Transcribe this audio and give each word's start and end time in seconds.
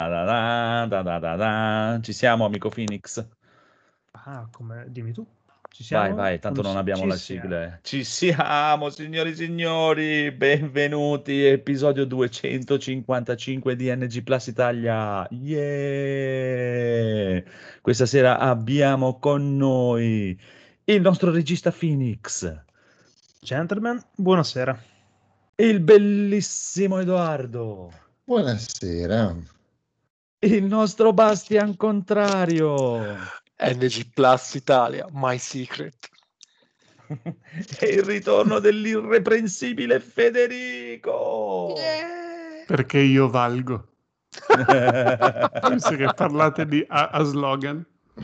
Da 0.00 0.86
da 0.86 0.86
da 1.02 1.18
da 1.18 1.36
da. 1.36 1.98
Ci 2.00 2.12
siamo, 2.12 2.44
amico 2.44 2.68
Phoenix? 2.68 3.26
Ah, 4.12 4.46
come 4.52 4.84
dimmi 4.90 5.12
tu. 5.12 5.26
Ci 5.68 5.82
Vai, 5.92 6.04
siamo? 6.04 6.14
vai, 6.14 6.38
tanto 6.38 6.62
Non 6.62 6.70
non 6.70 6.80
abbiamo 6.80 7.02
ci 7.02 7.08
la 7.08 7.16
sigla. 7.16 7.78
Ci 7.82 8.04
siamo, 8.04 8.90
signori 8.90 9.30
e 9.30 9.34
signori, 9.34 10.30
benvenuti, 10.30 11.44
episodio 11.44 12.04
255 12.06 13.74
di 13.74 13.92
NG 13.92 14.22
Plus 14.22 14.46
Italia. 14.46 15.26
Yeah! 15.30 15.82
Questa 17.80 18.06
sera 18.06 18.38
abbiamo 18.38 19.18
con 19.18 19.56
noi 19.56 20.40
il 20.84 21.00
nostro 21.00 21.32
regista 21.32 21.72
Phoenix, 21.72 22.56
Gentlemen, 23.40 24.00
buonasera. 24.14 24.80
il 25.56 25.80
bellissimo 25.80 27.00
Edoardo, 27.00 27.90
Buonasera. 28.22 29.56
Il 30.40 30.64
nostro 30.64 31.12
Bastian 31.12 31.76
Contrario. 31.76 33.16
NG 33.60 34.12
Plus 34.14 34.54
Italia, 34.54 35.06
My 35.12 35.38
Secret. 35.38 36.08
E 37.80 37.86
il 37.86 38.02
ritorno 38.02 38.58
dell'irreprensibile 38.58 39.98
Federico. 39.98 41.74
Perché 42.66 42.98
io 42.98 43.30
valgo. 43.30 43.88
Penso 45.60 45.96
che 45.96 46.12
parlate 46.14 46.66
di 46.66 46.84
a, 46.86 47.08
a 47.08 47.22
slogan. 47.24 47.84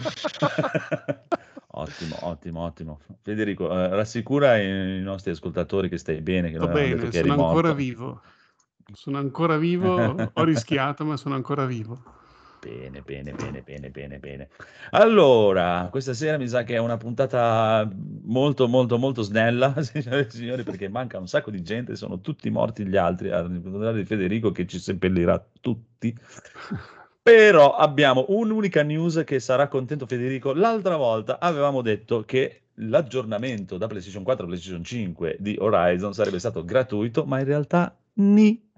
ottimo, 1.72 2.16
ottimo, 2.20 2.60
ottimo. 2.60 3.00
Federico, 3.22 3.72
eh, 3.72 3.88
rassicura 3.88 4.58
i, 4.58 4.98
i 4.98 5.00
nostri 5.00 5.30
ascoltatori 5.30 5.88
che 5.88 5.96
stai 5.96 6.20
bene, 6.20 6.50
che 6.50 6.58
detto 6.58 6.70
bene, 6.70 7.10
sono 7.10 7.46
ancora 7.46 7.72
vivo. 7.72 8.20
Sono 8.92 9.18
ancora 9.18 9.56
vivo, 9.56 9.94
ho 10.32 10.44
rischiato, 10.44 11.04
ma 11.04 11.16
sono 11.16 11.34
ancora 11.34 11.64
vivo. 11.64 12.02
Bene, 12.64 13.02
bene, 13.02 13.32
bene, 13.32 13.60
bene, 13.60 13.90
bene, 13.90 14.18
bene. 14.18 14.48
Allora, 14.90 15.88
questa 15.90 16.14
sera 16.14 16.38
mi 16.38 16.48
sa 16.48 16.62
che 16.62 16.76
è 16.76 16.78
una 16.78 16.96
puntata 16.96 17.86
molto, 18.22 18.68
molto, 18.68 18.96
molto 18.96 19.20
snella, 19.20 19.74
signore 19.84 20.26
e 20.26 20.30
signori, 20.30 20.62
perché 20.62 20.88
manca 20.88 21.18
un 21.18 21.28
sacco 21.28 21.50
di 21.50 21.62
gente, 21.62 21.94
sono 21.94 22.20
tutti 22.20 22.48
morti 22.48 22.86
gli 22.86 22.96
altri, 22.96 23.30
al 23.30 23.60
contrario 23.62 24.00
di 24.00 24.06
Federico 24.06 24.50
che 24.50 24.66
ci 24.66 24.78
seppellirà 24.78 25.44
tutti. 25.60 26.16
Però 27.22 27.74
abbiamo 27.74 28.24
un'unica 28.28 28.82
news 28.82 29.22
che 29.26 29.40
sarà 29.40 29.68
contento 29.68 30.06
Federico. 30.06 30.54
L'altra 30.54 30.96
volta 30.96 31.38
avevamo 31.40 31.82
detto 31.82 32.24
che 32.24 32.62
l'aggiornamento 32.76 33.76
da 33.76 33.86
PlayStation 33.86 34.22
4 34.22 34.44
a 34.44 34.48
PlayStation 34.48 34.82
5 34.82 35.36
di 35.38 35.56
Horizon 35.58 36.14
sarebbe 36.14 36.38
stato 36.38 36.64
gratuito, 36.64 37.26
ma 37.26 37.40
in 37.40 37.44
realtà 37.44 37.94
ni 38.14 38.72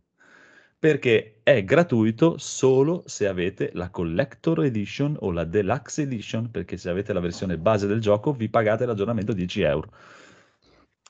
perché 0.79 1.41
è 1.43 1.65
gratuito 1.65 2.37
solo 2.39 3.03
se 3.07 3.27
avete 3.27 3.71
la 3.75 3.91
Collector 3.91 4.65
Edition 4.65 5.17
o 5.21 5.31
la 5.33 5.45
Deluxe 5.45 6.03
Edition, 6.03 6.51
perché 6.51 6.77
se 6.77 6.91
avete 6.91 7.13
la 7.13 7.21
versione 7.21 7.57
base 7.59 7.87
del 7.87 8.01
gioco 8.01 8.33
vi 8.33 8.49
pagate 8.49 8.85
l'aggiornamento 8.87 9.33
10 9.33 9.61
euro. 9.63 9.91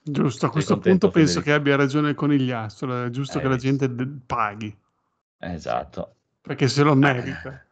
Giusto, 0.09 0.47
a 0.47 0.51
questo 0.51 0.75
contento, 0.75 1.09
punto 1.09 1.19
penso 1.19 1.41
Federico? 1.41 1.51
che 1.51 1.53
abbia 1.53 1.77
ragione 1.77 2.11
il 2.11 2.15
conigliastro, 2.15 3.05
è 3.05 3.11
giusto 3.11 3.39
Hai 3.39 3.43
che 3.45 3.49
la 3.51 3.57
gente 3.57 3.89
paghi, 4.25 4.77
Esatto. 5.39 6.15
perché 6.41 6.69
se 6.69 6.83
lo 6.85 6.95
merita. 6.95 7.66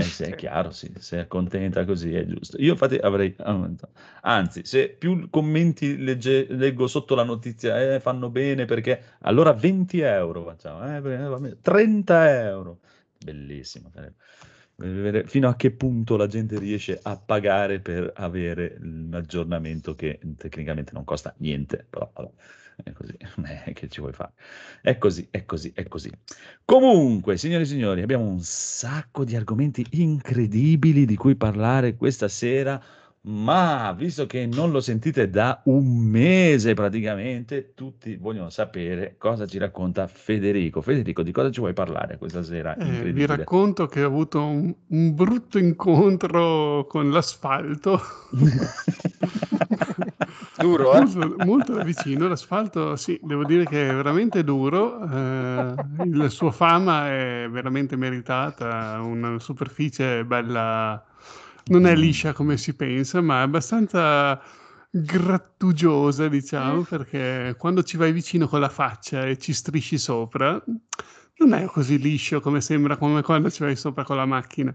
Eh, 0.00 0.04
se 0.04 0.26
è 0.26 0.34
chiaro, 0.34 0.70
sì, 0.70 0.92
se 0.98 1.20
è 1.20 1.26
contenta 1.26 1.84
così 1.84 2.14
è 2.14 2.26
giusto. 2.26 2.56
Io 2.60 2.72
infatti 2.72 2.96
avrei, 2.96 3.34
anzi, 4.22 4.64
se 4.64 4.88
più 4.88 5.28
commenti 5.30 5.96
legge- 5.98 6.46
leggo 6.48 6.86
sotto 6.86 7.14
la 7.14 7.24
notizia, 7.24 7.94
eh, 7.94 8.00
fanno 8.00 8.30
bene 8.30 8.64
perché 8.64 9.02
allora 9.20 9.52
20 9.52 10.00
euro 10.00 10.44
facciamo, 10.44 10.96
eh, 10.96 11.00
beh, 11.00 11.16
va 11.16 11.38
bene, 11.38 11.58
30 11.60 12.46
euro. 12.46 12.80
Bellissimo. 13.24 13.90
Fino 15.26 15.48
a 15.48 15.56
che 15.56 15.72
punto 15.72 16.16
la 16.16 16.26
gente 16.26 16.58
riesce 16.58 16.98
a 17.02 17.16
pagare 17.18 17.80
per 17.80 18.12
avere 18.16 18.78
l'aggiornamento 18.80 19.94
che 19.94 20.18
tecnicamente 20.38 20.92
non 20.94 21.04
costa 21.04 21.34
niente, 21.38 21.86
però 21.88 22.10
vabbè, 22.14 22.30
è 22.82 22.92
così, 22.92 23.16
eh, 23.66 23.72
che 23.72 23.88
ci 23.88 24.00
vuoi 24.00 24.12
fare? 24.12 24.32
È 24.80 24.98
così, 24.98 25.26
è 25.30 25.44
così, 25.44 25.72
è 25.74 25.86
così. 25.88 26.10
Comunque, 26.64 27.36
signori 27.36 27.62
e 27.62 27.66
signori, 27.66 28.02
abbiamo 28.02 28.24
un 28.24 28.40
sacco 28.40 29.24
di 29.24 29.36
argomenti 29.36 29.86
incredibili 29.90 31.04
di 31.04 31.16
cui 31.16 31.34
parlare 31.36 31.96
questa 31.96 32.28
sera, 32.28 32.82
ma 33.22 33.92
visto 33.92 34.24
che 34.26 34.46
non 34.46 34.70
lo 34.70 34.80
sentite 34.80 35.28
da 35.28 35.60
un 35.64 35.98
mese 35.98 36.72
praticamente, 36.72 37.74
tutti 37.74 38.16
vogliono 38.16 38.48
sapere 38.48 39.16
cosa 39.18 39.46
ci 39.46 39.58
racconta 39.58 40.06
Federico. 40.06 40.80
Federico, 40.80 41.22
di 41.22 41.32
cosa 41.32 41.50
ci 41.50 41.60
vuoi 41.60 41.74
parlare 41.74 42.16
questa 42.16 42.42
sera? 42.42 42.76
Eh, 42.76 43.12
vi 43.12 43.26
racconto 43.26 43.86
che 43.86 44.02
ho 44.02 44.06
avuto 44.06 44.42
un, 44.42 44.74
un 44.86 45.14
brutto 45.14 45.58
incontro 45.58 46.86
con 46.88 47.10
l'asfalto. 47.10 48.00
Duro, 50.60 50.94
eh? 50.94 51.00
molto, 51.00 51.34
molto 51.38 51.82
vicino. 51.82 52.28
L'asfalto, 52.28 52.96
sì, 52.96 53.18
devo 53.22 53.44
dire 53.44 53.66
che 53.66 53.88
è 53.88 53.94
veramente 53.94 54.44
duro. 54.44 55.02
eh, 55.02 55.74
la 56.12 56.28
sua 56.28 56.50
fama 56.50 57.08
è 57.08 57.48
veramente 57.50 57.96
meritata. 57.96 59.00
Una 59.02 59.38
superficie 59.38 60.24
bella, 60.24 61.02
non 61.66 61.86
è 61.86 61.94
liscia 61.94 62.32
come 62.32 62.56
si 62.56 62.74
pensa, 62.74 63.20
ma 63.20 63.40
è 63.40 63.42
abbastanza 63.42 64.40
grattugiosa, 64.90 66.28
diciamo, 66.28 66.82
perché 66.82 67.54
quando 67.56 67.82
ci 67.82 67.96
vai 67.96 68.12
vicino 68.12 68.48
con 68.48 68.60
la 68.60 68.68
faccia 68.68 69.24
e 69.26 69.38
ci 69.38 69.52
strisci 69.52 69.98
sopra, 69.98 70.62
non 71.36 71.52
è 71.54 71.64
così 71.66 71.98
liscio 71.98 72.40
come 72.40 72.60
sembra 72.60 72.96
come 72.96 73.22
quando 73.22 73.50
ci 73.50 73.62
vai 73.62 73.76
sopra 73.76 74.04
con 74.04 74.16
la 74.16 74.26
macchina. 74.26 74.74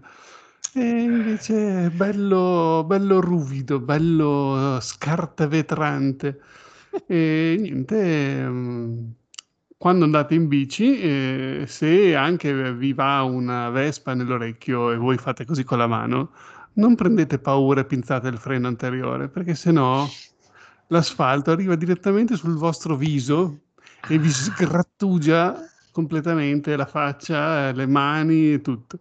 E 0.74 0.80
invece 0.80 1.86
è 1.86 1.90
bello, 1.90 2.84
bello 2.86 3.20
ruvido, 3.20 3.80
bello 3.80 4.78
scartavetrante. 4.80 6.40
E 7.06 7.56
niente, 7.58 8.46
mm, 8.48 9.08
quando 9.76 10.04
andate 10.04 10.34
in 10.34 10.48
bici, 10.48 11.00
eh, 11.00 11.64
se 11.66 12.14
anche 12.14 12.72
vi 12.74 12.92
va 12.92 13.22
una 13.22 13.70
vespa 13.70 14.14
nell'orecchio 14.14 14.92
e 14.92 14.96
voi 14.96 15.16
fate 15.18 15.44
così 15.44 15.64
con 15.64 15.78
la 15.78 15.86
mano, 15.86 16.32
non 16.74 16.94
prendete 16.94 17.38
paura 17.38 17.80
e 17.80 17.84
pinzate 17.86 18.28
il 18.28 18.38
freno 18.38 18.66
anteriore, 18.66 19.28
perché 19.28 19.54
sennò 19.54 20.06
l'asfalto 20.88 21.50
arriva 21.50 21.74
direttamente 21.76 22.36
sul 22.36 22.56
vostro 22.56 22.96
viso 22.96 23.60
e 24.08 24.18
vi 24.18 24.30
sgrattugia 24.30 25.54
completamente 25.90 26.76
la 26.76 26.86
faccia, 26.86 27.72
le 27.72 27.86
mani 27.86 28.54
e 28.54 28.60
tutto. 28.60 28.98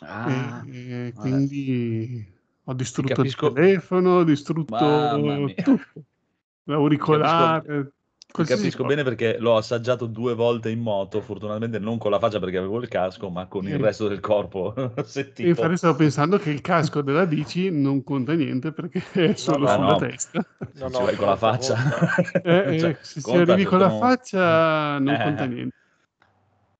Ah, 0.00 0.62
E, 0.70 1.06
e 1.08 1.12
quindi 1.14 2.34
ho 2.64 2.72
distrutto 2.74 3.14
capisco- 3.14 3.46
il 3.46 3.52
telefono, 3.54 4.10
ho 4.16 4.24
distrutto 4.24 4.76
tutto, 4.76 5.80
l'auricolare, 6.64 7.92
capisco 8.26 8.84
bene 8.84 9.02
perché 9.04 9.38
l'ho 9.38 9.56
assaggiato 9.56 10.06
due 10.06 10.34
volte 10.34 10.68
in 10.68 10.80
moto, 10.80 11.20
fortunatamente 11.22 11.78
non 11.78 11.96
con 11.96 12.10
la 12.10 12.18
faccia 12.18 12.38
perché 12.40 12.58
avevo 12.58 12.78
il 12.80 12.88
casco, 12.88 13.30
ma 13.30 13.46
con 13.46 13.66
il 13.66 13.78
resto 13.78 14.08
del 14.08 14.20
corpo 14.20 14.74
sentito. 15.06 15.48
infatti 15.48 15.76
stavo 15.76 15.94
pensando 15.94 16.36
che 16.38 16.50
il 16.50 16.60
casco 16.60 17.00
della 17.02 17.24
bici 17.24 17.70
non 17.70 18.02
conta 18.02 18.34
niente 18.34 18.72
perché 18.72 19.02
è 19.12 19.34
solo 19.34 19.64
no, 19.66 19.72
sulla 19.72 19.86
no. 19.92 19.96
testa. 19.96 20.46
No, 20.58 20.90
Ci 20.90 20.98
no, 20.98 21.04
vai 21.04 21.16
con 21.16 21.26
la 21.28 21.36
faccia. 21.36 21.74
conta. 21.76 22.42
Eh, 22.42 22.78
Cioè, 22.78 22.90
eh, 22.90 22.96
se, 23.00 23.30
arrivi 23.32 23.64
con 23.64 23.78
la 23.78 23.90
faccia 23.90 24.98
non 24.98 25.14
Eh. 25.14 25.22
conta 25.22 25.44
niente. 25.46 25.74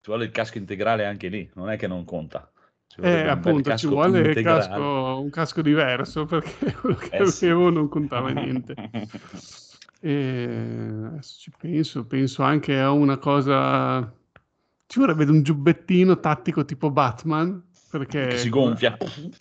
Ci 0.01 0.13
vuole 0.13 0.25
il 0.27 0.31
casco 0.31 0.59
integrale 0.59 1.05
anche 1.07 1.29
lì, 1.29 1.49
non 1.55 1.71
è 1.71 1.77
che 1.77 1.87
non 1.87 2.05
conta. 2.05 2.51
Ci 2.97 3.03
vuole 3.03 3.23
Eh, 3.23 3.29
appunto, 3.29 3.77
ci 3.77 3.87
vuole 3.87 4.33
casco, 4.35 5.21
un 5.23 5.29
casco 5.29 5.61
diverso 5.61 6.25
perché 6.25 6.73
quello 6.81 6.97
che 6.97 7.17
Eh, 7.17 7.27
sì. 7.27 7.45
avevo 7.45 7.69
non 7.69 7.89
contava 7.89 8.31
niente. 8.31 8.75
E 10.01 10.49
adesso 11.07 11.39
ci 11.41 11.51
penso, 11.59 12.07
penso 12.07 12.43
anche 12.43 12.79
a 12.79 12.91
una 12.93 13.19
cosa. 13.19 14.01
Ci 14.87 14.99
vorrebbe 14.99 15.25
un 15.25 15.43
giubbettino 15.43 16.21
tattico 16.21 16.65
tipo 16.65 16.91
Batman 16.91 17.63
perché 17.91 18.29
Che 18.29 18.37
si 18.37 18.49
gonfia. 18.49 18.97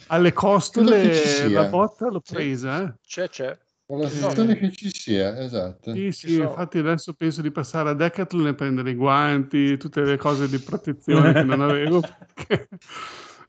alle 0.08 0.34
costole 0.34 1.12
ci 1.14 1.52
la 1.52 1.66
botta 1.66 2.08
l'ho 2.10 2.22
Sì. 2.24 2.34
presa. 2.34 2.84
eh. 2.84 2.94
C'è, 3.06 3.30
c'è. 3.30 3.58
Ho 3.88 3.98
la 3.98 4.06
Eh. 4.06 4.10
sensazione 4.10 4.56
che 4.58 4.72
ci 4.72 4.90
sia, 4.92 5.38
esatto. 5.40 5.92
Sì, 5.94 6.12
Ci 6.12 6.28
sì, 6.28 6.34
sono. 6.34 6.50
infatti 6.50 6.78
adesso 6.80 7.14
penso 7.14 7.42
di 7.44 7.52
passare 7.52 7.90
a 7.90 7.94
Decathlon 7.94 8.48
e 8.48 8.56
prendere 8.56 8.90
i 8.92 8.96
guanti, 8.96 9.78
tutte 9.78 10.02
le 10.02 10.18
cose 10.18 10.50
di 10.50 10.60
protezione 10.60 11.34
che 11.34 11.44
non 11.44 11.62
avevo, 11.62 12.02
perché 12.34 12.68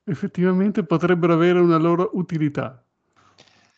effettivamente 0.07 0.85
potrebbero 0.85 1.33
avere 1.35 1.59
una 1.61 1.77
loro 1.79 2.11
utilità. 2.15 2.83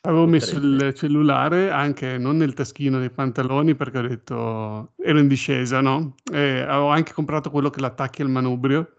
Avevo 0.02 0.26
messo 0.26 0.56
il 0.56 0.92
cellulare 0.94 1.70
anche 1.70 2.19
non 2.19 2.36
nel 2.36 2.54
taschino 2.54 2.98
dei 2.98 3.10
pantaloni 3.10 3.75
perché 3.75 3.98
ho 3.98 4.02
detto 4.06 4.92
ero 4.96 5.19
in 5.19 5.26
discesa, 5.28 5.80
no? 5.80 6.14
E 6.32 6.60
avevo 6.60 6.88
anche 6.88 7.12
comprato 7.12 7.50
quello 7.50 7.69
che 7.70 7.80
l'attacchi 7.80 8.22
al 8.22 8.30
manubrio. 8.30 8.92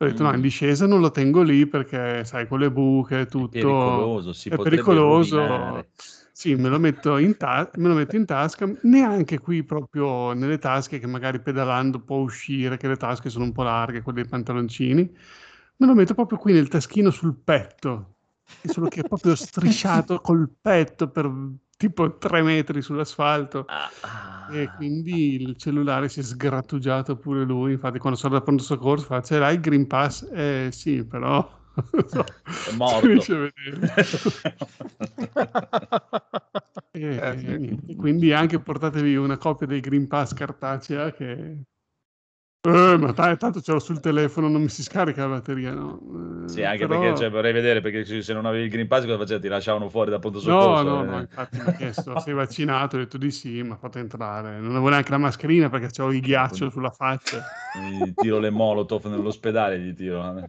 Ho 0.00 0.04
detto 0.06 0.22
no, 0.22 0.32
in 0.32 0.38
Mm. 0.38 0.42
discesa 0.42 0.86
non 0.86 1.00
lo 1.00 1.10
tengo 1.10 1.42
lì 1.42 1.66
perché 1.66 2.24
sai, 2.24 2.46
con 2.46 2.60
le 2.60 2.70
buche, 2.70 3.20
È 3.22 3.26
tutto. 3.26 3.50
pericoloso, 3.50 4.32
si 4.32 4.48
è 4.48 4.56
pericoloso. 4.58 5.36
rovinare. 5.36 5.90
Sì, 6.32 6.54
me 6.54 6.68
lo 6.68 6.78
metto 6.78 7.16
in, 7.18 7.36
ta- 7.36 7.68
me 7.74 7.88
lo 7.88 7.94
metto 7.94 8.14
in 8.14 8.24
tasca, 8.24 8.70
neanche 8.82 9.40
qui 9.40 9.64
proprio 9.64 10.32
nelle 10.34 10.58
tasche 10.58 11.00
che 11.00 11.06
magari 11.08 11.40
pedalando 11.40 12.00
può 12.00 12.18
uscire, 12.18 12.76
che 12.76 12.86
le 12.86 12.96
tasche 12.96 13.28
sono 13.28 13.44
un 13.44 13.50
po' 13.52 13.64
larghe, 13.64 14.02
quelle 14.02 14.20
dei 14.22 14.30
pantaloncini, 14.30 15.12
me 15.78 15.86
lo 15.86 15.94
metto 15.94 16.14
proprio 16.14 16.38
qui 16.38 16.52
nel 16.52 16.68
taschino 16.68 17.10
sul 17.10 17.36
petto, 17.36 18.16
solo 18.62 18.88
che 18.88 19.00
è 19.00 19.04
proprio 19.04 19.34
strisciato 19.36 20.20
col 20.20 20.50
petto 20.60 21.10
per 21.10 21.30
tipo 21.76 22.18
tre 22.18 22.42
metri 22.42 22.82
sull'asfalto 22.82 23.66
Ah, 23.66 23.90
e 24.50 24.62
ah. 24.62 24.74
quindi 24.74 25.34
il 25.42 25.56
cellulare 25.56 26.08
si 26.08 26.20
è 26.20 26.22
sgrattugiato 26.22 27.16
pure 27.18 27.44
lui. 27.44 27.72
Infatti, 27.72 27.98
quando 27.98 28.18
sono 28.18 28.34
da 28.34 28.40
pronto 28.42 28.62
soccorso, 28.62 29.06
fa: 29.06 29.20
Ce 29.22 29.38
l'hai 29.38 29.54
il 29.56 29.60
Green 29.60 29.86
Pass? 29.86 30.26
Eh 30.32 30.70
sì, 30.72 31.04
però. 31.04 31.46
so, 32.06 32.24
È 32.64 32.72
morto. 32.72 33.50
E, 36.92 37.20
Eh, 37.20 37.36
sì. 37.38 37.78
e 37.86 37.96
quindi 37.96 38.32
anche 38.32 38.60
portatevi 38.60 39.16
una 39.16 39.36
copia 39.38 39.66
del 39.66 39.80
Green 39.80 40.06
Pass 40.08 40.32
cartacea 40.34 41.12
che... 41.12 41.62
Eh, 42.60 42.96
ma 42.98 43.12
dai, 43.12 43.36
tanto 43.38 43.60
ce 43.60 43.72
l'ho 43.72 43.78
sul 43.78 44.00
telefono, 44.00 44.48
non 44.48 44.62
mi 44.62 44.68
si 44.68 44.82
scarica 44.82 45.22
la 45.22 45.36
batteria, 45.36 45.72
no? 45.72 46.44
Eh, 46.44 46.48
Sì, 46.48 46.62
anche 46.64 46.86
però- 46.86 47.00
perché 47.00 47.16
cioè, 47.16 47.30
vorrei 47.30 47.52
vedere 47.52 47.80
perché 47.80 48.22
se 48.22 48.32
non 48.32 48.46
avevi 48.46 48.64
il 48.64 48.70
Green 48.70 48.86
Pass 48.88 49.04
cosa 49.04 49.16
facevi? 49.18 49.40
Ti 49.42 49.48
lasciavano 49.48 49.88
fuori 49.88 50.10
da 50.10 50.18
pronto 50.18 50.40
No, 50.40 50.50
soccorso? 50.56 50.84
no, 50.84 51.02
eh? 51.02 51.06
no, 51.06 51.20
infatti 51.20 51.60
mi 51.60 51.68
ha 51.68 51.72
chiesto, 51.72 52.18
sei 52.18 52.32
vaccinato? 52.34 52.96
Ho 52.96 52.98
detto 53.00 53.18
di 53.18 53.30
sì, 53.30 53.62
mi 53.62 53.70
ha 53.72 53.76
fatto 53.76 53.98
entrare. 53.98 54.58
Non 54.58 54.70
avevo 54.70 54.88
neanche 54.88 55.10
la 55.10 55.18
mascherina 55.18 55.68
perché 55.68 55.88
c'avevo 55.90 56.14
il 56.14 56.20
ghiaccio 56.22 56.70
sulla 56.70 56.90
faccia. 56.90 57.44
Gli 57.70 58.14
tiro 58.16 58.38
le 58.38 58.50
molotov 58.50 59.04
nell'ospedale, 59.06 59.78
gli 59.80 59.94
tiro. 59.94 60.38
eh. 60.38 60.48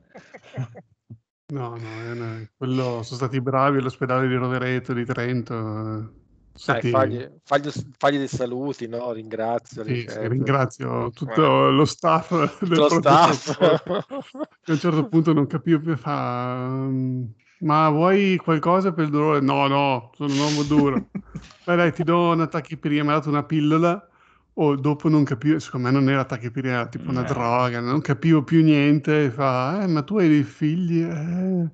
No, 1.51 1.75
no, 1.77 2.01
è 2.03 2.11
una- 2.11 2.47
quello, 2.57 3.01
sono 3.01 3.17
stati 3.17 3.41
bravi 3.41 3.79
all'ospedale 3.79 4.27
di 4.27 4.35
Rovereto, 4.35 4.93
di 4.93 5.03
Trento. 5.05 6.18
Eh, 6.67 6.81
Dai, 6.81 6.81
fagli, 6.91 7.27
fagli, 7.43 7.69
fagli 7.97 8.17
dei 8.17 8.27
saluti, 8.27 8.87
no? 8.87 9.11
Ringraziali. 9.11 9.95
Sì, 9.95 10.01
sì, 10.01 10.07
certo. 10.07 10.27
ringrazio 10.29 11.11
tutto 11.11 11.69
lo 11.69 11.85
staff 11.85 12.29
del 12.65 12.77
Lo 12.77 12.89
staff. 12.89 13.57
Che 13.57 14.71
a 14.71 14.73
un 14.73 14.79
certo 14.79 15.07
punto 15.07 15.33
non 15.33 15.47
capivo 15.47 15.79
più 15.79 15.95
fa 15.95 16.67
"Mm, 16.67 17.23
ma 17.59 17.89
vuoi 17.89 18.37
qualcosa 18.37 18.93
per 18.93 19.05
il 19.05 19.11
dolore? 19.11 19.39
No, 19.41 19.67
no, 19.67 20.11
sono 20.15 20.33
un 20.33 20.39
uomo 20.39 20.63
duro. 20.63 21.09
Beh, 21.63 21.75
dai, 21.75 21.93
ti 21.93 22.03
do 22.03 22.31
una 22.31 22.47
tachipirina, 22.47 23.03
mi 23.03 23.09
ha 23.09 23.13
dato 23.13 23.29
una 23.29 23.43
pillola. 23.45 24.07
O 24.53 24.75
dopo 24.75 25.07
non 25.07 25.23
capivo, 25.23 25.57
secondo 25.59 25.87
me 25.87 25.93
non 25.93 26.09
era 26.09 26.25
tachipirina, 26.25 26.73
era 26.73 26.87
tipo 26.89 27.09
una 27.11 27.21
No. 27.21 27.27
droga, 27.27 27.79
non 27.79 28.01
capivo 28.01 28.43
più 28.43 28.61
niente. 28.63 29.25
e 29.25 29.29
Fa, 29.31 29.83
eh, 29.83 29.87
ma 29.87 30.01
tu 30.03 30.17
hai 30.17 30.27
dei 30.27 30.43
figli? 30.43 31.01
Eh, 31.03 31.71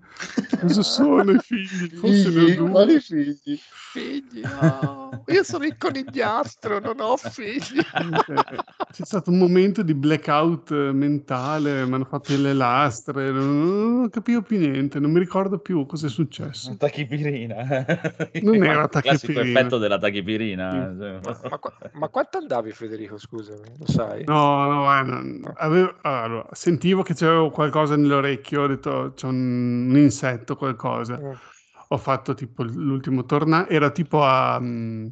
cosa 0.60 0.83
sono 0.83 1.31
i 1.31 1.39
figli? 1.39 1.89
Forse 1.95 2.30
ne 2.30 2.42
ho 2.42 2.50
Figli? 2.50 2.68
Quali 2.69 3.00
figli? 3.00 3.63
Figli, 3.92 4.45
no. 4.48 5.24
Io 5.27 5.44
sono 5.44 5.66
il 5.66 5.77
conigliastro, 5.77 6.80
non 6.80 7.00
ho 7.00 7.18
figli. 7.18 7.81
C'è 8.92 9.04
stato 9.04 9.31
un 9.31 9.38
momento 9.39 9.81
di 9.83 9.94
blackout 9.95 10.71
eh, 10.71 10.92
mentale, 10.94 11.86
mi 11.86 11.94
hanno 11.95 12.06
fatto 12.06 12.36
le 12.38 12.54
lastre, 12.54 13.31
non, 13.31 13.95
non 14.00 14.10
capivo 14.10 14.42
più 14.42 14.57
niente, 14.60 15.00
non 15.00 15.12
mi 15.12 15.19
ricordo 15.19 15.60
più 15.60 15.86
cosa 15.86 16.07
è 16.07 16.10
successo. 16.10 16.75
Tachipirina. 16.78 17.86
Non 18.42 18.63
era 18.63 18.83
Il 18.83 18.89
classico 19.00 19.39
tachipirina. 19.39 19.42
effetto 19.42 19.78
della 19.78 19.98
tachipirina. 19.98 20.95
cioè. 20.98 21.19
Ma, 21.21 21.39
ma 21.50 21.60
ma 21.94 22.10
quanto 22.10 22.38
andavi, 22.38 22.64
Federico? 22.73 23.17
Scusami, 23.17 23.77
lo 23.77 23.85
sai? 23.88 24.23
No, 24.27 24.65
no, 24.67 24.91
eh, 24.91 25.51
avevo- 25.57 25.97
allora, 26.01 26.47
sentivo 26.51 27.03
che 27.03 27.13
c'avevo 27.13 27.51
qualcosa 27.51 27.95
nell'orecchio, 27.95 28.63
ho 28.63 28.67
detto 28.67 29.13
c'è 29.15 29.27
un, 29.27 29.88
un 29.89 29.97
insetto, 29.97 30.56
qualcosa. 30.56 31.21
Mm. 31.21 31.33
Ho 31.89 31.97
fatto 31.97 32.33
tipo 32.33 32.63
l'ultimo 32.63 33.25
torneo, 33.25 33.67
era 33.67 33.91
tipo 33.91 34.23
a 34.23 34.59
mm, 34.59 35.07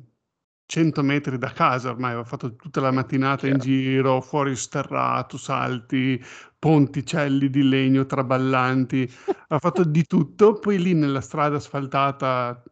100 0.66 1.04
metri 1.04 1.38
da 1.38 1.52
casa 1.52 1.92
ormai, 1.92 2.12
avevo 2.12 2.26
fatto 2.26 2.56
tutta 2.56 2.82
la 2.82 2.90
mattinata 2.92 3.46
in 3.48 3.60
Chiaro. 3.60 3.70
giro, 3.70 4.22
fuori 4.22 4.56
sterrato, 4.56 5.38
salti, 5.38 6.20
ponticelli 6.58 7.50
di 7.52 7.62
legno 7.62 8.06
traballanti, 8.08 9.08
ho 9.50 9.60
fatto 9.60 9.84
di 9.84 10.06
tutto, 10.08 10.58
poi 10.58 10.80
lì 10.82 10.94
nella 10.96 11.22
strada 11.22 11.58
asfaltata 11.58 12.64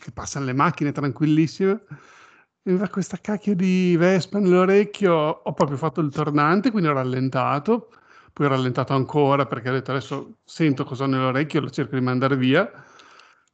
che 0.00 0.10
passano 0.12 0.46
le 0.46 0.52
macchine 0.54 0.90
tranquillissime, 0.92 1.84
mi 2.62 2.76
va 2.76 2.88
questa 2.88 3.16
cacchio 3.20 3.54
di 3.54 3.96
vespa 3.96 4.38
nell'orecchio, 4.38 5.12
ho 5.14 5.52
proprio 5.54 5.76
fatto 5.78 6.00
il 6.00 6.10
tornante, 6.12 6.70
quindi 6.70 6.88
ho 6.88 6.92
rallentato, 6.92 7.90
poi 8.32 8.46
ho 8.46 8.48
rallentato 8.50 8.92
ancora 8.92 9.46
perché 9.46 9.70
ho 9.70 9.72
detto 9.72 9.90
adesso 9.92 10.38
sento 10.44 10.84
cosa 10.84 11.04
ho 11.04 11.06
nell'orecchio, 11.06 11.60
lo 11.60 11.70
cerco 11.70 11.96
di 11.96 12.02
mandare 12.04 12.36
via. 12.36 12.70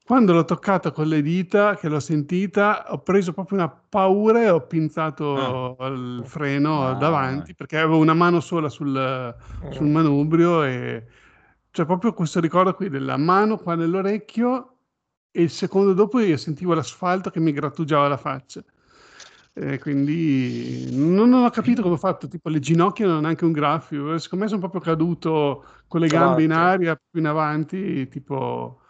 Quando 0.05 0.32
l'ho 0.32 0.44
toccata 0.44 0.93
con 0.93 1.06
le 1.08 1.20
dita, 1.23 1.75
che 1.76 1.88
l'ho 1.88 1.99
sentita, 2.00 2.93
ho 2.93 3.03
preso 3.03 3.32
proprio 3.32 3.58
una 3.58 3.69
paura 3.69 4.43
e 4.43 4.50
ho 4.50 4.67
pinzato 4.67 5.76
il 5.81 6.23
freno 6.25 6.91
Ah. 6.91 6.94
davanti 6.94 7.55
perché 7.55 7.79
avevo 7.79 7.99
una 7.99 8.14
mano 8.14 8.41
sola 8.41 8.69
sul, 8.69 9.35
sul 9.69 9.87
Mm. 9.87 9.93
manubrio 9.93 10.62
e 10.64 11.06
c'è 11.70 11.85
proprio 11.87 12.12
questo 12.12 12.41
ricordo 12.41 12.73
qui 12.75 12.88
della 12.88 13.17
mano 13.17 13.56
qua 13.59 13.75
nell'orecchio 13.75 14.79
e 15.32 15.43
il 15.43 15.50
secondo 15.50 15.93
dopo 15.93 16.20
io 16.20 16.37
sentivo 16.37 16.75
l'asfalto 16.75 17.31
che 17.31 17.41
mi 17.41 17.52
grattugiava 17.52 18.09
la 18.09 18.17
faccia. 18.17 18.62
E 19.58 19.79
quindi 19.79 20.87
non, 20.91 21.31
non 21.31 21.44
ho 21.44 21.50
capito 21.50 21.81
come 21.81 21.94
ho 21.94 21.97
fatto, 21.97 22.29
tipo 22.29 22.50
le 22.50 22.58
ginocchia 22.61 23.06
non 23.06 23.17
ho 23.17 23.20
neanche 23.20 23.47
un 23.47 23.53
graffio, 23.53 24.19
secondo 24.19 24.44
me 24.44 24.50
sono 24.50 24.61
proprio 24.61 24.82
caduto 24.82 25.64
con 25.88 26.00
le 26.00 26.08
gambe 26.11 26.43
in 26.43 26.53
aria, 26.53 26.94
più 26.94 27.20
in 27.20 27.26
avanti, 27.26 28.06
tipo 28.08 28.81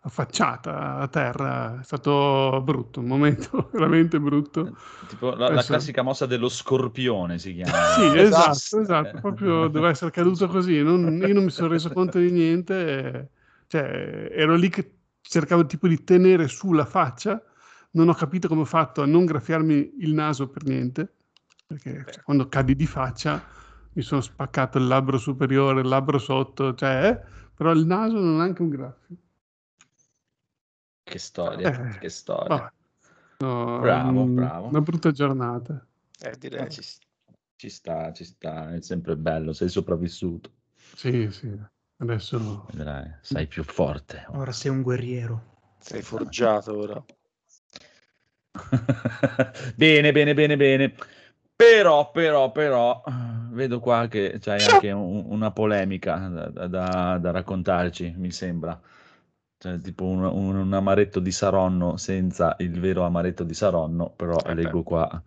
affacciata 0.00 0.96
a 0.96 1.08
terra, 1.08 1.78
è 1.80 1.84
stato 1.84 2.60
brutto, 2.64 3.00
un 3.00 3.06
momento 3.06 3.68
veramente 3.72 4.18
brutto. 4.18 4.74
Tipo 5.06 5.34
la, 5.34 5.50
la 5.50 5.62
classica 5.62 6.02
mossa 6.02 6.24
dello 6.26 6.48
scorpione 6.48 7.38
si 7.38 7.54
chiama. 7.54 7.72
Sì, 7.94 8.16
Esatto. 8.16 8.22
esatto, 8.22 8.80
esatto, 8.80 9.18
proprio 9.20 9.68
deve 9.68 9.88
essere 9.90 10.10
caduto 10.10 10.46
così, 10.48 10.82
non- 10.82 11.22
io 11.26 11.34
non 11.34 11.44
mi 11.44 11.50
sono 11.50 11.68
reso 11.68 11.90
conto 11.92 12.18
di 12.18 12.30
niente, 12.30 13.30
cioè 13.66 14.28
ero 14.32 14.54
lì 14.56 14.68
che 14.68 14.96
cercavo 15.20 15.64
tipo 15.66 15.86
di 15.88 16.02
tenere 16.02 16.48
su 16.48 16.72
la 16.72 16.84
faccia, 16.86 17.42
non 17.94 18.08
ho 18.08 18.14
capito 18.14 18.48
come 18.48 18.62
ho 18.62 18.66
fatto 18.66 19.02
a 19.02 19.06
non 19.06 19.24
graffiarmi 19.24 19.94
il 20.00 20.12
naso 20.12 20.48
per 20.48 20.64
niente, 20.64 21.14
perché 21.66 22.04
cioè, 22.10 22.22
quando 22.22 22.48
cadi 22.48 22.74
di 22.76 22.86
faccia 22.86 23.42
mi 23.92 24.02
sono 24.02 24.20
spaccato 24.20 24.78
il 24.78 24.86
labbro 24.86 25.18
superiore, 25.18 25.80
il 25.80 25.88
labbro 25.88 26.18
sotto, 26.18 26.74
cioè, 26.74 27.08
eh, 27.08 27.20
però 27.54 27.70
il 27.72 27.86
naso 27.86 28.18
non 28.18 28.40
ha 28.40 28.44
anche 28.44 28.62
un 28.62 28.68
graffio. 28.68 29.16
Che 31.02 31.18
storia, 31.18 31.94
Eh, 31.94 31.98
che 31.98 32.08
storia. 32.08 32.48
Vabbè. 32.56 32.72
No, 33.38 33.78
Bravo, 33.80 34.24
mm, 34.24 34.34
bravo. 34.34 34.68
Una 34.68 34.80
brutta 34.80 35.10
giornata. 35.10 35.86
Eh, 36.20 36.36
direi. 36.38 36.66
Eh, 36.66 36.70
ci, 36.70 36.82
ci 37.56 37.68
sta, 37.68 38.12
ci 38.12 38.24
sta, 38.24 38.74
è 38.74 38.80
sempre 38.80 39.16
bello, 39.16 39.52
sei 39.52 39.68
sopravvissuto. 39.68 40.50
Sì, 40.94 41.30
sì, 41.30 41.52
adesso... 41.98 42.66
Vedrai, 42.72 43.18
sei 43.20 43.46
più 43.46 43.62
forte. 43.62 44.24
Ora 44.30 44.52
sei 44.52 44.70
un 44.70 44.82
guerriero. 44.82 45.52
Sei 45.78 46.02
forgiato 46.02 46.76
ora. 46.76 47.04
bene, 49.76 50.12
bene, 50.12 50.34
bene, 50.34 50.56
bene. 50.56 50.94
Però, 51.56 52.10
però, 52.10 52.50
però, 52.52 53.02
vedo 53.50 53.80
qua 53.80 54.08
che 54.08 54.38
c'hai 54.40 54.64
anche 54.64 54.90
un- 54.90 55.24
una 55.28 55.50
polemica 55.52 56.16
da, 56.28 56.66
da- 56.68 57.18
da 57.18 57.30
raccontarci, 57.30 58.14
mi 58.16 58.30
sembra. 58.30 58.80
Cioè, 59.58 59.78
tipo 59.80 60.04
un, 60.04 60.24
un- 60.24 60.56
un 60.56 60.72
amaretto 60.74 61.20
di 61.20 61.30
Saronno 61.30 61.96
senza 61.96 62.56
il 62.58 62.78
vero 62.80 63.04
amaretto 63.04 63.44
di 63.44 63.54
Saronno, 63.54 64.10
però 64.10 64.42
Eh 64.44 64.54
leggo 64.54 64.82
qua 64.82 65.22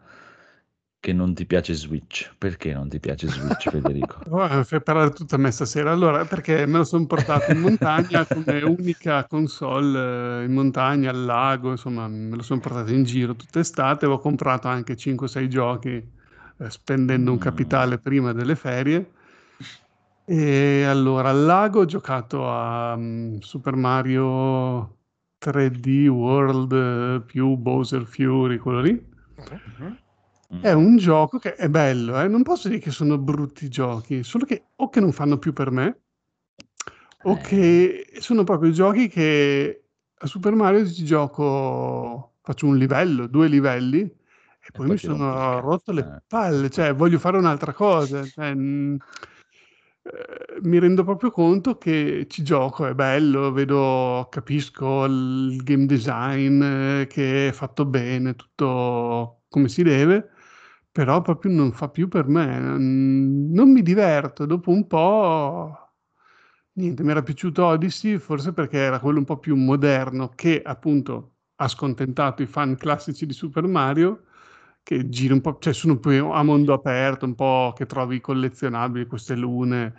che 0.99 1.13
non 1.13 1.33
ti 1.33 1.45
piace 1.45 1.73
Switch. 1.73 2.35
Perché 2.37 2.73
non 2.73 2.89
ti 2.89 2.99
piace 2.99 3.27
Switch, 3.27 3.67
Federico? 3.69 4.23
Oh, 4.29 4.63
fai 4.63 4.81
parlare 4.81 5.11
tutta 5.11 5.37
me 5.37 5.51
stasera. 5.51 5.91
Allora, 5.91 6.25
perché 6.25 6.65
me 6.65 6.77
lo 6.79 6.83
sono 6.83 7.05
portato 7.05 7.51
in 7.51 7.59
montagna 7.59 8.25
come 8.27 8.61
unica 8.63 9.25
console 9.25 10.41
eh, 10.41 10.45
in 10.45 10.53
montagna, 10.53 11.11
al 11.11 11.23
lago, 11.25 11.71
insomma, 11.71 12.07
me 12.07 12.35
lo 12.35 12.41
sono 12.41 12.59
portato 12.59 12.91
in 12.93 13.03
giro 13.03 13.35
tutta 13.35 13.59
estate. 13.59 14.05
Avevo 14.05 14.19
comprato 14.19 14.67
anche 14.67 14.95
5-6 14.97 15.47
giochi 15.49 15.89
eh, 16.59 16.69
spendendo 16.69 17.31
un 17.31 17.37
Mm. 17.37 17.39
capitale 17.39 17.99
prima 17.99 18.33
delle 18.33 18.55
ferie. 18.55 19.11
E 20.29 20.83
allora, 20.83 21.29
al 21.29 21.43
lago 21.45 21.79
ho 21.81 21.85
giocato 21.85 22.49
a 22.49 22.95
mm, 22.97 23.39
Super 23.39 23.75
Mario 23.75 24.97
3D 25.37 26.07
World 26.09 26.71
eh, 26.73 27.21
più 27.25 27.55
Bowser 27.55 28.05
Fury, 28.05 28.57
quello 28.57 28.81
lì. 28.81 29.15
Mm. 29.37 29.97
È 30.49 30.71
un 30.71 30.95
gioco 30.97 31.39
che 31.39 31.55
è 31.55 31.69
bello, 31.69 32.19
eh, 32.21 32.27
Non 32.27 32.41
posso 32.43 32.69
dire 32.69 32.79
che 32.79 32.91
sono 32.91 33.17
brutti 33.17 33.67
giochi, 33.69 34.23
solo 34.23 34.45
che 34.45 34.67
o 34.75 34.89
che 34.89 34.99
non 35.01 35.11
fanno 35.11 35.37
più 35.37 35.51
per 35.51 35.71
me, 35.71 36.03
o 37.23 37.33
Eh. 37.33 37.37
che 37.41 38.07
sono 38.19 38.43
proprio 38.43 38.71
giochi 38.71 39.07
che 39.09 39.83
a 40.19 40.25
Super 40.25 40.53
Mario 40.53 40.87
ci 40.87 41.03
gioco, 41.03 42.35
faccio 42.41 42.65
un 42.67 42.77
livello, 42.77 43.27
due 43.27 43.47
livelli, 43.49 43.99
e 44.01 44.71
poi 44.71 44.85
poi 44.85 44.87
mi 44.91 44.97
sono 44.97 45.59
rotto 45.59 45.91
le 45.91 46.01
eh. 46.01 46.23
palle, 46.27 46.69
cioè 46.69 46.93
voglio 46.95 47.19
fare 47.19 47.37
un'altra 47.37 47.73
cosa. 47.73 48.23
cioè, 48.25 48.53
mm, 48.55 48.95
eh, 50.03 50.59
mi 50.61 50.79
rendo 50.79 51.03
proprio 51.03 51.31
conto 51.31 51.77
che 51.77 52.25
ci 52.29 52.43
gioco, 52.43 52.85
è 52.87 52.93
bello, 52.93 53.51
vedo, 53.51 54.27
capisco 54.31 55.05
il 55.05 55.61
game 55.63 55.85
design 55.85 56.61
eh, 56.63 57.07
che 57.07 57.49
è 57.49 57.51
fatto 57.51 57.85
bene, 57.85 58.35
tutto 58.35 59.43
come 59.49 59.67
si 59.69 59.83
deve, 59.83 60.31
però 60.97 61.21
proprio 61.21 61.51
non 61.51 61.73
fa 61.73 61.89
più 61.89 62.07
per 62.07 62.25
me, 62.27 62.57
non, 62.59 63.71
mi 63.71 63.83
diverto, 63.83 64.47
dopo 64.47 64.71
un 64.71 64.87
po' 64.87 65.91
Niente, 66.73 67.03
mi 67.03 67.11
era 67.11 67.21
piaciuto 67.21 67.65
Odyssey, 67.65 68.17
forse 68.17 68.51
perché 68.51 68.79
era 68.79 68.99
quello 68.99 69.19
un 69.19 69.25
po' 69.25 69.37
più 69.37 69.55
moderno 69.55 70.29
che 70.29 70.59
appunto 70.63 71.35
ha 71.57 71.67
scontentato 71.67 72.41
i 72.41 72.47
fan 72.47 72.75
classici 72.77 73.27
di 73.27 73.33
Super 73.33 73.67
Mario, 73.67 74.23
che 74.81 75.07
gira 75.07 75.35
un 75.35 75.41
po', 75.41 75.59
cioè 75.59 75.73
sono 75.73 75.99
più 75.99 76.29
a 76.31 76.41
mondo 76.41 76.73
aperto, 76.73 77.25
un 77.25 77.35
po' 77.35 77.73
che 77.75 77.85
trovi 77.85 78.19
collezionabili 78.19 79.05
queste 79.05 79.35
lune. 79.35 79.93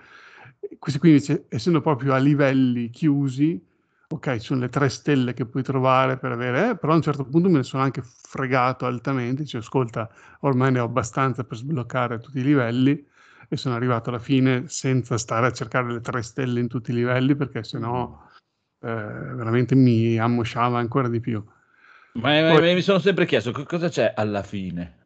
Questi 0.81 0.99
qui 0.99 1.11
invece, 1.11 1.47
essendo 1.49 1.81
proprio 1.81 2.13
a 2.15 2.19
livelli 2.19 2.91
chiusi, 2.91 3.65
ok, 4.11 4.33
ci 4.39 4.41
sono 4.41 4.61
le 4.61 4.69
tre 4.69 4.89
stelle 4.89 5.35
che 5.35 5.45
puoi 5.47 5.63
trovare 5.63 6.17
per 6.19 6.33
avere, 6.33 6.71
eh, 6.71 6.77
però 6.77 6.93
a 6.93 6.97
un 6.97 7.03
certo 7.03 7.25
punto 7.25 7.49
me 7.49 7.59
ne 7.59 7.63
sono 7.63 7.83
anche 7.83 8.03
fregato 8.03 8.87
altamente, 8.87 9.45
cioè 9.45 9.61
ascolta, 9.61 10.09
ormai 10.41 10.73
ne 10.73 10.81
ho 10.81 10.85
abbastanza 10.85 11.45
per 11.45 11.57
sbloccare 11.59 12.19
tutti 12.19 12.39
i 12.39 12.43
livelli 12.43 13.07
e 13.49 13.57
sono 13.57 13.75
arrivato 13.75 14.09
alla 14.11 14.19
fine 14.19 14.65
senza 14.69 15.19
stare 15.19 15.47
a 15.47 15.53
cercare 15.53 15.93
le 15.93 16.01
tre 16.01 16.23
stelle 16.23 16.61
in 16.61 16.69
tutti 16.69 16.91
i 16.91 16.95
livelli 16.95 17.35
perché 17.37 17.63
sennò 17.65 18.19
eh, 18.81 18.89
veramente 18.89 19.75
mi 19.75 20.19
ammosciava 20.19 20.79
ancora 20.79 21.09
di 21.09 21.21
più. 21.21 21.43
Ma, 22.15 22.41
Poi- 22.41 22.61
ma 22.61 22.75
mi 22.75 22.83
sono 22.83 22.99
sempre 22.99 23.27
chiesto 23.27 23.53
co- 23.53 23.65
cosa 23.65 23.89
c'è 23.89 24.13
alla 24.17 24.43
fine. 24.43 24.97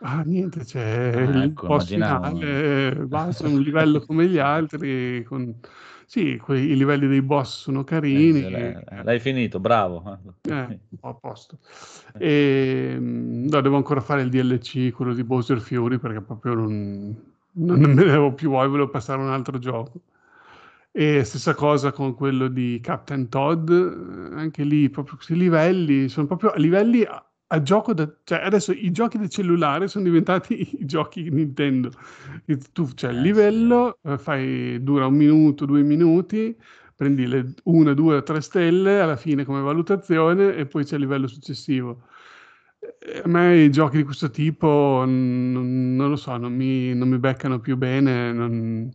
Ah, 0.00 0.22
niente, 0.22 0.64
c'è 0.64 1.12
Ah, 1.16 1.22
il 1.22 1.44
ecco, 1.44 1.66
boss 1.66 1.90
immaginavo. 1.90 2.38
finale, 2.38 2.94
basta, 3.06 3.48
un 3.48 3.60
livello 3.60 4.00
come 4.00 4.28
gli 4.28 4.38
altri, 4.38 5.24
con... 5.24 5.58
sì, 6.08 6.38
quei, 6.38 6.70
i 6.70 6.74
livelli 6.74 7.06
dei 7.06 7.20
boss 7.20 7.60
sono 7.60 7.84
carini, 7.84 8.42
eh, 8.46 8.48
l'hai, 8.48 9.04
l'hai 9.04 9.20
finito, 9.20 9.60
bravo. 9.60 10.18
eh, 10.40 10.78
a 11.02 11.12
posto. 11.12 11.58
E, 12.16 12.96
mm, 12.98 13.46
no, 13.48 13.60
devo 13.60 13.76
ancora 13.76 14.00
fare 14.00 14.22
il 14.22 14.30
DLC, 14.30 14.90
quello 14.90 15.12
di 15.12 15.22
Bowser 15.22 15.60
Fury, 15.60 15.98
perché 15.98 16.22
proprio 16.22 16.54
non, 16.54 17.14
non 17.52 17.80
ne 17.80 18.00
avevo 18.00 18.32
più 18.32 18.48
voglia, 18.48 18.68
volevo 18.68 18.88
passare 18.88 19.20
a 19.20 19.24
un 19.24 19.30
altro 19.32 19.58
gioco. 19.58 20.00
E 20.90 21.24
stessa 21.24 21.52
cosa 21.54 21.92
con 21.92 22.14
quello 22.14 22.48
di 22.48 22.80
Captain 22.82 23.28
Todd, 23.28 23.70
anche 23.70 24.64
lì 24.64 24.88
proprio 24.88 25.16
questi 25.16 25.36
livelli, 25.36 26.08
sono 26.08 26.26
proprio 26.26 26.54
livelli 26.56 27.02
a, 27.02 27.22
a 27.48 27.62
gioco 27.62 27.94
da... 27.94 28.08
Cioè 28.24 28.40
adesso 28.42 28.72
i 28.72 28.90
giochi 28.90 29.18
del 29.18 29.28
cellulare 29.30 29.88
sono 29.88 30.04
diventati 30.04 30.76
i 30.80 30.84
giochi 30.86 31.28
Nintendo. 31.30 31.90
Tu 32.72 32.86
c'è 32.94 33.10
il 33.10 33.16
Eh, 33.16 33.20
livello, 33.20 33.98
eh, 34.02 34.18
fai, 34.18 34.82
dura 34.82 35.06
un 35.06 35.14
minuto, 35.14 35.64
due 35.66 35.82
minuti, 35.82 36.56
prendi 36.94 37.26
le 37.26 37.54
una, 37.64 37.94
due 37.94 38.16
o 38.16 38.22
tre 38.22 38.40
stelle 38.40 39.00
alla 39.00 39.16
fine 39.16 39.44
come 39.44 39.60
valutazione 39.60 40.54
e 40.56 40.66
poi 40.66 40.84
c'è 40.84 40.94
il 40.96 41.00
livello 41.02 41.26
successivo. 41.26 42.02
Eh, 42.80 43.22
A 43.24 43.28
me 43.28 43.56
i 43.64 43.70
giochi 43.70 43.96
di 43.98 44.04
questo 44.04 44.30
tipo 44.30 45.04
non, 45.06 45.96
non 45.96 46.08
lo 46.10 46.16
so, 46.16 46.36
non 46.36 46.54
mi, 46.54 46.94
non 46.94 47.08
mi 47.08 47.18
beccano 47.18 47.58
più 47.60 47.76
bene. 47.76 48.32
non- 48.32 48.90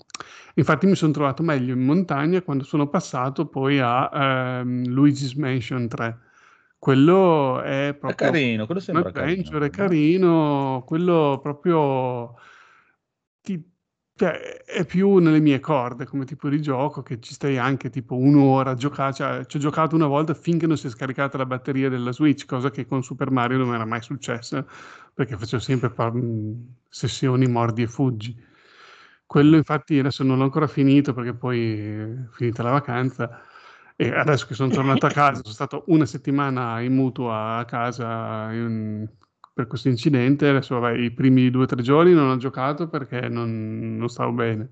Infatti 0.56 0.86
mi 0.86 0.96
sono 0.96 1.12
trovato 1.12 1.42
meglio 1.44 1.74
in 1.74 1.82
montagna 1.84 2.42
quando 2.42 2.64
sono 2.64 2.88
passato 2.90 3.48
poi 3.48 3.80
a 3.80 4.60
ehm, 4.62 4.86
Luigi's 4.88 5.34
Mansion 5.34 5.88
3. 5.88 6.20
Quello 6.84 7.62
è 7.62 7.88
È 7.90 7.96
proprio 7.98 8.30
carino, 8.30 8.66
quello 8.66 8.82
sembra 8.82 9.08
adventure, 9.10 9.68
è 9.68 9.70
carino. 9.70 9.88
carino, 9.88 10.84
quello 10.86 11.40
proprio 11.42 12.36
ti- 13.42 13.72
cioè, 14.16 14.64
è 14.64 14.86
più 14.86 15.18
nelle 15.18 15.40
mie 15.40 15.60
corde 15.60 16.06
come 16.06 16.26
tipo 16.26 16.48
di 16.50 16.62
gioco 16.62 17.02
che 17.02 17.20
ci 17.20 17.34
stai 17.34 17.58
anche 17.58 17.90
tipo 17.90 18.16
un'ora 18.18 18.72
a 18.72 18.76
giocare. 18.76 19.14
Cioè, 19.14 19.46
ci 19.46 19.58
ho 19.58 19.60
giocato 19.60 19.96
una 19.96 20.08
volta 20.08 20.34
finché 20.34 20.68
non 20.68 20.78
si 20.78 20.88
è 20.88 20.90
scaricata 20.90 21.38
la 21.38 21.46
batteria 21.46 21.90
della 21.90 22.12
Switch, 22.12 22.46
cosa 22.46 22.70
che 22.70 22.86
con 22.86 23.02
Super 23.04 23.32
Mario 23.32 23.58
non 23.58 23.74
era 23.74 23.86
mai 23.86 24.02
successa 24.02 24.66
perché 25.14 25.38
facevo 25.38 25.62
sempre 25.62 25.90
par- 25.90 26.14
mh, 26.14 26.76
sessioni 26.90 27.48
mordi 27.48 27.84
e 27.84 27.88
fuggi. 27.88 28.36
Quello 29.26 29.56
infatti 29.56 29.98
adesso 29.98 30.24
non 30.24 30.38
l'ho 30.38 30.44
ancora 30.44 30.68
finito 30.68 31.14
perché 31.14 31.34
poi 31.34 31.60
è 31.90 32.14
finita 32.32 32.62
la 32.64 32.72
vacanza 32.72 33.42
e 33.96 34.14
adesso 34.14 34.46
che 34.48 34.54
sono 34.54 34.70
tornato 34.72 35.06
a 35.06 35.10
casa, 35.12 35.42
sono 35.42 35.54
stato 35.54 35.84
una 35.88 36.06
settimana 36.06 36.80
in 36.82 36.94
mutuo 36.94 37.32
a 37.32 37.64
casa 37.66 38.52
in- 38.52 39.08
per 39.54 39.68
questo 39.68 39.90
incidente. 39.90 40.48
Adesso, 40.48 40.80
vabbè, 40.80 40.98
i 40.98 41.12
primi 41.12 41.50
due 41.50 41.64
o 41.64 41.66
tre 41.68 41.82
giorni 41.82 42.14
non 42.14 42.30
ho 42.30 42.38
giocato 42.38 42.88
perché 42.88 43.28
non, 43.30 43.98
non 43.98 44.10
stavo 44.10 44.32
bene. 44.32 44.70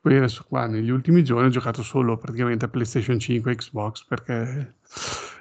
Poi 0.00 0.16
adesso 0.16 0.44
qua, 0.48 0.66
negli 0.66 0.90
ultimi 0.90 1.22
giorni, 1.22 1.46
ho 1.46 1.50
giocato 1.50 1.82
solo 1.82 2.18
praticamente 2.18 2.64
a 2.64 2.68
PlayStation 2.68 3.18
5 3.18 3.52
e 3.52 3.54
Xbox 3.54 4.04
perché 4.04 4.74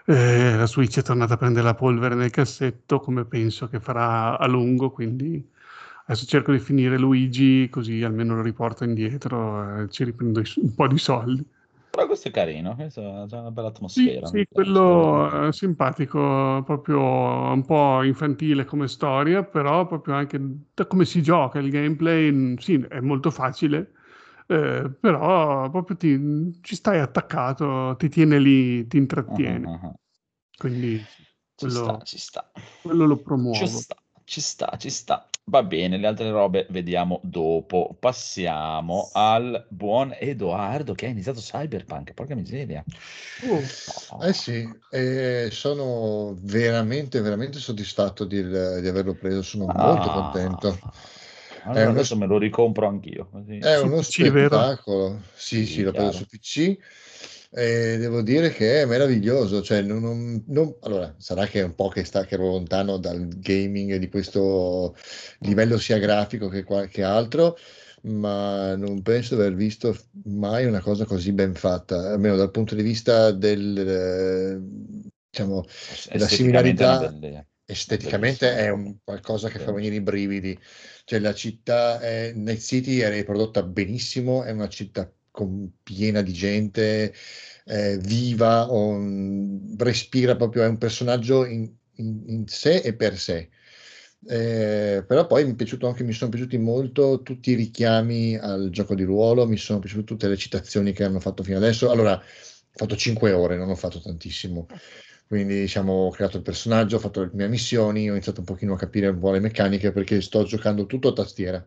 eh, 0.06 0.56
la 0.56 0.68
Switch 0.68 1.00
è 1.00 1.02
tornata 1.02 1.34
a 1.34 1.38
prendere 1.38 1.66
la 1.66 1.74
polvere 1.74 2.16
nel 2.16 2.30
cassetto, 2.30 3.00
come 3.00 3.26
penso 3.26 3.68
che 3.68 3.80
farà 3.80 4.38
a 4.38 4.48
lungo, 4.48 4.92
quindi 4.92 5.44
adesso 6.06 6.26
cerco 6.26 6.52
di 6.52 6.60
finire 6.60 6.98
Luigi 6.98 7.70
così 7.70 8.04
almeno 8.04 8.36
lo 8.36 8.42
riporto 8.42 8.84
indietro 8.84 9.84
e 9.84 9.90
ci 9.90 10.04
riprendo 10.04 10.42
un 10.58 10.76
po' 10.76 10.88
di 10.88 10.98
soldi. 10.98 11.46
Però 11.92 12.08
questo 12.08 12.30
è 12.30 12.32
carino, 12.32 12.74
questo 12.76 13.26
già 13.28 13.40
una 13.42 13.52
bella 13.52 13.68
Sì, 13.84 14.18
atmosfera. 14.18 14.24
sì, 14.24 14.48
piace. 14.48 14.50
quello 14.50 15.48
è 15.50 15.52
simpatico, 15.52 16.64
proprio 16.64 17.02
un 17.02 17.66
po' 17.66 18.02
infantile 18.04 18.64
come 18.64 18.88
storia, 18.88 19.44
però 19.44 19.86
proprio 19.86 20.14
anche 20.16 20.40
da 20.74 20.88
come 20.88 21.04
si 21.04 21.22
gioca 21.22 21.60
il 21.60 21.70
gameplay, 21.70 22.32
mh, 22.32 22.56
sì, 22.58 22.76
è 22.88 23.02
molto 23.02 23.32
facile, 23.32 23.92
eh, 24.48 24.90
però 24.98 25.70
proprio 25.70 25.98
ti- 25.98 26.58
ci 26.62 26.76
stai 26.76 27.00
attaccato, 27.00 27.96
ti 27.98 28.08
tiene 28.08 28.40
lì, 28.40 28.88
ti 28.88 28.96
intrattiene, 28.98 29.74
ah. 29.84 29.94
quindi 30.58 31.06
Ci 31.56 31.70
sta, 31.70 31.98
quello, 31.98 32.04
ci 32.04 32.18
sta. 32.18 32.52
quello 32.82 33.06
lo 33.06 33.22
Ci 33.50 33.68
promuovo. 33.68 33.68
sta, 33.68 33.96
ci 34.26 34.42
sta, 34.42 34.76
ci 34.78 34.90
sta. 34.90 35.30
Va 35.46 35.64
bene, 35.64 35.98
le 35.98 36.08
altre 36.08 36.30
robe 36.30 36.68
vediamo 36.70 37.20
dopo. 37.24 37.96
Passiamo 38.00 39.10
al 39.12 39.66
buon 39.70 40.16
Edoardo 40.18 40.94
che 40.94 41.08
ha 41.08 41.10
iniziato 41.10 41.40
Cyberpunk. 41.40 42.14
Porca 42.14 42.36
miseria. 42.36 42.84
Oh, 43.44 43.62
Eh 44.24 44.34
sì, 44.34 44.72
e 44.92 45.50
sono 45.52 46.38
veramente, 46.42 47.20
veramente 47.22 47.58
soddisfatto 47.58 48.24
di, 48.24 48.48
di 48.48 48.88
averlo 48.88 49.16
preso, 49.16 49.42
sono 49.42 49.66
molto 49.66 50.10
Ah. 50.10 50.32
contento. 50.32 50.78
Allora 51.66 51.90
uno 51.90 51.92
adesso 51.92 52.16
me 52.16 52.28
lo 52.28 52.38
ricompro 52.38 52.88
anch'io. 52.88 53.28
così. 53.32 53.60
È 53.60 53.78
Su 53.78 53.88
uno 53.88 53.98
PC, 53.98 54.22
vero? 54.32 54.50
spettacolo. 54.50 55.22
Sì, 55.36 55.66
Sì, 55.66 55.74
sì, 55.74 55.82
l'ho 55.84 55.92
preso 55.92 56.12
su 56.12 56.26
PC 56.28 56.78
e 57.54 57.98
devo 57.98 58.22
dire 58.22 58.50
che 58.52 58.82
è 58.82 58.86
meraviglioso. 58.86 59.62
Cioè, 59.62 59.82
non- 59.82 60.02
non- 60.02 60.44
non- 60.48 60.76
Allora, 60.82 61.14
sarà 61.18 61.46
che 61.48 61.60
è 61.60 61.64
un 61.64 61.76
po' 61.76 61.90
che, 61.90 62.04
sta, 62.06 62.26
che 62.26 62.36
ero 62.36 62.48
lontano 62.48 62.98
dal 62.98 63.28
gaming 63.28 63.96
di 63.98 64.10
questo 64.10 64.96
livello 65.40 65.78
sia 65.78 65.98
grafico 65.98 66.48
che 66.48 66.64
qualche 66.64 67.04
altro, 67.04 67.58
ma 68.04 68.76
non 68.76 69.02
penso 69.02 69.36
di 69.36 69.42
aver 69.42 69.56
visto 69.56 69.96
mai 70.26 70.66
una 70.66 70.82
cosa 70.82 71.06
così 71.06 71.34
ben 71.34 71.54
fatta, 71.54 72.12
almeno 72.12 72.36
dal 72.36 72.52
punto 72.52 72.74
di 72.76 72.82
vista 72.84 73.32
del, 73.32 73.78
eh, 73.78 74.60
diciamo, 75.30 75.64
della 76.12 76.28
similarità. 76.28 77.00
Esteticamente 77.66 78.54
è 78.58 78.70
un 78.70 78.98
qualcosa 79.04 79.48
che 79.48 79.60
fa 79.60 79.72
venire 79.72 79.96
i 79.96 80.02
brividi. 80.02 80.58
Cioè, 81.06 81.20
la 81.20 81.34
città 81.34 82.00
è, 82.02 82.34
Night 82.34 82.60
City 82.60 82.98
è 82.98 83.10
riprodotta 83.10 83.64
benissimo, 83.64 84.44
è 84.44 84.52
una 84.52 84.68
città 84.68 85.10
con- 85.32 85.72
piena 85.84 86.22
di 86.22 86.34
gente, 86.34 87.14
eh, 87.66 87.98
viva, 88.00 88.72
on- 88.72 89.76
respira 89.78 90.36
proprio, 90.36 90.64
è 90.64 90.68
un 90.68 90.78
personaggio 90.78 91.46
in, 91.46 91.72
in- 91.96 92.24
in 92.28 92.48
sé 92.48 92.78
e 92.78 92.96
per 92.96 93.18
sé. 93.18 93.50
Eh, 94.24 95.04
però 95.08 95.26
poi 95.26 95.46
mi 95.46 95.56
anche, 95.88 96.04
mi 96.04 96.14
sono 96.14 96.30
piaciuti 96.30 96.58
molto 96.60 97.22
tutti 97.24 97.52
i 97.52 97.56
richiami 97.56 98.38
al 98.38 98.70
gioco 98.70 98.94
di 98.94 99.04
ruolo, 99.04 99.48
mi 99.48 99.58
sono 99.58 99.80
piaciute 99.80 100.04
tutte 100.04 100.28
le 100.28 100.38
citazioni 100.38 100.92
che 100.94 101.04
hanno 101.04 101.20
fatto 101.20 101.42
fino 101.44 101.58
adesso. 101.58 101.90
Allora, 101.90 102.14
ho 102.16 102.22
fatto 102.74 102.96
5 102.96 103.32
ore, 103.32 103.58
non 103.58 103.70
ho 103.70 103.76
fatto 103.76 104.00
tantissimo. 104.00 104.68
Quindi 105.28 105.62
diciamo, 105.62 105.92
ho 105.94 106.12
creato 106.12 106.38
il 106.38 106.44
personaggio, 106.44 106.98
ho 106.98 107.00
fatto 107.00 107.22
le 107.24 107.30
mie 107.34 107.48
missioni, 107.48 108.10
ho 108.10 108.14
iniziato 108.14 108.42
un 108.42 108.46
pochino 108.46 108.74
a 108.74 108.78
capire 108.78 109.08
un 109.08 109.20
po' 109.20 109.32
le 109.32 109.40
meccaniche 109.40 109.92
perché 109.92 110.22
sto 110.22 110.44
giocando 110.44 110.86
tutto 110.86 111.10
a 111.10 111.14
tastiera 111.14 111.66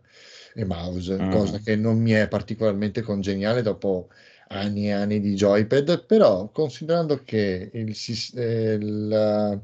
e 0.55 0.65
mouse, 0.65 1.17
Mm. 1.21 1.31
cosa 1.31 1.59
che 1.59 1.77
non 1.77 1.99
mi 2.01 2.13
è 2.13 2.29
particolarmente 2.29 3.03
congeniale 3.03 3.63
dopo 3.63 4.09
anni 4.49 4.87
e 4.89 4.93
anni 4.93 5.21
di 5.21 5.35
joypad, 5.35 6.05
però 6.07 6.51
considerando 6.51 7.23
che 7.25 7.71
il 7.73 7.95
eh, 8.35 8.75
il- 8.75 9.63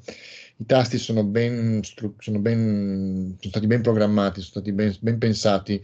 i 0.57 0.67
tasti 0.67 0.99
sono 0.99 1.25
ben, 1.25 1.81
sono 2.19 2.39
ben, 2.39 3.37
sono 3.39 3.51
stati 3.51 3.67
ben 3.67 3.81
programmati, 3.83 4.41
sono 4.41 4.53
stati 4.63 4.73
ben, 4.73 4.95
ben 5.01 5.19
pensati, 5.19 5.81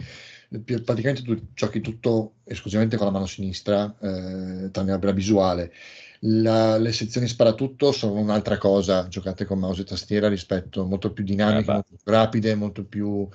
praticamente 0.84 1.22
tu 1.22 1.52
giochi 1.54 1.80
tutto 1.80 2.36
esclusivamente 2.44 2.96
con 2.96 3.06
la 3.06 3.12
mano 3.12 3.26
sinistra, 3.26 3.94
eh, 4.00 4.70
tranne 4.70 4.98
la 5.00 5.12
visuale. 5.12 5.72
La- 6.20 6.78
le 6.78 6.92
sezioni 6.92 7.28
sparatutto 7.28 7.92
sono 7.92 8.14
un'altra 8.20 8.58
cosa, 8.58 9.08
giocate 9.08 9.44
con 9.44 9.58
mouse 9.58 9.82
e 9.82 9.84
tastiera 9.84 10.28
rispetto 10.28 10.84
molto 10.86 11.12
più 11.12 11.24
dinamiche, 11.24 11.70
Eh 11.70 11.74
molto 11.74 11.94
più 12.02 12.12
rapide, 12.12 12.54
molto 12.54 12.84
più 12.86 13.28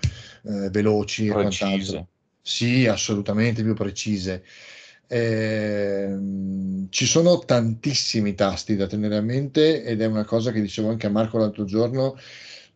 eh, 0.44 0.70
veloci 0.70 1.28
e 1.28 1.32
Precise. 1.34 1.92
quant'altro. 1.92 2.10
Sì, 2.42 2.88
assolutamente 2.88 3.64
più 3.64 3.74
precise. 3.76 4.44
Ehm, 5.08 6.88
ci 6.90 7.06
sono 7.06 7.40
tantissimi 7.40 8.34
tasti 8.34 8.76
da 8.76 8.88
tenere 8.88 9.18
a 9.18 9.22
mente 9.22 9.84
ed 9.84 10.02
è 10.02 10.06
una 10.06 10.26
cosa 10.26 10.52
che 10.52 10.62
dicevo 10.62 10.90
anche 10.90 11.08
a 11.08 11.10
Marco 11.10 11.38
l'altro 11.38 11.66
giorno. 11.66 12.16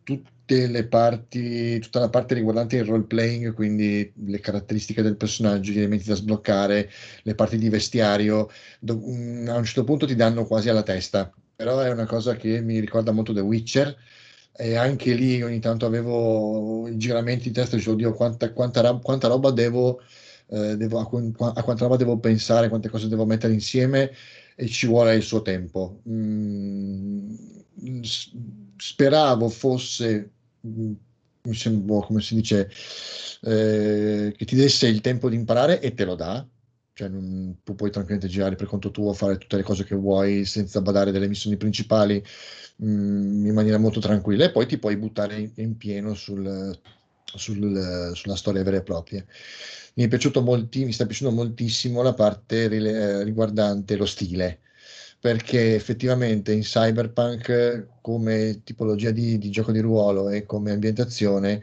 Tu- 0.02 0.22
tutte 0.46 0.66
le 0.68 0.86
parti, 0.86 1.78
tutta 1.80 1.98
la 2.00 2.08
parte 2.08 2.34
riguardante 2.34 2.76
il 2.76 2.84
role 2.84 3.04
playing, 3.04 3.52
quindi 3.52 4.12
le 4.26 4.38
caratteristiche 4.40 5.02
del 5.02 5.16
personaggio, 5.16 5.72
gli 5.72 5.78
elementi 5.78 6.04
da 6.08 6.14
sbloccare, 6.14 6.88
le 7.22 7.34
parti 7.34 7.58
di 7.58 7.68
vestiario, 7.68 8.48
do- 8.78 9.00
mm, 9.04 9.48
a 9.48 9.56
un 9.56 9.64
certo 9.64 9.82
punto 9.84 10.06
ti 10.06 10.14
danno 10.14 10.46
quasi 10.46 10.68
alla 10.68 10.82
testa, 10.84 11.32
però 11.54 11.80
è 11.80 11.90
una 11.90 12.06
cosa 12.06 12.34
che 12.36 12.60
mi 12.60 12.78
ricorda 12.78 13.10
molto 13.12 13.32
The 13.32 13.40
Witcher 13.40 13.96
e 14.58 14.74
anche 14.76 15.14
lì 15.14 15.42
ogni 15.42 15.58
tanto 15.60 15.84
avevo 15.86 16.86
i 16.88 16.96
giramenti 16.96 17.48
in 17.48 17.54
testa 17.54 17.74
e 17.74 17.78
dicevo, 17.78 17.94
oddio, 17.96 18.12
quanta, 18.14 18.52
quanta, 18.52 18.94
quanta 18.98 19.28
roba 19.28 19.50
devo, 19.50 20.00
eh, 20.48 20.76
devo 20.76 20.98
a, 21.00 21.52
a 21.54 21.62
quanta 21.62 21.84
roba 21.84 21.96
devo 21.96 22.18
pensare, 22.18 22.68
quante 22.68 22.88
cose 22.88 23.08
devo 23.08 23.26
mettere 23.26 23.52
insieme 23.52 24.12
e 24.54 24.66
ci 24.68 24.86
vuole 24.86 25.14
il 25.16 25.22
suo 25.22 25.42
tempo. 25.42 26.00
Mm, 26.08 27.34
speravo 28.76 29.48
fosse, 29.48 30.35
come 32.02 32.20
si 32.20 32.34
dice, 32.34 32.68
eh, 33.42 34.32
che 34.36 34.44
ti 34.44 34.56
desse 34.56 34.88
il 34.88 35.00
tempo 35.00 35.28
di 35.28 35.36
imparare 35.36 35.80
e 35.80 35.94
te 35.94 36.04
lo 36.04 36.14
dà. 36.14 36.46
Cioè, 36.92 37.08
non- 37.08 37.58
tu 37.62 37.74
puoi 37.74 37.90
tranquillamente 37.90 38.32
girare 38.34 38.56
per 38.56 38.66
conto 38.66 38.90
tuo, 38.90 39.12
fare 39.12 39.36
tutte 39.38 39.56
le 39.56 39.62
cose 39.62 39.84
che 39.84 39.94
vuoi 39.94 40.44
senza 40.46 40.80
badare 40.80 41.10
delle 41.12 41.28
missioni 41.28 41.56
principali 41.58 42.22
mm, 42.82 43.46
in 43.46 43.54
maniera 43.54 43.78
molto 43.78 44.00
tranquilla 44.00 44.44
e 44.46 44.50
poi 44.50 44.66
ti 44.66 44.78
puoi 44.78 44.96
buttare 44.96 45.38
in, 45.38 45.52
in 45.56 45.76
pieno 45.76 46.14
sul, 46.14 46.78
sul- 47.24 48.12
sulla 48.14 48.36
storia 48.36 48.62
vera 48.62 48.78
e 48.78 48.82
propria. 48.82 49.24
Mi 49.94 50.08
molti, 50.42 50.84
mi 50.84 50.92
sta 50.92 51.06
piacendo 51.06 51.34
moltissimo 51.34 52.02
la 52.02 52.14
parte 52.14 52.68
riguardante 53.24 53.96
lo 53.96 54.06
stile, 54.06 54.60
perché 55.20 55.74
effettivamente 55.74 56.52
in 56.52 56.60
Cyberpunk, 56.60 57.88
come 58.00 58.62
tipologia 58.64 59.10
di, 59.10 59.38
di 59.38 59.50
gioco 59.50 59.72
di 59.72 59.80
ruolo 59.80 60.28
e 60.28 60.44
come 60.44 60.70
ambientazione, 60.70 61.62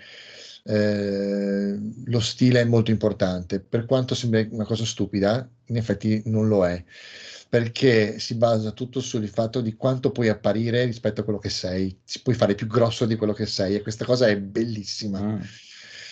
eh, 0.65 1.77
lo 2.05 2.19
stile 2.19 2.61
è 2.61 2.65
molto 2.65 2.91
importante. 2.91 3.59
Per 3.59 3.85
quanto 3.85 4.15
sembra 4.15 4.45
una 4.49 4.65
cosa 4.65 4.85
stupida, 4.85 5.47
in 5.67 5.77
effetti 5.77 6.21
non 6.25 6.47
lo 6.47 6.65
è, 6.65 6.83
perché 7.49 8.19
si 8.19 8.35
basa 8.35 8.71
tutto 8.71 8.99
sul 8.99 9.27
fatto 9.27 9.61
di 9.61 9.75
quanto 9.75 10.11
puoi 10.11 10.29
apparire 10.29 10.85
rispetto 10.85 11.21
a 11.21 11.23
quello 11.23 11.39
che 11.39 11.49
sei. 11.49 11.97
Si 12.03 12.21
puoi 12.21 12.35
fare 12.35 12.55
più 12.55 12.67
grosso 12.67 13.05
di 13.05 13.15
quello 13.15 13.33
che 13.33 13.45
sei 13.45 13.75
e 13.75 13.81
questa 13.81 14.05
cosa 14.05 14.27
è 14.27 14.37
bellissima. 14.37 15.21
Mm. 15.21 15.41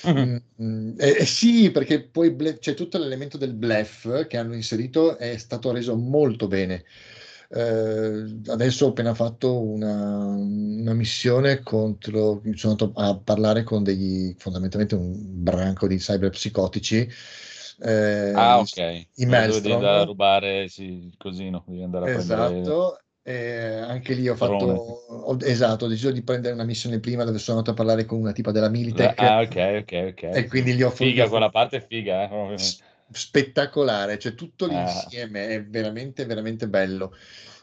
Mm, 0.08 0.36
mm, 0.62 0.94
eh, 0.98 1.26
sì, 1.26 1.70
perché 1.70 2.02
poi 2.02 2.32
ble- 2.32 2.58
c'è 2.58 2.74
tutto 2.74 2.98
l'elemento 2.98 3.38
del 3.38 3.54
bluff 3.54 4.26
che 4.26 4.38
hanno 4.38 4.56
inserito, 4.56 5.18
è 5.18 5.38
stato 5.38 5.72
reso 5.72 5.96
molto 5.96 6.48
bene. 6.48 6.84
Eh, 7.54 8.42
adesso 8.48 8.86
ho 8.86 8.90
appena 8.90 9.14
fatto 9.14 9.60
una, 9.62 10.26
una 10.36 10.94
missione 10.94 11.62
contro, 11.64 12.42
sono 12.56 12.74
andato 12.74 12.94
a 12.96 13.18
parlare 13.20 13.64
con 13.64 13.84
degli, 13.84 14.34
fondamentalmente 14.38 14.96
un 14.96 15.14
branco 15.44 15.86
di 15.88 15.98
cyberpsicotici. 15.98 17.08
eh, 17.80 18.34
Ah, 18.34 18.60
ok. 18.60 19.08
i 19.16 19.26
Dove 19.44 19.60
devi 19.62 19.72
Maelstrom. 19.72 19.74
andare 19.74 20.00
a 20.00 20.04
rubare 20.06 20.68
sì, 20.70 20.84
il 20.84 21.16
cosino, 21.18 21.64
devi 21.68 21.82
andare 21.84 22.06
a 22.06 22.10
prendere 22.10 22.76
Esatto, 22.76 23.00
e 23.22 23.68
anche 23.78 24.14
lì 24.16 24.28
ho 24.28 24.36
fatto, 24.36 24.66
ho- 24.66 25.38
esatto, 25.42 25.86
ho 25.86 25.88
deciso 25.88 26.12
di 26.12 26.24
prendere 26.24 26.54
una 26.56 26.64
missione 26.64 27.00
prima 27.00 27.24
dove 27.24 27.38
sono 27.38 27.60
andato 27.60 27.74
a 27.76 27.84
parlare 27.84 28.06
con 28.06 28.20
una 28.20 28.32
tipa 28.32 28.52
della 28.52 28.70
La- 28.94 29.14
Militech 29.14 29.18
Ah, 29.18 29.42
ok, 29.42 29.56
ok, 29.82 29.92
ok. 30.12 30.24
e 30.30 30.48
quindi 30.48 30.74
gli 30.76 30.82
ho 30.84 30.92
Figa, 30.92 31.26
gli 31.26 31.28
ho- 31.28 31.30
quella 31.30 31.50
parte 31.50 31.78
è 31.78 31.82
figa, 31.82 32.30
eh, 32.30 32.76
spettacolare, 33.12 34.18
cioè 34.20 34.34
tutto 34.36 34.66
Ah. 34.66 34.70
l'insieme 34.70 35.48
è 35.50 35.64
veramente, 35.66 36.26
veramente 36.26 36.68
bello. 36.68 37.16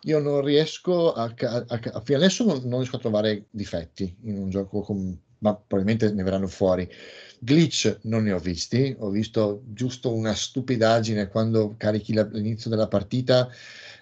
Io 0.02 0.18
non 0.20 0.42
riesco 0.42 1.12
a, 1.12 1.24
a 1.24 1.34
ca- 1.34 2.00
fino 2.04 2.18
adesso 2.18 2.44
non, 2.44 2.60
non 2.64 2.78
riesco 2.80 2.96
a 2.96 3.00
trovare 3.00 3.46
difetti 3.50 4.16
in 4.24 4.38
un 4.38 4.50
gioco, 4.50 4.80
com- 4.82 5.16
ma 5.40 5.54
probabilmente 5.54 6.12
ne 6.12 6.22
verranno 6.22 6.48
fuori. 6.48 6.88
Glitch 7.40 8.00
non 8.02 8.24
ne 8.24 8.32
ho 8.32 8.38
visti, 8.38 8.94
ho 8.98 9.10
visto 9.10 9.62
giusto 9.66 10.12
una 10.12 10.34
stupidaggine 10.34 11.28
quando 11.28 11.74
carichi 11.76 12.12
la- 12.12 12.28
l'inizio 12.32 12.70
della 12.70 12.88
partita 12.88 13.48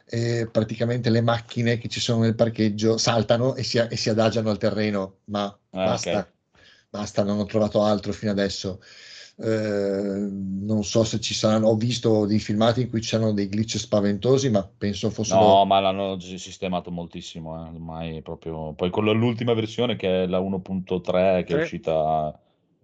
e 0.04 0.48
praticamente 0.50 1.10
le 1.10 1.20
macchine 1.20 1.78
che 1.78 1.88
ci 1.88 2.00
sono 2.00 2.22
nel 2.22 2.34
parcheggio 2.34 2.96
saltano 2.96 3.54
e 3.56 3.62
si, 3.62 3.78
e 3.78 3.96
si 3.96 4.09
adagiano 4.09 4.50
al 4.50 4.59
terreno, 4.59 5.18
ma 5.26 5.56
Ah, 5.72 5.92
basta, 5.92 6.18
ok. 6.20 6.32
basta, 6.88 7.22
non 7.24 7.38
ho 7.38 7.44
trovato 7.44 7.82
altro 7.82 8.12
fino 8.12 8.30
adesso. 8.30 8.80
Eh, 9.38 10.29
non 10.31 10.83
so 10.83 11.05
se 11.05 11.20
ci 11.20 11.35
saranno, 11.35 11.68
ho 11.68 11.77
visto 11.77 12.25
dei 12.25 12.38
filmati 12.38 12.81
in 12.83 12.88
cui 12.88 13.01
c'erano 13.01 13.35
dei 13.35 13.49
glitch 13.51 13.77
spaventosi, 13.77 14.49
ma 14.49 14.66
penso 14.66 15.11
fossero 15.11 15.38
No, 15.44 15.64
ma 15.66 15.81
l'hanno 15.81 16.18
sistemato 16.20 16.90
moltissimo, 16.90 17.55
eh, 17.57 17.68
ormai 17.68 18.22
proprio... 18.22 18.72
Poi 18.75 18.90
con 18.90 19.05
l'ultima 19.05 19.53
versione 19.55 19.96
che 19.96 20.22
è 20.22 20.27
la 20.27 20.38
1.3 20.38 21.42
che 21.44 21.53
è 21.55 21.57
Sì. 21.57 21.62
uscita 21.62 22.38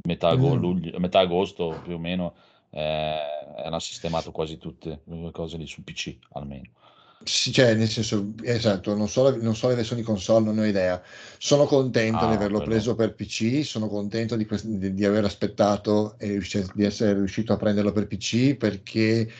metà, 0.05 0.35
Mm. 0.35 0.39
luglio- 0.61 0.99
metà 0.99 1.21
agosto 1.21 1.81
più 1.83 1.95
o 1.95 1.99
meno, 1.99 2.35
eh, 2.71 3.19
hanno 3.65 3.79
sistemato 3.79 4.31
quasi 4.33 4.59
tutte 4.59 5.03
le 5.05 5.31
cose 5.31 5.57
lì 5.57 5.67
su 5.67 5.83
PC 5.85 6.19
almeno. 6.33 6.71
Sì, 7.25 7.53
cioè, 7.53 7.75
nel 7.75 7.89
senso, 7.89 8.35
esatto, 8.43 8.97
non 8.97 9.09
so, 9.09 9.37
non 9.37 9.55
so 9.55 9.69
le 9.69 9.77
versioni 9.77 10.03
console, 10.03 10.45
non 10.45 10.59
ho 10.59 10.65
idea. 10.65 11.01
Sono 11.39 11.67
contento 11.67 12.27
di 12.27 12.33
Ah, 12.33 12.35
averlo 12.35 12.61
quello. 12.63 12.65
preso 12.65 12.95
per 12.97 13.15
PC, 13.15 13.65
sono 13.65 13.87
contento 13.89 14.35
di, 14.35 14.47
di- 14.65 14.93
di 14.95 15.05
aver 15.05 15.25
aspettato 15.25 16.19
e 16.19 16.41
di 16.75 16.85
essere 16.85 17.15
riuscito 17.15 17.53
a 17.53 17.57
prenderlo 17.57 17.93
per 17.93 18.07
PC 18.09 18.57
perché 18.57 19.31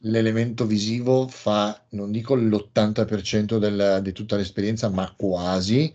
l'elemento 0.00 0.66
visivo 0.66 1.28
fa, 1.28 1.80
non 1.90 2.10
dico 2.10 2.34
l'80% 2.34 3.58
del- 3.58 4.00
di 4.02 4.12
tutta 4.12 4.36
l'esperienza, 4.36 4.88
ma 4.88 5.12
quasi. 5.16 5.94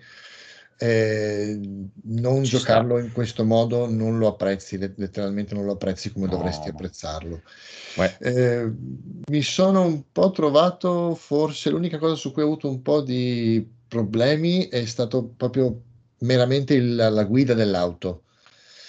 Eh, 0.77 1.57
non 2.03 2.43
Ci 2.43 2.57
sta. 2.57 2.57
giocarlo 2.57 2.99
in 2.99 3.11
questo 3.11 3.45
modo 3.45 3.89
non 3.89 4.17
lo 4.17 4.27
apprezzi, 4.27 4.77
let- 4.77 4.97
letteralmente 4.97 5.53
non 5.55 5.65
lo 5.65 5.73
apprezzi 5.73 6.11
come 6.11 6.27
No, 6.27 6.35
dovresti 6.35 6.67
no. 6.67 6.73
apprezzarlo. 6.75 7.41
Eh, 8.19 8.71
mi 9.29 9.41
sono 9.41 9.83
un 9.83 10.03
po' 10.11 10.31
trovato, 10.31 11.15
forse 11.15 11.69
l'unica 11.69 11.97
cosa 11.97 12.15
su 12.15 12.31
cui 12.31 12.41
ho 12.41 12.45
avuto 12.45 12.69
un 12.69 12.81
po' 12.81 13.01
di 13.01 13.65
problemi 13.87 14.67
è 14.67 14.85
stato 14.85 15.23
proprio 15.37 15.81
meramente 16.19 16.73
il- 16.73 16.95
la 16.95 17.23
guida 17.23 17.53
dell'auto. 17.53 18.23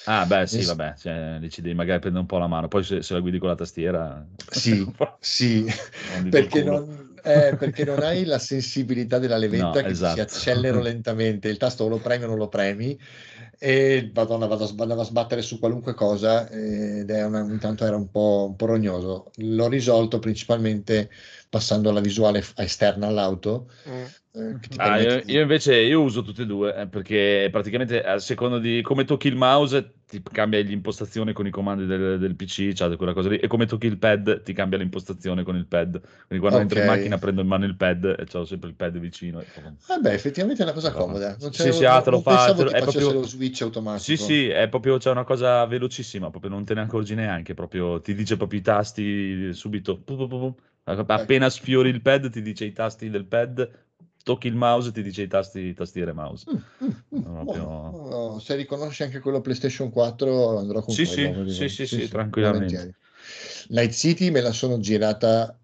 Ah, 0.09 0.25
beh, 0.25 0.47
sì, 0.47 0.65
vabbè, 0.65 0.95
cioè, 0.97 1.39
lì 1.41 1.51
ci 1.51 1.63
devi 1.63 1.75
magari 1.75 1.99
prendere 1.99 2.23
un 2.23 2.29
po' 2.29 2.39
la 2.39 2.47
mano, 2.47 2.69
poi 2.69 2.85
se, 2.85 3.03
se 3.03 3.13
la 3.13 3.21
guidi 3.21 3.39
con 3.39 3.49
la 3.49 3.57
tastiera... 3.57 4.25
Sì, 4.51 4.85
sì, 5.19 5.65
Non 5.65 6.31
perché 6.31 6.63
non, 6.63 7.06
eh, 7.27 7.57
perché 7.59 7.85
non 7.85 8.03
hai 8.03 8.25
la 8.25 8.39
sensibilità 8.39 9.19
della 9.19 9.37
levetta 9.37 9.81
No, 9.81 9.87
che 9.87 9.87
esatto. 9.89 10.15
si 10.15 10.21
accelera 10.21 10.81
lentamente, 10.83 11.49
il 11.49 11.57
tasto 11.57 11.85
o 11.85 11.89
lo 11.89 11.99
premi 11.99 12.25
o 12.25 12.29
non 12.29 12.39
lo 12.39 12.49
premi 12.49 12.99
e 13.59 14.11
madonna, 14.15 14.47
vado 14.47 14.67
andavo 14.79 15.01
a 15.01 15.05
sbattere 15.05 15.41
su 15.43 15.59
qualunque 15.59 15.95
cosa 15.95 16.49
ed 16.51 17.11
è 17.11 17.25
una, 17.25 17.41
intanto 17.41 17.85
era 17.87 17.97
un 17.97 18.11
po', 18.11 18.47
un 18.49 18.57
po' 18.57 18.67
rognoso. 18.67 19.31
L'ho 19.37 19.69
risolto 19.69 20.19
principalmente 20.19 21.11
passando 21.49 21.89
alla 21.91 22.01
visuale 22.01 22.45
esterna 22.57 23.07
all'auto. 23.07 23.71
Mm. 23.89 24.05
eh, 24.33 24.59
Ah, 24.77 24.99
io, 25.01 25.23
io 25.25 25.41
invece 25.41 25.75
io 25.77 26.03
uso 26.03 26.23
tutte 26.23 26.43
e 26.43 26.47
due 26.47 26.75
eh, 26.77 26.87
perché 26.89 27.49
praticamente 27.51 28.03
a 28.03 28.19
seconda 28.19 28.59
di 28.59 28.83
come 28.83 29.05
tocchi 29.05 29.29
il 29.29 29.37
mouse 29.37 29.95
ti 30.07 30.23
cambia 30.23 30.61
l'impostazione 30.61 31.33
con 31.33 31.47
i 31.47 31.51
comandi 31.51 31.85
del, 31.87 32.19
del 32.19 32.37
PC, 32.37 32.73
cioè 32.73 32.97
quella 32.97 33.13
cosa 33.13 33.29
lì, 33.29 33.39
e 33.39 33.49
come 33.49 33.67
tocchi 33.67 33.87
il 33.87 33.99
pad 33.99 34.43
ti 34.43 34.53
cambia 34.53 34.79
l'impostazione 34.79 35.43
con 35.43 35.57
il 35.57 35.67
pad. 35.67 36.01
Quindi 36.27 36.39
quando 36.39 36.61
entro 36.61 36.79
in 36.79 36.85
macchina 36.87 37.19
prendo 37.19 37.41
in 37.41 37.49
mano 37.49 37.65
il 37.65 37.75
pad 37.77 38.05
e 38.05 38.27
ho 38.39 38.45
sempre 38.45 38.69
il 38.69 38.75
pad 38.77 38.99
vicino. 38.99 39.41
e- 39.41 39.47
Vabbè, 39.89 40.13
effettivamente 40.13 40.63
è 40.63 40.65
una 40.65 40.75
cosa 40.75 40.93
comoda. 40.93 41.37
Non 41.41 41.53
Sì, 41.53 41.73
sì, 41.73 41.85
ah, 41.85 42.01
te 42.01 42.11
lo 42.11 42.21
fa, 42.21 42.55
te 42.55 42.63
lo- 42.65 42.71
è 42.71 42.83
proprio- 42.83 43.13
lo 43.13 43.23
switch 43.27 43.63
automatico. 43.63 44.05
Sì, 44.05 44.17
sì, 44.17 44.49
è 44.49 44.69
proprio 44.69 44.99
c'è 44.99 45.11
una 45.11 45.25
cosa 45.25 45.65
velocissima, 45.67 46.31
proprio 46.31 46.51
non 46.51 46.65
te 46.65 46.75
ne 46.75 46.83
accorgi 46.83 47.15
neanche, 47.15 47.55
proprio 47.55 48.01
ti 48.01 48.15
dice 48.15 48.37
proprio 48.37 48.61
i 48.61 48.63
tasti 48.63 49.53
subito. 49.53 49.99
pu- 49.99 50.17
pu- 50.17 50.29
pu- 50.29 50.39
pu. 50.39 50.55
Appena 51.07 51.51
sfiori 51.51 51.89
il 51.89 52.01
pad 52.01 52.31
ti 52.31 52.43
dice 52.43 52.65
i 52.65 52.73
tasti 52.73 53.11
del 53.11 53.25
pad, 53.25 53.69
tocchi 54.27 54.49
il 54.49 54.57
mouse 54.57 54.91
ti 54.91 55.05
dice 55.05 55.23
i 55.23 55.29
tasti 55.29 55.73
tastiere 55.73 56.13
mouse. 56.13 56.47
Mm, 56.51 56.57
mm, 56.85 56.89
mm, 57.15 57.23
Proprio- 57.23 57.63
buono. 57.63 58.09
No, 58.09 58.39
se 58.41 58.57
riconosci 58.57 59.05
anche 59.05 59.21
quello 59.21 59.41
PlayStation 59.41 59.89
4 59.91 60.59
andrò 60.59 60.83
con 60.83 60.93
Sì, 60.93 61.07
quello. 61.07 61.45
sì, 61.45 61.53
sì, 61.53 61.67
dire. 61.69 61.69
sì, 61.69 61.87
sì, 61.87 62.09
tranquillamente. 62.09 62.97
Night 63.69 63.93
City 63.93 64.31
me 64.33 64.41
la 64.41 64.51
sono 64.51 64.81
girata 64.81 65.57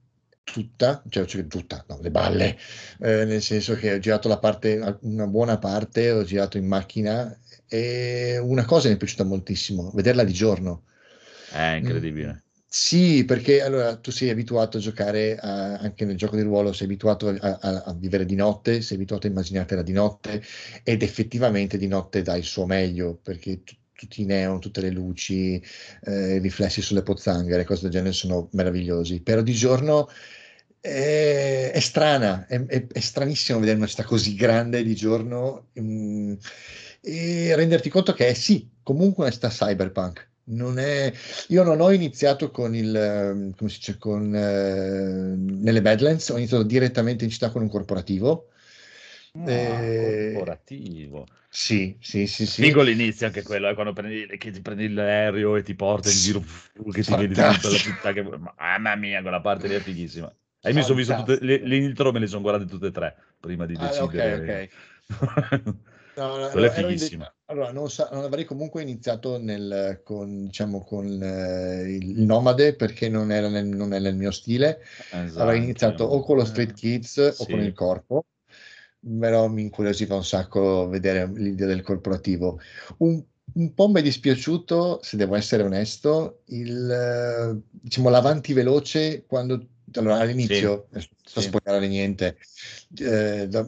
tutta, 0.44 1.02
cioè, 1.08 1.24
cioè, 1.24 1.44
tutta, 1.48 1.84
no, 1.88 1.98
le 2.00 2.10
balle, 2.12 2.56
eh, 3.00 3.24
nel 3.24 3.42
senso 3.42 3.74
che 3.74 3.94
ho 3.94 3.98
girato 3.98 4.28
la 4.28 4.38
parte, 4.38 4.98
una 5.00 5.26
buona 5.26 5.58
parte, 5.58 6.12
ho 6.12 6.22
girato 6.22 6.56
in 6.56 6.66
macchina 6.68 7.36
e 7.66 8.38
una 8.38 8.64
cosa 8.64 8.86
mi 8.88 8.94
è 8.94 8.96
piaciuta 8.96 9.24
moltissimo, 9.24 9.90
vederla 9.92 10.22
di 10.22 10.32
giorno. 10.32 10.84
È 11.50 11.74
incredibile. 11.80 12.44
Mm, 12.46 12.51
Sì, 12.74 13.24
perché 13.26 13.60
allora 13.62 13.96
tu 13.98 14.10
sei 14.10 14.30
abituato 14.30 14.78
a 14.78 14.80
giocare 14.80 15.36
a- 15.36 15.76
anche 15.76 16.06
nel 16.06 16.16
gioco 16.16 16.36
di 16.36 16.42
ruolo, 16.42 16.72
sei 16.72 16.86
abituato 16.86 17.28
a, 17.28 17.58
a- 17.60 17.82
a 17.84 17.92
vivere 17.94 18.24
di 18.24 18.34
notte, 18.34 18.80
sei 18.80 18.96
abituato 18.96 19.26
a 19.26 19.30
immaginartela 19.30 19.82
di 19.82 19.92
notte 19.92 20.42
ed 20.82 21.02
effettivamente 21.02 21.76
di 21.76 21.86
notte 21.86 22.22
dà 22.22 22.34
il 22.34 22.44
suo 22.44 22.64
meglio 22.64 23.16
perché 23.22 23.62
tu- 23.62 23.74
tutti 23.92 24.22
i 24.22 24.24
neon, 24.24 24.58
tutte 24.58 24.80
le 24.80 24.90
luci, 24.90 25.62
eh, 26.04 26.36
i 26.36 26.38
riflessi 26.40 26.80
sulle 26.80 27.02
pozzanghere, 27.02 27.64
cose 27.64 27.82
del 27.82 27.90
genere 27.92 28.12
sono 28.14 28.48
meravigliosi. 28.52 29.20
Però 29.20 29.42
di 29.42 29.52
giorno 29.52 30.08
è, 30.80 31.70
è 31.74 31.80
strana, 31.80 32.46
è, 32.46 32.64
è- 32.64 32.86
è 32.86 33.00
stranissimo 33.00 33.58
vedere 33.60 33.76
una 33.76 33.86
città 33.86 34.04
così 34.04 34.34
grande 34.34 34.82
di 34.82 34.94
giorno. 34.94 35.68
mm, 35.78 36.34
e 37.02 37.54
renderti 37.56 37.88
conto 37.90 38.12
che 38.14 38.28
è 38.28 38.34
sì, 38.34 38.68
comunque 38.82 39.30
sta 39.30 39.48
cyberpunk. 39.48 40.30
Non 40.44 40.78
è... 40.78 41.12
Io 41.48 41.62
non 41.62 41.80
ho 41.80 41.92
iniziato 41.92 42.50
con 42.50 42.74
il, 42.74 42.94
ehm, 42.94 43.54
come 43.54 43.70
si 43.70 43.78
dice, 43.78 43.98
con, 43.98 44.34
eh, 44.34 45.34
nelle 45.36 45.80
Badlands, 45.82 46.30
ho 46.30 46.36
iniziato 46.36 46.64
direttamente 46.64 47.24
in 47.24 47.30
città 47.30 47.50
con 47.50 47.62
un 47.62 47.68
corporativo. 47.68 48.48
Ah, 49.34 49.50
Eh, 49.50 50.32
corporativo. 50.34 51.26
Sì, 51.48 51.96
sì, 52.00 52.26
sì, 52.26 52.46
sì. 52.46 52.62
Figo 52.62 52.82
l'inizio 52.82 53.26
anche 53.26 53.42
quello, 53.42 53.68
eh, 53.68 53.74
quando 53.74 53.92
prendi, 53.92 54.26
che 54.38 54.50
ti 54.50 54.60
prendi 54.60 54.88
l'aereo 54.88 55.56
e 55.56 55.62
ti 55.62 55.74
porta 55.74 56.08
in 56.08 56.16
giro, 56.16 56.42
che 56.90 57.02
ti 57.02 57.14
vedi 57.14 57.34
tutta 57.34 57.68
la 57.68 57.76
città. 57.76 58.12
Che... 58.12 58.22
Mamma 58.22 58.96
mia, 58.96 59.20
quella 59.22 59.40
parte 59.40 59.68
lì 59.68 59.74
è 59.74 59.80
fighissima. 59.80 60.34
E 60.60 60.72
mi 60.72 60.82
sono 60.82 60.94
visto 60.94 61.14
tutte 61.14 61.38
le, 61.40 61.58
le 61.66 61.76
intro, 61.76 62.12
me 62.12 62.20
le 62.20 62.26
sono 62.26 62.40
guardate 62.40 62.70
tutte 62.70 62.86
e 62.86 62.90
tre 62.90 63.16
prima 63.38 63.66
di 63.66 63.74
Ah, 63.76 63.90
ok, 64.02 64.12
decidere. 64.12 64.70
No, 66.14 66.36
no, 66.36 66.48
Quella 66.48 66.66
è 66.66 66.78
ero 66.78 66.88
in 66.90 66.96
fighissima. 66.96 67.34
allora, 67.46 67.72
non, 67.72 67.90
sa- 67.90 68.08
non 68.12 68.24
avrei 68.24 68.44
comunque 68.44 68.82
iniziato 68.82 69.38
nel, 69.38 70.00
con, 70.04 70.46
diciamo, 70.46 70.84
con 70.84 71.06
eh, 71.22 71.90
il 71.90 72.20
nomade 72.22 72.74
perché 72.74 73.08
non 73.08 73.30
era 73.30 73.48
nel, 73.48 73.66
non 73.66 73.92
è 73.94 73.98
nel 73.98 74.14
mio 74.14 74.30
stile. 74.30 74.80
Esatto. 75.10 75.40
Avrei 75.42 75.62
iniziato 75.62 76.04
o 76.04 76.20
con 76.22 76.36
lo 76.36 76.42
Eh, 76.42 76.46
Street 76.46 76.72
Kids 76.74 77.16
o 77.16 77.32
sì. 77.32 77.50
con 77.50 77.60
il 77.60 77.72
corpo, 77.72 78.26
però 79.18 79.48
mi 79.48 79.62
incuriosiva 79.62 80.14
un 80.14 80.24
sacco 80.24 80.88
vedere 80.88 81.30
l'idea 81.34 81.66
del 81.66 81.82
corporativo. 81.82 82.60
Un, 82.98 83.22
un 83.54 83.74
po' 83.74 83.88
mi 83.88 84.00
è 84.00 84.02
dispiaciuto, 84.02 85.00
se 85.02 85.16
devo 85.16 85.34
essere 85.34 85.62
onesto, 85.62 86.42
il, 86.46 86.90
eh, 86.90 87.60
diciamo, 87.70 88.08
l'avanti 88.08 88.52
veloce 88.52 89.24
quando, 89.26 89.66
allora, 89.94 90.18
all'inizio, 90.18 90.88
non 90.90 91.02
sto 91.24 91.40
sì. 91.40 91.48
spoilerare 91.48 91.88
niente, 91.88 92.36
eh, 92.98 93.46
da- 93.48 93.66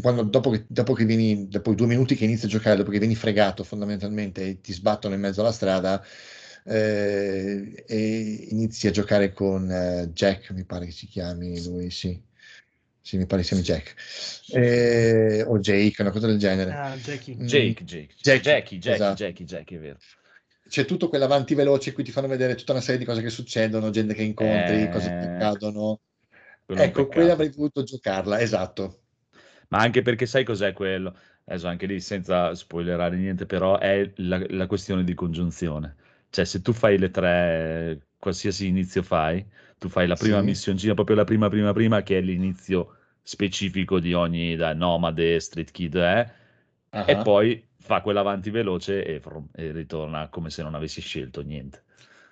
quando- 0.00 0.22
dopo, 0.22 0.50
che, 0.50 0.64
dopo 0.68 0.92
che 0.94 1.04
vieni, 1.04 1.48
dopo 1.48 1.72
i 1.72 1.74
due 1.74 1.86
minuti 1.86 2.14
che 2.14 2.24
inizi 2.24 2.46
a 2.46 2.48
giocare, 2.48 2.76
dopo 2.76 2.90
che 2.90 2.98
vieni 2.98 3.14
fregato 3.14 3.64
fondamentalmente 3.64 4.46
e 4.46 4.60
ti 4.60 4.72
sbattono 4.72 5.14
in 5.14 5.20
mezzo 5.20 5.40
alla 5.40 5.52
strada, 5.52 6.02
eh, 6.64 7.84
e 7.86 8.46
inizi 8.50 8.86
a 8.86 8.90
giocare 8.90 9.32
con 9.32 9.70
eh, 9.70 10.10
Jack, 10.12 10.50
mi 10.50 10.64
pare 10.64 10.86
che 10.86 10.92
si 10.92 11.06
chiami 11.06 11.62
lui, 11.64 11.90
sì. 11.90 12.20
Sì, 13.04 13.16
mi 13.16 13.26
pare 13.26 13.42
si 13.42 13.48
chiami 13.48 13.62
Jack. 13.64 13.94
Eh, 14.52 15.42
o 15.42 15.58
Jake, 15.58 16.02
una 16.02 16.12
cosa 16.12 16.28
del 16.28 16.38
genere. 16.38 16.70
Ah, 16.70 16.96
Jackie. 16.96 17.34
Mm. 17.34 17.46
Jake, 17.46 17.84
Jake, 17.84 18.14
Jackie, 18.22 18.52
Jackie, 18.52 18.78
Jackie, 18.78 18.94
esatto. 18.94 19.24
Jackie, 19.24 19.44
Jackie, 19.44 19.76
è 19.76 19.80
vero. 19.80 19.98
C'è 20.68 20.84
tutto 20.84 21.08
quell'avanti 21.08 21.54
veloce 21.54 21.88
in 21.90 21.94
cui 21.94 22.04
ti 22.04 22.12
fanno 22.12 22.28
vedere 22.28 22.54
tutta 22.54 22.72
una 22.72 22.80
serie 22.80 22.98
di 22.98 23.04
cose 23.04 23.20
che 23.20 23.28
succedono, 23.30 23.90
gente 23.90 24.14
che 24.14 24.22
incontri, 24.22 24.84
Eh, 24.84 24.88
cose 24.88 25.08
che 25.18 25.24
accadono. 25.26 26.00
È 26.66 26.72
un 26.72 26.78
Ecco, 26.80 27.08
quella 27.08 27.32
avrei 27.32 27.50
voluto 27.50 27.82
giocarla, 27.82 28.40
esatto. 28.40 29.01
Ma 29.72 29.78
anche 29.80 30.02
perché 30.02 30.26
sai 30.26 30.44
cos'è 30.44 30.72
quello? 30.72 31.16
Adesso 31.44 31.66
anche 31.66 31.86
lì 31.86 32.00
senza 32.00 32.54
spoilerare 32.54 33.16
niente, 33.16 33.46
però 33.46 33.78
è 33.78 34.12
la, 34.16 34.42
la 34.50 34.66
questione 34.66 35.02
di 35.04 35.14
congiunzione. 35.14 35.96
Cioè, 36.30 36.44
se 36.44 36.60
tu 36.60 36.72
fai 36.72 36.98
le 36.98 37.10
tre, 37.10 38.08
qualsiasi 38.18 38.66
inizio 38.66 39.02
fai, 39.02 39.44
tu 39.78 39.88
fai 39.88 40.06
la 40.06 40.16
prima 40.16 40.40
Sì. 40.40 40.42
missioncina, 40.42 40.94
proprio 40.94 41.16
la 41.16 41.24
prima, 41.24 41.48
prima, 41.48 41.72
prima, 41.72 42.02
che 42.02 42.18
è 42.18 42.20
l'inizio 42.20 42.96
specifico 43.22 43.98
di 44.00 44.12
ogni 44.14 44.56
da 44.56 44.74
nomade, 44.74 45.40
street 45.40 45.70
kid, 45.70 45.94
eh, 45.96 46.30
Ah, 46.92 47.04
e 47.04 47.16
poi 47.16 47.66
fa 47.78 48.00
quell'avanti 48.02 48.50
veloce 48.50 49.04
e, 49.04 49.20
frum, 49.20 49.48
e 49.54 49.72
ritorna 49.72 50.28
come 50.28 50.50
se 50.50 50.62
non 50.62 50.74
avessi 50.74 51.00
scelto 51.00 51.42
niente. 51.42 51.82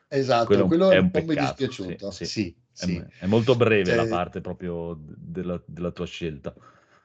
Esatto, 0.08 0.46
quello 0.46 0.66
quello, 0.66 0.90
è 0.90 0.98
un 0.98 1.10
po' 1.10 1.24
mi 1.24 1.36
dispiaciuto. 1.36 2.10
sì, 2.10 2.24
Sì, 2.24 2.54
È, 2.76 2.84
sì. 2.84 3.04
è 3.18 3.26
molto 3.26 3.56
breve 3.56 3.92
la 3.94 4.06
Cioè- 4.06 4.08
parte 4.08 4.40
proprio 4.40 4.96
della, 4.98 5.60
della 5.66 5.90
tua 5.90 6.06
scelta. 6.06 6.54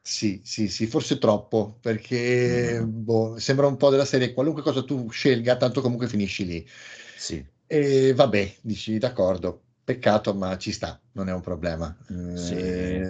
Sì, 0.07 0.41
sì, 0.43 0.67
sì, 0.67 0.85
forse 0.85 1.17
troppo, 1.17 1.79
perché 1.81 2.79
Mm. 2.79 3.03
boh, 3.03 3.39
sembra 3.39 3.65
un 3.65 3.75
po' 3.75 3.89
della 3.89 4.05
serie, 4.05 4.33
qualunque 4.33 4.61
cosa 4.61 4.83
tu 4.83 5.09
scelga, 5.09 5.57
tanto 5.57 5.81
comunque 5.81 6.07
finisci 6.07 6.45
lì. 6.45 6.67
Sì. 7.15 7.43
E 7.67 8.13
vabbè, 8.13 8.57
dici 8.61 8.97
d'accordo, 8.99 9.63
peccato, 9.83 10.33
ma 10.35 10.57
ci 10.57 10.71
sta, 10.71 11.01
non 11.13 11.27
è 11.29 11.33
un 11.33 11.41
problema. 11.41 11.95
Sì. 12.33 12.53
Eh, 12.53 13.07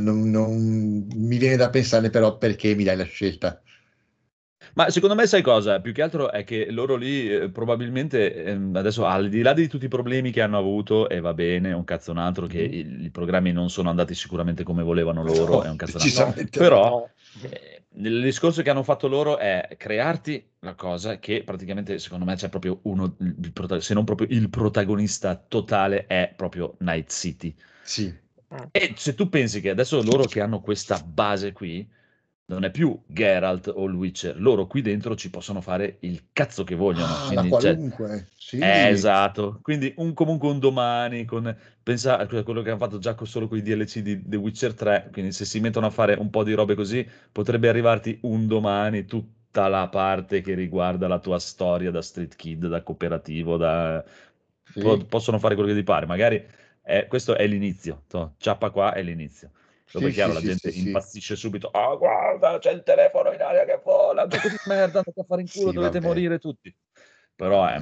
non- 0.00 0.28
non- 0.30 1.06
mi 1.14 1.38
viene 1.38 1.56
da 1.56 1.70
pensare 1.70 2.10
però 2.10 2.36
perché 2.36 2.74
mi 2.74 2.84
dai 2.84 2.96
la 2.98 3.04
scelta. 3.04 3.62
Ma 4.74 4.88
secondo 4.90 5.14
me 5.14 5.26
sai 5.26 5.42
cosa? 5.42 5.80
Più 5.80 5.92
che 5.92 6.02
altro 6.02 6.30
è 6.30 6.44
che 6.44 6.70
loro 6.70 6.96
lì 6.96 7.28
eh, 7.30 7.50
probabilmente 7.50 8.44
ehm, 8.44 8.74
adesso 8.76 9.04
al 9.04 9.28
di 9.28 9.42
là 9.42 9.52
di 9.52 9.68
tutti 9.68 9.84
i 9.86 9.88
problemi 9.88 10.30
che 10.30 10.40
hanno 10.42 10.58
avuto, 10.58 11.08
e 11.08 11.20
va 11.20 11.34
bene, 11.34 11.72
un 11.72 11.84
cazzo 11.84 12.10
un 12.10 12.18
altro 12.18 12.46
che 12.46 12.62
Mhm. 12.62 12.72
i, 12.72 13.04
i 13.04 13.10
programmi 13.10 13.52
non 13.52 13.70
sono 13.70 13.90
andati 13.90 14.14
sicuramente 14.14 14.62
come 14.62 14.82
volevano 14.82 15.22
loro, 15.22 15.54
No, 15.54 15.62
è 15.62 15.68
un 15.68 15.76
cazzo 15.76 15.98
un 15.98 16.02
altro. 16.22 16.44
Però 16.50 17.08
eh, 17.42 17.82
il 17.94 18.22
discorso 18.22 18.62
che 18.62 18.70
hanno 18.70 18.82
fatto 18.82 19.08
loro 19.08 19.38
è 19.38 19.68
crearti 19.76 20.44
la 20.60 20.74
cosa 20.74 21.18
che 21.18 21.42
praticamente 21.44 21.98
secondo 21.98 22.24
me 22.24 22.34
c'è 22.36 22.48
proprio 22.48 22.80
uno, 22.82 23.16
prota- 23.52 23.80
se 23.80 23.94
non 23.94 24.04
proprio 24.04 24.28
il 24.30 24.48
protagonista 24.50 25.36
totale 25.36 26.06
è 26.06 26.32
proprio 26.36 26.76
Night 26.80 27.10
City. 27.10 27.54
Sì, 27.82 28.14
E 28.72 28.94
se 28.96 29.14
tu 29.14 29.28
pensi 29.28 29.60
che 29.60 29.70
adesso 29.70 30.02
loro 30.02 30.26
che 30.28 30.40
hanno 30.40 30.60
questa 30.60 30.98
base 30.98 31.52
qui, 31.52 31.88
non 32.50 32.64
è 32.64 32.70
più 32.70 33.00
Geralt 33.06 33.72
o 33.72 33.86
il 33.86 33.94
Witcher, 33.94 34.40
loro 34.40 34.66
qui 34.66 34.82
dentro 34.82 35.14
ci 35.14 35.30
possono 35.30 35.60
fare 35.60 35.98
il 36.00 36.30
cazzo 36.32 36.64
che 36.64 36.74
vogliono. 36.74 37.12
Ah, 37.14 37.26
quindi, 37.26 37.50
cioè, 37.50 37.74
qualunque, 37.74 38.28
sì. 38.36 38.58
eh, 38.58 38.88
esatto, 38.88 39.60
quindi 39.62 39.94
un, 39.98 40.12
comunque 40.14 40.48
un 40.48 40.58
domani, 40.58 41.24
con, 41.24 41.56
pensa 41.82 42.18
a 42.18 42.26
quello 42.26 42.62
che 42.62 42.70
hanno 42.70 42.78
fatto 42.78 42.98
già 42.98 43.16
solo 43.22 43.46
con 43.46 43.56
i 43.56 43.62
DLC 43.62 44.00
di 44.00 44.20
The 44.24 44.36
Witcher 44.36 44.74
3, 44.74 45.10
quindi 45.12 45.30
se 45.32 45.44
si 45.44 45.60
mettono 45.60 45.86
a 45.86 45.90
fare 45.90 46.14
un 46.14 46.28
po' 46.28 46.42
di 46.42 46.52
robe 46.52 46.74
così, 46.74 47.06
potrebbe 47.30 47.68
arrivarti 47.68 48.18
un 48.22 48.48
domani 48.48 49.04
tutta 49.04 49.68
la 49.68 49.88
parte 49.88 50.40
che 50.40 50.54
riguarda 50.54 51.06
la 51.06 51.20
tua 51.20 51.38
storia 51.38 51.92
da 51.92 52.02
street 52.02 52.34
kid, 52.34 52.66
da 52.66 52.82
cooperativo, 52.82 53.56
da... 53.56 54.04
Sì. 54.64 54.80
po- 54.80 55.04
possono 55.06 55.38
fare 55.38 55.54
quello 55.54 55.70
che 55.70 55.76
ti 55.76 55.84
pare, 55.84 56.06
magari 56.06 56.44
è- 56.82 57.06
questo 57.06 57.36
è 57.36 57.46
l'inizio, 57.46 58.02
ciappa 58.38 58.70
qua 58.70 58.92
è 58.92 59.02
l'inizio. 59.02 59.52
Dopo 59.92 60.06
Sì, 60.06 60.12
chiaro, 60.12 60.32
sì, 60.32 60.32
la 60.32 60.40
gente 60.40 60.70
sì, 60.70 60.78
impazzisce 60.78 61.34
subito. 61.36 61.68
Ah, 61.70 61.94
guarda, 61.96 62.58
c'è 62.58 62.70
il 62.72 62.82
telefono 62.82 63.32
in 63.32 63.42
aria 63.42 63.64
che 63.64 63.80
vola, 63.82 64.26
gioco 64.26 64.48
di 64.48 64.58
merda, 64.64 64.98
andate 64.98 65.20
a 65.20 65.24
fare 65.24 65.40
in 65.42 65.48
culo, 65.48 65.72
dovete 65.72 66.00
vabbè. 66.00 66.00
morire 66.00 66.38
tutti. 66.38 66.74
Però 67.34 67.66
è, 67.66 67.80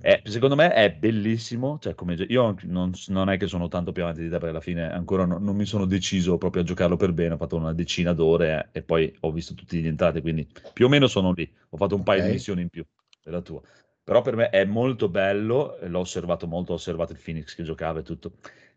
è- 0.00 0.22
secondo 0.24 0.54
me 0.54 0.72
è 0.72 0.92
bellissimo. 0.92 1.78
Cioè, 1.80 1.94
come, 1.94 2.14
io 2.14 2.56
non, 2.62 2.92
non 3.08 3.30
è 3.30 3.36
che 3.38 3.46
sono 3.46 3.68
tanto 3.68 3.92
più 3.92 4.02
avanti 4.02 4.20
di 4.22 4.26
te, 4.28 4.34
perché 4.34 4.48
alla 4.50 4.60
fine 4.60 4.90
ancora 4.92 5.24
no- 5.24 5.38
non 5.38 5.56
mi 5.56 5.64
sono 5.64 5.84
deciso 5.86 6.36
proprio 6.38 6.62
a 6.62 6.64
giocarlo 6.64 6.96
per 6.96 7.12
bene. 7.12 7.34
Ho 7.34 7.36
fatto 7.38 7.56
una 7.56 7.72
decina 7.72 8.12
d'ore 8.12 8.68
eh, 8.72 8.78
e 8.80 8.82
poi 8.82 9.14
ho 9.20 9.32
visto 9.32 9.54
tutti 9.54 9.80
gli 9.80 9.86
entrate, 9.86 10.20
quindi 10.20 10.46
più 10.72 10.86
o 10.86 10.88
meno 10.88 11.06
sono 11.06 11.32
lì. 11.32 11.50
Ho 11.70 11.76
fatto 11.76 11.94
un 11.94 12.02
paio 12.02 12.22
di 12.22 12.28
missioni 12.30 12.62
in 12.62 12.68
più 12.68 12.84
della 13.22 13.40
tua. 13.40 13.60
Però 14.04 14.20
per 14.20 14.36
me 14.36 14.50
è 14.50 14.64
molto 14.64 15.08
bello, 15.08 15.78
l'ho 15.80 15.98
osservato 16.00 16.46
molto, 16.46 16.72
ho 16.72 16.74
osservato 16.74 17.12
il 17.12 17.20
Phoenix 17.22 17.54
che 17.54 17.62
giocava 17.62 18.00
e 18.00 18.02
tutto. 18.02 18.32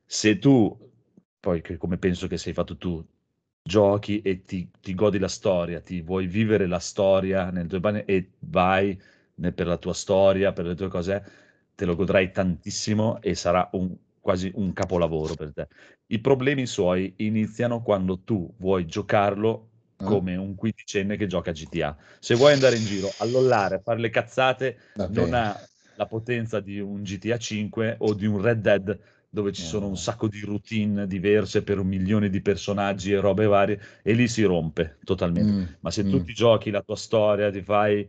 Se 0.05 0.37
tu, 0.37 0.77
poi 1.45 1.61
che 1.61 1.77
come 1.77 1.97
penso 1.99 2.25
che 2.27 2.37
sei 2.37 2.53
fatto 2.53 2.75
tu, 2.75 3.05
giochi 3.61 4.21
e 4.21 4.43
ti, 4.45 4.71
ti 4.81 4.95
godi 4.95 5.19
la 5.19 5.27
storia, 5.27 5.79
ti 5.79 6.01
vuoi 6.01 6.25
vivere 6.25 6.65
la 6.65 6.79
storia 6.79 7.51
nel 7.51 7.67
tuo 7.67 7.79
pane 7.79 8.03
e 8.05 8.31
vai 8.39 8.99
ne- 9.35 9.51
per 9.53 9.67
la 9.67 9.77
tua 9.77 9.93
storia, 9.93 10.53
per 10.53 10.65
le 10.65 10.73
tue 10.75 10.87
cose, 10.87 11.23
te 11.75 11.85
lo 11.85 11.95
godrai 11.95 12.31
tantissimo 12.31 13.21
e 13.21 13.35
sarà 13.35 13.69
un- 13.73 13.95
quasi 14.19 14.51
un 14.55 14.73
capolavoro 14.73 15.35
per 15.35 15.53
te. 15.53 15.67
I 16.07 16.19
problemi 16.19 16.65
suoi 16.65 17.13
iniziano 17.17 17.81
quando 17.83 18.21
tu 18.21 18.51
vuoi 18.57 18.85
giocarlo 18.87 19.69
Ah. 19.99 20.05
come 20.07 20.35
un 20.35 20.55
quindicenne 20.55 21.15
che 21.15 21.27
gioca 21.27 21.51
a 21.51 21.53
GTA. 21.53 21.97
Se 22.19 22.33
vuoi 22.35 22.53
andare 22.53 22.75
in 22.77 22.85
giro 22.85 23.13
a 23.17 23.25
lollare, 23.25 23.75
a 23.75 23.79
fare 23.79 23.99
le 23.99 24.09
cazzate, 24.09 24.77
Vabbè. 24.95 25.13
non 25.13 25.33
ha 25.33 25.63
la 25.97 26.07
potenza 26.07 26.59
di 26.59 26.79
un 26.79 27.03
GTA 27.03 27.37
5 27.37 27.95
o 27.99 28.13
di 28.15 28.25
un 28.25 28.41
Red 28.41 28.61
Dead 28.61 28.99
dove 29.35 29.51
ci 29.51 29.61
sono 29.61 29.87
un 29.87 29.97
sacco 29.97 30.27
di 30.27 30.39
routine 30.41 31.05
diverse 31.07 31.61
per 31.63 31.77
un 31.79 31.87
milione 31.87 32.29
di 32.29 32.41
personaggi 32.41 33.11
e 33.11 33.19
robe 33.19 33.45
varie 33.45 33.79
e 34.01 34.13
lì 34.13 34.27
si 34.27 34.43
rompe 34.43 34.97
totalmente. 35.03 35.51
Mm, 35.51 35.63
Ma 35.81 35.91
se 35.91 36.03
mm. 36.03 36.09
tu 36.09 36.21
ti 36.23 36.33
giochi 36.33 36.71
la 36.71 36.81
tua 36.81 36.95
storia, 36.95 37.51
ti 37.51 37.61
fai 37.61 38.07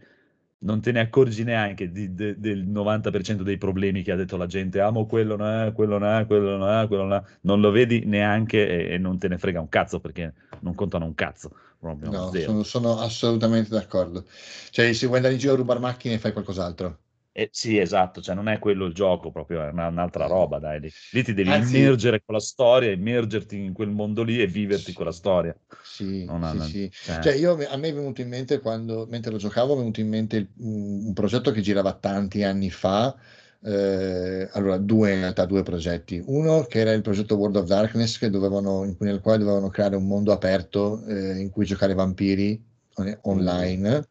non 0.58 0.80
te 0.80 0.90
ne 0.92 1.00
accorgi 1.00 1.44
neanche 1.44 1.90
di- 1.90 2.14
de- 2.14 2.38
del 2.38 2.66
90% 2.66 3.42
dei 3.42 3.58
problemi 3.58 4.02
che 4.02 4.12
ha 4.12 4.16
detto 4.16 4.36
la 4.36 4.46
gente, 4.46 4.80
amo 4.80 5.04
quello, 5.06 5.36
no, 5.36 5.72
quello, 5.72 5.98
no, 5.98 6.24
quello, 6.26 6.56
no, 6.56 6.86
quello, 6.88 7.04
no. 7.04 7.24
non 7.42 7.60
lo 7.60 7.70
vedi 7.70 8.04
neanche 8.06 8.88
e, 8.88 8.94
e 8.94 8.98
non 8.98 9.18
te 9.18 9.28
ne 9.28 9.38
frega 9.38 9.60
un 9.60 9.68
cazzo 9.68 10.00
perché 10.00 10.32
non 10.60 10.74
contano 10.74 11.04
un 11.04 11.14
cazzo, 11.14 11.50
proprio 11.78 12.10
No, 12.10 12.32
sono, 12.34 12.62
sono 12.62 12.98
assolutamente 13.00 13.68
d'accordo. 13.70 14.24
Cioè, 14.70 14.92
se 14.94 15.04
vuoi 15.06 15.18
andare 15.18 15.34
in 15.34 15.40
giro 15.40 15.52
a 15.54 15.56
rubare 15.56 15.78
macchine, 15.80 16.18
fai 16.18 16.32
qualcos'altro. 16.32 17.00
Eh, 17.38 17.50
sì, 17.52 17.76
esatto, 17.76 18.22
cioè 18.22 18.34
non 18.34 18.48
è 18.48 18.58
quello 18.58 18.86
il 18.86 18.94
gioco, 18.94 19.30
proprio 19.30 19.62
è 19.62 19.68
una- 19.68 19.88
un'altra 19.88 20.26
roba, 20.26 20.58
dai. 20.58 20.80
Lì, 20.80 20.90
Lì 21.12 21.22
ti 21.22 21.34
devi 21.34 21.50
Anzi- 21.50 21.76
immergere 21.76 22.22
con 22.24 22.34
la 22.34 22.40
storia, 22.40 22.90
immergerti 22.90 23.62
in 23.62 23.74
quel 23.74 23.90
mondo 23.90 24.22
lì 24.22 24.40
e 24.40 24.46
viverti 24.46 24.94
quella 24.94 25.12
storia. 25.12 25.54
Sì, 25.82 26.24
Non 26.24 26.40
sì, 26.40 26.56
non- 26.56 26.60
sì. 26.60 26.90
cioè, 26.90 27.20
Cioè, 27.20 27.34
io, 27.34 27.52
a 27.68 27.76
me 27.76 27.88
è 27.88 27.92
venuto 27.92 28.22
in 28.22 28.28
mente 28.28 28.58
quando, 28.60 29.06
mentre 29.10 29.32
lo 29.32 29.36
giocavo, 29.36 29.74
è 29.74 29.76
venuto 29.76 30.00
in 30.00 30.08
mente 30.08 30.36
il- 30.38 30.48
un, 30.60 31.06
un 31.08 31.12
progetto 31.12 31.50
che 31.50 31.60
girava 31.60 31.92
tanti 31.92 32.42
anni 32.42 32.70
fa. 32.70 33.14
eh, 33.62 34.48
allora, 34.52 34.76
due 34.78 35.12
in 35.12 35.20
realtà, 35.20 35.44
due 35.44 35.62
progetti. 35.64 36.22
Uno 36.26 36.62
che 36.66 36.78
era 36.78 36.92
il 36.92 37.00
progetto 37.02 37.34
World 37.36 37.56
of 37.56 37.66
Darkness, 37.66 38.16
che 38.18 38.30
dovevano, 38.30 38.84
in 38.84 38.96
cui- 38.96 39.06
nel 39.06 39.20
quale 39.20 39.38
dovevano 39.38 39.68
creare 39.70 39.96
un 39.96 40.06
mondo 40.06 40.30
aperto 40.30 41.04
eh, 41.06 41.38
in 41.40 41.50
cui 41.50 41.64
giocare 41.64 41.92
vampiri 41.94 42.62
on- 42.94 43.18
online. 43.22 44.08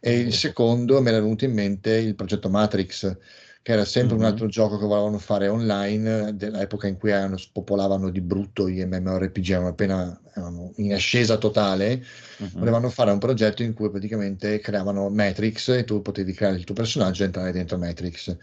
E 0.00 0.18
il 0.18 0.32
secondo 0.32 1.00
mi 1.02 1.08
era 1.08 1.20
venuto 1.20 1.44
in 1.44 1.52
mente 1.52 1.92
il 1.92 2.14
progetto 2.14 2.48
Matrix, 2.48 3.18
che 3.62 3.72
era 3.72 3.84
sempre 3.84 4.16
un 4.16 4.22
Mhm. 4.22 4.28
altro 4.28 4.46
gioco 4.46 4.78
che 4.78 4.86
volevano 4.86 5.18
fare 5.18 5.48
online, 5.48 6.34
dell'epoca 6.36 6.86
in 6.86 6.96
cui 6.96 7.10
erano- 7.10 7.36
spopolavano 7.36 8.08
di 8.08 8.20
brutto 8.22 8.68
gli 8.68 8.82
MMORPG, 8.82 9.50
erano 9.50 9.68
appena 9.68 10.18
erano 10.34 10.72
in 10.76 10.94
ascesa 10.94 11.36
totale, 11.36 12.02
Mhm. 12.38 12.50
volevano 12.54 12.88
fare 12.88 13.10
un 13.10 13.18
progetto 13.18 13.62
in 13.62 13.74
cui 13.74 13.90
praticamente 13.90 14.58
creavano 14.60 15.10
Matrix 15.10 15.68
e 15.68 15.84
tu 15.84 16.00
potevi 16.00 16.32
creare 16.32 16.56
il 16.56 16.64
tuo 16.64 16.74
personaggio 16.74 17.22
e 17.22 17.26
entrare 17.26 17.52
dentro 17.52 17.76
Matrix. 17.76 18.36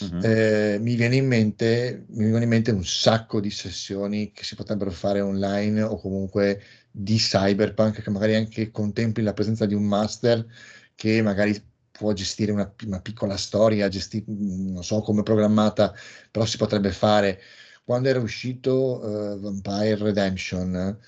Mhm. 0.00 0.20
Eh, 0.24 0.78
mi 0.80 0.94
viene 0.96 1.16
in 1.16 1.26
mente, 1.26 2.04
mi 2.08 2.22
vengono 2.24 2.42
in 2.42 2.48
mente 2.48 2.70
un 2.70 2.84
sacco 2.84 3.38
di 3.38 3.50
sessioni 3.50 4.32
che 4.32 4.44
si 4.44 4.54
potrebbero 4.56 4.90
fare 4.90 5.20
online 5.20 5.82
o 5.82 5.96
comunque 6.00 6.60
di 6.90 7.16
cyberpunk 7.16 8.02
che 8.02 8.10
magari 8.10 8.34
anche 8.34 8.70
contempli 8.70 9.22
la 9.22 9.34
presenza 9.34 9.66
di 9.66 9.74
un 9.74 9.84
master 9.84 10.44
che 11.00 11.22
magari 11.22 11.58
può 11.90 12.12
gestire 12.12 12.52
una, 12.52 12.70
una 12.86 13.00
piccola 13.00 13.36
storia, 13.38 13.88
gesti- 13.88 14.22
non 14.26 14.84
so 14.84 15.00
come 15.00 15.22
programmata, 15.22 15.94
però 16.30 16.44
si 16.44 16.58
potrebbe 16.58 16.92
fare. 16.92 17.40
Quando 17.84 18.08
era 18.10 18.18
uscito 18.20 19.34
eh, 19.34 19.38
Vampire 19.38 19.96
Redemption, 19.96 20.98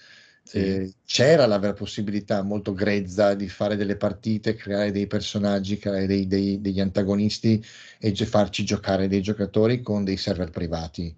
Sì. 0.43 0.59
eh, 0.59 0.95
c'era 1.05 1.47
la 1.47 1.59
vera 1.59 1.75
possibilità 1.75 2.41
molto 2.43 2.73
grezza 2.73 3.35
di 3.35 3.49
fare 3.49 3.77
delle 3.77 3.97
partite, 3.97 4.55
creare 4.55 4.91
dei 4.91 5.07
personaggi, 5.07 5.77
creare 5.79 6.07
dei- 6.07 6.27
dei- 6.27 6.61
degli 6.61 6.81
antagonisti 6.81 7.63
e 7.99 8.13
gi- 8.13 8.25
farci 8.25 8.65
giocare 8.65 9.09
dei 9.09 9.21
giocatori 9.23 9.83
con 9.83 10.05
dei 10.05 10.17
server 10.17 10.51
privati. 10.51 11.15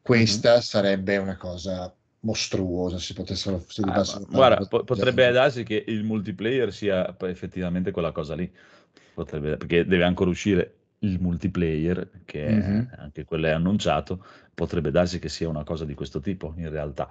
Questa 0.00 0.60
sarebbe 0.60 1.16
una 1.16 1.36
cosa 1.36 1.94
mostruosa 2.22 2.98
se 2.98 3.14
potessero 3.14 3.64
se 3.68 3.82
Ah, 3.84 4.04
ma 4.04 4.20
guarda, 4.28 4.64
po- 4.66 4.84
potrebbe 4.84 5.30
darsi 5.32 5.64
che 5.64 5.82
il 5.88 6.04
multiplayer 6.04 6.72
sia 6.72 7.16
effettivamente 7.20 7.90
quella 7.90 8.12
cosa 8.12 8.34
lì. 8.36 8.50
Potrebbe, 9.12 9.56
perché 9.56 9.84
deve 9.84 10.04
ancora 10.04 10.30
uscire 10.30 10.76
il 11.00 11.20
multiplayer, 11.20 12.22
che 12.24 12.64
è- 12.64 12.86
Mhm. 12.86 12.94
anche 12.98 13.24
quello 13.24 13.46
è 13.48 13.50
annunciato. 13.50 14.24
Potrebbe 14.54 14.90
darsi 14.92 15.18
che 15.18 15.28
sia 15.28 15.48
una 15.48 15.64
cosa 15.64 15.84
di 15.84 15.94
questo 15.94 16.20
tipo, 16.20 16.54
in 16.56 16.70
realtà, 16.70 17.08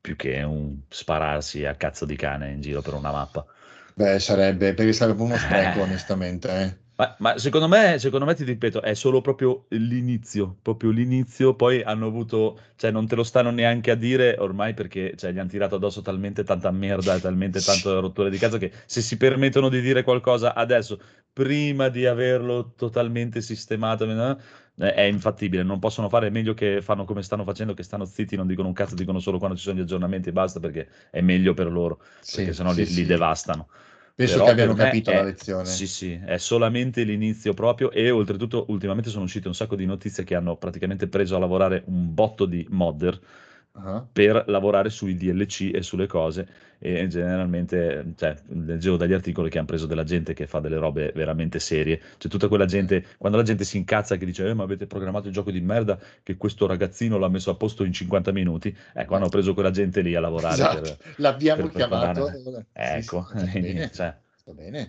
più 0.00 0.16
che 0.16 0.42
un 0.42 0.80
spararsi 0.88 1.64
a 1.66 1.74
cazzo 1.74 2.06
di 2.06 2.16
cane 2.16 2.50
in 2.52 2.60
giro 2.62 2.80
per 2.80 2.94
una 2.94 3.12
mappa. 3.12 3.44
Beh, 3.94 4.18
sarebbe 4.20 4.72
perché 4.74 4.92
sarebbe 4.94 5.22
uno 5.22 5.36
spreco, 5.36 5.80
onestamente. 5.82 6.48
eh. 6.62 6.78
Ma, 6.98 7.14
ma 7.20 7.38
secondo 7.38 7.68
me, 7.68 7.96
secondo 8.00 8.26
me, 8.26 8.34
ti 8.34 8.42
ripeto, 8.42 8.82
è 8.82 8.92
solo 8.94 9.20
proprio 9.20 9.66
l'inizio, 9.68 10.56
proprio 10.60 10.90
l'inizio, 10.90 11.54
poi 11.54 11.80
hanno 11.80 12.08
avuto, 12.08 12.58
cioè 12.74 12.90
non 12.90 13.06
te 13.06 13.14
lo 13.14 13.22
stanno 13.22 13.50
neanche 13.52 13.92
a 13.92 13.94
dire 13.94 14.34
ormai 14.36 14.74
perché 14.74 15.14
cioè, 15.16 15.30
gli 15.30 15.38
hanno 15.38 15.48
tirato 15.48 15.76
addosso 15.76 16.02
talmente 16.02 16.42
tanta 16.42 16.72
merda 16.72 17.14
e 17.14 17.20
talmente 17.20 17.60
tanta 17.60 18.00
rottura 18.00 18.28
di 18.28 18.36
casa 18.36 18.58
che 18.58 18.72
se 18.84 19.00
si 19.00 19.16
permettono 19.16 19.68
di 19.68 19.80
dire 19.80 20.02
qualcosa 20.02 20.54
adesso, 20.54 21.00
prima 21.32 21.88
di 21.88 22.04
averlo 22.04 22.72
totalmente 22.74 23.42
sistemato, 23.42 24.04
eh, 24.04 24.92
è 24.92 25.02
infattibile, 25.02 25.62
non 25.62 25.78
possono 25.78 26.08
fare 26.08 26.30
meglio 26.30 26.52
che 26.52 26.82
fanno 26.82 27.04
come 27.04 27.22
stanno 27.22 27.44
facendo, 27.44 27.74
che 27.74 27.84
stanno 27.84 28.06
zitti, 28.06 28.34
non 28.34 28.48
dicono 28.48 28.66
un 28.66 28.74
cazzo, 28.74 28.96
dicono 28.96 29.20
solo 29.20 29.38
quando 29.38 29.56
ci 29.56 29.62
sono 29.62 29.78
gli 29.78 29.82
aggiornamenti 29.82 30.30
e 30.30 30.32
basta 30.32 30.58
perché 30.58 30.88
è 31.12 31.20
meglio 31.20 31.54
per 31.54 31.70
loro, 31.70 32.00
Sì, 32.18 32.38
perché 32.38 32.52
sennò 32.52 32.72
sì, 32.72 32.80
li, 32.80 32.86
sì. 32.86 32.94
li 33.02 33.06
devastano. 33.06 33.68
Penso 34.18 34.34
Però 34.34 34.44
che 34.46 34.50
abbiano 34.50 34.74
capito 34.74 35.10
è- 35.12 35.14
la 35.14 35.22
lezione. 35.22 35.64
Sì, 35.64 35.86
sì, 35.86 36.12
è 36.12 36.38
solamente 36.38 37.04
l'inizio 37.04 37.54
proprio 37.54 37.90
e 37.92 38.10
oltretutto 38.10 38.64
ultimamente 38.68 39.10
sono 39.10 39.24
uscite 39.24 39.46
un 39.48 39.54
sacco 39.54 39.76
di 39.76 39.86
notizie 39.86 40.24
che 40.24 40.34
hanno 40.34 40.56
praticamente 40.56 41.08
preso 41.08 41.36
a 41.36 41.38
lavorare 41.38 41.82
un 41.86 42.12
botto 42.14 42.44
di 42.46 42.66
modder 42.70 43.18
Ah. 43.74 44.08
per 44.10 44.44
lavorare 44.48 44.90
sui 44.90 45.14
DLC 45.14 45.70
e 45.72 45.82
sulle 45.82 46.06
cose 46.08 46.48
e 46.78 47.06
generalmente, 47.08 48.12
cioè, 48.16 48.34
leggevo 48.48 48.96
dagli 48.96 49.12
articoli 49.12 49.50
che 49.50 49.58
hanno 49.58 49.66
preso 49.66 49.86
della 49.86 50.04
gente 50.04 50.32
che 50.34 50.46
fa 50.46 50.60
delle 50.60 50.76
robe 50.76 51.12
veramente 51.14 51.58
serie, 51.58 52.00
cioè 52.18 52.30
tutta 52.30 52.48
quella 52.48 52.66
gente, 52.66 53.04
quando 53.18 53.36
la 53.38 53.44
gente 53.44 53.64
si 53.64 53.76
incazza 53.76 54.16
che 54.16 54.24
dice 54.24 54.46
eh, 54.48 54.54
ma 54.54 54.62
avete 54.64 54.86
programmato 54.86 55.26
il 55.28 55.32
gioco 55.32 55.50
di 55.50 55.60
merda 55.60 55.98
che 56.22 56.36
questo 56.36 56.66
ragazzino 56.66 57.18
l'ha 57.18 57.28
messo 57.28 57.50
a 57.50 57.54
posto 57.56 57.84
in 57.84 57.92
50 57.92 58.32
minuti, 58.32 58.74
ecco 58.94 59.14
hanno 59.16 59.28
preso 59.28 59.54
quella 59.54 59.70
gente 59.70 60.00
lì 60.02 60.14
a 60.14 60.20
lavorare 60.20 60.54
Esatto, 60.54 60.80
per, 60.80 60.98
l'abbiamo 61.16 61.62
per 61.62 61.72
chiamato. 61.72 62.30
Sì, 62.30 62.66
Ecco, 62.72 63.26
sì, 63.34 63.44
sta 63.50 63.58
bene, 63.58 63.90
cioè, 63.92 64.16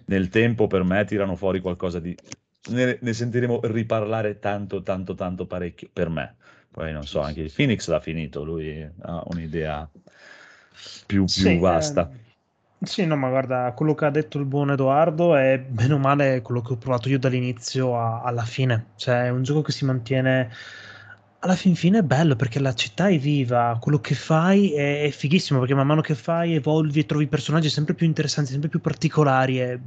nel 0.06 0.30
tempo 0.30 0.67
per 0.67 0.84
me 0.84 1.06
tirano 1.06 1.36
fuori 1.36 1.60
qualcosa 1.60 1.99
di... 1.99 2.15
Ne, 2.69 2.97
ne 3.02 3.13
sentiremo 3.13 3.62
riparlare 3.63 4.39
tanto, 4.39 4.82
tanto, 4.84 5.15
tanto 5.15 5.45
parecchio, 5.47 5.89
per 5.91 6.10
me. 6.10 6.36
Poi 6.71 6.91
non 6.91 7.06
so, 7.06 7.21
Sì, 7.23 7.25
anche 7.25 7.41
sì, 7.41 7.41
il 7.41 7.49
sì. 7.49 7.56
Phoenix 7.56 7.88
l'ha 7.88 7.99
finito, 7.99 8.43
lui 8.43 8.82
ha 9.02 9.23
un'idea 9.25 9.89
più, 11.05 11.31
più 11.31 11.57
Sì, 11.57 11.57
vasta. 11.57 12.01
ehm, 12.01 12.19
sì, 12.81 13.05
no, 13.05 13.15
ma 13.17 13.29
guarda, 13.29 13.73
quello 13.73 13.93
che 13.93 14.05
ha 14.05 14.09
detto 14.09 14.37
il 14.39 14.45
buon 14.45 14.71
Edoardo 14.71 15.35
è 15.35 15.59
bene 15.59 15.93
o 15.93 15.97
male 15.97 16.41
quello 16.41 16.61
che 16.61 16.73
ho 16.73 16.77
provato 16.77 17.09
io 17.09 17.19
dall'inizio 17.19 17.97
a- 17.97 18.21
alla 18.23 18.43
fine. 18.45 18.93
Cioè, 18.95 19.25
è 19.25 19.29
un 19.29 19.43
gioco 19.43 19.61
che 19.61 19.71
si 19.71 19.85
mantiene 19.85 20.49
alla 21.41 21.56
fin 21.56 21.75
fine 21.75 21.99
è 21.99 22.04
bello 22.04 22.36
perché 22.36 22.60
la 22.60 22.73
città 22.73 23.08
è 23.08 23.17
viva, 23.17 23.78
quello 23.80 23.99
che 23.99 24.13
fai 24.15 24.73
è, 24.73 25.04
è 25.04 25.10
fighissimo 25.10 25.60
perché 25.60 25.73
man 25.73 25.88
mano 25.88 26.02
che 26.02 26.13
fai 26.15 26.54
evolvi 26.56 26.99
e 26.99 27.06
trovi 27.06 27.28
personaggi 27.28 27.69
sempre 27.69 27.93
più 27.93 28.06
interessanti, 28.06 28.52
sempre 28.52 28.69
più 28.69 28.82
particolari. 28.82 29.62
E 29.62 29.80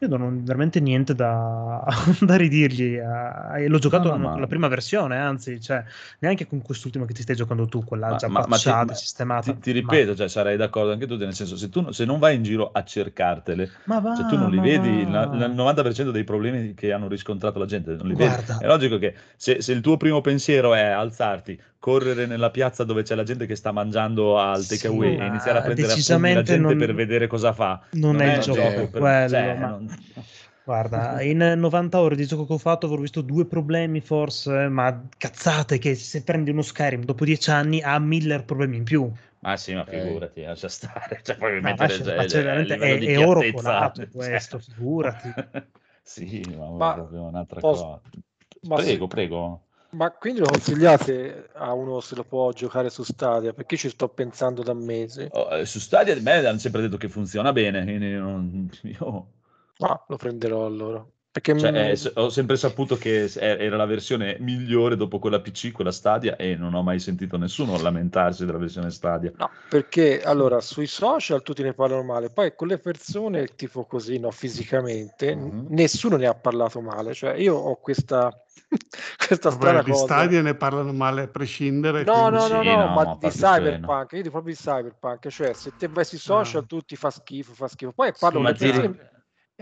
io 0.00 0.08
non 0.08 0.22
ho 0.22 0.30
veramente 0.42 0.80
niente 0.80 1.14
da, 1.14 1.84
da 2.20 2.36
ridirgli. 2.36 2.96
eh, 2.96 3.62
e 3.64 3.68
l'ho 3.68 3.78
giocato 3.78 4.08
No, 4.08 4.16
no, 4.16 4.30
con 4.30 4.40
ma- 4.40 4.40
la 4.40 4.46
prima 4.48 4.66
versione, 4.68 5.16
anzi, 5.18 5.60
cioè, 5.60 5.84
neanche 6.18 6.46
con 6.46 6.60
quest'ultima 6.62 7.04
che 7.06 7.14
ti 7.14 7.22
stai 7.22 7.36
giocando 7.36 7.66
tu, 7.66 7.84
quella 7.84 8.08
Ma, 8.08 8.16
già 8.16 8.28
ma- 8.28 8.44
ma 8.46 8.58
ti, 8.58 8.62
patchata, 8.64 8.84
ma 8.84 8.94
sistemata. 8.94 9.52
ti- 9.52 9.58
ti 9.60 9.70
ripeto, 9.70 10.14
cioè, 10.16 10.28
sarei 10.28 10.56
d'accordo 10.56 10.92
anche 10.92 11.06
tu, 11.06 11.16
nel 11.16 11.34
senso, 11.34 11.56
se, 11.56 11.68
tu, 11.68 11.90
se 11.92 12.04
non 12.04 12.18
vai 12.18 12.34
in 12.36 12.42
giro 12.42 12.70
a 12.72 12.82
cercartele, 12.84 13.70
Ma, 13.84 14.00
ma 14.00 14.00
va, 14.00 14.14
se 14.16 14.24
tu 14.24 14.36
non 14.36 14.50
li 14.50 14.56
ma 14.56 14.62
vedi, 14.62 15.06
la- 15.06 15.22
il 15.24 15.52
90% 15.54 16.10
dei 16.10 16.24
problemi 16.24 16.74
che 16.74 16.92
hanno 16.92 17.08
riscontrato 17.08 17.58
la 17.58 17.66
gente 17.66 17.94
non 17.94 18.06
li 18.08 18.14
vedi. 18.14 18.34
Guarda. 18.34 18.58
È 18.58 18.66
logico 18.66 18.98
che 18.98 19.14
se, 19.36 19.60
se 19.62 19.72
il 19.72 19.80
tuo 19.80 19.96
primo 19.96 20.20
pensiero 20.20 20.71
è 20.74 20.82
alzarti, 20.82 21.60
correre 21.78 22.26
nella 22.26 22.50
piazza 22.50 22.84
dove 22.84 23.02
c'è 23.02 23.14
la 23.14 23.22
gente 23.24 23.46
che 23.46 23.56
sta 23.56 23.72
mangiando 23.72 24.38
al 24.38 24.62
Sì, 24.62 24.76
takeaway 24.76 25.14
e 25.14 25.18
ma 25.18 25.26
iniziare 25.26 25.58
a 25.58 25.62
prendere 25.62 25.92
a 25.92 25.96
pugni 26.16 26.32
la 26.34 26.42
gente 26.42 26.68
non- 26.74 26.78
per 26.78 26.94
vedere 26.94 27.26
cosa 27.26 27.52
fa, 27.52 27.80
non 27.92 28.20
è 28.20 28.36
il 28.36 28.40
gioco 28.40 28.60
per- 28.88 28.90
quello, 28.90 29.28
cioè, 29.28 29.54
ma- 29.58 29.66
non- 29.68 29.86
Guarda, 30.64 31.20
in 31.22 31.38
90 31.56 31.98
ore 32.00 32.14
di 32.14 32.24
gioco 32.24 32.46
che 32.46 32.52
ho 32.52 32.58
fatto 32.58 32.86
avrò 32.86 33.00
visto 33.00 33.20
due 33.20 33.46
problemi 33.46 34.00
forse, 34.00 34.68
ma 34.68 35.08
cazzate 35.18 35.78
che 35.78 35.96
se 35.96 36.22
prendi 36.22 36.50
uno 36.50 36.62
Skyrim 36.62 37.02
dopo 37.04 37.24
dieci 37.24 37.50
anni 37.50 37.80
ha 37.82 37.98
mille 37.98 38.40
problemi 38.44 38.76
in 38.76 38.84
più. 38.84 39.10
Ma 39.40 39.56
sì, 39.56 39.74
ma 39.74 39.80
Ok. 39.80 39.90
figurati, 39.90 40.42
lascia 40.44 40.68
stare. 40.68 41.18
Cioè, 41.24 41.36
puoi 41.36 41.60
Ma 41.60 41.74
lascia- 41.76 42.04
cioè, 42.04 42.14
ma 42.16 42.24
c'è 42.26 42.42
veramente- 42.44 42.76
è- 42.78 42.96
di 42.98 43.06
è 43.06 43.18
oro 43.18 43.40
colato 43.52 44.02
cioè. 44.02 44.08
questo, 44.12 44.60
figurati. 44.60 45.32
sì, 46.00 46.42
ma, 46.56 46.70
Ma 46.70 46.90
è 46.92 46.94
proprio 46.94 47.22
un'altra 47.24 47.58
posso- 47.58 47.82
cosa. 47.82 48.00
ma 48.68 48.76
prego, 48.76 49.06
prego. 49.08 49.62
Ma 49.92 50.10
quindi 50.10 50.40
lo 50.40 50.46
consigliate 50.46 51.50
a 51.54 51.72
uno 51.72 52.00
se 52.00 52.14
lo 52.14 52.24
può 52.24 52.50
giocare 52.52 52.88
su 52.90 53.02
Stadia? 53.02 53.52
Perché 53.52 53.76
ci 53.76 53.88
sto 53.90 54.08
pensando 54.08 54.62
da 54.62 54.72
mesi. 54.74 55.28
Oh, 55.32 55.56
eh, 55.56 55.66
su 55.66 55.78
Stadia 55.78 56.14
di 56.14 56.20
me 56.20 56.44
hanno 56.46 56.58
sempre 56.58 56.80
detto 56.80 56.96
che 56.96 57.08
funziona 57.08 57.52
bene, 57.52 57.82
quindi 57.84 58.12
non- 58.12 58.70
io 58.82 59.26
Ma 59.80 60.04
lo 60.08 60.16
prenderò 60.16 60.64
allora. 60.64 61.06
Perché 61.32 61.58
cioè, 61.58 61.70
mm, 61.72 61.74
eh, 61.76 62.12
ho 62.16 62.28
sempre 62.28 62.56
saputo 62.58 62.96
che 62.98 63.24
era 63.38 63.76
la 63.76 63.86
versione 63.86 64.36
migliore 64.40 64.96
dopo 64.96 65.18
quella 65.18 65.40
PC, 65.40 65.72
quella 65.72 65.90
Stadia, 65.90 66.36
e 66.36 66.56
non 66.56 66.74
ho 66.74 66.82
mai 66.82 66.98
sentito 67.00 67.38
nessuno 67.38 67.80
lamentarsi 67.80 68.44
della 68.44 68.58
versione 68.58 68.90
Stadia. 68.90 69.32
No, 69.38 69.48
perché 69.70 70.20
allora 70.22 70.60
sui 70.60 70.86
social 70.86 71.40
tutti 71.40 71.62
ne 71.62 71.72
parlano 71.72 72.02
male, 72.02 72.28
poi 72.28 72.54
con 72.54 72.68
le 72.68 72.76
persone, 72.76 73.46
tipo 73.56 73.86
così, 73.86 74.18
no, 74.18 74.30
fisicamente, 74.30 75.34
Mhm. 75.34 75.66
nessuno 75.70 76.16
ne 76.18 76.26
ha 76.26 76.34
parlato 76.34 76.82
male. 76.82 77.14
Cioè, 77.14 77.32
io 77.36 77.54
ho 77.56 77.76
questa, 77.76 78.30
questa 79.16 79.50
strana 79.50 79.76
Vabbè, 79.78 79.84
di 79.84 79.90
cosa. 79.90 80.04
Stadia 80.04 80.42
ne 80.42 80.54
parlano 80.54 80.92
male 80.92 81.22
a 81.22 81.28
prescindere. 81.28 82.04
No, 82.04 82.12
quindi- 82.12 82.30
no, 82.36 82.40
Sì, 82.42 82.52
no, 82.52 82.62
no, 82.62 82.76
no, 82.76 82.94
ma 82.94 83.16
di 83.18 83.30
se- 83.30 83.38
cyberpunk, 83.46 84.12
io 84.12 84.18
dico 84.18 84.30
proprio 84.32 84.54
di 84.54 84.60
cyberpunk, 84.60 85.28
cioè 85.28 85.54
se 85.54 85.72
te 85.78 85.88
vai 85.88 86.04
sui 86.04 86.18
social 86.18 86.60
Ah. 86.62 86.66
tutti 86.66 86.94
fa 86.94 87.08
schifo, 87.10 87.54
fa 87.54 87.68
schifo. 87.68 87.92
Poi 87.92 88.12
parlo 88.18 88.36
Sì, 88.40 88.44
Ma 88.44 88.52
ti, 88.52 89.00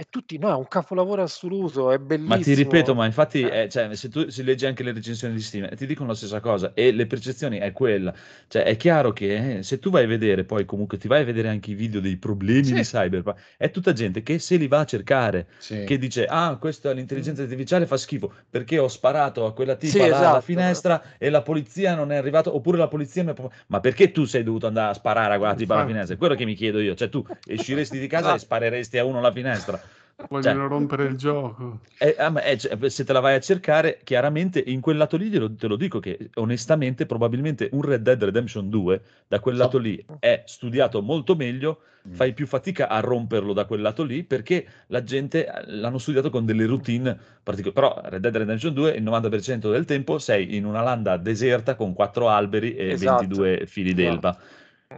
e 0.01 0.07
tutti 0.09 0.39
no, 0.39 0.49
è 0.51 0.55
un 0.55 0.67
capolavoro 0.67 1.23
assoluto, 1.23 1.91
è 1.91 1.99
bellissimo. 1.99 2.35
ma 2.35 2.41
ti 2.41 2.55
ripeto, 2.55 2.95
ma 2.95 3.05
infatti, 3.05 3.43
Eh. 3.43 3.65
eh, 3.65 3.69
cioè, 3.69 3.95
se 3.95 4.09
tu 4.09 4.31
si 4.31 4.43
leggi 4.43 4.65
anche 4.65 4.83
le 4.83 4.93
recensioni 4.93 5.35
di 5.35 5.43
Steam, 5.43 5.75
ti 5.77 5.85
dicono 5.85 6.09
la 6.09 6.15
stessa 6.15 6.41
cosa, 6.41 6.73
e 6.73 6.91
le 6.91 7.07
percezioni 7.07 7.59
è 7.59 7.71
quella. 7.73 8.15
Cioè, 8.49 8.63
è 8.63 8.77
chiaro 8.77 9.13
che 9.13 9.59
eh, 9.59 9.63
se 9.63 9.79
tu 9.79 9.91
vai 9.91 10.05
a 10.05 10.07
vedere, 10.07 10.45
poi 10.45 10.65
comunque 10.65 10.97
ti 10.97 11.07
vai 11.07 11.21
a 11.21 11.25
vedere 11.25 11.49
anche 11.49 11.73
i 11.73 11.75
video 11.75 12.01
dei 12.01 12.17
problemi 12.17 12.65
Sì. 12.65 12.73
di 12.73 12.81
Cyberpunk, 12.81 13.39
è 13.59 13.71
tutta 13.71 13.93
gente 13.93 14.23
che 14.23 14.39
se 14.39 14.57
li 14.57 14.69
va 14.69 14.79
a 14.81 14.85
cercare. 14.87 15.49
Sì. 15.59 15.85
che 15.85 15.99
dice 15.99 16.25
ah 16.27 16.57
questa 16.57 16.93
l'intelligenza 16.93 17.43
artificiale 17.43 17.85
fa 17.87 17.97
schifo 17.99 18.33
perché 18.49 18.79
ho 18.79 18.89
sparato 18.89 19.45
a 19.45 19.53
quella 19.53 19.77
tipa 19.77 19.93
Sì, 19.93 19.99
là 20.09 20.17
alla 20.17 20.27
esatto. 20.29 20.41
finestra 20.41 21.03
e 21.19 21.29
la 21.31 21.43
polizia 21.43 21.95
non 21.95 22.11
è 22.13 22.17
arrivata 22.17 22.55
oppure 22.55 22.79
la 22.79 22.89
polizia 22.89 23.23
mi 23.25 23.31
ha 23.31 23.35
ma 23.67 23.81
perché 23.81 24.11
tu 24.13 24.25
sei 24.25 24.43
dovuto 24.43 24.67
andare 24.67 24.91
a 24.91 24.95
sparare 24.95 25.35
a 25.35 25.39
quella 25.39 25.55
tipa 25.55 25.75
alla 25.75 25.87
finestra 25.87 26.15
è 26.15 26.19
quello 26.19 26.35
che 26.35 26.45
mi 26.45 26.55
chiedo 26.55 26.81
io 26.81 26.95
cioè 26.95 27.09
tu 27.09 27.25
usciresti 27.49 27.99
di 27.99 28.07
casa 28.07 28.35
e 28.35 28.39
spareresti 28.39 28.99
a 28.99 29.05
uno 29.05 29.19
alla 29.19 29.33
finestra 29.33 29.81
Vogliono 30.29 30.59
Cioè- 30.61 30.69
rompere 30.69 31.05
il 31.07 31.17
gioco. 31.17 31.81
Eh, 31.99 32.15
ah, 32.19 32.33
eh, 32.45 32.59
cioè, 32.59 32.89
se 32.89 33.05
te 33.05 33.13
la 33.13 33.21
vai 33.21 33.35
a 33.35 33.41
cercare, 33.41 34.01
chiaramente 34.05 34.63
in 34.65 34.81
quel 34.81 34.97
lato 34.97 35.17
lì 35.17 35.31
te 35.31 35.67
lo 35.67 35.77
dico 35.77 35.99
che 36.01 36.31
onestamente 36.35 37.07
probabilmente 37.07 37.69
un 37.73 37.83
Red 37.83 38.03
Dead 38.03 38.23
Redemption 38.23 38.69
2 38.69 39.03
da 39.29 39.41
quel 39.41 39.57
lato 39.57 39.79
lì 39.79 40.03
è 40.19 40.43
studiato 40.47 41.03
molto 41.03 41.35
meglio, 41.37 41.81
Mm. 42.09 42.13
fai 42.13 42.33
più 42.33 42.47
fatica 42.47 42.89
a 42.89 42.99
romperlo 43.01 43.53
da 43.53 43.67
quel 43.67 43.83
lato 43.83 44.05
lì 44.05 44.25
perché 44.25 44.67
la 44.87 45.03
gente 45.05 45.47
eh, 45.47 45.71
l'hanno 45.73 45.99
studiato 45.99 46.31
con 46.31 46.47
delle 46.47 46.65
routine 46.65 47.15
particolari. 47.43 47.75
Però 47.75 48.01
Red 48.09 48.23
Dead 48.23 48.37
Redemption 48.39 48.73
2 48.73 48.93
il 48.93 49.03
90% 49.03 49.71
del 49.71 49.85
tempo 49.85 50.19
sei 50.19 50.57
in 50.57 50.65
una 50.65 50.81
landa 50.81 51.19
deserta 51.19 51.75
con 51.75 51.93
quattro 51.93 52.31
alberi 52.31 52.75
e 52.75 52.93
Esatto. 52.93 53.19
22 53.21 53.67
fili 53.67 53.91
Esatto. 53.91 54.03
d'elba. 54.03 54.39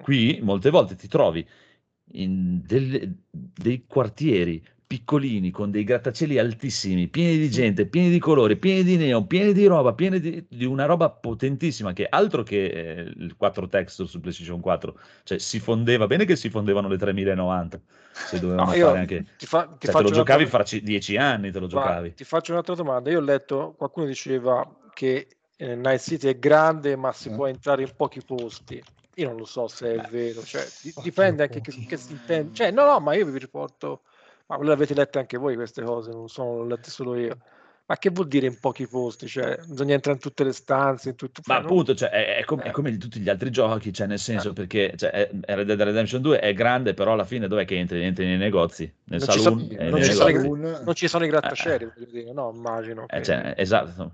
Qui 0.01 0.39
molte 0.43 0.71
volte 0.71 0.95
ti 0.95 1.09
trovi 1.09 1.45
in 2.13 2.61
delle- 2.65 3.13
dei 3.31 3.85
quartieri 3.87 4.63
piccolini 4.93 5.51
con 5.51 5.71
dei 5.71 5.85
grattacieli 5.85 6.39
altissimi, 6.39 7.09
pieni 7.09 7.39
di 7.39 7.49
gente, 7.51 7.87
pieni 7.87 8.11
di 8.11 8.19
colori, 8.19 8.59
pieni 8.59 8.83
di 8.85 8.99
neon, 8.99 9.27
pieni 9.27 9.55
di 9.55 9.65
roba, 9.65 9.95
pieni 9.95 10.21
di, 10.21 10.45
di 10.47 10.67
una 10.67 10.85
roba 10.85 11.09
potentissima 11.09 11.95
che 11.95 12.07
altro 12.07 12.43
che 12.43 12.67
eh, 12.67 13.01
il 13.01 13.35
4 13.39 13.67
texture 13.69 14.07
su 14.07 14.21
PlayStation 14.21 14.61
4, 14.61 14.99
cioè 15.23 15.39
si 15.39 15.61
fondeva 15.61 16.07
bene 16.07 16.27
che 16.27 16.37
si 16.37 16.51
fondevano 16.51 16.89
le 16.89 16.99
3090, 16.99 17.81
se 18.13 18.39
dovevano 18.39 18.67
No, 18.67 18.75
fare 18.75 18.99
anche 18.99 19.25
ti, 19.39 19.47
fa- 19.47 19.67
ti 19.79 19.87
cioè, 19.87 19.95
te 19.95 20.03
lo 20.03 20.11
giocavi 20.11 20.45
fra 20.45 20.63
ci- 20.63 20.83
10 20.83 21.17
anni, 21.17 21.51
te 21.51 21.59
lo 21.59 21.69
giocavi. 21.69 22.13
ti 22.15 22.25
faccio 22.25 22.53
un'altra 22.53 22.75
domanda. 22.75 23.09
Io 23.09 23.17
ho 23.19 23.23
letto, 23.23 23.75
qualcuno 23.79 24.05
diceva 24.05 24.69
che 24.93 25.27
eh, 25.57 25.75
Night 25.75 26.01
City 26.01 26.29
è 26.29 26.39
grande, 26.39 26.97
ma 26.97 27.13
si 27.13 27.31
Eh. 27.31 27.35
può 27.35 27.47
entrare 27.47 27.81
in 27.81 27.93
pochi 27.97 28.21
posti. 28.23 28.83
Io 29.15 29.29
non 29.29 29.39
lo 29.39 29.45
so 29.45 29.69
se 29.69 29.95
è 29.95 30.01
vero, 30.01 30.43
cioè, 30.43 30.67
dipende 31.03 31.45
anche 31.45 31.61
che, 31.63 31.73
che 31.87 31.97
si 31.97 32.13
intende. 32.13 32.53
Cioè, 32.53 32.71
no, 32.71 32.85
no, 32.85 33.01
ma 33.01 33.15
io 33.15 33.27
vi 33.27 33.39
riporto, 33.39 34.03
ma 34.57 34.65
le 34.65 34.73
avete 34.73 34.95
lette 34.95 35.19
anche 35.19 35.37
voi 35.38 35.55
queste 35.57 35.83
cose, 35.83 36.11
non 36.11 36.29
sono 36.29 36.65
lette 36.65 36.91
solo 36.91 37.17
io. 37.17 37.37
Ma 37.85 37.99
che 37.99 38.11
vuol 38.11 38.29
dire 38.29 38.47
in 38.47 38.59
pochi 38.61 38.87
posti? 38.87 39.27
Cioè, 39.27 39.59
bisogna 39.67 39.95
entrare 39.95 40.17
in 40.17 40.23
tutte 40.23 40.45
le 40.45 40.53
stanze, 40.53 41.11
in 41.11 41.17
tutto... 41.17 41.43
Ma 41.47 41.57
cioè, 41.57 41.65
appunto, 41.65 41.95
cioè, 41.95 42.11
è, 42.11 42.37
è 42.37 42.45
come, 42.45 42.62
è 42.62 42.69
Eh. 42.69 42.71
come 42.71 42.91
di 42.91 42.97
tutti 42.97 43.19
gli 43.19 43.29
altri 43.29 43.51
giochi, 43.51 43.93
cioè, 43.93 44.07
nel 44.07 44.21
senso, 44.21 44.51
Eh. 44.51 44.53
perché 44.53 44.95
cioè, 44.97 45.29
Red 45.41 45.67
Dead 45.67 45.83
Redemption 45.83 46.23
2 46.23 46.38
è 46.38 46.55
grande, 46.55 46.95
però 46.95 47.12
alla 47.15 47.25
fine 47.25 47.49
dov'è 47.49 47.65
che 47.67 47.77
entri? 47.77 48.03
Entri 48.05 48.25
nei 48.25 48.38
negozi, 48.38 48.85
nel 49.07 49.19
Non 49.21 49.29
ci 49.35 49.41
saloon, 49.41 49.61
sono- 49.69 49.81
e 49.81 49.91
non 49.91 50.03
ci 50.03 50.12
sono 50.12 50.81
non 50.85 50.95
ci 50.95 51.09
sono 51.09 51.25
i 51.25 51.29
grattacieli, 51.29 51.85
Eh. 51.85 51.93
voglio 51.95 52.07
dire, 52.11 52.33
no, 52.33 52.53
immagino. 52.55 53.03
Eh, 53.09 53.17
che- 53.19 53.25
cioè, 53.25 53.55
esatto, 53.57 54.12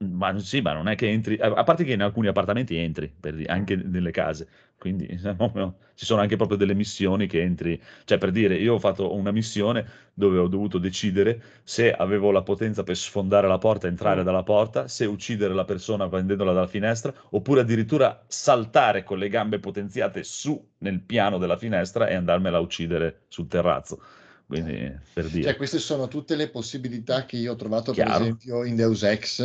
ma 0.00 0.38
sì, 0.38 0.60
ma 0.60 0.72
non 0.74 0.86
è 0.86 0.94
che 0.94 1.08
entri, 1.10 1.36
a 1.38 1.64
parte 1.64 1.82
che 1.82 1.92
in 1.92 2.02
alcuni 2.02 2.28
appartamenti 2.28 2.76
entri, 2.76 3.08
per 3.08 3.34
dire, 3.34 3.50
anche 3.52 3.74
nelle 3.74 4.12
case, 4.12 4.48
quindi 4.78 5.08
no, 5.22 5.50
no, 5.54 5.78
ci 5.94 6.04
sono 6.04 6.20
anche 6.20 6.36
proprio 6.36 6.56
delle 6.56 6.74
missioni 6.74 7.26
che 7.26 7.42
entri, 7.42 7.80
cioè 8.04 8.16
per 8.16 8.30
dire, 8.30 8.54
io 8.54 8.74
ho 8.74 8.78
fatto 8.78 9.12
una 9.14 9.32
missione 9.32 9.84
dove 10.14 10.38
ho 10.38 10.46
dovuto 10.46 10.78
decidere 10.78 11.42
se 11.64 11.92
avevo 11.92 12.30
la 12.30 12.42
potenza 12.42 12.84
per 12.84 12.96
sfondare 12.96 13.48
la 13.48 13.58
porta, 13.58 13.88
entrare 13.88 14.22
dalla 14.22 14.44
porta, 14.44 14.86
se 14.86 15.04
uccidere 15.04 15.52
la 15.52 15.64
persona 15.64 16.08
prendendola 16.08 16.52
dalla 16.52 16.68
finestra, 16.68 17.12
oppure 17.30 17.62
addirittura 17.62 18.24
saltare 18.28 19.02
con 19.02 19.18
le 19.18 19.28
gambe 19.28 19.58
potenziate 19.58 20.22
su 20.22 20.64
nel 20.78 21.00
piano 21.00 21.38
della 21.38 21.56
finestra 21.56 22.06
e 22.06 22.14
andarmela 22.14 22.58
a 22.58 22.60
uccidere 22.60 23.22
sul 23.26 23.48
terrazzo. 23.48 24.00
Quindi, 24.48 24.98
per 25.12 25.28
dire. 25.28 25.44
Cioè, 25.44 25.56
queste 25.56 25.78
sono 25.78 26.08
tutte 26.08 26.34
le 26.34 26.48
possibilità 26.48 27.26
che 27.26 27.36
io 27.36 27.52
ho 27.52 27.56
trovato, 27.56 27.92
per 27.92 28.04
Chiaro. 28.04 28.22
esempio, 28.22 28.64
in 28.64 28.76
Deus 28.76 29.02
Ex 29.02 29.40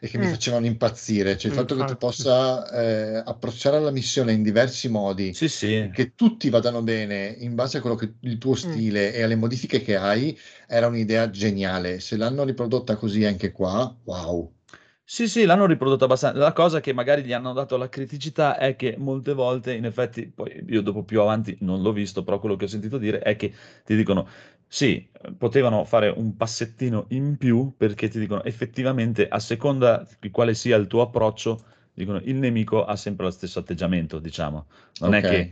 e 0.00 0.06
che 0.08 0.16
mi 0.16 0.26
Mm. 0.26 0.30
facevano 0.30 0.66
impazzire. 0.66 1.36
Cioè, 1.36 1.48
il 1.50 1.56
fatto 1.56 1.74
che 1.74 1.84
tu 1.84 1.92
Infatti. 1.92 2.06
possa 2.06 2.70
eh, 2.70 3.22
approcciare 3.24 3.80
la 3.80 3.90
missione 3.90 4.32
in 4.32 4.44
diversi 4.44 4.88
modi, 4.88 5.34
Sì, 5.34 5.48
sì. 5.48 5.90
che 5.92 6.14
tutti 6.14 6.50
vadano 6.50 6.82
bene 6.82 7.34
in 7.40 7.56
base 7.56 7.78
a 7.78 7.80
quello 7.80 7.96
che 7.96 8.14
il 8.20 8.38
tuo 8.38 8.54
stile 8.54 9.12
e 9.12 9.22
alle 9.22 9.34
modifiche 9.34 9.80
che 9.82 9.96
hai, 9.96 10.38
era 10.68 10.86
un'idea 10.86 11.28
geniale. 11.30 11.98
Se 11.98 12.16
l'hanno 12.16 12.44
riprodotta 12.44 12.94
così 12.94 13.24
anche 13.24 13.50
qua, 13.50 13.92
wow. 14.04 14.52
Sì, 15.08 15.28
sì, 15.28 15.44
l'hanno 15.44 15.66
riprodotto 15.66 16.04
abbastanza. 16.04 16.38
La 16.38 16.54
cosa 16.54 16.80
che 16.80 16.94
magari 16.94 17.22
gli 17.24 17.32
hanno 17.34 17.52
dato 17.52 17.76
la 17.76 17.90
criticità 17.90 18.56
è 18.56 18.74
che 18.74 18.96
molte 18.96 19.34
volte, 19.34 19.74
in 19.74 19.84
effetti, 19.84 20.30
poi 20.30 20.64
io 20.66 20.80
dopo 20.80 21.04
più 21.04 21.20
avanti 21.20 21.54
non 21.60 21.82
l'ho 21.82 21.92
visto, 21.92 22.22
però 22.24 22.38
quello 22.40 22.56
che 22.56 22.64
ho 22.64 22.68
sentito 22.68 22.96
dire 22.96 23.18
è 23.18 23.36
che 23.36 23.52
ti 23.84 23.96
dicono, 23.96 24.26
sì, 24.66 25.06
potevano 25.36 25.84
fare 25.84 26.08
un 26.08 26.34
passettino 26.36 27.04
in 27.10 27.36
più 27.36 27.74
perché 27.76 28.08
ti 28.08 28.18
dicono 28.18 28.42
effettivamente 28.44 29.28
a 29.28 29.38
seconda 29.40 30.06
di 30.18 30.30
quale 30.30 30.54
sia 30.54 30.76
il 30.76 30.86
tuo 30.86 31.02
approccio, 31.02 31.62
dicono 31.92 32.18
il 32.22 32.36
nemico 32.36 32.82
ha 32.86 32.96
sempre 32.96 33.26
lo 33.26 33.30
stesso 33.30 33.58
atteggiamento, 33.58 34.18
diciamo. 34.18 34.68
Non 35.00 35.12
Ok. 35.12 35.22
è 35.22 35.22
che 35.22 35.50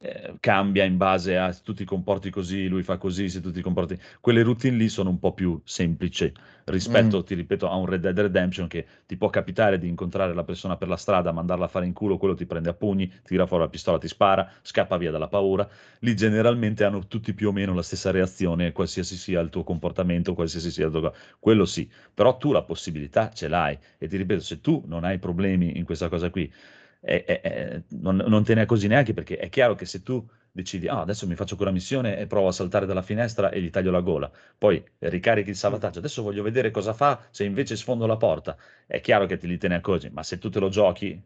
eh, 0.00 0.34
cambia 0.40 0.84
in 0.84 0.96
base 0.96 1.36
a 1.36 1.50
se 1.50 1.62
tu 1.64 1.74
ti 1.74 1.84
comporti 1.84 2.30
così, 2.30 2.68
lui 2.68 2.82
fa 2.82 2.96
così, 2.98 3.28
se 3.28 3.40
tu 3.40 3.50
ti 3.50 3.60
comporti... 3.62 3.98
Quelle 4.20 4.42
routine 4.42 4.76
lì 4.76 4.88
sono 4.88 5.10
un 5.10 5.18
po' 5.18 5.32
più 5.32 5.60
semplici 5.64 6.32
rispetto, 6.64 7.22
ti 7.22 7.34
ripeto, 7.34 7.68
a 7.68 7.74
un 7.76 7.86
Red 7.86 8.02
Dead 8.02 8.18
Redemption 8.18 8.68
che 8.68 8.86
ti 9.06 9.16
può 9.16 9.30
capitare 9.30 9.78
di 9.78 9.88
incontrare 9.88 10.34
la 10.34 10.44
persona 10.44 10.76
per 10.76 10.88
la 10.88 10.96
strada, 10.96 11.32
mandarla 11.32 11.64
a 11.64 11.68
fare 11.68 11.86
in 11.86 11.92
culo, 11.92 12.18
quello 12.18 12.34
ti 12.34 12.46
prende 12.46 12.68
a 12.68 12.74
pugni, 12.74 13.10
tira 13.24 13.46
fuori 13.46 13.64
la 13.64 13.70
pistola, 13.70 13.98
ti 13.98 14.08
spara, 14.08 14.50
scappa 14.62 14.96
via 14.98 15.10
dalla 15.10 15.28
paura. 15.28 15.68
Lì 16.00 16.14
generalmente 16.14 16.84
hanno 16.84 17.06
tutti 17.06 17.32
più 17.32 17.48
o 17.48 17.52
meno 17.52 17.74
la 17.74 17.82
stessa 17.82 18.10
reazione, 18.10 18.72
qualsiasi 18.72 19.16
sia 19.16 19.40
il 19.40 19.48
tuo 19.48 19.64
comportamento, 19.64 20.34
qualsiasi 20.34 20.70
sia 20.70 20.86
il 20.86 20.92
tuo... 20.92 21.14
Quello 21.38 21.64
sì, 21.64 21.90
però 22.12 22.36
tu 22.36 22.52
la 22.52 22.62
possibilità 22.62 23.30
ce 23.32 23.48
l'hai 23.48 23.76
e 23.96 24.06
ti 24.06 24.16
ripeto, 24.16 24.40
se 24.40 24.60
tu 24.60 24.84
non 24.86 25.04
hai 25.04 25.18
problemi 25.18 25.78
in 25.78 25.84
questa 25.84 26.08
cosa 26.08 26.30
qui, 26.30 26.52
eh, 27.00 27.24
eh, 27.26 27.40
eh, 27.42 27.82
non, 27.90 28.16
non 28.16 28.44
te 28.44 28.54
ne 28.54 28.62
accorgi 28.62 28.88
neanche 28.88 29.12
perché 29.14 29.36
è 29.36 29.48
chiaro 29.48 29.74
che 29.74 29.86
se 29.86 30.02
tu 30.02 30.26
decidi, 30.50 30.88
ah, 30.88 31.00
adesso 31.00 31.26
mi 31.26 31.36
faccio 31.36 31.56
quella 31.56 31.70
missione 31.70 32.18
e 32.18 32.26
provo 32.26 32.48
a 32.48 32.52
saltare 32.52 32.86
dalla 32.86 33.02
finestra 33.02 33.50
e 33.50 33.60
gli 33.60 33.70
taglio 33.70 33.90
la 33.90 34.00
gola, 34.00 34.30
poi 34.56 34.82
ricarichi 34.98 35.50
il 35.50 35.56
salvataggio, 35.56 36.00
adesso 36.00 36.22
voglio 36.22 36.42
vedere 36.42 36.70
cosa 36.70 36.92
fa 36.92 37.26
se 37.30 37.44
invece 37.44 37.76
sfondo 37.76 38.06
la 38.06 38.16
porta, 38.16 38.56
è 38.86 39.00
chiaro 39.00 39.26
che 39.26 39.36
te 39.36 39.46
li 39.46 39.58
te 39.58 39.68
ne 39.68 39.76
accorgi, 39.76 40.10
ma 40.10 40.22
se 40.22 40.38
tu 40.38 40.50
te 40.50 40.58
lo 40.58 40.68
giochi, 40.68 41.10
eh, 41.10 41.22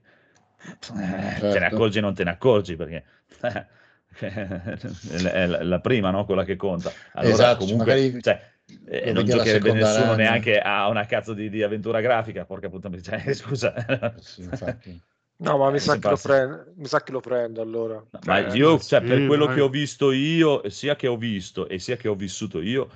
te 0.83 0.93
ne 0.93 1.39
Certo. 1.41 1.75
accorgi 1.75 1.99
o 1.99 2.01
non 2.03 2.15
te 2.15 2.25
ne 2.25 2.31
accorgi 2.31 2.77
perché... 2.77 3.05
è 4.19 5.47
la, 5.47 5.63
la 5.63 5.81
prima, 5.81 6.11
no? 6.11 6.27
Quella 6.27 6.45
che 6.45 6.57
conta. 6.57 6.93
Allora, 7.15 7.33
Esatto, 7.33 7.61
comunque, 7.61 7.95
magari 7.95 8.23
cioè, 8.23 8.41
eh, 8.85 9.07
lo 9.07 9.21
non 9.21 9.25
giocherebbe 9.25 9.73
nessuno 9.73 10.15
neanche 10.15 10.61
a 10.61 10.89
una 10.89 11.07
cazzo 11.07 11.33
di, 11.33 11.49
di 11.49 11.63
avventura 11.63 12.01
grafica, 12.01 12.45
porca 12.45 12.69
puttana, 12.69 13.01
cioè, 13.01 13.33
scusa. 13.33 13.75
Sì, 14.19 14.43
infatti. 14.43 15.01
No, 15.47 15.59
ma 15.59 15.71
mi 15.71 15.79
Eh, 15.79 15.81
sa, 15.81 15.99
prende, 15.99 16.73
mi 16.77 16.87
sa 16.87 17.03
che 17.03 17.13
lo 17.13 17.21
prendo 17.21 17.61
allora. 17.63 17.97
No, 18.13 18.21
ma 18.25 18.39
Eh, 18.39 18.57
io, 18.57 18.79
ma 18.79 18.79
cioè, 18.79 19.03
per 19.05 19.23
sì, 19.23 19.25
quello 19.25 19.47
dai. 19.47 19.55
che 19.55 19.61
ho 19.61 19.69
visto 19.71 20.13
io, 20.13 20.69
sia 20.69 20.97
che 20.97 21.07
ho 21.09 21.17
visto 21.17 21.67
e 21.69 21.79
sia 21.79 21.97
che 21.97 22.09
ho 22.09 22.15
vissuto 22.15 22.61
io, 22.61 22.91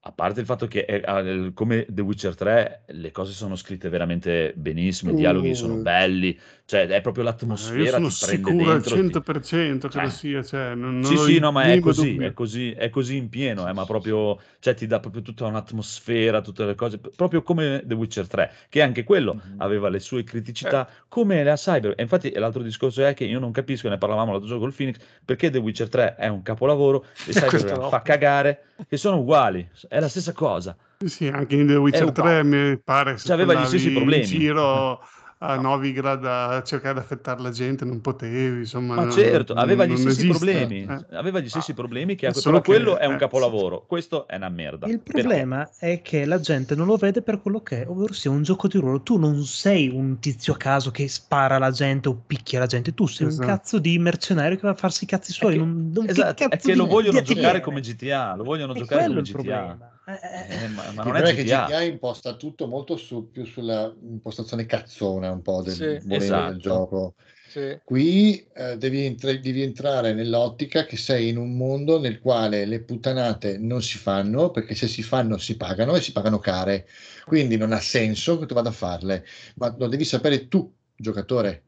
a 0.00 0.12
parte 0.12 0.38
il 0.40 0.46
fatto 0.46 0.68
che 0.68 0.84
è- 0.84 1.00
è- 1.00 1.52
come 1.52 1.84
The 1.88 2.00
Witcher 2.02 2.34
3 2.36 2.84
le 2.88 3.10
cose 3.10 3.32
sono 3.32 3.56
scritte 3.56 3.88
veramente 3.88 4.52
benissimo, 4.56 5.10
i 5.10 5.14
dialoghi 5.14 5.54
sono 5.54 5.74
Uh. 5.74 5.82
belli, 5.82 6.38
cioè 6.66 6.86
è 6.86 7.00
proprio 7.00 7.24
Ma 7.48 7.72
io 7.74 7.86
l'atmosfera 7.86 7.86
sono 7.86 8.10
sicuro 8.10 8.72
al 8.72 8.82
dentro. 8.82 9.02
ti- 9.02 9.20
100% 9.22 9.88
che 9.88 9.98
Eh. 9.98 10.00
lo 10.00 10.10
sia, 10.10 10.42
cioè, 10.42 10.74
non, 10.74 11.00
non 11.00 11.14
Sì, 11.14 11.16
ho 11.16 11.26
sì, 11.26 11.38
il 11.38 11.38
no, 11.38 11.52
ma 11.52 11.72
è 11.72 11.78
così, 11.78 12.18
è 12.18 12.32
così, 12.32 12.72
è 12.72 12.90
così 12.90 13.16
in 13.16 13.28
pieno, 13.28 13.68
eh, 13.68 13.72
ma 13.72 13.84
proprio, 13.84 14.40
cioè 14.58 14.74
ti 14.74 14.86
dà 14.88 14.98
proprio 14.98 15.22
tutta 15.22 15.46
un'atmosfera, 15.46 16.40
tutte 16.40 16.64
le 16.66 16.74
cose, 16.74 16.98
proprio 16.98 17.42
come 17.42 17.82
The 17.86 17.94
Witcher 17.94 18.26
3, 18.26 18.52
che 18.68 18.82
anche 18.82 19.04
quello 19.04 19.38
Mhm. 19.44 19.58
aveva 19.58 19.88
le 19.88 20.00
sue 20.00 20.24
criticità, 20.24 20.88
come 21.08 21.44
la 21.44 21.54
Cyber. 21.54 21.94
E 21.96 22.02
infatti 22.02 22.32
l'altro 22.32 22.62
discorso 22.62 23.04
è 23.04 23.14
che 23.14 23.24
io 23.24 23.38
non 23.38 23.52
capisco, 23.52 23.88
ne 23.88 23.98
parlavamo 23.98 24.32
l'altro 24.32 24.48
giorno 24.48 24.64
col 24.64 24.74
Phoenix, 24.74 24.98
perché 25.24 25.50
The 25.50 25.58
Witcher 25.58 25.88
3 25.88 26.16
è 26.16 26.26
un 26.28 26.42
capolavoro 26.42 27.04
e 27.22 27.32
Cyber 27.32 27.78
no. 27.78 27.82
fa 27.82 28.02
cagare, 28.02 28.64
che 28.88 28.96
sono 28.96 29.18
uguali, 29.20 29.70
è 29.88 30.00
la 30.00 30.08
stessa 30.08 30.32
cosa. 30.32 30.76
Sì, 31.04 31.26
anche 31.28 31.56
in 31.56 31.66
The 31.66 31.76
Witcher 31.76 32.10
uguale. 32.10 32.12
3 32.12 32.42
mi 32.42 32.80
pare 32.82 33.20
che 33.20 33.20
Cioè, 33.22 33.34
aveva 33.34 33.54
gli 33.54 33.66
stessi 33.66 33.90
problemi. 33.90 34.36
in 34.36 34.46
giro 34.46 35.00
a 35.46 35.56
Novigrad 35.60 36.24
a 36.24 36.62
cercare 36.62 36.94
di 36.94 37.00
affettare 37.00 37.40
la 37.40 37.50
gente, 37.50 37.84
non 37.84 38.00
potevi, 38.00 38.58
insomma, 38.60 38.94
Ma 38.96 39.02
non- 39.04 39.12
certo, 39.12 39.52
aveva 39.54 39.84
gli 39.84 39.88
non 39.88 39.96
stessi 39.98 40.28
esiste. 40.28 40.36
problemi, 40.36 40.86
Eh. 40.88 41.16
aveva 41.16 41.40
gli 41.40 41.48
stessi 41.48 41.70
Ah, 41.70 41.74
problemi, 41.74 42.14
che 42.14 42.26
ha- 42.26 42.32
solo 42.32 42.60
però 42.60 42.74
quello 42.76 42.94
che- 42.94 43.00
è 43.00 43.06
un 43.06 43.14
eh, 43.14 43.18
capolavoro, 43.18 43.84
questo 43.86 44.26
è 44.26 44.36
una 44.36 44.48
merda. 44.48 44.86
Il 44.86 45.00
Perché? 45.00 45.20
problema 45.22 45.68
è 45.78 46.00
che 46.02 46.24
la 46.24 46.40
gente 46.40 46.74
non 46.74 46.86
lo 46.86 46.96
vede 46.96 47.22
per 47.22 47.40
quello 47.40 47.60
che 47.62 47.82
è, 47.82 47.88
ovvero 47.88 48.12
sia 48.12 48.30
un 48.30 48.42
gioco 48.42 48.68
di 48.68 48.78
ruolo. 48.78 49.00
Tu 49.02 49.18
non 49.18 49.42
sei 49.44 49.88
un 49.88 50.18
tizio 50.18 50.52
a 50.54 50.56
caso 50.56 50.90
che 50.90 51.08
spara 51.08 51.58
la 51.58 51.70
gente 51.70 52.08
o 52.08 52.22
picchia 52.26 52.58
la 52.58 52.66
gente, 52.66 52.92
tu 52.94 53.06
sei 53.06 53.26
Esatto. 53.28 53.42
un 53.42 53.48
cazzo 53.56 53.78
di 53.78 53.98
mercenario 53.98 54.56
che 54.56 54.62
va 54.62 54.70
a 54.70 54.74
farsi 54.74 55.04
i 55.04 55.06
cazzi 55.06 55.32
suoi. 55.32 55.52
che- 55.52 55.58
non, 55.58 55.90
non- 55.92 56.04
che 56.06 56.10
Esatto, 56.10 56.42
è 56.44 56.48
cazzo 56.48 56.68
che 56.68 56.74
lo 56.74 56.86
vogliono 56.86 57.20
giocare 57.22 57.60
come 57.60 57.80
GTA, 57.80 58.34
lo 58.34 58.44
vogliono 58.44 58.72
È 58.74 58.78
giocare 58.78 59.04
quello 59.04 59.20
come 59.20 59.22
GTA. 59.22 59.32
problema. 59.32 59.90
Eh, 60.08 60.12
eh, 60.12 60.64
Eh, 60.64 60.68
ma, 60.68 60.82
ma 60.84 60.90
Il 60.90 60.94
non 60.94 61.02
problema 61.02 61.28
è 61.28 61.32
è 61.32 61.34
che 61.34 61.44
GTA. 61.44 61.82
Imposta 61.82 62.36
tutto 62.36 62.66
molto 62.68 62.96
su, 62.96 63.30
più 63.30 63.44
sulla 63.44 63.92
impostazione 64.02 64.64
cazzona 64.66 65.30
un 65.32 65.42
po' 65.42 65.62
del 65.62 65.74
Sì, 65.74 66.14
esatto. 66.14 66.50
del 66.52 66.60
gioco. 66.60 67.14
Sì. 67.48 67.80
Qui 67.82 68.46
eh, 68.52 68.76
devi, 68.78 69.04
entra- 69.04 69.32
devi 69.36 69.62
entrare 69.62 70.12
nell'ottica 70.12 70.84
che 70.86 70.96
sei 70.96 71.28
in 71.28 71.36
un 71.36 71.56
mondo 71.56 72.00
nel 72.00 72.20
quale 72.20 72.64
le 72.66 72.82
puttanate 72.82 73.58
non 73.58 73.80
si 73.82 73.96
fanno, 73.98 74.50
perché 74.50 74.74
se 74.74 74.88
si 74.88 75.02
fanno 75.02 75.38
si 75.38 75.56
pagano 75.56 75.94
e 75.94 76.00
si 76.00 76.12
pagano 76.12 76.38
care. 76.38 76.86
Quindi 77.24 77.56
non 77.56 77.72
ha 77.72 77.80
senso 77.80 78.38
che 78.38 78.46
tu 78.46 78.54
vada 78.54 78.70
a 78.70 78.72
farle, 78.72 79.24
ma 79.56 79.74
lo 79.78 79.86
devi 79.88 80.04
sapere 80.04 80.48
tu, 80.48 80.72
giocatore. 80.96 81.62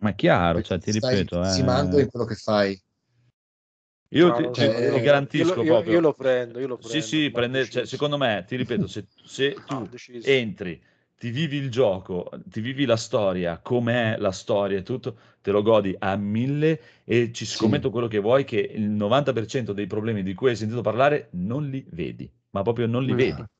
Ma 0.00 0.10
è 0.10 0.14
chiaro, 0.14 0.60
perché 0.60 0.62
cioè, 0.62 0.78
ti 0.80 0.90
stai 0.90 1.20
ripeto, 1.20 1.36
insimando 1.40 1.98
eh, 1.98 2.00
in 2.00 2.08
quello 2.08 2.26
che 2.26 2.34
fai. 2.34 2.80
Io 4.10 4.32
ti, 4.32 4.42
ti- 4.50 4.50
so, 4.54 4.90
ti 4.90 5.00
garantisco 5.00 5.60
io, 5.60 5.62
io- 5.62 5.74
proprio. 5.74 5.92
io 5.94 6.00
lo 6.00 6.14
prendo, 6.14 6.58
io 6.60 6.66
lo 6.66 6.78
Sì, 6.78 6.88
prendo. 6.88 7.06
sì, 7.06 7.24
ma 7.26 7.32
prende, 7.40 7.68
cioè, 7.68 7.86
secondo 7.86 8.16
me, 8.16 8.44
ti 8.46 8.56
ripeto, 8.56 8.86
se, 8.86 9.06
se 9.22 9.62
tu 9.66 9.88
entri, 10.22 10.82
ti 11.16 11.30
vivi 11.30 11.56
il 11.56 11.70
gioco, 11.70 12.30
ti 12.46 12.60
vivi 12.60 12.84
la 12.86 12.96
storia, 12.96 13.58
com'è 13.58 14.16
la 14.18 14.30
storia 14.32 14.78
e 14.78 14.82
tutto, 14.82 15.18
te 15.42 15.50
lo 15.50 15.62
godi 15.62 15.94
a 15.98 16.16
mille 16.16 16.80
e 17.04 17.32
ci 17.32 17.44
Sì. 17.44 17.54
scommetto 17.56 17.90
quello 17.90 18.06
che 18.06 18.18
vuoi 18.18 18.44
che 18.44 18.58
il 18.60 18.88
90% 18.88 19.72
dei 19.72 19.86
problemi 19.86 20.22
di 20.22 20.34
cui 20.34 20.50
hai 20.50 20.56
sentito 20.56 20.80
parlare 20.80 21.28
non 21.32 21.68
li 21.68 21.84
vedi, 21.90 22.30
ma 22.50 22.62
proprio 22.62 22.86
non 22.86 23.04
li 23.04 23.14
vedi, 23.14 23.42
Esatto. 23.42 23.57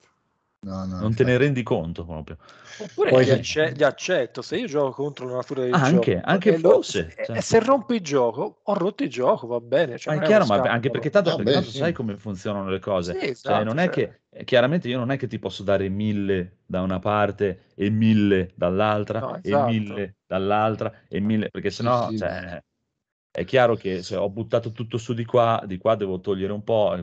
No, 0.61 0.85
no, 0.87 1.01
non 1.01 1.15
te 1.15 1.25
ne 1.25 1.37
rendi 1.37 1.63
conto 1.63 2.05
proprio. 2.05 2.37
Oppure 2.81 3.11
Poi 3.11 3.25
li, 3.25 3.31
acce- 3.31 3.71
li 3.73 3.83
accetto, 3.83 4.41
se 4.43 4.57
io 4.57 4.67
gioco 4.67 5.03
contro 5.03 5.27
la 5.29 5.35
natura 5.37 5.63
del 5.63 5.75
Anche, 5.75 6.15
gioco 6.15 6.27
anche 6.29 6.53
e, 6.53 6.59
lo- 6.59 6.71
fosse, 6.71 7.09
e- 7.17 7.25
cioè. 7.25 7.37
e 7.37 7.41
se 7.43 7.61
rompi 7.61 7.95
il 7.97 8.01
gioco, 8.03 8.61
ho 8.63 8.75
rotto 8.75 9.03
il 9.03 9.11
gioco, 9.11 9.47
va 9.49 9.61
bene. 9.61 9.99
Cioè, 9.99 10.13
Ma 10.13 10.21
è 10.21 10.23
non 10.23 10.27
chiaro, 10.29 10.47
ma 10.47 10.55
anche 10.63 10.91
perché 10.91 11.11
tanto, 11.11 11.31
Ah, 11.31 11.37
perché 11.37 11.51
beh, 11.51 11.53
tanto 11.53 11.71
sì. 11.71 11.79
sai 11.79 11.93
come 11.93 12.17
funzionano 12.17 12.71
le 12.71 12.79
cose. 12.79 13.13
Sì, 13.15 13.19
Cioè, 13.19 13.31
esatto, 13.31 13.65
non 13.65 13.79
è 13.79 13.85
cioè. 13.85 13.93
che, 13.95 14.21
eh, 14.31 14.45
chiaramente 14.45 14.89
io 14.89 14.99
non 14.99 15.11
è 15.11 15.17
che 15.19 15.27
ti 15.27 15.39
posso 15.39 15.63
dare 15.63 15.89
mille 15.89 16.59
da 16.67 16.81
una 16.83 16.99
parte 16.99 17.65
e 17.75 17.91
mille 17.91 18.53
dall'altra 18.55 19.21
No, 19.21 19.35
e 19.43 19.51
esatto. 19.51 19.65
mille 19.65 20.17
dall'altra 20.27 20.93
e 21.09 21.21
mille, 21.21 21.51
perché 21.51 21.71
sennò, 21.71 22.11
sì, 22.11 22.17
cioè, 22.17 22.29
no. 22.29 22.63
È 23.39 23.45
chiaro 23.45 23.77
che 23.77 24.03
se 24.03 24.17
ho 24.17 24.29
buttato 24.29 24.73
tutto 24.73 24.99
su 24.99 25.15
di 25.15 25.25
qua, 25.25 25.63
di 25.65 25.79
qua 25.79 25.95
devo 25.95 26.19
togliere 26.21 26.53
un 26.53 26.65
po', 26.65 26.97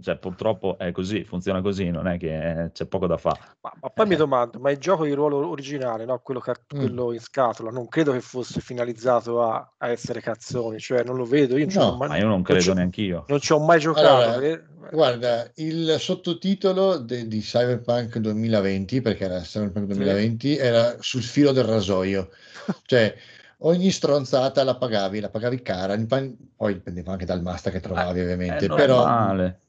cioè, 0.00 0.16
purtroppo 0.16 0.78
è 0.78 0.90
così, 0.90 1.24
funziona 1.24 1.60
così, 1.60 1.90
non 1.90 2.06
è 2.08 2.16
che 2.16 2.70
c'è 2.72 2.86
poco 2.86 3.06
da 3.06 3.18
fare. 3.18 3.38
Ma, 3.60 3.72
ma 3.80 3.88
poi 3.90 4.06
mi 4.06 4.14
Eh. 4.14 4.16
domando, 4.16 4.58
ma 4.58 4.70
il 4.70 4.78
gioco 4.78 5.04
di 5.04 5.12
ruolo 5.12 5.46
originale, 5.48 6.04
no? 6.06 6.18
quello, 6.20 6.40
car- 6.40 6.60
Mm. 6.74 6.78
quello 6.78 7.12
in 7.12 7.20
scatola, 7.20 7.70
non 7.70 7.88
credo 7.88 8.12
che 8.12 8.20
fosse 8.20 8.60
finalizzato 8.60 9.42
a, 9.42 9.72
a 9.76 9.88
essere 9.90 10.20
cazzoni, 10.22 10.78
cioè 10.78 11.02
non 11.04 11.16
lo 11.16 11.24
vedo, 11.24 11.58
io 11.58 11.66
No, 11.74 11.96
mai, 11.96 12.08
Ma 12.08 12.16
io 12.16 12.26
non 12.26 12.42
credo 12.42 12.60
ci 12.60 12.70
ho- 12.70 12.74
neanch'io. 12.74 13.24
non 13.28 13.40
ci 13.40 13.52
ho 13.52 13.58
mai 13.58 13.78
giocato. 13.78 14.06
Allora, 14.08 14.40
eh. 14.46 14.62
Guarda, 14.90 15.50
il 15.56 15.96
sottotitolo 15.98 16.96
de- 16.98 17.26
di 17.28 17.40
Cyberpunk 17.40 18.18
2020, 18.18 19.00
perché 19.02 19.24
era 19.24 19.40
Cyberpunk 19.40 19.86
2020, 19.86 20.56
era 20.56 20.96
sul 21.00 21.22
filo 21.22 21.52
del 21.52 21.64
rasoio. 21.64 22.30
Cioè, 22.86 23.14
ogni 23.62 23.90
stronzata 23.90 24.64
la 24.64 24.76
pagavi, 24.76 25.20
la 25.20 25.28
pagavi 25.30 25.62
cara, 25.62 25.96
poi 26.06 26.74
dipendeva 26.74 27.12
anche 27.12 27.24
dal 27.24 27.42
master 27.42 27.72
che 27.72 27.80
trovavi 27.80 28.20
È 28.20 28.22
ovviamente, 28.22 28.66
però 28.68 28.96
normale. 29.04 29.60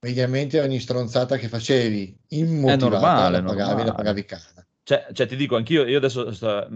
mediamente 0.00 0.60
ogni 0.60 0.78
stronzata 0.80 1.36
che 1.36 1.48
facevi 1.48 2.18
immotivata 2.28 3.30
normale, 3.30 3.40
la 3.40 3.42
pagavi, 3.42 3.68
la 3.68 3.76
normale. 3.76 3.92
pagavi 3.92 4.24
cara. 4.24 4.66
Cioè, 4.82 5.06
cioè, 5.12 5.26
ti 5.26 5.36
dico, 5.36 5.56
anch'io, 5.56 5.84
io 5.84 5.98
adesso 5.98 6.32
sto, 6.32 6.66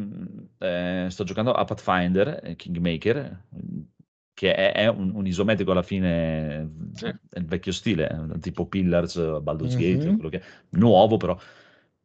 eh, 0.59 1.07
sto 1.09 1.25
giocando 1.25 1.53
a 1.53 1.65
Pathfinder, 1.65 2.41
eh, 2.43 2.57
Kingmaker, 2.57 3.45
che 4.35 4.55
è, 4.55 4.73
è 4.73 4.87
un, 4.89 5.13
un 5.15 5.27
isometrico 5.27 5.71
alla 5.71 5.83
fine, 5.83 6.71
Sì. 6.93 7.07
è 7.07 7.39
il 7.39 7.47
vecchio 7.47 7.73
stile, 7.73 8.11
eh, 8.35 8.39
tipo 8.39 8.67
Pillars, 8.67 9.41
Baldur's 9.41 9.77
Gate, 9.77 10.09
Mhm. 10.09 10.15
quello 10.17 10.29
che 10.29 10.41
è, 10.41 10.43
nuovo 10.71 11.17
però, 11.17 11.39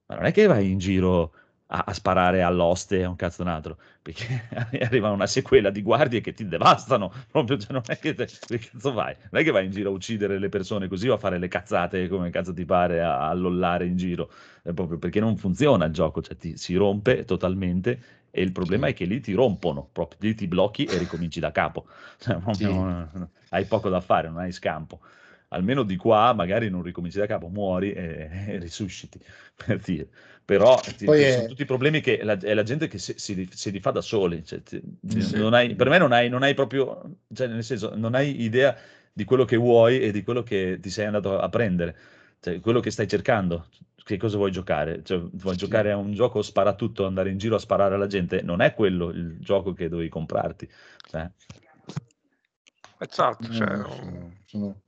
ma 0.06 0.16
non 0.16 0.26
è 0.26 0.32
che 0.32 0.46
vai 0.48 0.72
in 0.72 0.78
giro 0.78 1.34
a, 1.68 1.84
a 1.88 1.94
sparare 1.94 2.42
all'oste 2.44 3.04
a 3.04 3.10
un 3.10 3.16
cazzo 3.16 3.42
un 3.42 3.50
altro, 3.50 3.78
perché 4.02 4.48
arriva 4.82 5.10
una 5.10 5.28
sequela 5.28 5.70
di 5.70 5.82
guardie 5.82 6.22
che 6.22 6.34
ti 6.34 6.48
devastano, 6.48 7.12
proprio, 7.30 7.58
cioè, 7.58 7.72
non 7.74 7.84
è 7.86 7.98
che, 8.00 8.14
te, 8.14 8.26
che 8.48 8.60
cazzo 8.60 8.94
vai? 8.94 9.16
Non 9.32 9.42
è 9.42 9.44
che 9.44 9.52
vai 9.52 9.66
in 9.66 9.72
giro 9.72 9.90
a 9.90 9.94
uccidere 9.94 10.40
le 10.40 10.50
persone 10.50 10.88
così 10.88 11.08
o 11.10 11.14
a 11.16 11.18
fare 11.18 11.38
le 11.38 11.48
cazzate 11.48 12.08
come 12.08 12.30
cazzo 12.30 12.54
ti 12.54 12.66
pare, 12.66 13.02
a, 13.02 13.28
a 13.30 13.34
lollare 13.34 13.86
in 13.86 13.96
giro, 13.98 14.30
è 14.64 14.72
proprio 14.74 14.98
perché 14.98 15.20
non 15.20 15.38
funziona 15.38 15.86
il 15.86 15.94
gioco, 15.94 16.22
cioè 16.22 16.38
ti, 16.38 16.58
si 16.58 16.76
rompe 16.76 17.26
totalmente 17.26 18.16
e 18.32 18.42
il 18.42 18.52
problema 18.52 18.88
Sì. 18.88 18.90
è 18.90 18.94
che 18.94 19.06
lì 19.06 19.20
ti 19.20 19.34
rompono, 19.34 19.88
proprio, 19.92 20.20
lì 20.22 20.36
ti 20.36 20.48
blocchi 20.48 20.86
e 20.88 20.98
ricominci 20.98 21.40
da 21.40 21.52
capo, 21.52 21.88
cioè, 22.20 22.38
proprio, 22.40 22.70
Sì. 22.70 22.74
non- 22.74 23.30
hai 23.50 23.66
poco 23.66 23.90
da 23.90 24.02
fare, 24.02 24.28
non 24.30 24.40
hai 24.40 24.52
scampo. 24.52 25.00
Almeno 25.50 25.84
di 25.84 25.96
qua 25.96 26.34
magari 26.34 26.70
non 26.70 26.82
ricominci 26.82 27.18
da 27.20 27.26
capo, 27.26 27.48
muori 27.48 27.94
e, 27.94 28.30
e 28.48 28.58
risusciti, 28.58 29.20
per 29.56 29.80
dire. 29.80 30.10
Però 30.44 30.80
ti- 30.96 31.06
è- 31.06 31.32
sono 31.32 31.48
tutti 31.48 31.66
problemi 31.66 32.02
che 32.02 32.24
la, 32.24 32.38
è 32.38 32.54
la 32.54 32.64
gente 32.64 32.88
che 32.88 32.98
si, 32.98 33.14
si, 33.18 33.48
si 33.52 33.70
rifà 33.70 33.92
da 33.92 34.02
soli. 34.02 34.44
cioè, 34.46 34.62
ti- 34.62 34.82
Sì. 35.20 35.38
non 35.38 35.54
hai- 35.54 35.76
per 35.76 35.90
me 35.90 35.98
non 35.98 36.12
hai, 36.12 36.30
non 36.30 36.44
hai 36.44 36.54
proprio, 36.54 37.20
cioè, 37.34 37.48
nel 37.48 37.64
senso, 37.64 37.96
non 37.96 38.14
hai 38.16 38.42
idea 38.42 38.76
di 39.12 39.24
quello 39.24 39.46
che 39.46 39.56
vuoi 39.58 40.00
e 40.02 40.12
di 40.12 40.24
quello 40.24 40.44
che 40.44 40.80
ti 40.82 40.90
sei 40.90 41.06
andato 41.06 41.40
a 41.40 41.50
prendere, 41.50 41.96
cioè, 42.40 42.60
quello 42.60 42.80
che 42.80 42.92
stai 42.92 43.08
cercando. 43.08 43.68
Che 44.08 44.16
cosa 44.18 44.38
vuoi 44.38 44.52
giocare? 44.52 45.04
Cioè, 45.04 45.18
vuoi 45.34 45.54
Sì. 45.54 45.60
giocare 45.66 45.92
a 45.92 45.98
un 45.98 46.14
gioco 46.14 46.42
sparatutto, 46.42 47.06
andare 47.06 47.30
in 47.30 47.38
giro 47.38 47.56
a 47.56 47.60
sparare 47.60 47.96
alla 47.96 48.08
gente? 48.08 48.42
Non 48.42 48.62
è 48.62 48.74
quello 48.74 49.10
il 49.10 49.38
gioco 49.40 49.74
che 49.74 49.90
dovevi 49.90 50.08
comprarti. 50.08 50.70
Cioè, 51.10 51.30
Esatto, 53.00 53.52
cioè, 53.52 53.68
No, 53.78 54.32
sono- 54.46 54.82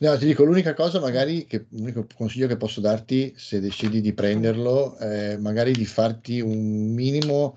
No, 0.00 0.16
ti 0.16 0.26
dico, 0.26 0.44
l'unica 0.44 0.74
cosa 0.74 1.00
magari, 1.00 1.44
che, 1.46 1.66
l'unico 1.70 2.06
consiglio 2.14 2.46
che 2.46 2.56
posso 2.56 2.80
darti 2.80 3.34
se 3.36 3.60
decidi 3.60 4.00
di 4.00 4.12
prenderlo, 4.12 4.96
è 4.96 5.36
magari 5.36 5.72
di 5.72 5.84
farti 5.84 6.40
un 6.40 6.92
minimo 6.94 7.56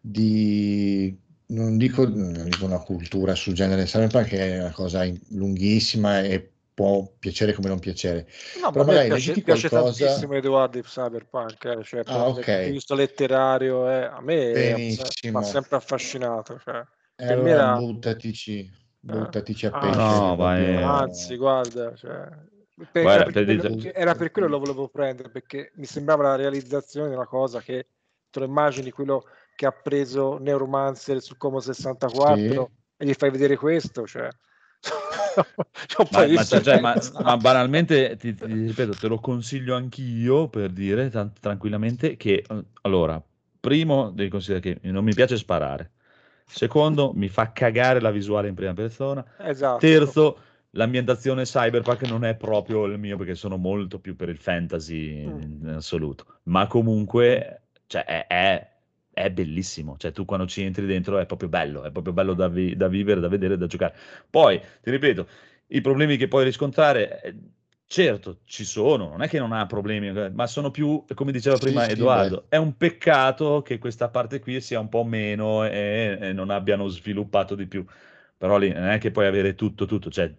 di, 0.00 1.16
non 1.46 1.76
dico, 1.78 2.06
non 2.06 2.44
dico 2.44 2.64
una 2.64 2.80
cultura 2.80 3.34
sul 3.34 3.54
genere 3.54 3.84
cyberpunk, 3.84 4.26
che 4.26 4.54
è 4.56 4.58
una 4.60 4.72
cosa 4.72 5.04
in- 5.04 5.18
lunghissima 5.30 6.20
e 6.22 6.50
può 6.74 7.08
piacere 7.18 7.52
come 7.52 7.68
non 7.68 7.78
piacere. 7.78 8.26
No, 8.60 8.70
Però 8.72 8.84
magari 8.84 9.06
piace, 9.06 9.28
leggiti 9.28 9.44
piace 9.44 9.68
qualcosa- 9.68 10.04
tantissimo 10.06 10.34
Edoardo 10.34 10.78
di 10.80 10.84
Cyberpunk, 10.86 11.64
eh, 11.64 11.84
cioè, 11.84 12.00
Ah, 12.00 12.02
proprio 12.02 12.32
dal 12.32 12.32
ok. 12.32 12.44
punto 12.44 12.64
di 12.66 12.70
vista 12.72 12.94
letterario, 12.96 13.88
eh, 13.88 14.04
a 14.04 14.20
me 14.20 14.52
Benissimo. 14.52 15.38
mi 15.38 15.38
ha 15.38 15.42
sempre 15.42 15.76
affascinato. 15.76 16.60
Cioè. 16.62 16.78
E 17.16 17.26
Per 17.26 17.36
me 17.36 17.52
allora 17.52 17.62
era- 17.62 17.76
buttatici, 17.76 18.68
buttatici 19.04 19.66
a 19.66 19.70
Ah, 19.72 19.78
pesce. 19.80 19.96
no, 19.96 20.36
ma 20.36 20.56
è- 20.58 20.64
proprio- 20.64 20.86
Anzi, 20.86 21.36
guarda, 21.36 21.94
cioè, 21.94 22.28
per- 22.90 23.02
Guarda, 23.02 23.22
era, 23.22 23.22
per 23.24 23.32
per 23.44 23.44
quello, 23.56 23.92
era 23.94 24.14
per 24.14 24.30
quello 24.30 24.46
che 24.48 24.52
lo 24.52 24.58
volevo 24.58 24.88
prendere, 24.88 25.28
perché 25.30 25.72
mi 25.76 25.84
sembrava 25.86 26.22
la 26.22 26.36
realizzazione 26.36 27.08
di 27.08 27.14
una 27.14 27.26
cosa 27.26 27.60
che 27.60 27.86
te 28.30 28.40
lo 28.40 28.46
immagini 28.46 28.90
quello 28.90 29.24
che 29.54 29.66
ha 29.66 29.72
preso 29.72 30.38
Neuromancer 30.38 31.20
su 31.22 31.36
Como 31.36 31.60
64 31.60 32.70
e 32.96 33.06
gli 33.06 33.12
fai 33.12 33.30
vedere 33.30 33.56
questo, 33.56 34.06
cioè... 34.06 34.28
Cioè, 35.86 36.06
Ma, 36.10 36.18
ma, 36.20 36.24
visto- 36.26 36.62
cioè, 36.62 36.80
ma- 36.80 36.96
ma 37.22 37.36
banalmente 37.36 38.16
ti, 38.16 38.34
ti 38.34 38.44
ripeto, 38.46 38.92
te 38.94 39.08
lo 39.08 39.18
consiglio 39.18 39.74
anch'io 39.74 40.48
per 40.48 40.70
dire 40.70 41.10
tan- 41.10 41.32
tranquillamente 41.38 42.16
che 42.16 42.44
allora, 42.82 43.20
primo 43.60 44.10
devi 44.10 44.28
considerare 44.30 44.78
che 44.80 44.88
non 44.90 45.04
mi 45.04 45.14
piace 45.14 45.36
sparare. 45.36 45.90
Secondo, 46.54 47.12
mi 47.14 47.28
fa 47.28 47.52
cagare 47.52 48.00
la 48.00 48.10
visuale 48.10 48.48
in 48.48 48.54
prima 48.54 48.74
persona. 48.74 49.24
Esatto. 49.38 49.78
Terzo, 49.78 50.38
l'ambientazione 50.70 51.42
cyberpunk 51.42 52.02
non 52.02 52.24
è 52.24 52.36
proprio 52.36 52.84
il 52.84 52.98
mio 52.98 53.16
perché 53.16 53.34
sono 53.34 53.56
molto 53.56 53.98
più 53.98 54.14
per 54.14 54.28
il 54.28 54.38
fantasy 54.38 55.26
Mm. 55.26 55.40
in 55.40 55.72
assoluto. 55.76 56.24
Ma 56.44 56.66
comunque, 56.68 57.62
cioè, 57.86 58.04
è, 58.04 58.26
è- 58.28 58.68
è 59.12 59.30
bellissimo. 59.30 59.96
Cioè, 59.96 60.12
tu 60.12 60.24
quando 60.24 60.46
ci 60.46 60.62
entri 60.62 60.86
dentro 60.86 61.18
è 61.18 61.26
proprio 61.26 61.48
bello, 61.48 61.84
è 61.84 61.90
proprio 61.90 62.12
bello 62.12 62.34
da, 62.34 62.48
vi- 62.48 62.76
da 62.76 62.88
vivere, 62.88 63.20
da 63.20 63.28
vedere, 63.28 63.56
da 63.56 63.66
giocare. 63.66 63.94
Poi, 64.30 64.60
ti 64.80 64.90
ripeto, 64.90 65.26
i 65.68 65.80
problemi 65.80 66.16
che 66.16 66.28
puoi 66.28 66.44
riscontrare, 66.44 67.20
eh, 67.20 67.34
certo, 67.94 68.40
ci 68.44 68.64
sono, 68.64 69.08
non 69.10 69.22
è 69.22 69.28
che 69.28 69.38
non 69.38 69.52
ha 69.52 69.66
problemi, 69.66 70.10
ma 70.32 70.46
sono 70.46 70.70
più, 70.70 71.04
come 71.14 71.30
diceva 71.32 71.58
Sì, 71.58 71.58
prima 71.58 71.88
sì, 71.88 71.88
Edoardo, 71.88 72.46
è 72.48 72.56
un 72.56 72.76
peccato 72.76 73.62
che 73.62 73.78
questa 73.78 74.08
parte 74.10 74.40
qui 74.40 74.60
sia 74.60 74.80
un 74.80 74.88
po' 74.88 75.04
meno 75.04 75.64
e, 75.64 76.18
e 76.20 76.32
non 76.32 76.50
abbiano 76.50 76.88
sviluppato 76.88 77.54
di 77.54 77.66
più. 77.66 77.84
Però 78.36 78.58
lì 78.58 78.72
non 78.72 78.84
è 78.88 78.98
che 78.98 79.10
puoi 79.12 79.26
avere 79.26 79.54
tutto, 79.54 79.86
tutto, 79.86 80.10
cioè 80.10 80.34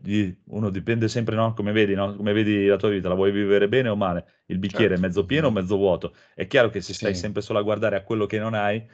uno 0.47 0.69
dipende 0.69 1.07
sempre, 1.07 1.35
no? 1.35 1.53
Come 1.53 1.71
vedi, 1.71 1.93
no? 1.95 2.15
Come 2.15 2.33
vedi 2.33 2.65
la 2.67 2.75
tua 2.77 2.89
vita, 2.89 3.07
la 3.07 3.15
vuoi 3.15 3.31
vivere 3.31 3.67
bene 3.69 3.89
o 3.89 3.95
male? 3.95 4.41
Il 4.47 4.59
bicchiere 4.59 4.95
Certo. 4.95 4.95
è 4.95 4.97
mezzo 4.97 5.25
pieno 5.25 5.47
o 5.47 5.51
mezzo 5.51 5.77
vuoto? 5.77 6.13
È 6.35 6.45
chiaro 6.47 6.69
che 6.69 6.81
se 6.81 6.93
stai 6.93 7.13
Sì. 7.13 7.15
sempre 7.15 7.41
solo 7.41 7.59
a 7.59 7.61
guardare 7.63 7.95
a 7.95 8.03
quello 8.03 8.25
che 8.25 8.37
non 8.37 8.53
hai, 8.53 8.85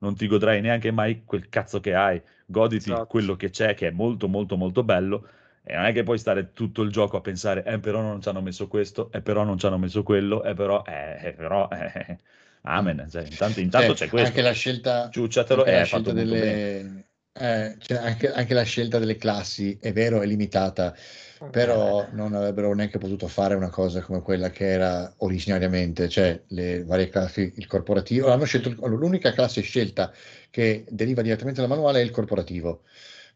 non 0.00 0.14
ti 0.16 0.26
godrai 0.26 0.60
neanche 0.60 0.90
mai 0.90 1.24
quel 1.24 1.48
cazzo 1.48 1.80
che 1.80 1.94
hai. 1.94 2.20
Goditi 2.46 3.04
Esatto. 3.04 3.06
quello 3.06 3.36
che 3.36 3.50
c'è, 3.50 3.74
che 3.74 3.88
è 3.88 3.90
molto, 3.90 4.28
molto, 4.28 4.56
molto 4.56 4.82
bello. 4.84 5.26
E 5.68 5.74
non 5.74 5.84
è 5.84 5.92
che 5.92 6.04
puoi 6.04 6.16
stare 6.16 6.52
tutto 6.52 6.82
il 6.82 6.92
gioco 6.92 7.16
a 7.16 7.20
pensare, 7.20 7.64
eh, 7.64 7.80
però 7.80 8.00
non 8.00 8.22
ci 8.22 8.28
hanno 8.28 8.40
messo 8.40 8.68
questo, 8.68 9.10
e 9.12 9.20
però 9.20 9.42
non 9.42 9.58
ci 9.58 9.66
hanno 9.66 9.78
messo 9.78 10.04
quello, 10.04 10.44
e 10.44 10.54
però, 10.54 10.84
eh, 10.86 11.26
eh, 11.28 11.32
però, 11.32 11.68
eh, 11.72 12.18
amen. 12.62 13.08
Cioè, 13.10 13.24
intanto 13.28 13.58
intanto 13.58 13.88
Cioè, 13.88 13.96
c'è 13.96 14.08
questo. 14.08 14.28
Anche 14.28 14.42
la 14.42 14.52
scelta, 14.52 15.10
anche 15.12 15.72
la 15.72 15.82
scelta 15.82 16.12
delle, 16.12 17.06
eh, 17.32 17.76
cioè, 17.80 17.98
anche, 17.98 18.32
anche 18.32 18.54
la 18.54 18.62
scelta 18.62 19.00
delle 19.00 19.16
classi, 19.16 19.76
è 19.80 19.92
vero, 19.92 20.20
è 20.20 20.26
limitata, 20.26 20.94
Eh. 20.94 21.50
però 21.50 22.06
non 22.12 22.32
avrebbero 22.34 22.72
neanche 22.72 22.98
potuto 22.98 23.26
fare 23.26 23.56
una 23.56 23.68
cosa 23.68 24.00
come 24.02 24.22
quella 24.22 24.50
che 24.50 24.70
era 24.70 25.12
originariamente, 25.18 26.08
cioè 26.08 26.42
le 26.48 26.84
varie 26.84 27.08
classi, 27.08 27.52
il 27.56 27.66
corporativo. 27.66 28.30
Hanno 28.30 28.44
scelto, 28.44 28.70
l'unica 28.86 29.32
classe 29.32 29.62
scelta 29.62 30.12
che 30.48 30.84
deriva 30.88 31.22
direttamente 31.22 31.60
dal 31.60 31.68
manuale 31.68 32.00
è 32.00 32.04
il 32.04 32.10
corporativo, 32.12 32.84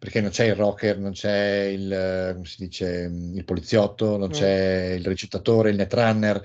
perché 0.00 0.22
non 0.22 0.30
c'è 0.30 0.46
il 0.46 0.54
rocker, 0.54 0.98
non 0.98 1.12
c'è 1.12 1.64
il, 1.64 1.92
eh, 1.92 2.32
come 2.32 2.46
si 2.46 2.56
dice, 2.64 3.10
il 3.34 3.44
poliziotto, 3.44 4.16
non 4.16 4.28
Mm. 4.28 4.32
c'è 4.32 4.94
il 4.96 5.04
ricettatore, 5.04 5.68
il 5.70 5.76
netrunner. 5.76 6.42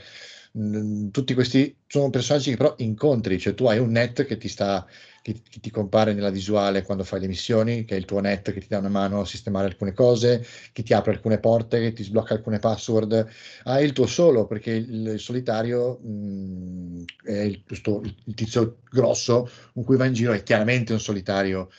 mh, 0.51 1.09
tutti 1.09 1.33
questi 1.33 1.75
sono 1.87 2.09
personaggi 2.09 2.49
che 2.51 2.57
però 2.57 2.75
incontri, 2.79 3.39
cioè 3.39 3.53
tu 3.53 3.65
hai 3.67 3.77
un 3.79 3.91
net 3.91 4.25
che 4.25 4.37
ti 4.37 4.47
sta 4.49 4.85
che, 5.21 5.41
che, 5.49 5.59
ti 5.59 5.71
compare 5.71 6.13
nella 6.13 6.29
visuale 6.29 6.83
quando 6.83 7.03
fai 7.03 7.19
le 7.21 7.27
missioni, 7.27 7.83
che 7.85 7.95
è 7.95 7.97
il 7.97 8.05
tuo 8.05 8.19
net 8.19 8.51
che 8.51 8.59
ti 8.59 8.67
dà 8.69 8.77
una 8.77 8.89
mano 8.89 9.21
a 9.21 9.25
sistemare 9.25 9.67
alcune 9.67 9.93
cose, 9.93 10.45
che 10.71 10.83
ti 10.83 10.93
apre 10.93 11.13
alcune 11.13 11.39
porte, 11.39 11.79
che 11.79 11.93
ti 11.93 12.03
sblocca 12.03 12.33
alcune 12.35 12.59
password. 12.59 13.27
Hai 13.63 13.85
il 13.85 13.93
tuo 13.93 14.05
solo, 14.05 14.45
perché 14.47 14.71
il, 14.71 15.07
il 15.07 15.19
solitario 15.19 15.97
mh, 15.97 17.03
è 17.23 17.39
il, 17.39 17.63
questo, 17.65 18.01
il, 18.03 18.33
tizio 18.35 18.79
grosso 18.89 19.49
con 19.73 19.83
cui 19.83 19.97
va 19.97 20.05
in 20.05 20.13
giro, 20.13 20.33
è 20.33 20.43
chiaramente 20.43 20.93
un 20.93 20.99
solitario 20.99 21.69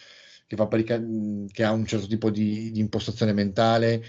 che, 0.47 0.57
fa 0.57 0.67
parica, 0.67 1.03
che 1.51 1.65
ha 1.65 1.73
un 1.73 1.87
certo 1.87 2.07
tipo 2.07 2.31
di, 2.31 2.71
di 2.71 2.81
impostazione 2.81 3.33
mentale. 3.33 4.05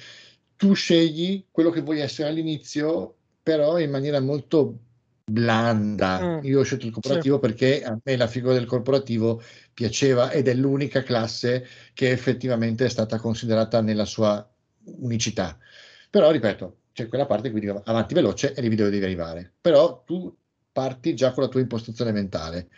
Tu 0.56 0.74
scegli 0.74 1.46
quello 1.52 1.70
che 1.70 1.82
vuoi 1.82 2.00
essere 2.00 2.30
all'inizio, 2.30 3.16
però 3.44 3.80
in 3.80 3.90
maniera 3.90 4.20
molto 4.20 4.80
blanda. 5.30 6.40
Mm. 6.40 6.46
Io 6.46 6.60
ho 6.60 6.64
scelto 6.64 6.86
il 6.86 6.92
corporativo 6.92 7.36
sì. 7.36 7.42
perché 7.42 7.84
a 7.84 7.98
me 8.02 8.16
la 8.16 8.28
figura 8.28 8.54
del 8.54 8.66
corporativo 8.66 9.42
piaceva 9.74 10.32
ed 10.32 10.48
è 10.48 10.54
l'unica 10.54 11.04
classe 11.04 11.68
che 11.94 12.12
effettivamente 12.12 12.86
è 12.86 12.90
stata 12.90 13.20
considerata 13.20 13.82
nella 13.82 14.06
sua 14.06 14.48
unicità. 15.00 15.58
Però, 16.10 16.32
ripeto, 16.32 16.78
c'è 16.94 17.08
quella 17.08 17.26
parte 17.26 17.52
dico 17.52 17.82
avanti 17.86 18.14
veloce 18.14 18.54
e 18.54 18.62
devi 18.62 18.76
dove 18.76 18.90
devi 18.90 19.04
arrivare. 19.04 19.54
Però 19.60 20.04
tu 20.06 20.36
parti 20.72 21.14
già 21.14 21.32
con 21.32 21.44
la 21.44 21.50
tua 21.50 21.60
impostazione 21.60 22.12
mentale. 22.12 22.70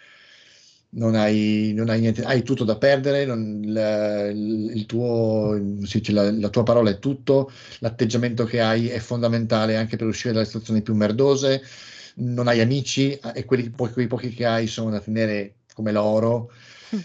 Non 0.91 1.13
hai, 1.13 1.71
non 1.75 1.89
hai 1.89 1.99
niente, 1.99 2.23
hai 2.23 2.41
tutto 2.41 2.63
da 2.63 2.77
perdere, 2.77 3.23
non, 3.23 3.61
la, 3.65 4.25
il 4.25 4.85
tuo, 4.87 5.55
sì, 5.83 6.11
la, 6.11 6.31
la 6.31 6.49
tua 6.49 6.63
parola 6.63 6.89
è 6.89 6.97
tutto, 6.97 7.51
l'atteggiamento 7.79 8.43
che 8.45 8.59
hai 8.59 8.89
è 8.89 8.97
fondamentale 8.97 9.75
anche 9.75 9.97
per 9.97 10.07
uscire 10.07 10.33
dalle 10.33 10.45
situazioni 10.45 10.81
più 10.81 10.95
merdose 10.95 11.61
non 12.19 12.47
hai 12.47 12.59
amici 12.59 13.13
e 13.13 13.45
quelli, 13.45 13.69
quei 13.69 14.07
pochi 14.07 14.29
che 14.29 14.45
hai 14.45 14.67
sono 14.67 14.89
da 14.89 14.99
tenere 14.99 15.55
come 15.73 15.91
l'oro. 15.91 16.51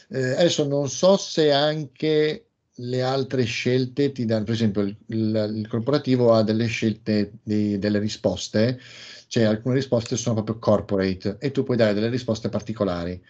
Eh, 0.09 0.31
adesso 0.33 0.67
non 0.67 0.89
so 0.89 1.17
se 1.17 1.53
anche 1.53 2.47
le 2.79 3.03
altre 3.03 3.45
scelte 3.45 4.13
ti 4.13 4.25
danno, 4.25 4.45
per 4.45 4.55
esempio 4.55 4.83
il, 4.83 4.97
il, 5.07 5.53
il 5.57 5.69
corporativo 5.69 6.33
ha 6.33 6.43
delle 6.43 6.67
scelte, 6.67 7.33
di, 7.43 7.79
delle 7.79 7.99
risposte, 7.99 8.81
cioè 9.29 9.45
alcune 9.45 9.77
risposte 9.77 10.17
sono 10.17 10.35
proprio 10.43 10.59
corporate 10.59 11.37
e 11.39 11.51
tu 11.51 11.63
puoi 11.63 11.77
dare 11.77 11.95
delle 11.95 12.09
risposte 12.09 12.49
particolari. 12.49 13.23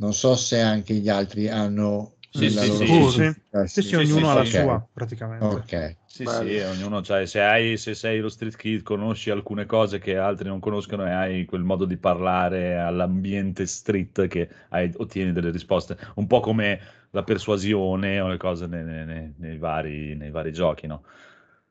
Non 0.00 0.14
so 0.14 0.34
se 0.34 0.60
anche 0.60 0.94
gli 0.94 1.08
altri 1.08 1.48
hanno 1.48 2.14
sì, 2.32 2.48
sì, 2.48 2.70
sì, 2.70 2.86
sì, 2.86 3.10
sì, 3.10 3.34
sì, 3.66 3.82
sì, 3.82 3.94
ognuno 3.96 4.30
ha 4.30 4.34
la 4.34 4.40
okay. 4.40 4.62
sua 4.62 4.88
praticamente. 4.92 5.44
Ok. 5.44 5.96
Sì, 6.06 6.24
sì, 6.26 6.58
ognuno, 6.58 7.02
cioè, 7.02 7.26
se, 7.26 7.40
hai, 7.40 7.76
se 7.76 7.94
sei 7.94 8.20
lo 8.20 8.28
street 8.28 8.56
kid, 8.56 8.82
conosci 8.82 9.30
alcune 9.30 9.66
cose 9.66 9.98
che 9.98 10.16
altri 10.16 10.48
non 10.48 10.58
conoscono 10.60 11.06
e 11.06 11.10
hai 11.10 11.44
quel 11.44 11.62
modo 11.62 11.84
di 11.84 11.96
parlare 11.96 12.78
all'ambiente 12.78 13.66
street 13.66 14.26
che 14.26 14.48
hai, 14.70 14.92
ottieni 14.96 15.32
delle 15.32 15.50
risposte, 15.50 15.96
un 16.16 16.26
po' 16.26 16.40
come 16.40 16.80
la 17.10 17.22
persuasione 17.22 18.20
o 18.20 18.28
le 18.28 18.36
cose 18.36 18.66
nei, 18.66 18.84
nei, 18.84 19.34
nei, 19.36 19.58
vari, 19.58 20.14
nei 20.14 20.30
vari, 20.30 20.52
giochi, 20.52 20.86
no? 20.86 21.04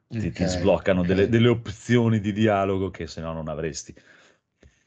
Ti, 0.07 0.17
okay, 0.17 0.31
ti 0.31 0.47
sbloccano 0.47 1.01
okay. 1.01 1.13
delle, 1.13 1.29
delle 1.29 1.49
opzioni 1.49 2.19
di 2.19 2.33
dialogo 2.33 2.89
che 2.89 3.07
se 3.07 3.21
no 3.21 3.33
non 3.33 3.47
avresti. 3.47 3.93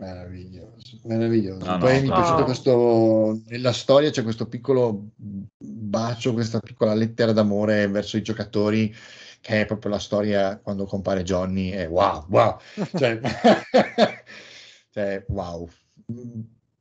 Meraviglioso, 0.02 0.98
meraviglioso. 1.04 1.64
No, 1.64 1.78
Poi 1.78 1.94
no, 1.94 2.00
mi 2.00 2.08
è 2.08 2.12
piaciuto 2.12 2.44
questo, 2.44 3.40
nella 3.46 3.72
storia 3.72 4.10
c'è 4.10 4.24
questo 4.24 4.48
piccolo 4.48 5.10
bacio, 5.56 6.32
questa 6.32 6.58
piccola 6.58 6.92
lettera 6.92 7.30
d'amore 7.30 7.86
verso 7.86 8.16
i 8.16 8.22
giocatori, 8.22 8.92
che 9.40 9.60
è 9.60 9.64
proprio 9.64 9.92
la 9.92 10.00
storia 10.00 10.58
quando 10.58 10.86
compare 10.86 11.22
Johnny, 11.22 11.70
è 11.70 11.88
wow, 11.88 12.26
wow, 12.28 12.58
cioè, 12.98 13.20
cioè 14.90 15.24
wow. 15.28 15.68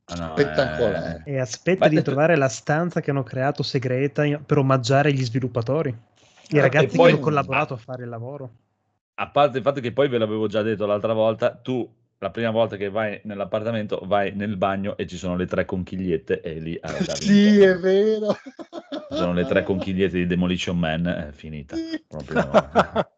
Ah, 0.05 0.15
no, 0.15 0.31
Spettacolare. 0.31 1.21
Eh... 1.23 1.33
E 1.33 1.39
aspetta 1.39 1.87
di 1.87 2.01
trovare 2.01 2.35
la 2.35 2.49
stanza 2.49 3.01
che 3.01 3.11
hanno 3.11 3.23
creato 3.23 3.61
segreta 3.61 4.23
per 4.43 4.57
omaggiare 4.57 5.13
gli 5.13 5.23
sviluppatori, 5.23 5.95
i 6.49 6.57
ah, 6.57 6.61
ragazzi 6.61 6.95
poi... 6.95 7.09
che 7.09 7.13
hanno 7.13 7.21
collaborato 7.21 7.75
a 7.75 7.77
fare 7.77 8.01
il 8.01 8.09
lavoro. 8.09 8.51
A 9.13 9.29
parte 9.29 9.59
il 9.59 9.63
fatto 9.63 9.79
che 9.79 9.91
poi 9.91 10.09
ve 10.09 10.17
l'avevo 10.17 10.47
già 10.47 10.63
detto 10.63 10.87
l'altra 10.87 11.13
volta, 11.13 11.51
tu 11.51 11.87
la 12.21 12.29
prima 12.29 12.51
volta 12.51 12.77
che 12.77 12.89
vai 12.89 13.19
nell'appartamento 13.23 13.99
vai 14.03 14.31
nel 14.35 14.55
bagno 14.55 14.95
e 14.95 15.07
ci 15.07 15.17
sono 15.17 15.35
le 15.35 15.47
tre 15.47 15.65
conchigliette 15.65 16.41
e 16.41 16.59
lì 16.59 16.79
sì 17.15 17.59
è 17.59 17.75
vero. 17.79 18.37
Ci 19.09 19.17
sono 19.17 19.33
le 19.33 19.45
tre 19.45 19.63
conchigliette 19.63 20.17
di 20.17 20.27
Demolition 20.27 20.77
Man 20.77 21.07
è 21.07 21.31
finita. 21.31 21.75
Proprio 22.07 22.39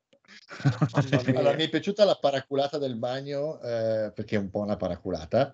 allora, 1.36 1.54
mi 1.56 1.66
è 1.66 1.70
piaciuta 1.70 2.06
la 2.06 2.16
paraculata 2.16 2.78
del 2.78 2.96
bagno 2.96 3.60
eh, 3.60 4.14
perché 4.16 4.38
è 4.38 4.40
un 4.40 4.50
po' 4.50 4.62
una 4.62 4.78
paraculata 4.78 5.52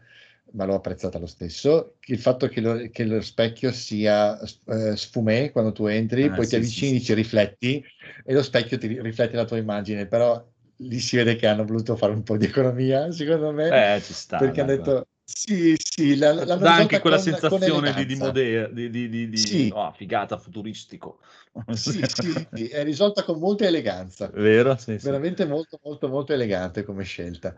ma 0.52 0.66
l'ho 0.66 0.76
apprezzata 0.76 1.18
lo 1.18 1.26
stesso. 1.26 1.95
Il 2.06 2.20
fatto 2.20 2.47
che 2.47 2.62
lo, 2.62 2.88
che 2.91 3.04
lo 3.04 3.20
specchio 3.20 3.72
sia 3.72 4.39
eh, 4.39 4.95
sfumé 4.95 5.50
quando 5.50 5.72
tu 5.72 5.88
entri 5.88 6.26
ah, 6.26 6.34
poi 6.34 6.43
sì, 6.43 6.52
ti 6.52 6.56
avvicini 6.58 7.00
sì, 7.00 7.06
ci 7.06 7.14
rifletti 7.16 7.84
e 8.24 8.32
lo 8.32 8.43
specchio 8.43 8.78
ti 8.78 9.02
riflette 9.02 9.36
la 9.36 9.45
tua 9.45 9.58
immagine 9.58 10.06
però 10.06 10.43
lì 10.82 10.99
si 10.99 11.17
vede 11.17 11.36
che 11.36 11.47
hanno 11.47 11.65
voluto 11.65 11.95
fare 11.95 12.13
un 12.13 12.23
po' 12.23 12.38
di 12.38 12.45
economia, 12.45 13.11
secondo 13.11 13.51
me. 13.51 13.95
Eh, 13.95 14.01
ci 14.01 14.13
sta. 14.13 14.38
Perché 14.38 14.61
hanno 14.61 14.75
detto, 14.75 15.07
sì, 15.23 15.75
sì, 15.77 16.15
la, 16.15 16.34
la 16.34 16.55
dà 16.55 16.75
anche 16.75 16.99
quella 16.99 17.17
con, 17.17 17.25
sensazione 17.25 17.91
con 17.91 17.93
di, 17.95 18.05
di, 18.05 18.15
modea, 18.15 18.67
di, 18.67 18.89
di, 18.89 19.30
di 19.30 19.38
sì. 19.38 19.69
oh, 19.73 19.91
figata 19.91 20.38
futuristico. 20.38 21.19
Sì, 21.73 22.01
sì, 22.07 22.47
sì, 22.53 22.67
è 22.67 22.84
risolta 22.84 23.23
con 23.23 23.39
molta 23.39 23.65
eleganza. 23.65 24.30
Vero? 24.34 24.77
Sì, 24.77 24.95
Veramente 24.95 25.45
molto, 25.45 25.80
molto, 25.84 26.07
molto 26.07 26.32
elegante 26.32 26.84
come 26.84 27.03
scelta. 27.03 27.55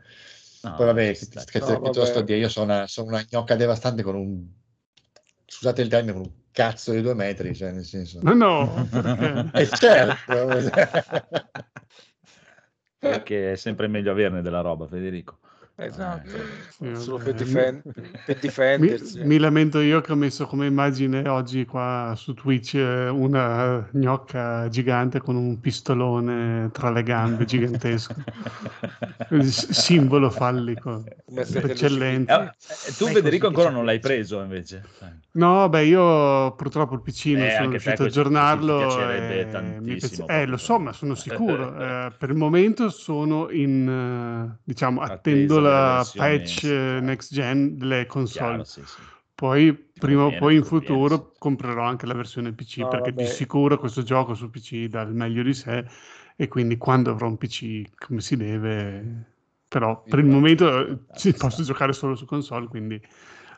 No, 0.64 0.76
Poi 0.76 0.86
vabbè, 0.86 1.14
scherzo 1.14 1.74
no, 1.74 1.82
piuttosto 1.82 2.22
dire, 2.22 2.40
io 2.40 2.50
sono 2.50 2.74
una, 2.74 2.88
sono 2.88 3.08
una 3.10 3.26
gnocca 3.30 3.56
devastante 3.56 4.02
con 4.02 4.16
un, 4.16 4.46
scusate 5.46 5.82
il 5.82 5.90
termine, 5.90 6.14
con 6.14 6.22
un 6.22 6.32
cazzo 6.52 6.94
di 6.94 7.02
due 7.02 7.14
metri, 7.14 7.56
cioè 7.56 7.72
nel 7.72 7.86
senso... 7.86 8.20
No, 8.22 8.34
no, 8.34 8.90
è 9.52 9.68
certo 9.68 10.48
perché 13.06 13.52
è 13.54 13.56
sempre 13.56 13.88
meglio 13.88 14.12
averne 14.12 14.42
della 14.42 14.62
roba, 14.62 14.88
Federico. 14.88 15.40
Esatto, 15.86 16.30
eh, 16.82 16.96
solo 16.96 17.18
per, 17.18 17.34
difend- 17.34 17.82
per 18.26 18.38
difendersi. 18.38 19.20
Mi, 19.20 19.26
mi, 19.26 19.38
lamento 19.40 19.80
io 19.80 20.00
che 20.02 20.12
ho 20.12 20.16
messo 20.16 20.46
come 20.46 20.68
immagine 20.68 21.28
oggi 21.28 21.66
qua 21.66 22.14
su 22.16 22.34
Twitch 22.36 22.76
eh, 22.76 23.10
una 23.10 23.88
gnocca 23.92 24.68
gigante 24.70 25.20
con 25.20 25.36
un 25.36 25.60
pistolone 25.60 26.70
tra 26.72 26.92
le 26.92 27.02
gambe 27.02 27.46
gigantesco, 27.46 28.14
simbolo 29.42 30.30
fallico, 30.30 31.04
eccellente. 31.26 32.32
Eh, 32.32 32.44
eh, 32.44 32.94
tu 32.98 33.08
Federico 33.08 33.48
ancora 33.48 33.70
non 33.70 33.84
l'hai 33.84 34.00
preso 34.00 34.40
invece? 34.42 34.84
No, 35.34 35.70
beh, 35.70 35.86
io 35.86 36.54
purtroppo 36.56 36.96
il 36.96 37.02
PC 37.02 37.28
non 37.28 37.46
eh, 37.46 37.52
sono 37.52 37.70
riuscito 37.70 38.04
a 38.04 38.06
aggiornarlo. 38.06 38.78
Mi 38.78 38.86
piacerebbe 38.86 39.50
tantissimo. 39.50 40.26
Piace... 40.26 40.42
Eh, 40.42 40.46
lo 40.46 40.58
so, 40.58 40.78
ma 40.78 40.92
sono 40.92 41.16
sicuro. 41.16 41.74
eh, 41.80 42.12
per 42.18 42.30
il 42.30 42.36
momento 42.36 42.90
sono 42.90 43.50
in, 43.50 44.54
diciamo, 44.62 45.00
attendo 45.00 45.60
la 45.60 45.71
patch 46.16 46.64
next 47.02 47.34
gen 47.34 47.78
delle 47.78 48.06
console. 48.06 48.64
Chiaro, 48.64 48.64
sì, 48.64 48.82
sì. 48.86 49.02
Poi 49.34 49.74
prima 49.74 50.26
o 50.26 50.36
poi 50.36 50.56
in 50.56 50.64
futuro 50.64 51.32
sì. 51.34 51.40
comprerò 51.40 51.84
anche 51.84 52.06
la 52.06 52.14
versione 52.14 52.54
PC 52.54 52.78
no, 52.78 52.88
perché 52.90 53.12
vabbè. 53.12 53.24
di 53.24 53.28
sicuro 53.28 53.78
questo 53.78 54.04
gioco 54.04 54.34
su 54.36 54.50
PC 54.50 54.86
dà 54.86 55.02
il 55.02 55.14
meglio 55.14 55.44
di 55.44 55.54
sé 55.54 55.86
e 56.36 56.48
quindi 56.48 56.78
quando 56.78 57.12
avrò 57.12 57.28
un 57.28 57.38
PC 57.38 57.84
come 57.98 58.22
si 58.22 58.36
deve 58.38 59.26
però 59.68 60.04
per 60.04 60.20
il 60.20 60.26
momento 60.26 61.06
sì, 61.14 61.34
posso 61.34 61.64
giocare 61.64 61.94
solo 61.94 62.16
su 62.16 62.26
console 62.26 62.68
quindi 62.68 63.02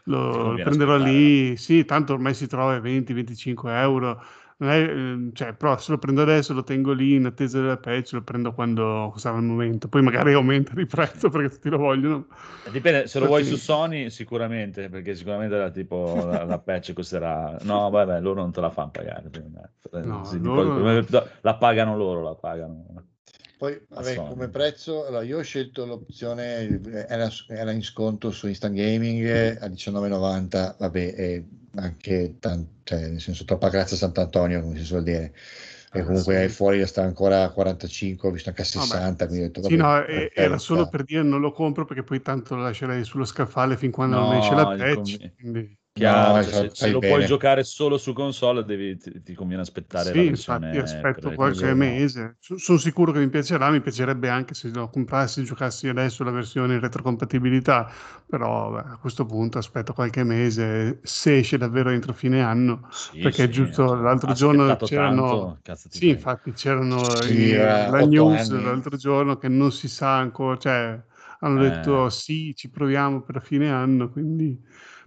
lo, 0.05 0.51
lo 0.51 0.59
prenderò 0.59 0.97
lì, 0.97 1.55
sì, 1.57 1.85
tanto 1.85 2.13
ormai 2.13 2.33
si 2.33 2.47
trova 2.47 2.75
a 2.75 2.79
20-25 2.79 3.79
euro, 3.79 4.21
è, 4.57 4.65
ehm, 4.65 5.33
cioè, 5.33 5.53
però 5.53 5.77
se 5.77 5.91
lo 5.91 5.97
prendo 5.97 6.21
adesso 6.21 6.53
lo 6.53 6.63
tengo 6.63 6.93
lì 6.93 7.15
in 7.15 7.25
attesa 7.25 7.59
della 7.59 7.77
patch, 7.77 8.13
lo 8.13 8.21
prendo 8.21 8.53
quando 8.53 9.13
sarà 9.17 9.37
il 9.37 9.43
momento, 9.43 9.87
poi 9.87 10.01
magari 10.01 10.33
aumenta 10.33 10.73
di 10.73 10.85
prezzo 10.85 11.29
perché 11.29 11.49
tutti 11.49 11.69
lo 11.69 11.77
vogliono. 11.77 12.27
Eh, 12.65 12.71
dipende, 12.71 13.07
se 13.07 13.19
lo 13.19 13.25
vuoi 13.27 13.43
su 13.43 13.55
Sony 13.55 14.09
sicuramente, 14.09 14.89
perché 14.89 15.15
sicuramente 15.15 15.57
la, 15.57 15.69
tipo, 15.69 16.25
la, 16.25 16.43
la, 16.43 16.59
patch 16.59 16.93
costerà, 16.93 17.57
no 17.61 17.89
vabbè, 17.89 18.21
loro 18.21 18.41
non 18.41 18.51
te 18.51 18.61
la 18.61 18.69
fanno 18.69 18.91
pagare, 18.91 19.29
no, 20.03 20.23
sì, 20.23 20.39
loro... 20.39 21.03
la 21.41 21.55
pagano 21.55 21.95
loro, 21.95 22.21
la 22.21 22.35
pagano. 22.35 23.11
Poi, 23.63 23.81
vabbè, 23.87 24.15
come 24.27 24.49
prezzo, 24.49 25.05
allora, 25.05 25.23
io 25.23 25.37
ho 25.37 25.41
scelto 25.41 25.85
l'opzione, 25.85 26.81
era, 27.07 27.29
era 27.47 27.71
in 27.71 27.81
sconto 27.81 28.29
su 28.29 28.49
Instant 28.49 28.75
Gaming 28.75 29.25
a 29.57 29.67
19,90, 29.67 30.75
vabbè, 30.79 31.13
è 31.13 31.43
anche 31.75 32.35
tan- 32.39 32.67
cioè, 32.83 33.07
nel 33.07 33.21
senso 33.21 33.45
troppa 33.45 33.69
grazia 33.69 33.95
a 33.95 33.99
Sant'Antonio, 33.99 34.59
come 34.59 34.77
si 34.77 34.83
suol 34.83 35.03
dire. 35.03 35.33
E 35.93 36.01
ah, 36.01 36.03
comunque 36.03 36.49
sì. 36.49 36.53
fuori 36.55 36.85
sta 36.85 37.03
ancora 37.03 37.43
a 37.43 37.51
45, 37.51 38.27
ho 38.27 38.31
visto 38.33 38.49
anche 38.49 38.63
a 38.63 38.65
60. 38.65 39.25
Vabbè. 39.27 39.39
Detto, 39.39 39.63
sì, 39.63 39.77
no, 39.77 40.05
era 40.05 40.57
solo 40.57 40.89
per 40.89 41.05
dire 41.05 41.23
non 41.23 41.39
lo 41.39 41.53
compro 41.53 41.85
perché 41.85 42.03
poi 42.03 42.21
tanto 42.21 42.55
lo 42.55 42.63
lascerei 42.63 43.05
sullo 43.05 43.23
scaffale 43.23 43.77
fin 43.77 43.91
quando 43.91 44.19
no, 44.19 44.25
non 44.25 44.35
esce 44.39 44.55
la 44.55 44.75
patch. 44.75 45.35
Quindi... 45.35 45.77
Chiaro, 45.95 46.25
No, 46.25 46.39
cioè, 46.39 46.51
esatto, 46.51 46.73
se, 46.73 46.73
se 46.73 46.89
lo 46.91 47.01
bene. 47.01 47.03
puoi 47.03 47.23
giocare 47.23 47.63
solo 47.63 47.97
su 47.99 48.13
console, 48.13 48.63
devi, 48.63 48.97
ti, 48.97 49.21
ti 49.21 49.33
conviene 49.35 49.61
aspettare 49.61 50.13
la 50.15 50.23
Sì, 50.23 50.25
versione 50.25 50.75
infatti 50.77 50.77
aspetto 50.79 51.31
qualche 51.33 51.73
per- 51.75 51.75
mese. 51.75 52.37
Sono 52.39 52.77
sicuro 52.79 53.11
che 53.11 53.19
mi 53.19 53.29
piacerà, 53.29 53.69
mi 53.69 53.79
piacerebbe 53.81 54.27
anche 54.27 54.55
se 54.55 54.69
lo 54.69 54.89
comprassi 54.89 55.41
e 55.41 55.43
giocassi 55.43 55.87
adesso 55.87 56.23
la 56.23 56.31
versione 56.31 56.73
in 56.75 56.79
retrocompatibilità, 56.79 57.91
però 58.27 58.71
beh, 58.71 58.79
a 58.93 58.97
questo 58.97 59.25
punto 59.25 59.59
aspetto 59.59 59.93
qualche 59.93 60.23
mese 60.23 60.99
se 61.03 61.37
esce 61.37 61.57
davvero 61.57 61.91
entro 61.91 62.11
fine 62.13 62.41
anno, 62.41 62.87
Sì, 62.87 63.09
perché 63.19 63.49
sì, 63.49 63.49
giusto 63.49 63.83
cioè, 63.85 63.93
l'altro 63.93 64.31
giorno 64.33 64.79
c'erano... 64.81 65.59
tanto, 65.61 65.61
Sì, 65.87 66.09
infatti 66.09 66.53
c'erano 66.53 67.23
Sì, 67.23 67.27
i- 67.27 67.51
eh, 67.51 67.87
la 67.87 68.01
news 68.01 68.49
anni. 68.49 68.49
l'altro 68.49 68.97
giorno 68.97 69.37
che 69.37 69.47
non 69.47 69.71
si 69.71 69.87
sa 69.87 70.17
ancora, 70.17 70.57
cioè 70.57 70.99
hanno 71.41 71.57
Eh. 71.57 71.59
detto 71.59 72.09
sì, 72.09 72.53
ci 72.55 72.69
proviamo 72.71 73.21
per 73.21 73.41
fine 73.43 73.69
anno, 73.69 74.09
quindi... 74.09 74.59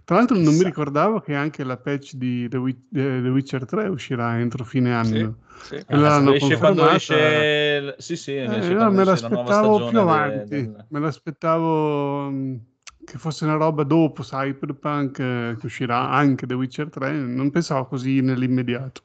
Tra 0.07 0.15
l'altro 0.15 0.37
non 0.37 0.55
mi 0.55 0.63
ricordavo 0.63 1.19
che 1.19 1.35
anche 1.35 1.65
la 1.65 1.75
patch 1.75 2.13
di 2.13 2.47
The, 2.47 2.55
Wi- 2.55 2.87
eh, 2.93 3.19
The 3.21 3.27
Witcher 3.29 3.65
3 3.65 3.89
uscirà 3.89 4.39
entro 4.39 4.63
fine 4.63 4.93
anno. 4.93 5.35
Sì, 5.59 5.75
sì. 5.75 5.75
E 5.75 5.95
Ah, 5.97 6.33
esce 6.35 6.55
quando 6.57 6.85
confermata. 6.85 6.95
esce 6.95 7.95
sì 8.01 8.15
sì 8.15 8.35
Eh, 8.39 8.57
esce 8.57 8.73
no, 8.73 8.89
me 8.89 9.03
esce 9.03 9.19
la 9.19 9.27
l'aspettavo 9.29 9.83
più 9.83 9.99
avanti, 9.99 10.55
del- 10.55 10.85
me 10.87 10.99
l'aspettavo 11.01 12.29
mh, 12.29 12.59
che 13.03 13.17
fosse 13.17 13.43
una 13.43 13.55
roba 13.55 13.83
dopo 13.83 14.21
Cyberpunk 14.23 15.19
eh, 15.19 15.57
che 15.59 15.65
uscirà 15.65 16.09
anche 16.09 16.47
The 16.47 16.53
Witcher 16.53 16.89
3, 16.89 17.11
non 17.11 17.51
pensavo 17.51 17.85
così 17.87 18.21
nell'immediato. 18.21 19.01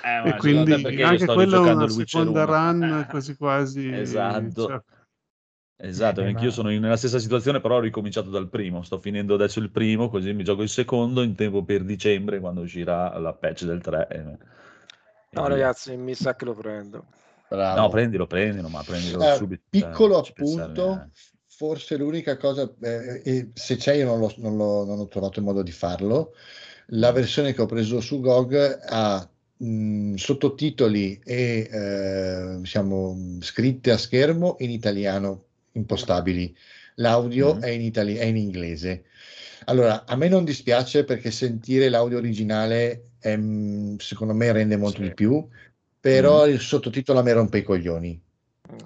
Eh, 0.00 0.20
E 0.28 0.34
quindi 0.36 1.00
anche 1.02 1.24
sto 1.24 1.32
quella 1.34 1.56
è 1.56 1.72
una 1.72 1.88
seconda 1.88 2.44
1? 2.44 2.44
run 2.44 3.06
quasi 3.08 3.36
quasi. 3.36 3.82
Esatto. 3.88 4.62
cioè, 4.66 4.80
Esatto, 5.80 6.20
Eh, 6.22 6.26
anch'io 6.26 6.48
ma- 6.48 6.52
sono 6.52 6.70
in- 6.70 6.80
nella 6.80 6.96
stessa 6.96 7.18
situazione, 7.20 7.60
però 7.60 7.76
ho 7.76 7.80
ricominciato 7.80 8.30
dal 8.30 8.48
primo. 8.48 8.82
Sto 8.82 8.98
finendo 8.98 9.34
adesso 9.34 9.60
il 9.60 9.70
primo, 9.70 10.08
così 10.08 10.32
mi 10.32 10.42
gioco 10.44 10.62
il 10.62 10.68
secondo 10.68 11.22
in 11.22 11.34
tempo 11.36 11.62
per 11.64 11.84
dicembre, 11.84 12.40
quando 12.40 12.62
uscirà 12.62 13.16
la 13.18 13.32
patch 13.32 13.64
del 13.64 13.80
3. 13.80 14.08
e- 14.10 14.18
e 15.30 15.36
No, 15.36 15.42
via. 15.42 15.48
ragazzi, 15.48 15.96
mi 15.96 16.14
sa 16.14 16.34
che 16.34 16.44
lo 16.44 16.54
prendo. 16.54 17.04
Bravo. 17.48 17.80
No, 17.80 17.88
prendilo, 17.88 18.26
prendilo, 18.26 18.68
ma 18.68 18.82
prendilo 18.82 19.22
Eh, 19.22 19.36
subito. 19.36 19.62
piccolo 19.70 20.16
cioè, 20.16 20.22
ci 20.24 20.32
penserei, 20.32 20.74
appunto, 20.74 20.94
eh. 21.02 21.08
forse 21.46 21.96
l'unica 21.96 22.36
cosa, 22.36 22.70
eh, 22.80 23.22
e 23.24 23.50
se 23.54 23.76
c'è 23.76 23.94
io 23.94 24.06
non, 24.06 24.18
l'ho- 24.20 24.34
non 24.38 24.56
l'ho- 24.56 24.84
non 24.84 24.98
ho 24.98 25.08
trovato 25.08 25.38
il 25.38 25.44
modo 25.44 25.62
di 25.62 25.70
farlo, 25.72 26.34
la 26.88 27.12
versione 27.12 27.52
che 27.52 27.62
ho 27.62 27.66
preso 27.66 28.00
su 28.00 28.20
GOG 28.20 28.78
ha 28.88 29.28
mh, 29.60 30.14
sottotitoli 30.14 31.20
e 31.24 31.68
eh, 31.70 32.56
diciamo, 32.60 33.38
scritte 33.40 33.90
a 33.90 33.98
schermo 33.98 34.56
in 34.60 34.70
italiano 34.70 35.46
impostabili, 35.78 36.54
l'audio 36.96 37.54
Mhm. 37.54 37.60
è, 37.62 37.68
in 37.68 37.80
itali- 37.82 38.16
è 38.16 38.24
in 38.24 38.36
inglese. 38.36 39.04
Allora, 39.66 40.04
a 40.06 40.16
me 40.16 40.28
non 40.28 40.44
dispiace 40.44 41.04
perché 41.04 41.30
sentire 41.30 41.88
l'audio 41.88 42.18
originale 42.18 43.10
è, 43.18 43.36
mh, 43.36 43.96
secondo 43.98 44.34
me 44.34 44.52
rende 44.52 44.76
molto 44.76 44.98
Sì. 45.02 45.08
di 45.08 45.14
più, 45.14 45.46
però 46.00 46.46
Mhm. 46.46 46.52
il 46.52 46.60
sottotitolo 46.60 47.18
a 47.18 47.22
me 47.22 47.32
rompe 47.32 47.58
i 47.58 47.62
coglioni. 47.62 48.20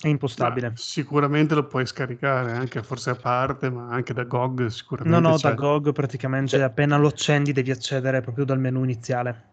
È 0.00 0.06
impostabile. 0.06 0.68
ma 0.68 0.76
sicuramente 0.76 1.56
lo 1.56 1.66
puoi 1.66 1.84
scaricare 1.86 2.52
anche 2.52 2.84
forse 2.84 3.10
a 3.10 3.14
parte, 3.16 3.68
ma 3.68 3.88
anche 3.88 4.12
da 4.14 4.22
GOG 4.22 4.66
sicuramente. 4.66 5.20
No, 5.20 5.28
no, 5.28 5.34
c'è. 5.36 5.48
da 5.48 5.54
GOG 5.54 5.90
praticamente 5.92 6.50
Cioè- 6.50 6.62
appena 6.62 6.96
lo 6.96 7.08
accendi 7.08 7.52
devi 7.52 7.72
accedere 7.72 8.20
proprio 8.20 8.44
dal 8.44 8.60
menu 8.60 8.84
iniziale. 8.84 9.50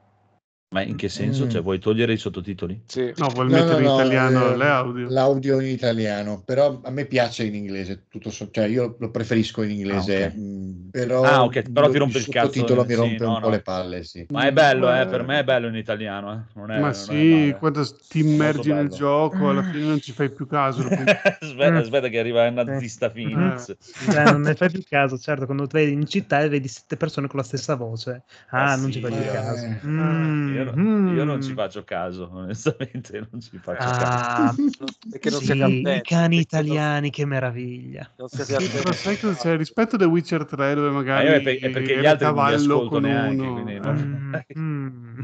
Ma 0.72 0.84
in 0.84 0.96
che 0.98 1.10
senso? 1.10 1.46
Mm. 1.46 1.50
Cioè, 1.50 1.62
vuoi 1.64 1.80
togliere 1.80 2.14
i 2.14 2.18
sottotitoli? 2.18 2.80
Sì. 2.86 3.12
No, 3.18 3.28
vuol 3.30 3.48
No, 3.50 3.56
mettere 3.56 3.74
no, 3.74 3.80
in 3.80 3.86
no, 3.86 3.94
italiano 3.94 4.54
eh, 4.54 4.58
le 4.58 4.68
audio. 4.68 5.10
L'audio 5.10 5.60
in 5.60 5.68
italiano, 5.68 6.44
però 6.44 6.80
a 6.84 6.92
me 6.92 7.06
piace 7.08 7.44
in 7.46 7.56
inglese, 7.56 8.06
tutto 8.08 8.30
so- 8.30 8.50
cioè 8.52 8.66
io 8.66 8.96
lo 9.00 9.10
preferisco 9.10 9.64
in 9.64 9.72
inglese, 9.72 10.26
Ah, 10.26 10.28
ok. 10.28 10.36
mh, 10.36 10.90
però, 10.92 11.24
Ah, 11.24 11.44
ok, 11.44 11.72
però 11.72 11.88
ti 11.88 11.94
lo- 11.94 12.00
rompe 12.00 12.18
il 12.20 12.28
cazzo, 12.30 12.52
sottotitolo 12.52 12.84
mi 12.86 12.94
sì, 12.94 12.96
rompe 12.96 13.24
no, 13.24 13.30
un 13.30 13.40
po' 13.40 13.48
no. 13.48 13.50
le 13.50 13.62
palle, 13.62 14.04
sì. 14.04 14.26
Ma 14.32 14.46
è 14.46 14.54
bello, 14.54 14.94
eh, 14.96 15.08
per 15.08 15.24
me 15.24 15.40
è 15.40 15.44
bello 15.44 15.68
in 15.68 15.76
italiano, 15.76 16.34
eh. 16.34 16.42
non 16.54 16.70
è, 16.72 16.80
Ma 16.80 16.88
non 16.90 16.94
sì, 16.94 17.56
quando 17.58 17.84
ti 18.08 18.20
immergi 18.20 18.72
nel 18.72 18.90
gioco, 18.90 19.50
alla 19.50 19.64
fine 19.64 19.86
non 19.86 20.00
ci 20.00 20.12
fai 20.12 20.32
più 20.32 20.46
caso. 20.46 20.84
aspetta, 21.40 21.72
Mm. 21.72 21.76
aspetta 21.78 22.08
che 22.10 22.20
arriva 22.20 22.46
il 22.46 22.54
nazista 22.54 23.10
Phoenix. 23.10 23.70
Eh, 23.70 23.78
Cioè, 24.08 24.28
non 24.28 24.42
ne 24.42 24.56
fai 24.56 24.70
più 24.70 24.84
caso, 24.88 25.18
certo, 25.18 25.46
quando 25.46 25.66
vai 25.70 25.92
in 25.92 26.06
città 26.06 26.42
e 26.42 26.50
vedi 26.50 26.68
sette 26.68 26.96
persone 26.96 27.28
con 27.28 27.38
la 27.40 27.44
stessa 27.46 27.76
voce. 27.76 28.24
Ah, 28.50 28.74
Eh 28.74 28.78
non 28.78 28.92
sì, 28.92 28.92
ci 28.92 29.00
fai 29.02 29.12
più 29.12 29.24
eh. 29.24 29.32
caso. 29.32 29.66
Eh, 30.62 30.72
Mm, 30.76 31.08
Io, 31.08 31.14
non- 31.14 31.16
io 31.16 31.24
non 31.24 31.42
ci 31.42 31.54
faccio 31.54 31.84
caso, 31.84 32.30
onestamente 32.32 33.20
non 33.32 33.40
ci 33.42 33.58
faccio 33.60 33.76
caso. 33.76 34.62
Ah, 34.80 34.88
Perché 35.10 35.30
non 35.30 35.40
sì, 35.40 35.46
siete 35.48 35.64
attenti, 35.64 35.90
i 35.98 36.02
cani 36.02 36.36
perché 36.38 36.56
non- 36.58 36.66
italiani, 36.66 37.10
che 37.10 37.26
meraviglia. 37.26 38.10
Non 38.18 38.28
siete 38.30 38.56
Sì, 38.56 38.64
attenti. 38.64 38.98
sai 38.98 39.18
cosa 39.20 39.36
c'è? 39.36 39.58
Rispetto 39.58 39.96
a 39.96 40.00
The 40.00 40.06
Witcher 40.06 40.46
3, 40.46 40.76
dove 40.76 40.90
Ma 40.90 40.94
magari 40.96 41.28
io 41.28 41.34
è, 41.36 41.42
per- 41.42 41.60
è 41.60 41.70
perché 41.72 41.98
gli 42.00 42.06
altri 42.06 42.26
non 42.26 42.36
li 42.36 42.42
cavallo 42.42 42.88
con 42.88 43.02
neanche, 43.02 43.42
uno, 43.42 43.54
quindi 43.54 43.74
eh. 43.74 43.80
Mm, 43.92 44.36
mm. 44.58 45.20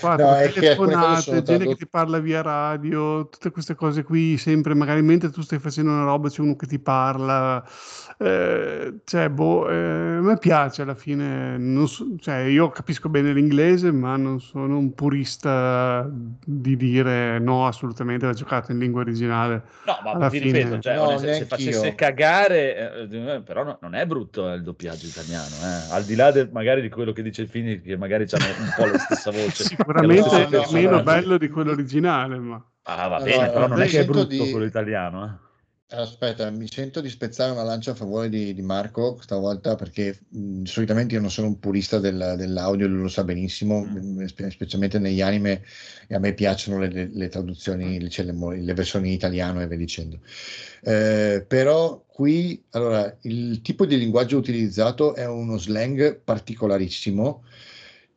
Guarda, 0.00 0.24
No, 0.24 0.34
è 0.36 0.50
che 0.50 0.60
telefonate, 0.60 1.24
gente 1.42 1.42
che 1.42 1.42
tradotte- 1.56 1.76
ti 1.76 1.88
parla 1.88 2.18
via 2.20 2.40
radio, 2.42 3.28
tutte 3.28 3.50
queste 3.50 3.74
cose 3.74 4.02
qui, 4.02 4.36
sempre 4.38 4.74
magari 4.74 5.02
mentre 5.02 5.30
tu 5.30 5.42
stai 5.42 5.58
facendo 5.58 5.90
una 5.90 6.04
roba 6.04 6.28
c'è 6.30 6.40
uno 6.40 6.56
che 6.56 6.66
ti 6.66 6.78
parla. 6.78 7.62
Eh, 8.22 9.00
cioè, 9.04 9.30
boh, 9.30 9.66
eh, 9.70 9.74
a 10.16 10.20
me 10.20 10.36
piace 10.36 10.82
alla 10.82 10.94
fine. 10.94 11.56
non 11.56 11.88
so- 11.88 12.06
cioè, 12.18 12.40
io 12.40 12.68
capisco 12.68 13.08
bene 13.08 13.32
l'inglese, 13.32 13.90
ma 13.92 14.16
non 14.16 14.40
sono 14.40 14.76
un 14.76 14.92
purista 14.94 16.06
di 16.44 16.76
dire 16.76 17.38
no, 17.38 17.66
assolutamente 17.66 18.26
va 18.26 18.34
giocato 18.34 18.72
in 18.72 18.78
lingua 18.78 19.00
originale. 19.00 19.62
No, 19.86 19.98
ma 20.04 20.10
Alla 20.10 20.28
ti 20.28 20.38
fine- 20.38 20.58
ripeto, 20.58 20.80
cioè, 20.80 20.96
No, 20.96 21.02
onest- 21.08 21.24
se 21.30 21.44
facesse 21.46 21.94
cagare, 21.94 23.08
eh, 23.10 23.40
però 23.42 23.64
no- 23.64 23.78
non 23.80 23.94
è 23.94 24.04
brutto 24.06 24.50
eh, 24.50 24.56
il 24.56 24.62
doppiaggio 24.62 25.06
italiano, 25.06 25.54
eh. 25.62 25.92
al 25.94 26.04
di 26.04 26.14
là 26.14 26.30
del- 26.30 26.50
magari 26.52 26.82
di 26.82 26.90
quello 26.90 27.12
che 27.12 27.22
dice 27.22 27.40
il 27.42 27.48
Fini, 27.48 27.80
che 27.80 27.96
magari 27.96 28.26
hanno 28.30 28.44
un 28.58 28.72
po' 28.76 28.84
la 28.84 28.98
stessa 28.98 29.30
voce. 29.32 29.64
Sicuramente 29.64 30.46
è 30.46 30.48
no, 30.50 30.66
meno 30.72 30.90
no. 30.96 31.02
bello 31.02 31.38
di 31.38 31.48
quello 31.48 31.70
originale, 31.72 32.38
ma 32.38 32.62
Ah, 32.82 33.08
va 33.08 33.18
No, 33.18 33.24
bene, 33.24 33.48
però 33.50 33.66
non 33.66 33.80
è 33.80 33.86
che 33.86 34.00
è 34.00 34.04
brutto 34.04 34.26
di- 34.26 34.50
quello 34.50 34.64
italiano. 34.66 35.24
Eh. 35.24 35.48
Aspetta, 35.92 36.48
mi 36.50 36.68
sento 36.70 37.00
di 37.00 37.08
spezzare 37.08 37.50
una 37.50 37.64
lancia 37.64 37.90
a 37.90 37.94
favore 37.96 38.28
di, 38.28 38.54
di 38.54 38.62
Marco 38.62 39.18
stavolta 39.20 39.74
perché 39.74 40.20
mh, 40.28 40.62
solitamente 40.62 41.14
io 41.14 41.20
non 41.20 41.32
sono 41.32 41.48
un 41.48 41.58
purista 41.58 41.98
del- 41.98 42.34
dell'audio, 42.36 42.86
lui 42.86 43.02
lo 43.02 43.08
sa 43.08 43.24
benissimo, 43.24 43.84
Mm. 43.84 44.24
spe- 44.26 44.50
specialmente 44.50 45.00
negli 45.00 45.20
anime 45.20 45.64
e 46.06 46.14
a 46.14 46.20
me 46.20 46.32
piacciono 46.32 46.78
le, 46.78 46.88
le- 46.92 47.10
le 47.12 47.28
traduzioni, 47.28 48.08
cioè 48.08 48.24
le, 48.24 48.32
mo- 48.32 48.52
le 48.52 48.72
versioni 48.72 49.08
in 49.08 49.14
italiano 49.14 49.60
e 49.62 49.66
via 49.66 49.76
dicendo. 49.76 50.20
Eh, 50.82 51.44
però 51.48 52.04
qui, 52.06 52.62
allora, 52.70 53.16
il 53.22 53.60
tipo 53.60 53.84
di 53.84 53.98
linguaggio 53.98 54.36
utilizzato 54.38 55.16
è 55.16 55.26
uno 55.26 55.58
slang 55.58 56.20
particolarissimo 56.22 57.42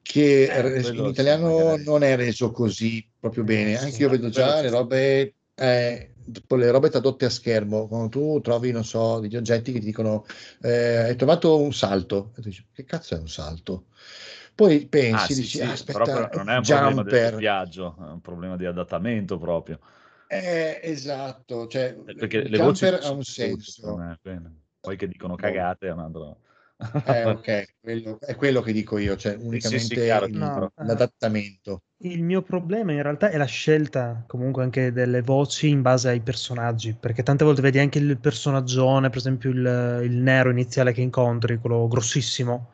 che 0.04 0.44
Eh, 0.44 0.90
in 0.92 1.06
italiano 1.06 1.48
magari. 1.66 1.84
non 1.86 2.04
è 2.04 2.16
reso 2.16 2.52
così 2.52 3.04
proprio 3.20 3.44
bene. 3.44 3.78
Anche 3.78 4.02
io 4.04 4.10
vedo 4.10 4.30
già 4.30 4.62
le 4.62 4.70
robe, 4.70 5.36
eh, 5.56 6.13
tipo 6.32 6.56
le 6.56 6.72
robe 6.72 6.90
tradotte 6.90 7.26
a 7.26 7.30
schermo. 7.30 7.88
Quando 7.88 8.10
tu 8.10 8.40
trovi, 8.42 8.72
non 8.72 8.84
so, 8.84 9.20
degli 9.20 9.36
oggetti 9.36 9.72
che 9.72 9.80
ti 9.80 9.86
dicono 9.86 10.26
eh, 10.62 10.98
hai 10.98 11.16
trovato 11.16 11.60
un 11.62 11.74
salto, 11.74 12.32
e 12.38 12.42
tu 12.42 12.48
dici, 12.50 12.66
che 12.74 12.84
cazzo 12.86 13.16
è 13.16 13.20
un 13.20 13.28
salto? 13.30 13.86
Poi 14.56 14.86
pensi, 14.88 15.16
Ah, 15.16 15.28
sì, 15.28 15.36
dici, 15.36 15.58
sì, 15.58 15.64
"Ah, 15.64 15.72
aspetta, 15.72 16.30
non 16.36 16.50
è 16.50 16.58
un 16.58 16.64
problema 16.64 17.02
del 17.04 17.14
jumper. 17.14 17.32
doppiaggio, 17.34 17.96
è 17.98 18.12
un 18.12 18.22
problema 18.22 18.56
di 18.56 18.66
adattamento 18.66 19.38
proprio. 19.40 19.80
Eh, 20.28 20.80
esatto, 20.84 21.68
cioè, 21.68 21.96
Perché 22.06 22.38
il 22.38 22.50
le 22.52 22.58
voci 22.58 22.86
jumper 22.86 23.04
ha 23.04 23.12
un 23.12 23.24
senso. 23.24 24.00
Poi 24.80 24.98
che 24.98 25.08
dicono 25.08 25.36
Boh. 25.36 25.42
cagate 25.42 25.88
è 25.88 25.92
un 25.92 26.00
altro... 26.00 26.38
Eh, 27.06 27.24
ok, 27.26 27.76
quello- 27.82 28.20
è 28.20 28.36
quello 28.36 28.62
che 28.62 28.72
dico 28.74 28.98
io, 28.98 29.16
cioè 29.18 29.36
unicamente 29.36 29.96
chiaro, 29.96 30.26
il- 30.26 30.38
No, 30.38 30.66
eh. 30.76 30.86
l'adattamento. 30.86 31.84
Il 32.04 32.22
mio 32.22 32.42
problema 32.44 32.92
in 32.92 33.02
realtà 33.02 33.30
è 33.32 33.38
la 33.38 33.46
scelta 33.46 34.24
comunque 34.28 34.62
anche 34.62 34.92
delle 34.92 35.22
voci 35.22 35.70
in 35.70 35.82
base 35.82 36.10
ai 36.10 36.22
personaggi, 36.22 36.94
perché 36.94 37.24
tante 37.24 37.44
volte 37.46 37.62
vedi 37.62 37.80
anche 37.80 37.98
il 38.00 38.20
personaggione, 38.20 39.10
per 39.10 39.18
esempio 39.18 39.50
il, 39.50 40.02
il 40.04 40.12
nero 40.18 40.50
iniziale 40.52 40.92
che 40.94 41.02
incontri, 41.02 41.58
quello 41.58 41.88
grossissimo, 41.88 42.70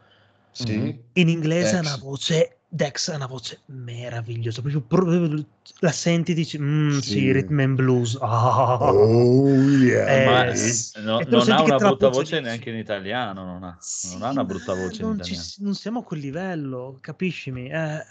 Sì. 0.52 1.00
In 1.14 1.30
inglese 1.30 1.78
ha 1.78 1.80
una 1.82 1.96
voce, 1.96 2.59
Dex 2.72 3.08
ha 3.10 3.16
una 3.16 3.26
voce 3.26 3.62
meravigliosa, 3.66 4.62
proprio, 4.62 4.82
proprio 4.82 5.44
la 5.80 5.92
senti 5.92 6.32
e 6.32 6.36
dici, 6.36 6.60
"Mm, 6.62 6.90
sì. 7.00 7.02
Sì. 7.02 7.32
rhythm 7.32 7.60
and 7.60 7.76
blues, 7.76 8.16
ah". 8.22 8.78
Oh 8.94 9.70
yeah. 9.72 10.22
Eh, 10.22 10.26
Ma 10.26 10.54
sì. 10.54 11.00
no- 11.02 11.24
non 11.28 11.50
ha 11.52 11.64
una 11.64 11.78
brutta 11.80 12.10
voce 12.10 12.36
dici, 12.36 12.42
neanche 12.44 12.70
in 12.70 12.76
italiano, 12.78 13.44
non 13.44 13.64
ha, 13.64 13.76
"Sì, 13.82 14.08
non 14.10 14.22
ha 14.22 14.30
una 14.30 14.44
brutta 14.46 14.76
ma 14.76 14.82
voce 14.82 15.02
in 15.02 15.08
non, 15.08 15.18
ci- 15.22 15.34
italiano. 15.34 15.50
non 15.58 15.74
siamo 15.76 16.00
a 16.00 16.04
quel 16.04 16.20
livello, 16.20 16.98
capiscimi? 17.02 17.70
Eh, 17.70 18.06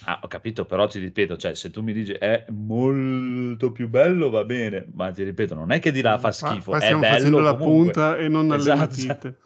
Ah, 0.00 0.20
ho 0.22 0.26
capito, 0.28 0.64
però 0.64 0.86
ti 0.86 0.98
ripeto, 0.98 1.36
cioè, 1.36 1.54
se 1.54 1.70
tu 1.70 1.82
mi 1.82 1.92
dici 1.92 2.12
è 2.12 2.46
molto 2.48 3.70
più 3.72 3.88
bello 3.88 4.30
va 4.30 4.44
bene, 4.44 4.86
ma 4.92 5.10
ti 5.12 5.22
ripeto, 5.22 5.54
non 5.54 5.70
è 5.70 5.78
che 5.80 5.92
di 5.92 6.00
là 6.00 6.18
fa 6.18 6.32
qua, 6.32 6.32
schifo, 6.32 6.70
qua 6.70 6.78
è 6.78 6.82
stiamo 6.82 7.00
bello 7.00 7.14
facendo 7.14 7.40
la 7.40 7.56
comunque. 7.56 7.92
punta 7.92 8.16
e 8.16 8.28
non 8.28 8.50
alle 8.50 8.56
Esatto. 8.56 8.78
matite. 8.80 9.38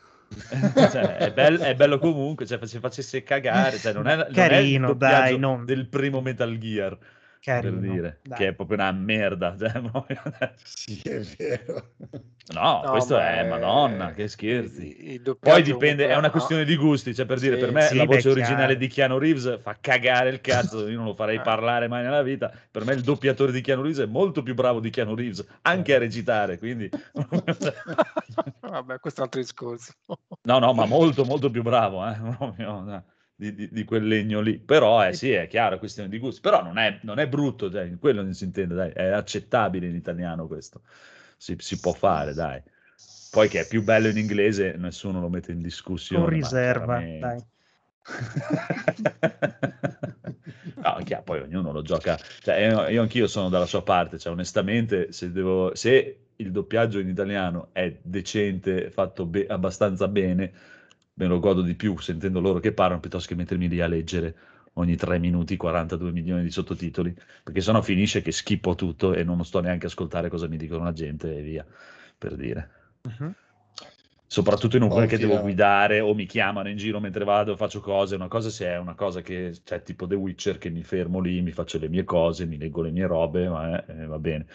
Cioè, 0.91 1.17
è, 1.17 1.33
bel- 1.33 1.59
è 1.59 1.75
bello 1.75 1.99
comunque, 1.99 2.47
cioè, 2.47 2.59
se 2.67 2.79
facesse 2.79 3.23
cagare, 3.23 3.79
cioè, 3.79 3.93
non 3.93 4.07
è, 4.07 4.17
non 4.17 4.25
è 4.25 4.29
il 4.29 4.35
Carino, 4.35 4.93
dai, 4.95 5.39
non- 5.39 5.65
del 5.65 5.89
primo 5.89 6.21
Metal 6.21 6.57
Gear. 6.59 6.97
Carino, 7.43 7.81
per 7.81 7.91
dire, 7.91 8.21
dai. 8.23 8.39
che 8.39 8.47
è 8.49 8.53
proprio 8.53 8.77
una 8.77 8.93
merda. 8.93 9.57
Cioè, 9.63 10.53
sì, 10.63 11.01
è 11.03 11.21
vero. 11.37 11.95
No, 12.53 12.83
no 12.85 12.91
questo 12.91 13.19
è, 13.19 13.49
madonna, 13.49 14.13
che 14.13 14.29
scherzi. 14.29 15.21
Poi 15.41 15.63
dipende, 15.63 16.09
è 16.09 16.17
una 16.17 16.31
questione 16.31 16.65
di 16.65 16.77
gusti, 16.77 17.13
cioè 17.13 17.27
per 17.27 17.41
dire, 17.41 17.57
per 17.57 17.73
me 17.73 17.83
sì, 17.83 17.97
la 17.97 18.05
voce 18.05 18.31
originale 18.31 18.77
di 18.77 18.87
Keanu 18.87 19.19
Reeves 19.19 19.59
fa 19.61 19.77
cagare 19.81 20.29
il 20.31 20.41
cazzo, 20.41 20.89
io 20.89 20.97
non 20.97 21.07
lo 21.07 21.15
farei 21.15 21.37
eh. 21.37 21.41
parlare 21.41 21.89
mai 21.89 22.05
nella 22.05 22.23
vita, 22.23 22.53
per 22.71 22.85
me 22.85 22.95
il 22.95 23.03
doppiatore 23.03 23.51
di 23.51 23.61
Keanu 23.61 23.83
Reeves 23.83 24.05
è 24.05 24.07
molto 24.07 24.43
più 24.45 24.55
bravo 24.55 24.79
di 24.79 24.91
Keanu 24.91 25.15
Reeves, 25.17 25.45
anche 25.63 25.95
a 25.97 25.99
recitare, 25.99 26.59
quindi... 26.59 26.89
Vabbè, 28.61 28.99
questo 29.01 29.21
è 29.21 29.25
un 29.25 29.29
altro 29.33 29.41
discorso. 29.41 29.93
no, 30.43 30.59
no, 30.59 30.73
ma 30.73 30.87
molto, 30.87 31.25
molto 31.25 31.51
più 31.51 31.63
bravo, 31.63 32.07
eh. 32.09 33.03
Di, 33.35 33.55
di, 33.55 33.69
di, 33.73 33.85
quel 33.85 34.07
legno 34.07 34.41
lì. 34.41 34.59
Però 34.59 35.07
eh, 35.07 35.15
sì, 35.15 35.31
è 35.31 35.47
chiaro, 35.49 35.77
è 35.77 35.79
questione 35.79 36.09
di 36.09 36.19
gusti. 36.19 36.41
Però 36.41 36.63
non 36.63 36.79
è, 36.79 36.99
non 37.03 37.19
è 37.19 37.29
brutto, 37.29 37.69
dai, 37.69 37.97
quello 37.97 38.23
non 38.23 38.35
si 38.35 38.45
intende, 38.45 38.75
dai, 38.75 38.91
è 38.91 39.07
accettabile 39.07 39.87
in 39.87 39.95
italiano 39.95 40.47
questo. 40.47 40.83
Si, 41.37 41.57
si, 41.59 41.81
può 41.81 41.93
fare, 41.93 42.35
dai. 42.35 42.63
Poi 43.31 43.49
che 43.49 43.61
è 43.61 43.67
più 43.67 43.83
bello 43.83 44.09
in 44.09 44.19
inglese, 44.19 44.75
nessuno 44.77 45.21
lo 45.21 45.29
mette 45.29 45.53
in 45.53 45.63
discussione. 45.63 46.23
Con 46.23 46.33
riserva, 46.33 46.99
dai. 46.99 47.43
no, 50.83 50.99
chiaro, 51.05 51.23
poi 51.23 51.41
ognuno 51.41 51.73
lo 51.73 51.83
gioca. 51.83 52.19
Cioè, 52.41 52.57
io, 52.57 52.89
io 52.89 53.03
anch'io 53.03 53.27
sono 53.27 53.49
dalla 53.49 53.67
sua 53.67 53.83
parte, 53.83 54.19
cioè, 54.19 54.33
onestamente, 54.33 55.13
se, 55.13 55.33
devo, 55.33 55.75
se 55.75 56.19
il 56.37 56.51
doppiaggio 56.51 56.99
in 56.99 57.09
italiano 57.09 57.69
è 57.73 57.97
decente, 58.03 58.91
fatto 58.91 59.27
be- 59.27 59.47
abbastanza 59.47 60.09
bene, 60.09 60.53
me 61.15 61.27
lo 61.27 61.39
godo 61.39 61.63
di 61.63 61.75
più 61.75 61.99
sentendo 61.99 62.41
loro 62.41 62.59
che 62.59 62.73
parlano 62.73 63.01
piuttosto 63.01 63.29
che 63.29 63.35
mettermi 63.35 63.69
lì 63.69 63.81
a 63.81 63.87
leggere 63.87 64.35
ogni 64.75 64.97
3 64.97 65.19
minuti 65.19 65.57
42 65.57 66.13
milioni 66.13 66.43
di 66.43 66.51
sottotitoli, 66.51 67.15
perché 67.43 67.61
sennò 67.61 67.83
finisce 67.83 68.23
che 68.23 68.33
schippo 68.33 68.75
tutto 68.75 69.13
e 69.13 69.23
non 69.23 69.45
sto 69.45 69.61
neanche 69.61 69.87
a 69.87 69.89
ascoltare 69.89 70.29
cosa 70.29 70.49
mi 70.49 70.57
dicono 70.57 70.85
la 70.85 70.93
gente 70.93 71.37
e 71.37 71.43
via, 71.43 71.67
per 72.17 72.37
dire. 72.37 72.71
Uh-huh. 73.03 73.33
Soprattutto 74.27 74.79
in 74.79 74.83
un 74.83 74.89
quel 74.89 75.07
che 75.07 75.19
devo 75.19 75.41
guidare 75.43 76.01
o 76.01 76.15
mi 76.15 76.25
chiamano 76.25 76.71
in 76.71 76.79
giro 76.79 77.01
mentre 77.01 77.23
vado, 77.23 77.55
faccio 77.55 77.81
cose, 77.81 78.15
una 78.15 78.29
cosa 78.29 78.49
se 78.49 78.67
è 78.67 78.79
una 78.79 78.95
cosa 78.95 79.21
che, 79.21 79.55
cioè 79.63 79.83
tipo 79.83 80.07
The 80.07 80.15
Witcher, 80.15 80.57
che 80.57 80.71
mi 80.71 80.83
fermo 80.83 81.21
lì, 81.21 81.43
mi 81.43 81.51
faccio 81.51 81.79
le 81.79 81.91
mie 81.91 82.05
cose, 82.05 82.47
mi 82.47 82.57
leggo 82.57 82.81
le 82.81 82.93
mie 82.93 83.07
robe, 83.07 83.47
ma 83.47 83.85
eh, 83.85 84.07
va 84.07 84.19
bene. 84.19 84.47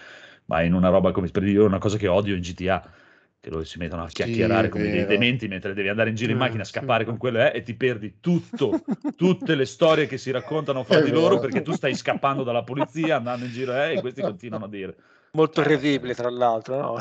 Ma 0.46 0.64
in 0.64 0.74
una 0.74 0.90
roba 0.90 1.12
come, 1.12 1.28
per 1.28 1.44
dire, 1.44 1.62
una 1.62 1.78
cosa 1.78 1.98
che 1.98 2.08
odio 2.08 2.34
in 2.34 2.42
GTA, 2.42 2.92
che 3.40 3.50
loro 3.50 3.64
si 3.64 3.78
mettono 3.78 4.04
a 4.04 4.08
chiacchierare 4.08 4.66
sì, 4.66 4.72
come 4.72 4.90
dei 4.90 5.06
dementi 5.06 5.48
mentre 5.48 5.74
devi 5.74 5.90
andare 5.90 6.10
in 6.10 6.16
giro 6.16 6.32
in 6.32 6.38
macchina, 6.38 6.64
scappare 6.64 7.04
sì. 7.04 7.10
con 7.10 7.18
quello 7.18 7.40
eh, 7.40 7.52
e 7.56 7.62
ti 7.64 7.76
perdi 7.76 8.20
tutto, 8.20 8.82
tutte 9.16 9.56
le 9.56 9.66
storie 9.66 10.08
che 10.08 10.18
si 10.18 10.32
raccontano 10.32 10.84
fra 10.84 11.02
di 11.02 11.12
loro 11.12 11.40
perché 11.40 11.62
tu 11.62 11.72
stai 11.74 11.96
scappando 11.96 12.44
dalla 12.44 12.64
polizia, 12.66 13.18
andando 13.18 13.46
in 13.46 13.52
giro 13.52 13.76
eh, 13.76 13.96
e 13.96 14.02
questi 14.02 14.22
continuano 14.22 14.66
a 14.66 14.70
dire. 14.70 14.96
Molto 15.32 15.62
credibile, 15.62 16.16
tra 16.16 16.30
l'altro, 16.30 16.80
no? 16.80 16.98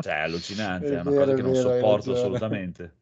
Cioè, 0.00 0.14
è 0.14 0.20
allucinante, 0.20 0.86
è, 0.94 0.96
è 0.96 1.00
una 1.00 1.10
vero, 1.10 1.24
cosa 1.24 1.34
che 1.34 1.42
non 1.42 1.54
sopporto 1.54 2.12
assolutamente. 2.12 2.96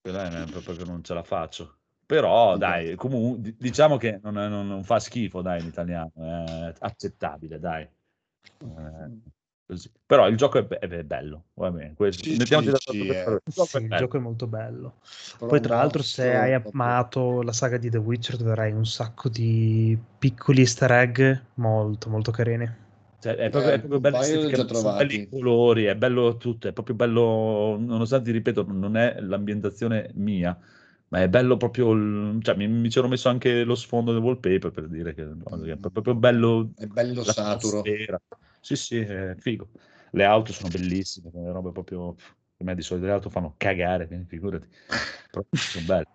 Quella 0.00 0.44
è 0.44 0.50
proprio 0.50 0.76
che 0.76 0.84
non 0.84 1.02
ce 1.02 1.14
la 1.14 1.22
faccio. 1.22 1.78
Però, 2.06 2.58
dai, 2.58 2.94
comunque, 2.96 3.54
diciamo 3.58 3.96
che 3.96 4.20
non, 4.22 4.34
non, 4.34 4.66
non, 4.66 4.84
fa 4.84 4.98
schifo, 4.98 5.40
dai, 5.40 5.60
in 5.60 5.66
italiano, 5.66 6.12
è 6.14 6.74
accettabile, 6.78 7.58
dai. 7.58 7.82
Eh, 7.82 9.32
Così. 9.66 9.90
Però 10.04 10.28
il 10.28 10.36
gioco 10.36 10.58
è, 10.58 10.64
be- 10.64 10.78
è 10.78 11.04
bello, 11.04 11.44
va 11.54 11.70
bene. 11.70 11.94
Questo, 11.94 12.22
sì, 12.22 12.36
sì, 12.36 12.44
sì, 12.44 12.54
il, 12.54 12.76
gioco 13.46 13.78
il 13.78 13.94
gioco 13.96 14.16
è 14.18 14.20
molto 14.20 14.46
bello. 14.46 14.96
Però 15.38 15.46
Poi, 15.46 15.60
tra 15.60 15.76
l'altro, 15.76 16.02
se 16.02 16.34
hai 16.34 16.52
amato 16.52 17.40
la 17.40 17.52
saga 17.52 17.78
di 17.78 17.88
The 17.88 17.96
Witcher, 17.96 18.36
troverai 18.36 18.72
un 18.72 18.84
sacco 18.84 19.30
di 19.30 19.98
piccoli 20.18 20.60
easter 20.60 20.92
egg 20.92 21.20
molto, 21.54 22.10
molto 22.10 22.30
carini. 22.30 22.82
Cioè, 23.20 23.36
è 23.36 23.48
proprio, 23.48 23.72
eh, 23.72 23.74
è 23.76 23.78
proprio 23.78 24.00
bello 24.00 25.04
i 25.14 25.28
colori, 25.30 25.84
è 25.84 25.96
bello 25.96 26.36
tutto, 26.36 26.68
è 26.68 26.72
proprio 26.72 26.94
bello, 26.94 27.78
nonostante, 27.80 28.30
ripeto, 28.32 28.66
non 28.68 28.98
è 28.98 29.18
l'ambientazione 29.20 30.10
mia, 30.12 30.54
ma 31.08 31.22
è 31.22 31.28
bello 31.30 31.56
proprio, 31.56 31.92
il, 31.92 32.38
cioè 32.42 32.54
mi, 32.54 32.68
mi 32.68 32.90
c'ero 32.90 33.08
messo 33.08 33.30
anche 33.30 33.64
lo 33.64 33.76
sfondo 33.76 34.12
del 34.12 34.20
wallpaper 34.20 34.70
per 34.70 34.88
dire 34.88 35.14
che, 35.14 35.22
è 35.22 35.76
proprio 35.76 36.14
bello. 36.14 36.72
È 36.76 36.84
bello 36.84 37.24
saturo. 37.24 37.82
Sì, 38.64 38.76
sì, 38.76 38.96
è 38.96 39.34
figo. 39.36 39.68
Le 40.12 40.24
auto 40.24 40.54
sono 40.54 40.70
bellissime, 40.70 41.30
le 41.34 41.52
robe 41.52 41.70
proprio, 41.70 42.14
per 42.14 42.66
me 42.66 42.74
di 42.74 42.80
solito 42.80 43.04
le 43.04 43.12
auto 43.12 43.28
fanno 43.28 43.56
cagare, 43.58 44.06
quindi 44.06 44.24
figurati, 44.26 44.66
però 45.30 45.44
sono 45.50 45.84
belle. 45.84 46.06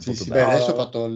Sì, 0.00 0.14
sì, 0.14 0.30
beh, 0.30 0.40
adesso 0.40 0.70
ho 0.70 0.74
fatto 0.74 1.06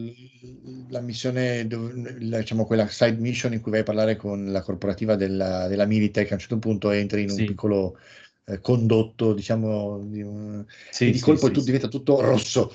la 0.90 1.00
missione, 1.00 1.66
diciamo 1.66 2.66
quella 2.66 2.86
side 2.88 3.16
mission 3.16 3.54
in 3.54 3.62
cui 3.62 3.70
vai 3.70 3.80
a 3.80 3.84
parlare 3.84 4.16
con 4.16 4.52
la 4.52 4.60
corporativa 4.60 5.16
della, 5.16 5.66
della 5.66 5.86
Militech, 5.86 6.30
a 6.30 6.34
un 6.34 6.40
certo 6.40 6.58
punto 6.58 6.90
entri 6.90 7.22
in 7.22 7.30
un 7.30 7.36
sì. 7.36 7.44
piccolo 7.46 7.98
eh, 8.44 8.60
condotto, 8.60 9.32
diciamo, 9.32 10.00
di, 10.04 10.20
un, 10.20 10.62
sì, 10.90 11.10
di 11.10 11.20
colpo 11.20 11.46
e 11.46 11.52
tu 11.52 11.62
diventa 11.62 11.88
tutto 11.88 12.20
rosso, 12.20 12.70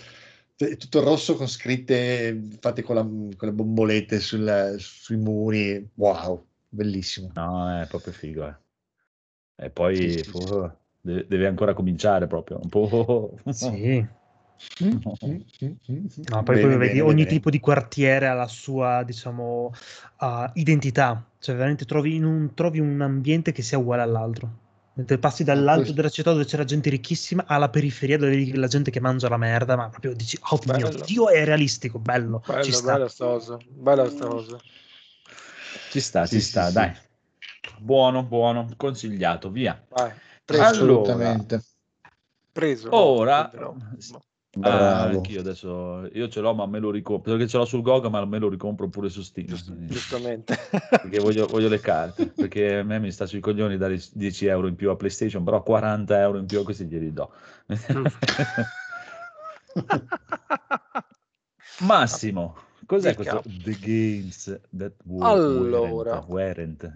tutto 0.55 1.03
rosso 1.03 1.35
con 1.35 1.47
scritte 1.47 2.41
fatte 2.59 2.81
con, 2.81 2.95
la, 2.95 3.03
con 3.03 3.47
le 3.47 3.53
bombolette 3.53 4.19
sul, 4.19 4.75
sui 4.79 5.17
muri, 5.17 5.87
wow, 5.93 6.47
bellissimo. 6.71 7.29
No, 7.33 7.81
è 7.81 7.87
proprio 7.87 8.13
figo, 8.13 8.47
eh. 8.47 8.55
E 9.65 9.69
poi 9.69 10.23
oh, 10.33 10.77
deve, 11.01 11.25
deve 11.27 11.47
ancora 11.47 11.73
cominciare 11.73 12.27
proprio, 12.27 12.59
un 12.61 12.69
po'... 12.69 13.37
Sì. 13.49 14.07
No, 14.79 16.43
poi, 16.43 16.55
bene, 16.55 16.77
vedi, 16.77 16.97
bene, 16.97 17.01
ogni 17.01 17.23
bene. 17.23 17.25
tipo 17.25 17.49
di 17.49 17.59
quartiere 17.59 18.27
ha 18.27 18.33
la 18.33 18.47
sua, 18.47 19.01
diciamo, 19.03 19.73
uh, 20.19 20.49
identità. 20.53 21.25
Cioè, 21.39 21.55
veramente 21.55 21.85
trovi, 21.85 22.21
un, 22.21 22.53
trovi 22.53 22.79
un 22.79 23.01
ambiente 23.01 23.51
che 23.51 23.63
sia 23.63 23.79
uguale 23.79 24.03
all'altro. 24.03 24.59
Mentre 24.93 25.17
passi 25.17 25.43
dall'alto 25.43 25.79
questo... 25.79 25.95
della 25.95 26.09
città 26.09 26.31
dove 26.31 26.45
c'era 26.45 26.63
gente 26.63 26.89
ricchissima 26.89 27.45
alla 27.47 27.69
periferia 27.69 28.17
dove 28.17 28.35
vedi 28.35 28.53
la 28.53 28.67
gente 28.67 28.91
che 28.91 28.99
mangia 28.99 29.29
la 29.29 29.37
merda, 29.37 29.75
ma 29.75 29.89
proprio 29.89 30.13
dici, 30.13 30.37
oh 30.51 30.59
bello. 30.63 30.89
mio 30.89 31.03
Dio, 31.05 31.29
è 31.29 31.43
realistico, 31.45 31.97
bello. 31.97 32.43
Bello, 32.45 32.63
ci 32.63 32.71
sta. 32.71 32.93
bella 32.93 33.07
sta 33.07 33.25
cosa, 33.25 33.57
bella 33.67 34.09
sta 34.09 34.27
cosa. 34.27 34.59
Ci 35.91 35.99
sta, 35.99 36.25
sì, 36.25 36.39
ci 36.39 36.41
sta, 36.41 36.67
sì, 36.67 36.73
dai. 36.73 36.93
Buono, 37.77 38.23
buono, 38.23 38.69
consigliato, 38.77 39.51
via. 39.51 39.85
Vai, 39.89 40.13
preso. 40.45 40.63
Assolutamente. 40.63 41.61
Preso. 42.53 42.95
Ora, 42.95 43.51
no. 43.53 43.77
Ah, 44.61 45.03
anch'io 45.03 45.41
adesso 45.41 46.07
io 46.13 46.29
ce 46.29 46.39
l'ho, 46.39 46.53
ma 46.53 46.65
me 46.65 46.79
lo 46.79 46.91
ricompro 46.91 47.33
perché 47.33 47.47
ce 47.47 47.57
l'ho 47.57 47.65
sul 47.65 47.81
GOG, 47.81 48.07
ma 48.07 48.23
me 48.23 48.39
lo 48.39 48.47
ricompro 48.47 48.87
pure 48.87 49.09
su 49.09 49.21
Steam. 49.21 49.47
Giustamente, 49.87 50.55
perché 50.89 51.19
voglio, 51.19 51.45
voglio, 51.47 51.67
le 51.67 51.81
carte. 51.81 52.27
Perché 52.27 52.77
a 52.77 52.83
me 52.83 52.99
mi 52.99 53.11
sta 53.11 53.25
sui 53.25 53.41
coglioni 53.41 53.75
dare 53.75 54.01
10 54.13 54.45
euro 54.45 54.67
in 54.67 54.75
più 54.75 54.91
a 54.91 54.95
PlayStation, 54.95 55.43
però 55.43 55.61
40 55.61 56.21
euro 56.21 56.37
in 56.37 56.45
più 56.45 56.59
a 56.59 56.63
questi 56.63 56.85
glieli 56.85 57.11
do. 57.11 57.33
Massimo, 61.79 62.55
cos'è 62.91 63.15
questo 63.15 63.41
The 63.45 63.77
Games 63.79 64.59
That 64.75 64.93
were, 65.05 65.25
allora, 65.25 66.25
weren't? 66.27 66.91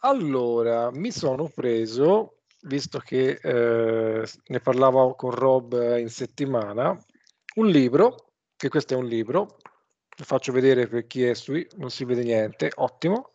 Allora, 0.00 0.90
mi 0.90 1.12
sono 1.12 1.48
preso 1.48 2.38
visto 2.62 2.98
che 2.98 3.38
eh, 3.40 4.28
ne 4.46 4.60
parlavo 4.60 5.14
con 5.14 5.30
Rob 5.30 5.96
in 5.98 6.08
settimana, 6.08 6.98
un 7.54 7.68
libro, 7.68 8.32
che 8.56 8.68
questo 8.68 8.94
è 8.94 8.96
un 8.96 9.06
libro, 9.06 9.58
lo 10.18 10.24
faccio 10.24 10.50
vedere 10.50 10.88
per 10.88 11.06
chi 11.06 11.22
è 11.22 11.34
su, 11.34 11.54
non 11.76 11.90
si 11.90 12.04
vede 12.04 12.24
niente, 12.24 12.72
ottimo. 12.74 13.30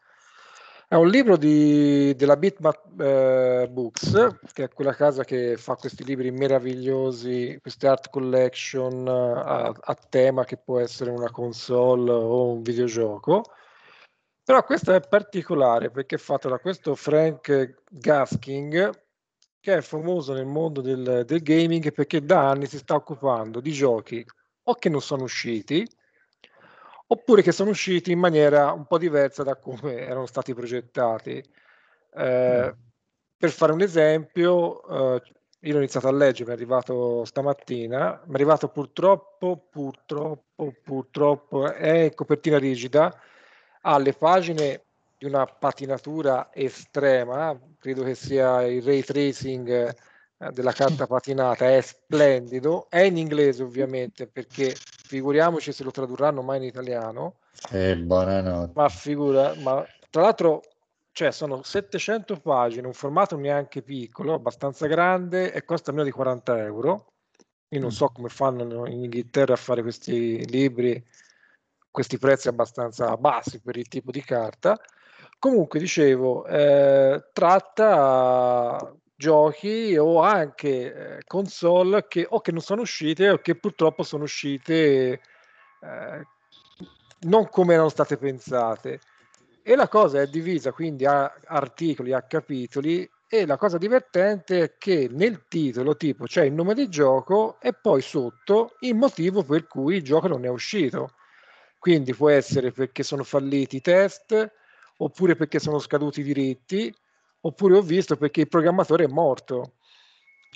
È 0.91 0.95
un 0.95 1.07
libro 1.07 1.37
di, 1.37 2.13
della 2.17 2.35
Bitmap 2.35 2.99
eh, 2.99 3.69
Books, 3.71 4.39
che 4.51 4.65
è 4.65 4.67
quella 4.67 4.93
casa 4.93 5.23
che 5.23 5.55
fa 5.55 5.75
questi 5.75 6.03
libri 6.03 6.31
meravigliosi, 6.31 7.57
queste 7.61 7.87
art 7.87 8.09
collection 8.09 9.07
a, 9.07 9.73
a 9.73 9.95
tema 10.09 10.43
che 10.43 10.57
può 10.57 10.79
essere 10.79 11.11
una 11.11 11.31
console 11.31 12.11
o 12.11 12.51
un 12.51 12.61
videogioco. 12.61 13.41
Però 14.43 14.61
questo 14.65 14.93
è 14.93 14.99
particolare 14.99 15.91
perché 15.91 16.15
è 16.15 16.19
fatto 16.19 16.49
da 16.49 16.59
questo 16.59 16.93
Frank 16.95 17.83
Gasking, 17.89 18.91
che 19.61 19.77
è 19.77 19.79
famoso 19.79 20.33
nel 20.33 20.45
mondo 20.45 20.81
del, 20.81 21.23
del 21.25 21.41
gaming 21.41 21.93
perché 21.93 22.21
da 22.21 22.49
anni 22.49 22.65
si 22.65 22.77
sta 22.77 22.95
occupando 22.95 23.61
di 23.61 23.71
giochi 23.71 24.25
o 24.63 24.75
che 24.75 24.89
non 24.89 24.99
sono 24.99 25.23
usciti 25.23 25.87
oppure 27.11 27.41
che 27.41 27.51
sono 27.51 27.71
usciti 27.71 28.11
in 28.11 28.19
maniera 28.19 28.71
un 28.71 28.85
po' 28.85 28.97
diversa 28.97 29.43
da 29.43 29.57
come 29.57 29.95
erano 30.07 30.25
stati 30.25 30.53
progettati. 30.53 31.43
Eh, 32.13 32.73
mm. 32.73 32.79
Per 33.37 33.49
fare 33.49 33.71
un 33.73 33.81
esempio, 33.81 35.15
eh, 35.15 35.21
io 35.59 35.75
ho 35.75 35.77
iniziato 35.77 36.07
a 36.07 36.11
leggere, 36.11 36.45
mi 36.45 36.51
è 36.51 36.53
arrivato 36.53 37.25
stamattina, 37.25 38.21
mi 38.25 38.31
è 38.31 38.35
arrivato 38.35 38.69
purtroppo, 38.69 39.67
purtroppo, 39.69 40.73
purtroppo, 40.83 41.71
è 41.71 42.13
copertina 42.13 42.57
rigida, 42.57 43.13
ha 43.81 43.97
le 43.97 44.13
pagine 44.13 44.83
di 45.17 45.25
una 45.25 45.45
patinatura 45.45 46.49
estrema, 46.53 47.59
credo 47.79 48.03
che 48.03 48.15
sia 48.15 48.63
il 48.63 48.81
ray 48.83 49.01
tracing 49.01 49.69
eh, 49.69 50.51
della 50.51 50.71
carta 50.71 51.05
patinata, 51.07 51.69
è 51.69 51.81
splendido, 51.81 52.87
è 52.89 52.99
in 52.99 53.17
inglese 53.17 53.63
ovviamente 53.63 54.27
perché 54.27 54.75
figuriamoci 55.11 55.73
se 55.73 55.83
lo 55.83 55.91
tradurranno 55.91 56.41
mai 56.41 56.57
in 56.57 56.63
italiano. 56.63 57.35
Eh, 57.69 57.97
buonanotte. 57.97 58.71
Ma 58.75 58.87
figura, 58.87 59.53
ma 59.55 59.85
tra 60.09 60.21
l'altro 60.21 60.61
cioè 61.11 61.31
sono 61.31 61.63
700 61.63 62.37
pagine, 62.37 62.87
un 62.87 62.93
formato 62.93 63.35
neanche 63.35 63.81
piccolo, 63.81 64.33
abbastanza 64.33 64.87
grande 64.87 65.51
e 65.51 65.65
costa 65.65 65.91
meno 65.91 66.05
di 66.05 66.11
40 66.11 66.63
euro. 66.63 67.11
Io 67.69 67.81
non 67.81 67.91
so 67.91 68.07
come 68.07 68.29
fanno 68.29 68.87
in 68.87 69.03
Inghilterra 69.03 69.53
a 69.53 69.57
fare 69.57 69.81
questi 69.81 70.45
libri, 70.49 71.03
questi 71.89 72.17
prezzi 72.17 72.47
abbastanza 72.47 73.15
bassi 73.17 73.59
per 73.59 73.75
il 73.75 73.89
tipo 73.89 74.11
di 74.11 74.23
carta. 74.23 74.79
Comunque, 75.37 75.79
dicevo, 75.79 76.45
eh, 76.45 77.21
tratta 77.33 78.95
giochi 79.21 79.95
o 79.97 80.19
anche 80.21 81.17
eh, 81.17 81.23
console 81.25 82.07
che 82.07 82.25
o 82.27 82.41
che 82.41 82.51
non 82.51 82.61
sono 82.61 82.81
uscite 82.81 83.29
o 83.29 83.37
che 83.37 83.55
purtroppo 83.55 84.01
sono 84.01 84.23
uscite 84.23 85.21
eh, 85.81 86.27
non 87.21 87.47
come 87.49 87.73
erano 87.73 87.89
state 87.89 88.17
pensate. 88.17 88.99
E 89.63 89.75
la 89.75 89.87
cosa 89.87 90.19
è 90.21 90.25
divisa 90.27 90.71
quindi 90.71 91.05
a 91.05 91.31
articoli, 91.45 92.13
a 92.13 92.23
capitoli 92.23 93.07
e 93.27 93.45
la 93.45 93.57
cosa 93.57 93.77
divertente 93.77 94.63
è 94.63 94.75
che 94.77 95.07
nel 95.11 95.45
titolo 95.47 95.95
tipo 95.95 96.25
c'è 96.25 96.43
il 96.43 96.53
nome 96.53 96.73
del 96.73 96.89
gioco 96.89 97.59
e 97.61 97.73
poi 97.73 98.01
sotto 98.01 98.75
il 98.79 98.95
motivo 98.95 99.43
per 99.43 99.67
cui 99.67 99.97
il 99.97 100.03
gioco 100.03 100.27
non 100.27 100.45
è 100.45 100.49
uscito. 100.49 101.13
Quindi 101.77 102.13
può 102.13 102.29
essere 102.29 102.71
perché 102.71 103.03
sono 103.03 103.23
falliti 103.23 103.77
i 103.77 103.81
test, 103.81 104.51
oppure 104.97 105.35
perché 105.35 105.59
sono 105.59 105.79
scaduti 105.79 106.21
i 106.21 106.23
diritti, 106.23 106.93
oppure 107.41 107.77
ho 107.77 107.81
visto 107.81 108.15
perché 108.15 108.41
il 108.41 108.47
programmatore 108.47 109.05
è 109.05 109.07
morto. 109.07 109.73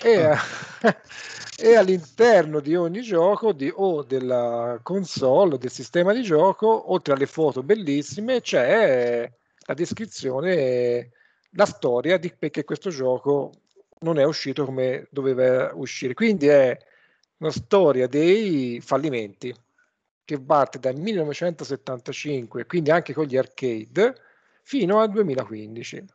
E, 0.02 0.24
ah. 0.24 0.38
e 1.58 1.76
all'interno 1.76 2.60
di 2.60 2.76
ogni 2.76 3.02
gioco 3.02 3.54
di, 3.54 3.72
o 3.74 4.04
della 4.04 4.80
console 4.84 5.58
del 5.58 5.72
sistema 5.72 6.14
di 6.14 6.22
gioco, 6.22 6.92
oltre 6.92 7.14
alle 7.14 7.26
foto 7.26 7.64
bellissime, 7.64 8.42
c'è 8.42 9.32
la 9.68 9.74
descrizione, 9.74 11.12
la 11.52 11.66
storia 11.66 12.18
di 12.18 12.34
perché 12.38 12.64
questo 12.64 12.90
gioco 12.90 13.52
non 14.00 14.20
è 14.20 14.24
uscito 14.26 14.66
come 14.66 15.08
doveva 15.12 15.72
uscire. 15.74 16.14
Quindi 16.14 16.48
è 16.48 16.78
una 17.38 17.52
storia 17.52 18.08
dei 18.08 18.80
fallimenti 18.82 19.54
che 20.26 20.42
parte 20.42 20.80
dal 20.80 20.96
1975, 20.96 22.66
quindi 22.66 22.90
anche 22.92 23.14
con 23.14 23.26
gli 23.26 23.38
arcade, 23.38 24.16
fino 24.64 25.00
al 25.00 25.10
2015. 25.12 26.06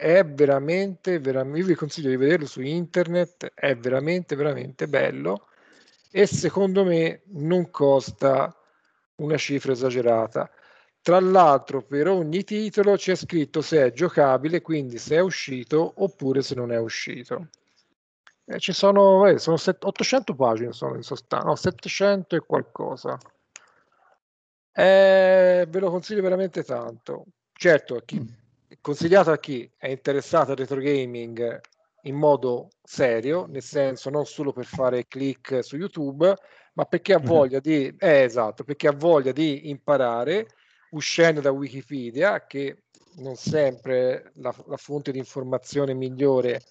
È 0.00 0.24
veramente, 0.24 1.18
veramente, 1.18 1.66
vi 1.66 1.74
consiglio 1.74 2.08
di 2.08 2.16
vederlo 2.16 2.46
su 2.46 2.62
internet, 2.62 3.52
è 3.52 3.76
veramente, 3.76 4.34
veramente 4.34 4.88
bello 4.88 5.48
e 6.10 6.26
secondo 6.26 6.84
me 6.86 7.20
non 7.32 7.70
costa 7.70 8.50
una 9.16 9.36
cifra 9.36 9.72
esagerata. 9.72 10.50
Tra 11.02 11.20
l'altro, 11.20 11.82
per 11.82 12.08
ogni 12.08 12.44
titolo 12.44 12.96
c'è 12.96 13.14
scritto 13.14 13.60
se 13.60 13.84
è 13.84 13.92
giocabile, 13.92 14.62
quindi 14.62 14.96
se 14.96 15.16
è 15.16 15.20
uscito 15.20 15.92
oppure 15.96 16.40
se 16.40 16.54
non 16.54 16.72
è 16.72 16.78
uscito. 16.78 17.48
Eh, 18.46 18.58
ci 18.58 18.72
sono, 18.72 19.26
eh, 19.26 19.38
sono 19.38 19.58
set, 19.58 19.84
800 19.84 20.34
pagine 20.34 20.72
sono 20.72 20.94
in 20.96 21.02
sostanza, 21.02 21.46
no, 21.46 21.56
700 21.56 22.36
e 22.36 22.40
qualcosa. 22.40 23.18
Eh, 24.72 25.66
ve 25.68 25.78
lo 25.78 25.90
consiglio 25.90 26.22
veramente 26.22 26.62
tanto. 26.64 27.26
Certo, 27.52 28.00
chi, 28.06 28.18
mm. 28.18 28.39
Consigliato 28.80 29.30
a 29.30 29.38
chi 29.38 29.70
è 29.76 29.88
interessato 29.88 30.52
al 30.52 30.56
retro 30.56 30.80
gaming 30.80 31.60
in 32.04 32.14
modo 32.14 32.68
serio, 32.82 33.46
nel 33.46 33.62
senso 33.62 34.10
non 34.10 34.24
solo 34.24 34.52
per 34.52 34.64
fare 34.64 35.06
click 35.06 35.62
su 35.62 35.76
YouTube, 35.76 36.34
ma 36.74 36.84
perché 36.84 37.14
ha 37.14 37.18
mm-hmm. 37.18 37.28
voglia 37.28 37.60
di, 37.60 37.94
eh, 37.98 38.22
esatto, 38.22 38.64
perché 38.64 38.88
ha 38.88 38.92
voglia 38.92 39.32
di 39.32 39.68
imparare 39.68 40.46
uscendo 40.90 41.40
da 41.40 41.50
Wikipedia, 41.50 42.46
che 42.46 42.84
non 43.16 43.36
sempre 43.36 44.32
la, 44.36 44.54
la 44.66 44.76
fonte 44.76 45.12
di 45.12 45.18
informazione 45.18 45.94
migliore 45.94 46.62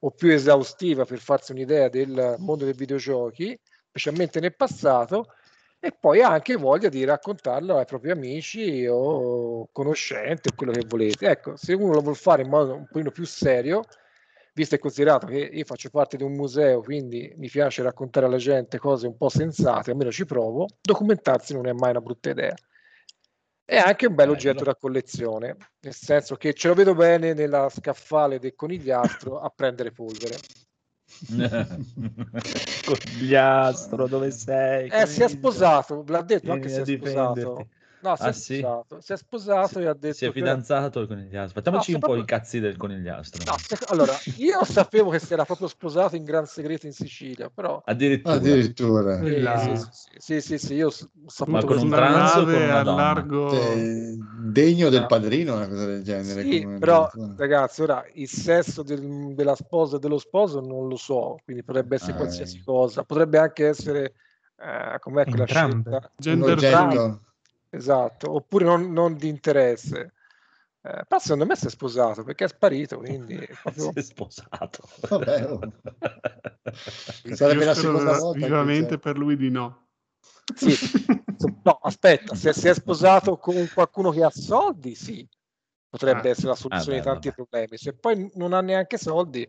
o 0.00 0.10
più 0.12 0.30
esaustiva 0.30 1.04
per 1.04 1.18
farsi 1.18 1.52
un'idea 1.52 1.88
del 1.88 2.36
mondo 2.38 2.64
dei 2.64 2.74
videogiochi, 2.74 3.58
specialmente 3.88 4.40
nel 4.40 4.56
passato, 4.56 5.34
e 5.80 5.92
poi 5.98 6.20
anche 6.20 6.56
voglia 6.56 6.90
di 6.90 7.04
raccontarlo 7.04 7.78
ai 7.78 7.86
propri 7.86 8.10
amici 8.10 8.86
o 8.86 9.68
conoscenti 9.72 10.48
o 10.48 10.54
quello 10.54 10.72
che 10.72 10.84
volete. 10.86 11.26
Ecco, 11.26 11.56
se 11.56 11.72
uno 11.72 11.94
lo 11.94 12.00
vuole 12.00 12.16
fare 12.16 12.42
in 12.42 12.50
modo 12.50 12.74
un 12.74 12.86
pochino 12.86 13.10
più 13.10 13.24
serio, 13.24 13.82
visto 14.52 14.74
e 14.74 14.78
considerato 14.78 15.26
che 15.26 15.38
io 15.38 15.64
faccio 15.64 15.88
parte 15.88 16.18
di 16.18 16.22
un 16.22 16.32
museo, 16.32 16.82
quindi 16.82 17.32
mi 17.38 17.48
piace 17.48 17.82
raccontare 17.82 18.26
alla 18.26 18.36
gente 18.36 18.78
cose 18.78 19.06
un 19.06 19.16
po' 19.16 19.30
sensate, 19.30 19.90
almeno 19.90 20.12
ci 20.12 20.26
provo, 20.26 20.66
documentarsi 20.82 21.54
non 21.54 21.66
è 21.66 21.72
mai 21.72 21.90
una 21.90 22.02
brutta 22.02 22.28
idea. 22.28 22.54
È 23.64 23.76
anche 23.76 24.06
un 24.06 24.14
bel 24.14 24.28
oggetto 24.28 24.64
da 24.64 24.74
collezione, 24.74 25.56
nel 25.80 25.94
senso 25.94 26.34
che 26.34 26.52
ce 26.52 26.68
lo 26.68 26.74
vedo 26.74 26.94
bene 26.94 27.32
nella 27.32 27.70
scaffale 27.70 28.38
del 28.38 28.54
conigliastro 28.54 29.40
a 29.40 29.48
prendere 29.48 29.92
polvere. 29.92 30.36
Conigliastro, 32.84 34.06
dove 34.08 34.30
sei? 34.30 34.88
Eh, 34.88 35.06
si 35.06 35.22
è 35.22 35.28
sposato, 35.28 36.04
l'ha 36.08 36.22
detto 36.22 36.52
anche 36.52 36.68
se 36.68 36.82
è 36.82 36.86
sposato. 36.86 37.66
No, 38.02 38.16
si, 38.16 38.22
ah, 38.22 38.28
è 38.28 38.32
sì? 38.32 38.58
sposato. 38.58 39.00
si 39.00 39.12
è 39.12 39.16
sposato 39.16 39.78
e 39.78 39.86
ha 39.86 39.94
detto... 39.94 40.14
Si 40.14 40.24
è 40.24 40.32
fidanzato 40.32 40.90
che... 40.90 40.98
il 41.00 41.06
conigliastro. 41.08 41.60
Facciamoci 41.60 41.90
no, 41.90 41.96
un 41.96 42.00
proprio... 42.02 42.24
po' 42.24 42.24
i 42.24 42.28
cazzi 42.30 42.58
del 42.58 42.76
conigliastro. 42.76 43.44
No, 43.44 43.56
se... 43.58 43.78
Allora, 43.88 44.12
io 44.36 44.64
sapevo 44.64 45.10
che 45.10 45.18
si 45.18 45.32
era 45.32 45.44
proprio 45.44 45.68
sposato 45.68 46.16
in 46.16 46.24
gran 46.24 46.46
segreto 46.46 46.86
in 46.86 46.92
Sicilia, 46.92 47.50
però... 47.50 47.82
Addirittura. 47.84 48.34
Addirittura. 48.34 49.18
Eh, 49.18 49.40
La... 49.40 49.58
sì, 49.58 49.86
sì, 50.16 50.40
sì, 50.40 50.58
sì, 50.58 50.74
io 50.74 50.86
ho 50.86 50.90
saputo... 50.90 51.50
Ma 51.50 51.64
con 51.64 51.78
un 51.78 51.88
pranzo 51.90 52.44
con 52.44 52.54
una 52.54 52.82
largo... 52.82 53.52
Eh, 53.52 54.16
degno 54.44 54.88
del 54.88 55.06
padrino, 55.06 55.56
una 55.56 55.68
cosa 55.68 55.84
del 55.84 56.02
genere. 56.02 56.42
Sì, 56.42 56.66
però, 56.78 57.10
ragazzi, 57.36 57.82
ora, 57.82 58.02
il 58.14 58.28
sesso 58.28 58.82
del, 58.82 59.34
della 59.34 59.54
sposa 59.54 59.96
e 59.96 59.98
dello 59.98 60.18
sposo 60.18 60.60
non 60.60 60.88
lo 60.88 60.96
so, 60.96 61.36
quindi 61.44 61.62
potrebbe 61.62 61.96
essere 61.96 62.12
ah, 62.12 62.16
qualsiasi 62.16 62.58
eh. 62.58 62.62
cosa. 62.64 63.04
Potrebbe 63.04 63.36
anche 63.36 63.66
essere... 63.68 64.14
Eh, 64.58 64.98
com'è 65.00 65.24
quella 65.24 65.46
scelta? 65.46 66.10
Gender 66.16 66.58
Esatto, 67.70 68.32
oppure 68.34 68.64
non, 68.64 68.92
non 68.92 69.16
di 69.16 69.28
interesse. 69.28 70.14
Eh, 70.82 71.04
però 71.06 71.20
secondo 71.20 71.46
me 71.46 71.56
si 71.56 71.66
è 71.66 71.70
sposato 71.70 72.24
perché 72.24 72.44
è 72.44 72.48
sparito, 72.48 72.98
quindi 72.98 73.34
è 73.34 73.52
proprio... 73.62 73.92
si 73.92 73.98
è 73.98 74.02
sposato. 74.02 74.88
Vabbè, 75.08 75.44
oh. 75.50 75.60
Sarebbe 77.32 77.64
la 77.64 77.74
seconda 77.74 78.18
volta. 78.18 78.44
Vivamente 78.44 78.98
per 78.98 79.16
lui 79.16 79.36
di 79.36 79.50
no. 79.50 79.88
Sì, 80.52 80.74
no, 81.62 81.78
aspetta, 81.82 82.34
se 82.34 82.52
si 82.52 82.66
è 82.66 82.74
sposato 82.74 83.36
con 83.36 83.70
qualcuno 83.72 84.10
che 84.10 84.24
ha 84.24 84.30
soldi, 84.30 84.96
sì, 84.96 85.26
potrebbe 85.88 86.28
ah, 86.28 86.30
essere 86.32 86.48
la 86.48 86.56
soluzione 86.56 86.98
ah, 86.98 87.00
di 87.00 87.06
tanti 87.06 87.28
vabbè. 87.28 87.36
problemi. 87.36 87.76
Se 87.76 87.92
poi 87.94 88.30
non 88.34 88.52
ha 88.52 88.60
neanche 88.60 88.98
soldi, 88.98 89.46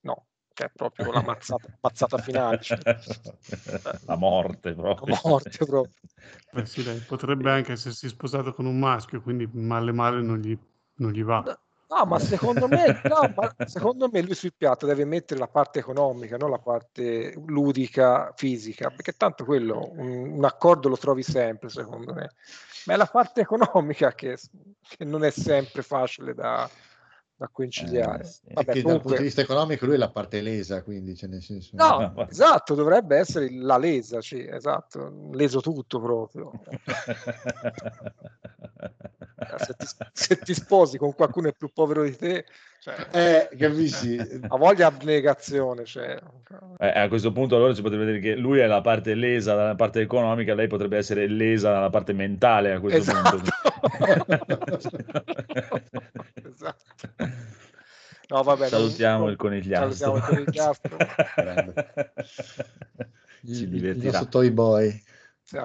no 0.00 0.27
che 0.58 0.64
è 0.64 0.70
proprio 0.74 1.12
la 1.12 1.22
mazzata, 1.22 1.68
mazzata 1.80 2.18
finale. 2.18 2.60
Cioè. 2.60 2.78
La 4.06 4.16
morte 4.16 4.74
proprio. 4.74 5.14
La 5.14 5.20
morte 5.22 5.64
proprio. 5.64 5.92
Beh, 6.50 6.66
sì, 6.66 6.82
dai, 6.82 6.98
potrebbe 6.98 7.48
anche 7.48 7.72
essersi 7.72 8.08
sposato 8.08 8.52
con 8.52 8.66
un 8.66 8.76
maschio, 8.76 9.22
quindi 9.22 9.48
male 9.52 9.92
male 9.92 10.20
non 10.20 10.38
gli, 10.38 10.58
non 10.96 11.12
gli 11.12 11.22
va. 11.22 11.44
No, 11.90 12.04
ma 12.06 12.18
secondo 12.18 12.66
me, 12.66 13.00
no, 13.04 13.32
ma 13.36 13.54
secondo 13.66 14.08
me 14.10 14.20
lui 14.20 14.34
sul 14.34 14.52
piatto 14.56 14.84
deve 14.84 15.04
mettere 15.04 15.38
la 15.38 15.46
parte 15.46 15.78
economica, 15.78 16.36
non 16.36 16.50
la 16.50 16.58
parte 16.58 17.32
ludica, 17.46 18.32
fisica, 18.34 18.90
perché 18.90 19.12
tanto 19.12 19.44
quello, 19.44 19.92
un, 19.92 20.32
un 20.32 20.44
accordo 20.44 20.88
lo 20.88 20.96
trovi 20.96 21.22
sempre, 21.22 21.68
secondo 21.68 22.12
me. 22.12 22.32
Ma 22.86 22.94
è 22.94 22.96
la 22.96 23.06
parte 23.06 23.42
economica 23.42 24.12
che, 24.12 24.36
che 24.80 25.04
non 25.04 25.22
è 25.22 25.30
sempre 25.30 25.82
facile 25.82 26.34
da, 26.34 26.68
da 27.38 27.48
conciliare. 27.52 28.24
Eh, 28.24 28.26
sì. 28.26 28.40
Vabbè, 28.52 28.82
comunque... 28.82 28.92
Dal 28.92 29.00
punto 29.00 29.16
di 29.16 29.22
vista 29.22 29.40
economico 29.42 29.86
lui 29.86 29.94
è 29.94 29.98
la 29.98 30.10
parte 30.10 30.40
lesa, 30.40 30.82
quindi 30.82 31.14
cioè 31.14 31.28
nel 31.28 31.40
senso... 31.40 31.70
No, 31.74 32.26
esatto, 32.28 32.74
dovrebbe 32.74 33.16
essere 33.16 33.48
la 33.52 33.78
lesa, 33.78 34.20
sì, 34.20 34.44
esatto, 34.44 35.28
leso 35.30 35.60
tutto 35.60 36.00
proprio. 36.00 36.50
se, 39.56 39.74
ti, 39.76 39.86
se, 40.12 40.38
ti, 40.38 40.52
sposi 40.52 40.98
con 40.98 41.14
qualcuno 41.14 41.46
che 41.46 41.52
è 41.52 41.56
più 41.56 41.70
povero 41.72 42.02
di 42.02 42.16
te, 42.16 42.44
cioè, 42.80 43.06
eh, 43.12 43.48
capisci? 43.56 44.18
ha 44.18 44.56
voglia 44.56 44.88
abnegazione. 44.88 45.84
Cioè. 45.84 46.18
Eh, 46.78 46.98
a 46.98 47.06
questo 47.06 47.30
punto 47.30 47.54
allora 47.54 47.72
si 47.72 47.82
potrebbe 47.82 48.04
dire 48.06 48.18
che 48.18 48.34
lui 48.34 48.58
è 48.58 48.66
la 48.66 48.80
parte 48.80 49.14
lesa 49.14 49.54
dalla 49.54 49.76
parte 49.76 50.00
economica, 50.00 50.54
lei 50.54 50.66
potrebbe 50.66 50.96
essere 50.96 51.28
lesa 51.28 51.70
dalla 51.70 51.90
parte 51.90 52.12
mentale 52.12 52.72
a 52.72 52.80
questo 52.80 53.12
esatto. 53.12 53.36
punto. 53.36 53.52
esatto. 56.68 57.46
No, 58.28 58.42
vabbè, 58.42 58.68
salutiamo 58.68 59.24
non... 59.24 59.30
il 59.30 59.36
conigliastro. 59.36 59.92
Salutiamo 59.92 60.16
il 60.16 60.44
conigliastro. 60.44 60.96
Ci 63.46 63.68
divertirà. 63.68 64.18
Il 64.20 64.28
Toy 64.28 64.50
Boy. 64.50 65.02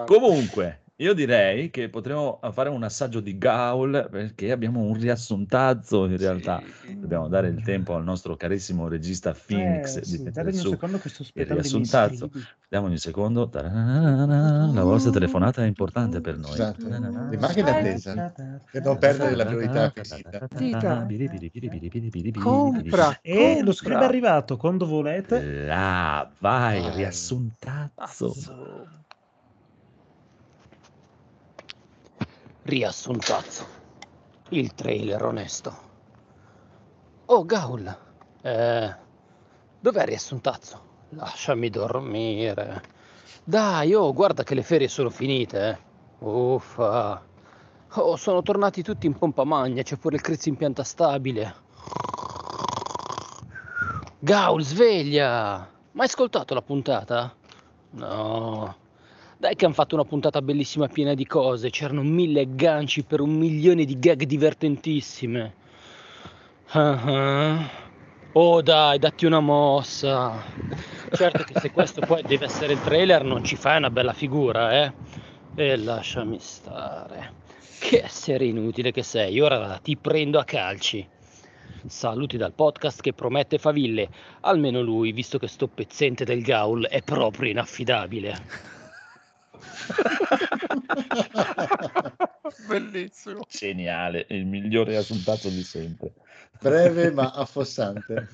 Comunque, 0.06 0.83
io 1.04 1.14
direi 1.14 1.70
che 1.70 1.90
potremmo 1.90 2.40
fare 2.52 2.70
un 2.70 2.82
assaggio 2.84 3.20
di 3.20 3.38
Gaul 3.38 4.08
perché 4.10 4.52
abbiamo 4.52 4.80
un 4.80 4.94
riassuntazzo 4.94 6.06
in 6.06 6.18
realtà. 6.18 6.62
Sì. 6.82 6.98
Dobbiamo 7.00 7.28
dare 7.28 7.50
il 7.50 7.62
tempo 7.62 7.94
al 7.96 8.04
nostro 8.04 8.36
carissimo 8.38 8.88
regista 8.88 9.34
Phoenix 9.34 9.98
Eh, 9.98 10.00
di 10.00 10.06
sì, 10.06 10.22
un 10.26 10.54
su 10.54 10.70
secondo 10.70 10.98
che 11.00 11.10
sto 11.10 11.26
il 11.34 11.46
riassuntazzo. 11.46 12.30
scrivi. 12.30 12.46
Diamo 12.70 12.88
un 12.88 12.98
secondo. 12.98 13.50
La 13.54 14.84
vostra 14.84 15.12
telefonata 15.12 15.62
è 15.64 15.68
importante 15.68 16.22
per 16.22 16.38
noi. 16.38 16.54
Esatto. 16.54 16.88
Ta-ra-ra-ra. 16.88 17.30
Rimanga 17.30 17.60
in 17.60 17.68
attesa. 17.68 18.34
Per 18.72 18.82
non 18.84 18.98
perdere 18.98 19.36
la 19.36 19.46
priorità. 19.46 19.94
Compra. 22.40 23.20
E 23.22 23.50
lo 23.50 23.56
compra. 23.56 23.74
scrivo 23.74 24.00
è 24.00 24.04
arrivato 24.06 24.58
quando 24.58 24.86
volete. 24.86 25.66
Là, 25.66 26.30
vai, 26.40 26.80
Vai. 26.82 26.96
riassuntazzo. 26.96 28.34
Riassuntazzo. 32.64 33.66
Il 34.50 34.74
trailer 34.74 35.24
onesto. 35.24 35.76
Oh, 37.26 37.44
Gaul. 37.44 37.98
Eh, 38.42 38.96
dov'è 39.80 40.06
riassuntazzo? 40.06 40.82
Lasciami 41.10 41.70
dormire. 41.70 42.82
Dai, 43.44 43.94
oh, 43.94 44.14
guarda 44.14 44.44
che 44.44 44.56
le 44.56 44.64
ferie 44.64 44.88
sono 44.88 45.10
finite, 45.10 45.70
eh. 45.70 46.26
Uffa. 46.26 47.22
Oh, 47.96 48.16
sono 48.16 48.42
tornati 48.42 48.82
tutti 48.82 49.08
in 49.08 49.18
pompa 49.18 49.44
magna, 49.44 49.84
c'è 49.84 49.98
pure 49.98 50.16
il 50.16 50.22
Criz 50.22 50.46
in 50.46 50.56
pianta 50.56 50.84
stabile. 50.84 51.56
Gaul, 54.20 54.64
sveglia! 54.64 55.70
Ma 55.92 56.02
hai 56.02 56.08
ascoltato 56.08 56.54
la 56.54 56.62
puntata? 56.62 57.36
No. 57.92 58.76
Dai 59.44 59.58
che 59.58 59.66
hanno 59.66 59.74
fatto 59.74 59.96
una 59.96 60.06
puntata 60.06 60.42
bellissima 60.42 60.88
piena 60.88 61.14
di 61.16 61.28
cose, 61.28 61.70
c'erano 61.70 62.02
mille 62.02 62.44
agganci 62.44 63.04
per 63.04 63.20
un 63.20 63.32
milione 63.32 63.84
di 63.84 64.00
gag 64.00 64.24
divertentissime. 64.24 65.54
Ah. 66.68 67.70
Oh 68.32 68.62
dai, 68.62 69.00
datti 69.00 69.26
una 69.26 69.42
mossa. 69.42 70.42
Certo 71.12 71.44
che 71.44 71.60
se 71.60 71.72
questo 71.72 72.00
poi 72.08 72.22
deve 72.22 72.46
essere 72.46 72.72
il 72.72 72.82
trailer 72.84 73.26
non 73.26 73.44
ci 73.44 73.58
fai 73.58 73.80
una 73.80 73.90
bella 73.90 74.14
figura, 74.14 74.82
eh? 74.82 74.94
E 75.56 75.76
lasciami 75.76 76.40
stare. 76.40 77.34
Che 77.80 78.02
essere 78.02 78.46
inutile 78.46 78.94
che 78.94 79.04
sei, 79.04 79.42
ora 79.42 79.78
ti 79.84 79.98
prendo 79.98 80.40
a 80.40 80.46
calci. 80.46 81.06
Saluti 81.86 82.38
dal 82.38 82.54
podcast 82.54 83.02
che 83.02 83.12
promette 83.12 83.58
faville, 83.58 84.08
almeno 84.40 84.82
lui, 84.82 85.12
visto 85.12 85.38
che 85.38 85.50
sto 85.50 85.68
pezzente 85.68 86.24
del 86.24 86.42
Gaul 86.42 86.88
è 86.88 87.02
proprio 87.02 87.50
inaffidabile. 87.50 88.82
Bellissimo. 92.68 93.46
Geniale, 93.50 94.26
il 94.30 94.46
migliore 94.46 94.92
riassuntazzo 94.92 95.50
di 95.50 95.64
sempre. 95.64 96.14
Breve 96.60 97.10
ma 97.12 97.32
affossante. 97.32 98.28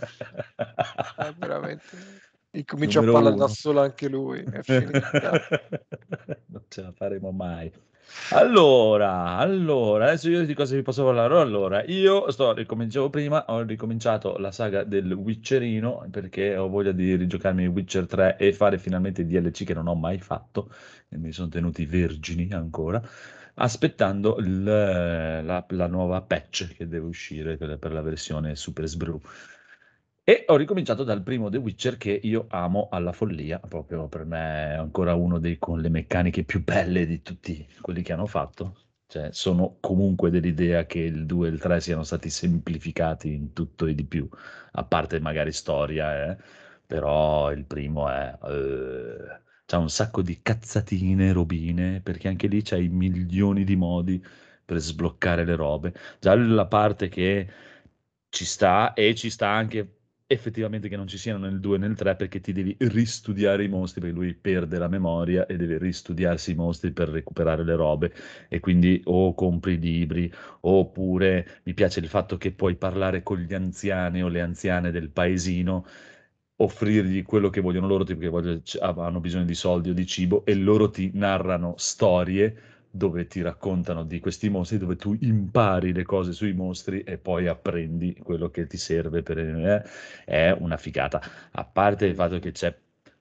È 1.15 1.34
veramente. 1.38 2.27
Incomincia 2.51 2.99
Numero 2.99 3.17
a 3.17 3.21
parlare 3.21 3.38
uno. 3.38 3.47
da 3.47 3.53
solo 3.53 3.82
anche 3.82 4.09
lui. 4.09 4.43
Non 6.47 6.63
ce 6.67 6.82
la 6.82 6.91
faremo 6.91 7.32
mai. 7.32 7.71
Allora, 8.32 9.38
allora, 9.38 10.05
adesso 10.07 10.30
io 10.30 10.45
di 10.45 10.53
cosa 10.53 10.76
vi 10.76 10.82
posso 10.84 11.03
parlare? 11.03 11.36
Allora, 11.39 11.84
io 11.86 12.30
sto, 12.32 12.53
ricominciavo 12.53 13.10
prima, 13.10 13.43
ho 13.47 13.62
ricominciato 13.64 14.38
la 14.38 14.51
saga 14.51 14.84
del 14.84 15.12
Witcherino 15.14 16.07
perché 16.12 16.55
ho 16.55 16.68
voglia 16.70 16.91
di 16.91 17.16
rigiocarmi 17.16 17.66
Witcher 17.68 18.05
3 18.07 18.38
e 18.38 18.53
fare 18.53 18.78
finalmente 18.78 19.22
i 19.22 19.26
DLC 19.26 19.64
che 19.64 19.74
non 19.74 19.88
ho 19.88 19.95
mai 19.95 20.20
fatto 20.20 20.70
e 21.10 21.18
mi 21.18 21.32
sono 21.32 21.49
tenuti 21.49 21.86
vergini 21.86 22.51
ancora, 22.51 23.01
aspettando 23.55 24.38
il- 24.38 24.64
la, 24.64 25.66
la 25.70 25.88
nuova 25.88 26.22
patch 26.22 26.68
che 26.76 26.88
deve 26.88 27.07
uscire 27.07 27.57
per 27.57 27.91
la 27.91 28.01
versione 28.01 28.55
Super 28.55 28.86
Sbrew. 28.88 29.20
E 30.30 30.45
ho 30.47 30.55
ricominciato 30.57 31.03
dal 31.03 31.23
primo 31.23 31.49
The 31.49 31.57
Witcher 31.57 31.97
che 31.97 32.11
io 32.11 32.45
amo 32.49 32.88
alla 32.91 33.13
follia, 33.13 33.57
proprio 33.57 34.07
per 34.07 34.25
me 34.25 34.73
è 34.73 34.75
ancora 34.75 35.15
uno 35.15 35.39
dei 35.39 35.57
con 35.57 35.82
le 35.82 35.89
meccaniche 35.89 36.43
più 36.43 36.63
belle 36.63 37.07
di 37.07 37.23
tutti 37.23 37.67
quelli 37.82 38.03
che 38.03 38.13
hanno 38.13 38.27
fatto. 38.27 38.75
Cioè, 39.07 39.30
sono 39.32 39.77
comunque 39.80 40.30
dell'idea 40.30 40.86
che 40.86 40.99
il 40.99 41.25
2 41.25 41.47
e 41.47 41.51
il 41.51 41.57
3 41.59 41.82
siano 41.82 42.03
stati 42.03 42.30
semplificati 42.30 43.34
in 43.34 43.53
tutto 43.53 43.88
e 43.88 43.95
di 43.95 44.05
più, 44.05 44.30
a 44.73 44.84
parte 44.84 45.19
magari 45.19 45.51
storia, 45.51 46.30
eh, 46.30 46.38
però 46.86 47.51
il 47.51 47.65
primo 47.65 48.07
è... 48.07 48.38
eh, 48.43 49.41
c'ha 49.65 49.77
un 49.80 49.89
sacco 49.89 50.21
di 50.21 50.41
cazzatine, 50.43 51.32
robine, 51.32 52.01
perché 52.01 52.27
anche 52.27 52.45
lì 52.45 52.61
c'hai 52.61 52.88
milioni 52.88 53.63
di 53.63 53.75
modi 53.75 54.23
per 54.63 54.77
sbloccare 54.77 55.43
le 55.43 55.55
robe. 55.55 55.93
Già 56.19 56.36
la 56.36 56.67
parte 56.67 57.09
che 57.09 57.49
ci 58.30 58.45
sta 58.45 58.93
e 58.93 59.15
ci 59.15 59.30
sta 59.30 59.49
anche 59.49 59.99
effettivamente 60.32 60.88
che 60.89 60.95
non 60.95 61.07
ci 61.07 61.17
siano 61.17 61.39
nel 61.39 61.59
2 61.59 61.75
e 61.77 61.80
nel 61.80 61.95
3 61.95 62.15
perché 62.15 62.39
ti 62.39 62.51
devi 62.53 62.75
ristudiare 62.80 63.63
i 63.63 63.67
mostri 63.67 63.99
perché 63.99 64.15
lui 64.15 64.34
perde 64.36 64.77
la 64.77 64.88
memoria 64.88 65.45
e 65.47 65.55
deve 65.57 65.77
ristudiarsi 65.80 66.51
i 66.51 66.55
mostri 66.55 66.91
per 66.91 67.09
recuperare 67.09 67.63
le 67.63 67.75
robe. 67.75 68.13
E 68.47 68.59
quindi 68.59 69.01
o 69.05 69.34
compri 69.34 69.73
i 69.73 69.80
libri 69.80 70.32
oppure 70.61 71.61
mi 71.63 71.73
piace 71.73 71.99
il 71.99 72.07
fatto 72.07 72.38
che 72.38 72.51
puoi 72.53 72.75
parlare 72.75 73.23
con 73.23 73.39
gli 73.39 73.53
anziani 73.55 74.21
o 74.23 74.27
le 74.27 74.41
anziane 74.41 74.91
del 74.91 75.09
paesino 75.09 75.86
offrirgli 76.61 77.23
quello 77.23 77.49
che 77.49 77.61
vogliono 77.61 77.88
loro, 77.88 78.03
tipo 78.03 78.19
che 78.19 78.27
voglio- 78.27 78.61
c- 78.61 78.77
hanno 78.82 79.19
bisogno 79.19 79.45
di 79.45 79.53
soldi 79.55 79.89
o 79.91 79.93
di 79.93 80.05
cibo, 80.05 80.45
e 80.45 80.55
loro 80.55 80.89
ti 80.89 81.09
narrano 81.13 81.73
storie 81.77 82.55
dove 82.91 83.27
ti 83.27 83.41
raccontano 83.41 84.03
di 84.03 84.19
questi 84.19 84.49
mostri, 84.49 84.77
dove 84.77 84.95
tu 84.95 85.15
impari 85.19 85.93
le 85.93 86.03
cose 86.03 86.31
sui 86.33 86.53
mostri 86.53 87.01
e 87.03 87.17
poi 87.17 87.47
apprendi 87.47 88.15
quello 88.23 88.49
che 88.49 88.67
ti 88.67 88.77
serve 88.77 89.21
per... 89.23 89.37
eh, 89.39 89.83
è 90.25 90.55
una 90.57 90.77
figata. 90.77 91.21
A 91.51 91.63
parte 91.65 92.05
il 92.05 92.15
fatto 92.15 92.39
che 92.39 92.51
c'è 92.51 92.75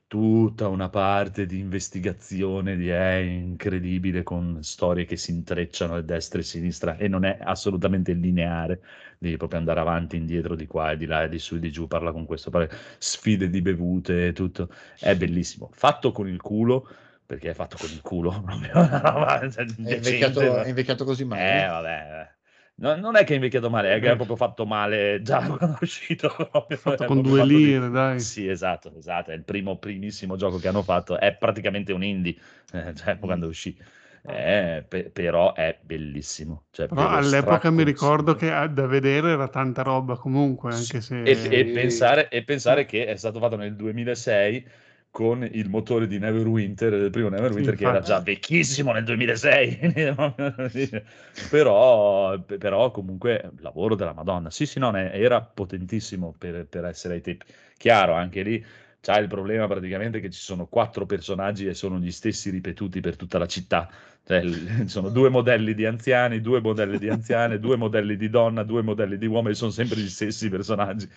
tutta 0.07 0.69
una 0.69 0.89
parte 0.89 1.45
di 1.45 1.59
investigazione 1.59 2.77
di 2.77 2.89
è 2.89 3.17
incredibile 3.17 4.23
con 4.23 4.63
storie 4.63 5.05
che 5.05 5.17
si 5.19 5.33
intrecciano 5.33 5.97
a 5.97 6.01
destra 6.01 6.39
e 6.39 6.43
a 6.43 6.45
sinistra 6.47 6.97
e 6.97 7.09
non 7.09 7.25
è 7.25 7.37
assolutamente 7.43 8.15
lineare, 8.15 8.81
devi 9.19 9.37
proprio 9.37 9.59
andare 9.59 9.81
avanti, 9.81 10.17
indietro, 10.17 10.55
di 10.57 10.67
qua 10.67 10.93
e 10.93 10.97
di 10.97 11.05
là 11.05 11.27
di 11.27 11.39
su 11.39 11.57
e 11.57 11.59
di 11.59 11.71
giù, 11.71 11.87
parla 11.87 12.13
con 12.13 12.25
questo, 12.25 12.49
parla- 12.51 12.75
sfide 12.99 13.51
di 13.51 13.61
bevute 13.61 14.29
e 14.29 14.33
tutto, 14.33 14.71
è 14.99 15.15
bellissimo, 15.15 15.69
fatto 15.73 16.11
con 16.11 16.27
il 16.27 16.41
culo, 16.41 16.89
perché 17.29 17.51
è 17.51 17.55
fatto 17.55 17.77
con 17.77 17.93
il 17.93 18.01
culo, 18.01 18.31
proprio 18.43 18.81
una 18.81 19.01
roba, 19.01 19.49
cioè, 19.51 19.67
È 19.83 19.93
invecchiato, 19.95 20.41
ma- 20.55 20.63
è 20.63 20.69
invecchiato 20.69 21.05
così 21.05 21.25
male. 21.25 21.45
eh, 21.45 21.67
vabbè. 21.67 22.21
eh. 22.23 22.37
No- 22.77 22.97
non 22.97 23.17
è 23.17 23.25
che 23.25 23.33
è 23.33 23.35
invecchiato 23.37 23.71
male, 23.71 23.95
è 23.95 24.01
che 24.01 24.11
è 24.13 24.17
proprio 24.17 24.37
fatto 24.37 24.65
male 24.67 25.21
già 25.23 25.41
quando 25.47 25.77
è 25.77 25.83
uscito. 25.83 26.29
proprio, 26.51 26.79
Fatto 26.79 27.05
è 27.05 27.07
con 27.07 27.21
due 27.23 27.43
fatto 27.43 27.59
di- 27.61 27.77
lire, 27.77 27.91
dai. 27.91 28.21
Sì, 28.21 28.49
esatto, 28.49 28.95
esatto. 28.97 29.31
È 29.31 29.35
il 29.35 29.45
primo, 29.45 29.79
primissimo 29.79 30.37
gioco 30.37 30.59
che 30.59 30.69
hanno 30.69 30.83
fatto. 30.83 31.19
È 31.19 31.35
praticamente 31.37 31.93
un 31.93 32.03
indie, 32.03 32.37
eh, 32.73 32.95
cioè 32.95 33.17
Mm. 33.17 33.21
quando 33.21 33.47
uscì. 33.49 33.77
Eh, 34.23 34.85
pe- 34.89 35.11
però 35.11 35.53
è 35.55 35.79
bellissimo. 35.83 36.67
Cioè, 36.71 36.89
Però 36.89 37.09
all'epoca 37.09 37.71
mi 37.71 37.83
ricordo 37.83 38.35
che 38.35 38.51
ah, 38.51 38.67
da 38.67 38.87
vedere 38.87 39.31
era 39.31 39.49
tanta 39.49 39.83
roba 39.83 40.17
comunque, 40.17 40.73
anche 40.73 41.01
se... 41.01 41.15
E, 41.23 41.47
e 41.51 41.67
pensare, 41.67 42.29
e 42.31 42.43
pensare 42.45 42.85
che 42.87 43.07
è 43.07 43.17
stato 43.17 43.39
fatto 43.39 43.57
nel 43.57 43.77
2006 43.77 44.67
con 45.11 45.43
il 45.51 45.69
motore 45.69 46.07
di 46.07 46.19
Neverwinter, 46.19 46.91
del 46.99 47.11
primo 47.11 47.29
Neverwinter, 47.29 47.73
Sì, 47.73 47.79
che 47.79 47.87
era 47.89 47.99
infatti. 47.99 48.13
già 48.13 48.21
vecchissimo 48.21 48.93
nel 48.93 49.05
2006. 49.05 49.79
però, 51.51 52.39
però 52.41 52.91
comunque 52.91 53.51
lavoro 53.59 53.95
della 53.95 54.13
Madonna. 54.13 54.51
Sì, 54.51 54.67
sì, 54.67 54.79
no, 54.79 54.95
era 54.97 55.43
potentissimo 55.43 56.35
per, 56.39 56.67
per 56.67 56.85
essere 56.85 57.15
ai 57.15 57.21
tempi. 57.21 57.47
Chiaro, 57.77 58.13
anche 58.15 58.43
lì 58.43 58.65
c'è 59.01 59.19
il 59.21 59.29
problema 59.29 59.67
praticamente 59.67 60.21
che 60.21 60.31
ci 60.31 60.41
sono 60.41 60.67
quattro 60.67 61.07
personaggi 61.07 61.67
e 61.67 61.75
sono 61.75 61.99
gli 61.99 62.11
stessi 62.11 62.51
ripetuti 62.51 63.01
per 63.01 63.17
tutta 63.17 63.39
la 63.39 63.47
città. 63.47 63.89
Cioè, 64.25 64.43
ci 64.43 64.89
sono 64.89 65.09
due 65.09 65.31
modelli 65.31 65.75
di 65.75 65.87
anziani, 65.87 66.41
due 66.41 66.61
modelli 66.61 66.99
di 66.99 67.09
anziane, 67.09 67.59
due 67.59 67.77
modelli 67.77 68.17
di 68.17 68.29
donna, 68.29 68.63
due 68.63 68.83
modelli 68.83 69.17
di 69.17 69.27
uomo 69.27 69.49
e 69.49 69.55
sono 69.55 69.71
sempre 69.71 69.99
gli 70.01 70.09
stessi 70.09 70.49
personaggi. 70.51 71.09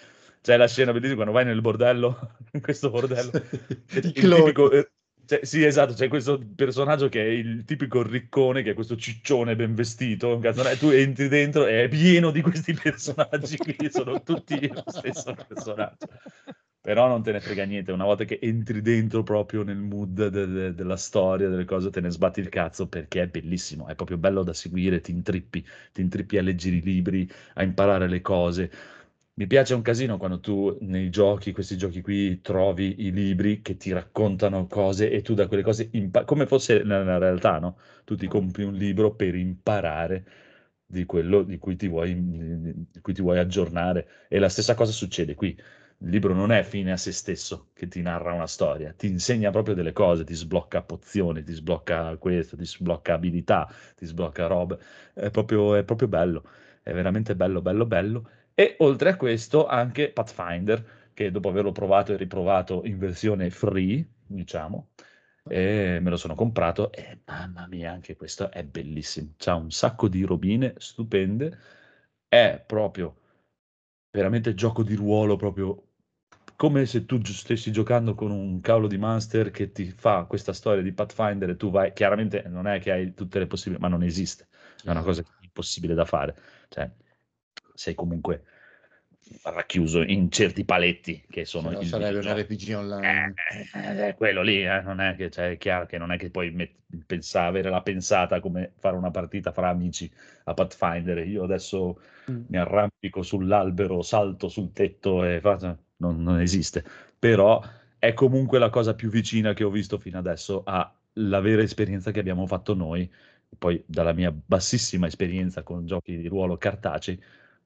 C'è 0.42 0.58
la 0.58 0.68
scena 0.68 0.92
bellissima 0.92 1.16
quando 1.16 1.34
vai 1.34 1.46
nel 1.46 1.62
bordello, 1.62 2.36
in 2.54 2.62
questo 2.62 2.90
bordello, 2.90 3.32
il 3.92 4.28
tipico, 4.28 4.72
eh, 4.72 4.92
cioè, 5.26 5.46
sì, 5.46 5.64
esatto, 5.64 5.94
c'è 5.94 6.08
questo 6.08 6.40
personaggio 6.56 7.08
che 7.08 7.22
è 7.24 7.28
il 7.30 7.64
tipico 7.64 8.02
riccone, 8.02 8.64
che 8.64 8.72
è 8.72 8.74
questo 8.74 8.96
ciccione 8.98 9.56
ben 9.56 9.76
vestito, 9.76 10.34
un 10.36 10.42
cazzo, 10.42 10.68
e 10.68 10.78
tu 10.78 10.90
entri 10.90 11.28
dentro 11.28 11.68
e 11.68 11.84
è 11.84 11.88
pieno 11.88 12.32
di 12.32 12.42
questi 12.42 12.74
personaggi 12.82 13.58
qui, 13.58 13.78
sono 13.92 14.22
tutti 14.24 14.68
lo 14.68 14.84
stesso 14.88 15.34
personaggio. 15.48 16.08
Però 16.82 17.08
non 17.08 17.22
te 17.22 17.32
ne 17.32 17.40
frega 17.40 17.64
niente, 17.64 17.92
una 17.92 18.06
volta 18.06 18.24
che 18.24 18.40
entri 18.42 18.82
dentro 18.82 19.22
proprio 19.22 19.62
nel 19.62 19.78
mood 19.78 20.28
de- 20.30 20.48
de- 20.48 20.74
della 20.74 20.98
storia, 20.98 21.48
delle 21.48 21.64
cose, 21.64 21.92
te 21.92 22.02
ne 22.02 22.10
sbatti 22.10 22.40
il 22.40 22.50
cazzo 22.50 22.88
perché 22.88 23.22
è 23.22 23.28
bellissimo, 23.28 23.88
è 23.88 23.94
proprio 23.94 24.18
bello 24.18 24.42
da 24.42 24.54
seguire, 24.54 25.00
ti 25.00 25.12
intrippi, 25.12 25.64
ti 25.94 26.02
intrippi 26.02 26.38
a 26.40 26.42
leggere 26.42 26.78
i 26.78 26.82
libri, 26.82 27.30
a 27.54 27.62
imparare 27.64 28.08
le 28.08 28.22
cose. 28.22 28.72
Mi 29.42 29.48
piace 29.48 29.74
un 29.74 29.82
casino 29.82 30.18
quando 30.18 30.40
tu 30.40 30.78
nei 30.82 31.10
giochi, 31.10 31.52
questi 31.52 31.76
giochi 31.78 32.02
qui, 32.02 32.42
trovi 32.42 33.06
i 33.08 33.12
libri 33.12 33.62
che 33.64 33.76
ti 33.76 33.92
raccontano 33.92 34.68
cose 34.68 35.10
e 35.10 35.22
tu 35.22 35.34
da 35.34 35.48
quelle 35.48 35.64
cose, 35.64 35.90
impa- 35.94 36.26
come 36.26 36.46
fosse 36.46 36.84
nella 36.84 37.18
realtà, 37.18 37.58
no? 37.60 37.78
Tu 38.06 38.16
ti 38.16 38.28
compri 38.28 38.64
un 38.64 38.74
libro 38.74 39.16
per 39.16 39.34
imparare 39.36 40.24
di 40.86 41.06
quello 41.06 41.42
di 41.44 41.58
cui 41.58 41.76
ti 41.76 41.88
vuoi, 41.88 42.14
di 42.92 43.00
cui 43.02 43.14
ti 43.14 43.22
vuoi 43.22 43.40
aggiornare. 43.40 44.08
E 44.28 44.38
la 44.40 44.50
stessa 44.50 44.76
cosa 44.76 44.92
succede 44.92 45.34
qui. 45.36 45.58
Il 46.04 46.10
libro 46.10 46.34
non 46.34 46.52
è 46.52 46.64
fine 46.64 46.92
a 46.92 46.98
se 46.98 47.12
stesso 47.12 47.70
che 47.74 47.88
ti 47.88 48.02
narra 48.02 48.34
una 48.34 48.48
storia, 48.48 48.92
ti 48.94 49.08
insegna 49.08 49.52
proprio 49.52 49.76
delle 49.76 49.94
cose, 49.94 50.24
ti 50.24 50.34
sblocca 50.34 50.82
pozioni, 50.82 51.44
ti 51.44 51.54
sblocca 51.54 52.16
questo, 52.18 52.58
ti 52.58 52.66
sblocca 52.66 53.14
abilità, 53.14 53.68
ti 53.96 54.06
sblocca 54.06 54.48
robe. 54.48 54.80
È 55.14 55.30
proprio, 55.30 55.76
è 55.76 55.84
proprio 55.84 56.08
bello, 56.08 56.44
è 56.82 56.92
veramente 56.94 57.36
bello, 57.36 57.62
bello, 57.62 57.86
bello. 57.86 58.30
E 58.54 58.76
oltre 58.80 59.10
a 59.10 59.16
questo 59.18 59.66
anche 59.68 60.12
Pathfinder, 60.12 61.10
che 61.14 61.32
dopo 61.32 61.50
averlo 61.50 61.72
provato 61.72 62.14
e 62.14 62.18
riprovato 62.18 62.82
in 62.86 62.98
versione 62.98 63.50
free, 63.50 64.06
diciamo, 64.26 64.90
e 65.48 66.00
me 66.02 66.10
lo 66.10 66.18
sono 66.18 66.36
comprato 66.36 66.92
e 66.92 67.22
mamma 67.26 67.68
mia, 67.68 67.92
anche 67.92 68.16
questo 68.16 68.52
è 68.52 68.64
bellissimo. 68.64 69.34
C'ha 69.38 69.56
un 69.56 69.72
sacco 69.72 70.08
di 70.08 70.24
robine 70.24 70.74
stupende, 70.78 71.58
è 72.28 72.64
proprio 72.66 73.18
veramente 74.12 74.54
gioco 74.54 74.84
di 74.84 74.96
ruolo, 74.96 75.36
proprio 75.36 75.88
come 76.56 76.86
se 76.86 77.06
tu 77.06 77.20
stessi 77.24 77.72
giocando 77.72 78.14
con 78.14 78.30
un 78.30 78.62
cavolo 78.62 78.88
di 78.88 78.98
master 78.98 79.50
che 79.50 79.72
ti 79.72 79.86
fa 79.86 80.26
questa 80.26 80.54
storia 80.54 80.84
di 80.84 80.92
Pathfinder 80.92 81.50
e 81.50 81.56
tu 81.56 81.72
vai, 81.72 81.92
chiaramente 81.94 82.44
non 82.48 82.68
è 82.68 82.80
che 82.80 82.92
hai 82.92 83.14
tutte 83.16 83.40
le 83.40 83.48
possibilità, 83.48 83.88
ma 83.88 83.92
non 83.92 84.04
esiste, 84.04 84.48
è 84.84 84.92
una 84.92 85.02
cosa 85.02 85.24
impossibile 85.40 85.96
da 85.96 86.06
fare. 86.06 86.36
Cioè, 86.70 86.92
sei 87.82 87.96
comunque 87.96 88.44
racchiuso 89.44 90.02
in 90.02 90.30
certi 90.32 90.66
paletti 90.66 91.24
che 91.30 91.46
sono 91.46 91.70
no 91.72 91.82
sarebbe 91.84 92.20
un 92.20 92.26
videogioco. 92.26 92.42
RPG 92.42 92.76
online. 92.76 93.34
Eh, 93.74 94.08
eh, 94.10 94.16
quello 94.16 94.42
lì, 94.42 94.64
eh, 94.64 94.82
non 94.82 95.00
è 95.00 95.16
che 95.16 95.30
cioè, 95.30 95.52
è 95.52 95.58
chiaro 95.58 95.86
che 95.86 95.98
non 95.98 96.12
è 96.12 96.18
che 96.18 96.30
puoi 96.30 96.52
met- 96.52 96.76
pensa- 97.06 97.46
avere 97.46 97.70
la 97.70 97.82
pensata 97.82 98.40
come 98.40 98.74
fare 98.78 98.96
una 98.98 99.12
partita 99.12 99.52
fra 99.52 99.70
amici 99.70 100.12
a 100.46 100.54
Pathfinder. 100.54 101.26
Io 101.28 101.44
adesso 101.44 102.00
Mm. 102.30 102.44
mi 102.50 102.58
arrampico 102.58 103.24
sull'albero, 103.24 104.02
salto 104.04 104.48
sul 104.48 104.72
tetto 104.74 105.24
e 105.24 105.40
faccio... 105.42 105.78
Non, 105.98 106.22
non 106.22 106.40
esiste. 106.40 106.84
Però 107.18 107.62
è 107.98 108.14
comunque 108.14 108.60
la 108.60 108.70
cosa 108.70 108.94
più 108.96 109.10
vicina 109.10 109.54
che 109.54 109.64
ho 109.64 109.70
visto 109.72 109.98
fino 110.00 110.18
adesso 110.20 110.64
alla 110.66 111.40
vera 111.40 111.62
esperienza 111.64 112.12
che 112.12 112.20
abbiamo 112.20 112.46
fatto 112.48 112.74
noi. 112.76 113.12
Poi 113.58 113.84
dalla 113.86 114.14
mia 114.14 114.32
bassissima 114.32 115.08
esperienza 115.08 115.62
con 115.64 115.86
giochi 115.86 116.18
di 116.18 116.28
ruolo 116.28 116.58
cartacei, 116.58 117.22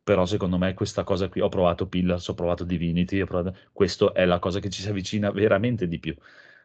però 0.06 0.26
secondo 0.28 0.58
me 0.60 0.74
questa 0.76 1.04
cosa 1.04 1.30
qui, 1.30 1.42
ho 1.42 1.50
provato 1.50 1.90
Pillars, 1.90 2.30
ho 2.30 2.36
provato 2.36 2.64
Divinity, 2.66 3.22
ho 3.22 3.26
provato, 3.28 3.58
questo 3.74 4.14
è 4.16 4.26
la 4.26 4.40
cosa 4.40 4.60
che 4.62 4.70
ci 4.70 4.82
si 4.84 4.90
avvicina 4.90 5.32
veramente 5.32 5.88
di 5.90 6.00
più, 6.00 6.16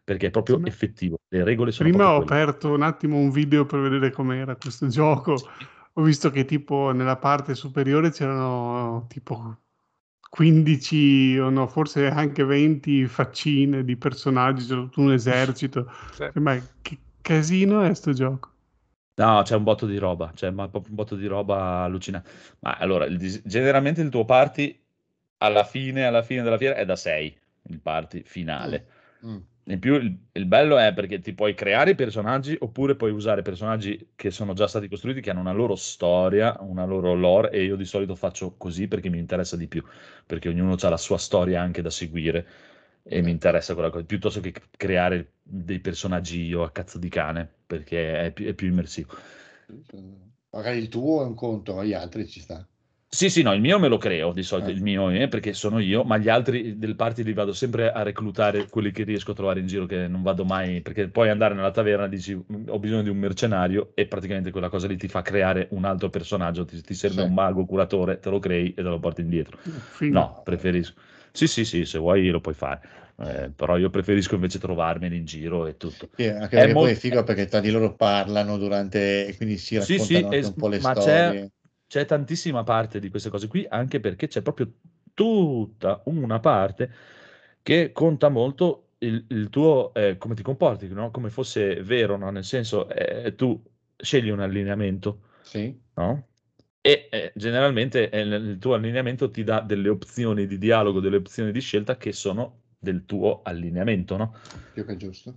perché 0.04 0.28
è 0.28 0.30
proprio 0.30 0.62
Sì, 0.62 0.66
effettivo, 0.66 1.20
le 1.28 1.44
regole 1.44 1.72
sono 1.72 1.90
Prima 1.90 2.12
ho 2.12 2.16
quelle. 2.16 2.16
aperto 2.18 2.72
un 2.72 2.82
attimo 2.82 3.16
un 3.16 3.30
video 3.30 3.64
per 3.66 3.80
vedere 3.80 4.10
com'era 4.12 4.56
questo 4.56 4.86
gioco. 4.88 5.48
Ho 5.94 6.02
visto 6.02 6.30
che 6.30 6.44
tipo 6.44 6.92
nella 6.92 7.16
parte 7.16 7.54
superiore 7.54 8.10
c'erano 8.10 9.06
tipo 9.08 9.62
15 10.28 11.38
o 11.38 11.48
no, 11.50 11.66
forse 11.68 12.06
anche 12.08 12.44
20 12.44 13.06
faccine 13.06 13.82
di 13.84 13.96
personaggi, 13.96 14.66
c'era 14.66 14.80
tutto 14.82 15.00
un 15.00 15.12
esercito. 15.12 15.90
Sì. 16.12 16.24
Ma 16.34 16.60
che 16.82 17.00
casino 17.22 17.82
è 17.82 17.94
sto 17.94 18.12
gioco? 18.12 18.50
No, 19.20 19.42
c'è 19.42 19.54
un 19.54 19.64
botto 19.64 19.84
di 19.84 19.98
roba, 19.98 20.32
c'è 20.34 20.50
ma 20.50 20.68
proprio 20.68 20.90
un 20.90 20.96
botto 20.96 21.14
di 21.14 21.26
roba 21.26 21.82
allucinante. 21.82 22.30
Ma 22.60 22.76
allora, 22.78 23.04
il 23.04 23.42
generalmente 23.44 24.00
il 24.00 24.08
tuo 24.08 24.24
party 24.24 24.80
alla 25.38 25.64
fine, 25.64 26.06
alla 26.06 26.22
fine 26.22 26.42
della 26.42 26.56
fiera 26.56 26.74
è 26.74 26.86
da 26.86 26.96
6, 26.96 27.38
il 27.68 27.80
party 27.80 28.22
finale. 28.24 28.86
Mm. 29.26 29.36
In 29.64 29.78
più 29.78 29.94
il, 29.96 30.18
il 30.32 30.46
bello 30.46 30.78
è 30.78 30.94
perché 30.94 31.20
ti 31.20 31.34
puoi 31.34 31.52
creare 31.52 31.90
i 31.90 31.94
personaggi 31.94 32.56
oppure 32.58 32.96
puoi 32.96 33.10
usare 33.10 33.42
personaggi 33.42 34.12
che 34.16 34.30
sono 34.30 34.54
già 34.54 34.66
stati 34.66 34.88
costruiti, 34.88 35.20
che 35.20 35.30
hanno 35.30 35.40
una 35.40 35.52
loro 35.52 35.76
storia, 35.76 36.56
una 36.60 36.86
loro 36.86 37.12
lore 37.12 37.50
e 37.50 37.62
io 37.62 37.76
di 37.76 37.84
solito 37.84 38.14
faccio 38.14 38.54
così 38.56 38.88
perché 38.88 39.10
mi 39.10 39.18
interessa 39.18 39.56
di 39.56 39.68
più, 39.68 39.84
perché 40.24 40.48
ognuno 40.48 40.76
ha 40.80 40.88
la 40.88 40.96
sua 40.96 41.18
storia 41.18 41.60
anche 41.60 41.82
da 41.82 41.90
seguire 41.90 42.46
e 43.02 43.22
mi 43.22 43.30
interessa 43.30 43.74
quella 43.74 43.90
cosa, 43.90 44.04
piuttosto 44.04 44.40
che 44.40 44.52
creare 44.76 45.32
dei 45.42 45.80
personaggi 45.80 46.42
io 46.44 46.62
a 46.62 46.70
cazzo 46.70 46.98
di 46.98 47.08
cane, 47.08 47.48
perché 47.66 48.26
è 48.26 48.32
più, 48.32 48.46
è 48.46 48.54
più 48.54 48.68
immersivo. 48.68 49.08
Magari 50.50 50.78
il 50.78 50.88
tuo 50.88 51.22
è 51.22 51.26
un 51.26 51.34
conto, 51.34 51.82
gli 51.84 51.92
altri 51.92 52.26
ci 52.26 52.40
sta. 52.40 52.66
Sì, 53.12 53.28
sì, 53.28 53.42
no, 53.42 53.52
il 53.52 53.60
mio 53.60 53.80
me 53.80 53.88
lo 53.88 53.96
creo 53.96 54.32
di 54.32 54.44
solito, 54.44 54.70
Eh. 54.70 54.72
il 54.72 54.82
mio 54.82 55.10
è 55.10 55.26
perché 55.26 55.52
sono 55.52 55.80
io, 55.80 56.04
ma 56.04 56.16
gli 56.16 56.28
altri 56.28 56.78
del 56.78 56.94
party 56.94 57.24
li 57.24 57.32
vado 57.32 57.52
sempre 57.52 57.90
a 57.90 58.02
reclutare, 58.02 58.68
quelli 58.68 58.92
che 58.92 59.02
riesco 59.02 59.32
a 59.32 59.34
trovare 59.34 59.58
in 59.58 59.66
giro, 59.66 59.84
che 59.86 60.06
non 60.06 60.22
vado 60.22 60.44
mai, 60.44 60.80
perché 60.80 61.08
puoi 61.08 61.28
andare 61.28 61.54
nella 61.54 61.72
taverna 61.72 62.04
e 62.04 62.08
dici 62.08 62.34
"Mm, 62.36 62.68
ho 62.68 62.78
bisogno 62.78 63.02
di 63.02 63.08
un 63.08 63.16
mercenario 63.18 63.90
e 63.94 64.06
praticamente 64.06 64.52
quella 64.52 64.68
cosa 64.68 64.86
lì 64.86 64.96
ti 64.96 65.08
fa 65.08 65.22
creare 65.22 65.66
un 65.72 65.84
altro 65.84 66.08
personaggio, 66.08 66.64
ti, 66.64 66.80
ti 66.82 66.94
serve 66.94 67.22
Sì. 67.22 67.26
un 67.26 67.34
mago, 67.34 67.64
curatore, 67.66 68.20
te 68.20 68.30
lo 68.30 68.38
crei 68.38 68.68
e 68.70 68.74
te 68.74 68.82
lo 68.82 69.00
porti 69.00 69.22
indietro. 69.22 69.58
Figo. 69.58 70.14
No, 70.14 70.40
preferisco. 70.44 70.94
Sì, 71.32 71.46
sì, 71.46 71.64
sì, 71.64 71.84
se 71.84 71.98
vuoi 71.98 72.28
lo 72.28 72.40
puoi 72.40 72.54
fare, 72.54 72.98
Eh, 73.20 73.50
però 73.54 73.76
io 73.76 73.90
preferisco 73.90 74.34
invece 74.34 74.58
trovarmeli 74.58 75.16
in 75.16 75.24
giro 75.26 75.66
e 75.66 75.76
tutto. 75.76 76.10
Sì, 76.14 76.26
anche 76.28 76.56
È 76.58 76.66
molto- 76.66 76.90
è 76.90 76.94
figo 76.94 77.22
perché 77.24 77.46
tra 77.46 77.58
di 77.60 77.70
loro 77.70 77.94
parlano 77.96 78.56
durante 78.58 79.26
e 79.26 79.36
quindi 79.36 79.56
si 79.58 79.76
Sì, 79.76 79.98
raccontano 79.98 80.26
sì, 80.26 80.28
anche 80.28 80.46
es- 80.46 80.46
un 80.46 80.54
po' 80.56 80.68
le 80.68 80.78
ma 80.78 80.94
storie. 80.94 80.96
c'è, 80.96 81.50
c'è 81.86 82.04
tantissima 82.04 82.62
parte 82.64 82.98
di 83.00 83.08
queste 83.08 83.30
cose 83.30 83.48
qui, 83.48 83.66
anche 83.68 83.98
perché 84.00 84.26
c'è 84.28 84.42
proprio 84.42 84.70
tutta 85.14 86.02
una 86.06 86.38
parte 86.40 86.90
che 87.62 87.92
conta 87.92 88.28
molto 88.28 88.90
il, 88.98 89.24
il 89.30 89.48
tuo 89.48 89.92
eh, 89.94 90.16
come 90.18 90.34
ti 90.34 90.42
comporti, 90.42 90.88
no? 90.88 91.10
Come 91.10 91.30
fosse 91.30 91.82
vero, 91.82 92.16
no? 92.16 92.30
Nel 92.30 92.44
senso, 92.44 92.88
eh, 92.90 93.34
tu 93.34 93.62
scegli 93.96 94.28
un 94.30 94.40
allineamento, 94.40 95.22
Sì, 95.42 95.82
no? 95.94 96.28
E 96.82 97.08
eh, 97.10 97.32
generalmente 97.34 98.08
eh, 98.08 98.20
il 98.20 98.58
tuo 98.58 98.74
allineamento 98.74 99.30
ti 99.30 99.44
dà 99.44 99.60
delle 99.60 99.88
opzioni 99.88 100.46
di 100.46 100.56
dialogo, 100.56 101.00
delle 101.00 101.16
opzioni 101.16 101.52
di 101.52 101.60
scelta 101.60 101.96
che 101.96 102.12
sono 102.12 102.60
del 102.78 103.04
tuo 103.04 103.42
allineamento, 103.42 104.16
no? 104.16 104.34
più 104.72 104.86
che 104.86 104.96
giusto. 104.96 105.34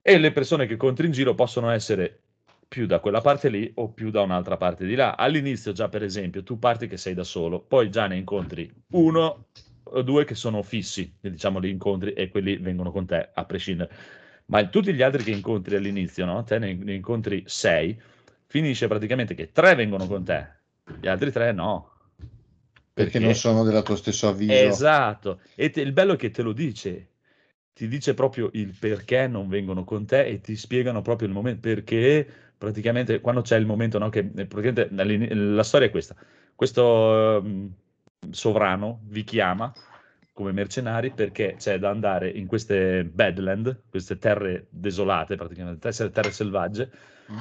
E 0.00 0.18
le 0.18 0.32
persone 0.32 0.66
che 0.66 0.74
incontri 0.74 1.06
in 1.06 1.12
giro 1.12 1.34
possono 1.34 1.70
essere 1.70 2.20
più 2.68 2.86
da 2.86 3.00
quella 3.00 3.20
parte 3.20 3.48
lì 3.48 3.70
o 3.76 3.90
più 3.90 4.10
da 4.10 4.22
un'altra 4.22 4.56
parte 4.56 4.86
di 4.86 4.94
là. 4.94 5.16
All'inizio 5.16 5.72
già, 5.72 5.88
per 5.88 6.02
esempio, 6.02 6.42
tu 6.42 6.58
parti 6.58 6.86
che 6.86 6.96
sei 6.96 7.14
da 7.14 7.24
solo, 7.24 7.60
poi 7.60 7.90
già 7.90 8.06
ne 8.06 8.16
incontri 8.16 8.72
uno 8.92 9.46
o 9.82 10.02
due 10.02 10.24
che 10.24 10.34
sono 10.34 10.62
fissi, 10.62 11.12
diciamo 11.20 11.58
li 11.58 11.70
incontri 11.70 12.12
e 12.12 12.28
quelli 12.28 12.56
vengono 12.58 12.92
con 12.92 13.06
te 13.06 13.30
a 13.32 13.44
prescindere. 13.44 13.92
Ma 14.46 14.66
tutti 14.68 14.92
gli 14.92 15.02
altri 15.02 15.24
che 15.24 15.30
incontri 15.30 15.76
all'inizio, 15.76 16.24
no? 16.24 16.42
Te 16.44 16.58
ne, 16.58 16.74
ne 16.74 16.94
incontri 16.94 17.42
sei, 17.46 17.98
finisce 18.46 18.86
praticamente 18.86 19.34
che 19.34 19.52
tre 19.52 19.74
vengono 19.74 20.06
con 20.06 20.22
te, 20.22 20.48
gli 21.00 21.06
altri 21.06 21.30
tre 21.30 21.52
no. 21.52 21.90
Perché 22.92 23.18
non 23.18 23.34
sono 23.34 23.64
della 23.64 23.82
tuo 23.82 23.96
stesso 23.96 24.28
avviso. 24.28 24.52
Esatto, 24.52 25.40
e 25.56 25.70
te- 25.70 25.80
il 25.80 25.92
bello 25.92 26.12
è 26.12 26.16
che 26.16 26.30
te 26.30 26.42
lo 26.42 26.52
dice, 26.52 27.08
ti 27.72 27.88
dice 27.88 28.14
proprio 28.14 28.50
il 28.52 28.76
perché 28.78 29.26
non 29.26 29.48
vengono 29.48 29.82
con 29.84 30.06
te 30.06 30.24
e 30.24 30.40
ti 30.40 30.54
spiegano 30.54 31.02
proprio 31.02 31.26
il 31.26 31.34
momento, 31.34 31.60
perché 31.60 32.26
praticamente 32.56 33.20
quando 33.20 33.40
c'è 33.42 33.56
il 33.56 33.66
momento, 33.66 33.98
no, 33.98 34.08
che 34.10 34.30
eh, 34.34 35.34
la 35.34 35.62
storia 35.64 35.88
è 35.88 35.90
questa, 35.90 36.14
questo 36.54 37.38
ehm, 37.38 37.72
sovrano 38.30 39.00
vi 39.06 39.24
chiama 39.24 39.72
come 40.32 40.52
mercenari 40.52 41.10
perché 41.10 41.56
c'è 41.58 41.78
da 41.78 41.90
andare 41.90 42.28
in 42.28 42.46
queste 42.46 43.04
Badland, 43.04 43.82
queste 43.88 44.18
terre 44.18 44.66
desolate 44.70 45.36
praticamente, 45.36 45.90
terre, 45.90 46.10
terre 46.10 46.30
selvagge. 46.30 46.90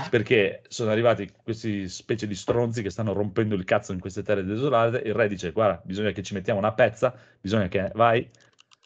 Perché 0.10 0.64
sono 0.68 0.92
arrivati 0.92 1.32
questi 1.44 1.88
specie 1.90 2.28
di 2.28 2.36
stronzi 2.36 2.82
che 2.82 2.90
stanno 2.90 3.14
rompendo 3.14 3.56
il 3.56 3.64
cazzo 3.64 3.94
in 3.94 4.00
queste 4.00 4.24
terre 4.24 4.44
desolate. 4.44 5.02
Il 5.06 5.14
re 5.14 5.28
dice: 5.28 5.52
Guarda, 5.52 5.82
bisogna 5.84 6.12
che 6.12 6.24
ci 6.24 6.34
mettiamo 6.34 6.60
una 6.60 6.74
pezza, 6.74 7.14
bisogna 7.40 7.68
che 7.68 7.92
vai, 7.94 8.30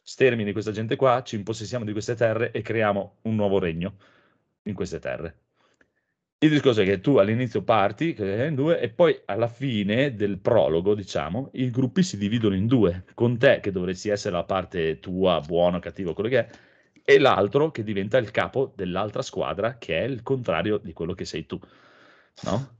stermini 0.03 0.51
questa 0.51 0.71
gente 0.71 0.95
qua, 0.95 1.21
ci 1.23 1.35
impossessiamo 1.35 1.85
di 1.85 1.91
queste 1.91 2.15
terre 2.15 2.51
e 2.51 2.61
creiamo 2.61 3.17
un 3.23 3.35
nuovo 3.35 3.59
regno 3.59 3.95
in 4.63 4.73
queste 4.73 4.99
terre. 4.99 5.41
Il 6.39 6.51
discorso 6.51 6.81
è 6.81 6.85
che 6.85 6.99
tu 6.99 7.17
all'inizio 7.17 7.63
parti 7.63 8.15
in 8.19 8.53
due 8.53 8.79
e 8.79 8.89
poi 8.89 9.19
alla 9.25 9.47
fine 9.47 10.13
del 10.13 10.37
prologo, 10.37 10.93
diciamo, 10.93 11.49
i 11.53 11.71
gruppi 11.71 12.03
si 12.03 12.15
dividono 12.15 12.53
in 12.53 12.67
due, 12.67 13.05
con 13.15 13.39
te 13.39 13.59
che 13.59 13.71
dovresti 13.71 14.09
essere 14.09 14.35
la 14.35 14.43
parte 14.43 14.99
tua, 14.99 15.41
buono, 15.41 15.79
cattivo, 15.79 16.13
quello 16.13 16.29
che 16.29 16.39
è, 16.39 16.47
e 17.09 17.19
l'altro 17.19 17.71
che 17.71 17.85
diventa 17.85 18.17
il 18.17 18.31
capo 18.31 18.73
dell'altra 18.75 19.21
squadra, 19.21 19.77
che 19.77 19.97
è 19.97 20.03
il 20.03 20.23
contrario 20.23 20.77
di 20.77 20.91
quello 20.91 21.13
che 21.13 21.23
sei 21.23 21.45
tu, 21.45 21.57
no? 22.41 22.75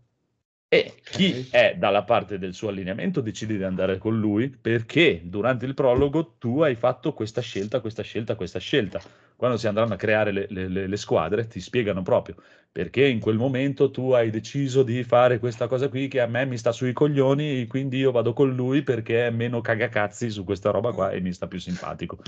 E 0.68 0.96
chi 1.02 1.48
è 1.50 1.76
dalla 1.78 2.04
parte 2.04 2.38
del 2.38 2.54
suo 2.54 2.68
allineamento 2.68 3.22
decide 3.22 3.56
di 3.56 3.64
andare 3.64 3.98
con 3.98 4.20
lui 4.20 4.50
perché 4.50 5.22
durante 5.24 5.66
il 5.66 5.74
prologo 5.74 6.36
tu 6.38 6.60
hai 6.60 6.76
fatto 6.76 7.14
questa 7.14 7.40
scelta, 7.40 7.80
questa 7.80 8.04
scelta, 8.04 8.36
questa 8.36 8.60
scelta. 8.60 9.00
Quando 9.38 9.56
si 9.56 9.66
andranno 9.66 9.94
a 9.94 9.98
creare 9.98 10.34
le, 10.34 10.48
le, 10.50 10.88
le 10.88 10.98
squadre 10.98 11.48
ti 11.48 11.62
spiegano 11.62 12.02
proprio 12.02 12.36
perché 12.70 13.08
in 13.08 13.22
quel 13.22 13.38
momento 13.38 13.90
tu 13.92 14.12
hai 14.12 14.30
deciso 14.30 14.84
di 14.84 15.06
fare 15.06 15.40
questa 15.40 15.68
cosa 15.68 15.88
qui 15.88 16.10
che 16.10 16.20
a 16.20 16.28
me 16.28 16.46
mi 16.46 16.58
sta 16.58 16.74
sui 16.74 16.92
coglioni, 16.92 17.66
quindi 17.66 18.00
io 18.00 18.12
vado 18.12 18.34
con 18.34 18.54
lui 18.54 18.84
perché 18.84 19.28
è 19.28 19.30
meno 19.30 19.62
cagacazzi 19.62 20.30
su 20.30 20.44
questa 20.44 20.70
roba 20.70 20.92
qua 20.92 21.12
e 21.12 21.22
mi 21.22 21.32
sta 21.32 21.48
più 21.48 21.60
simpatico. 21.60 22.20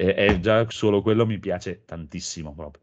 E, 0.00 0.14
e 0.16 0.38
già 0.40 0.68
solo 0.70 1.02
quello 1.02 1.26
mi 1.26 1.38
piace 1.38 1.84
tantissimo 1.84 2.54
proprio. 2.54 2.82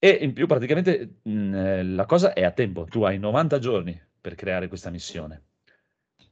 E 0.00 0.10
in 0.22 0.32
più 0.32 0.46
praticamente 0.46 1.18
mh, 1.22 1.54
eh, 1.54 1.82
la 1.84 2.06
cosa 2.06 2.32
è 2.32 2.44
a 2.44 2.52
tempo, 2.52 2.84
tu 2.84 3.02
hai 3.02 3.18
90 3.18 3.58
giorni 3.58 4.00
per 4.20 4.34
creare 4.34 4.68
questa 4.68 4.90
missione. 4.90 5.44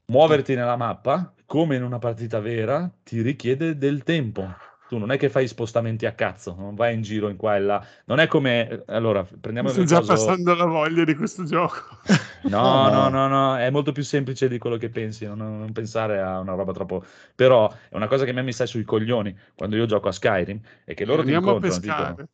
Muoverti 0.07 0.55
nella 0.55 0.77
mappa, 0.77 1.35
come 1.47 1.77
in 1.77 1.83
una 1.83 1.99
partita 1.99 2.41
vera, 2.41 2.91
ti 3.03 3.23
richiede 3.23 3.77
del 3.77 4.03
tempo. 4.05 4.61
Tu 4.89 4.99
non 4.99 5.11
è 5.11 5.17
che 5.17 5.29
fai 5.29 5.49
spostamenti 5.49 6.07
a 6.07 6.13
cazzo, 6.13 6.55
non 6.57 6.75
vai 6.75 6.95
in 6.95 7.03
giro 7.03 7.29
in 7.29 7.37
qua 7.37 7.57
e 7.57 7.61
là. 7.61 7.85
Non 8.05 8.21
è 8.21 8.27
come... 8.27 8.83
Allora, 8.87 9.27
prendiamo... 9.41 9.69
Sto 9.69 9.85
già 9.85 9.99
caso... 9.99 10.13
passando 10.13 10.55
la 10.55 10.65
voglia 10.65 11.05
di 11.05 11.15
questo 11.15 11.45
gioco. 11.45 11.99
No, 12.47 12.89
no, 12.89 13.09
no, 13.09 13.27
no, 13.27 13.57
è 13.57 13.71
molto 13.71 13.91
più 13.91 14.05
semplice 14.05 14.47
di 14.47 14.59
quello 14.59 14.77
che 14.77 14.89
pensi, 14.89 15.27
non, 15.27 15.39
non, 15.39 15.73
pensare 15.73 16.21
a 16.21 16.39
una 16.39 16.55
roba 16.55 16.73
troppo... 16.73 17.05
Però 17.35 17.69
è 17.69 17.97
una 17.97 18.07
cosa 18.07 18.23
che 18.25 18.31
a 18.31 18.35
me 18.35 18.43
mi 18.43 18.53
sta 18.53 18.67
sui 18.67 18.85
coglioni 18.85 19.37
quando 19.57 19.75
io 19.75 19.87
gioco 19.87 20.07
a 20.07 20.13
Skyrim, 20.13 20.61
è 20.85 20.95
che 20.95 21.05
loro 21.05 21.23
Andiamo 21.23 21.59
ti 21.59 21.67
incontrano 21.67 21.93
a 21.93 22.11
dicono 22.11 22.29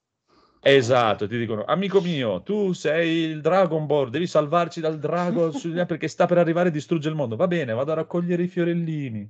Esatto, 0.64 1.26
ti 1.26 1.36
dicono, 1.38 1.64
amico 1.64 2.00
mio, 2.00 2.40
tu 2.42 2.72
sei 2.72 3.24
il 3.24 3.40
Dragon 3.40 3.84
Ball, 3.84 4.10
devi 4.10 4.28
salvarci 4.28 4.80
dal 4.80 4.96
drago 4.96 5.50
perché 5.88 6.06
sta 6.06 6.26
per 6.26 6.38
arrivare 6.38 6.68
e 6.68 6.72
distrugge 6.72 7.08
il 7.08 7.16
mondo. 7.16 7.34
Va 7.34 7.48
bene, 7.48 7.72
vado 7.72 7.90
a 7.90 7.96
raccogliere 7.96 8.44
i 8.44 8.46
fiorellini, 8.46 9.28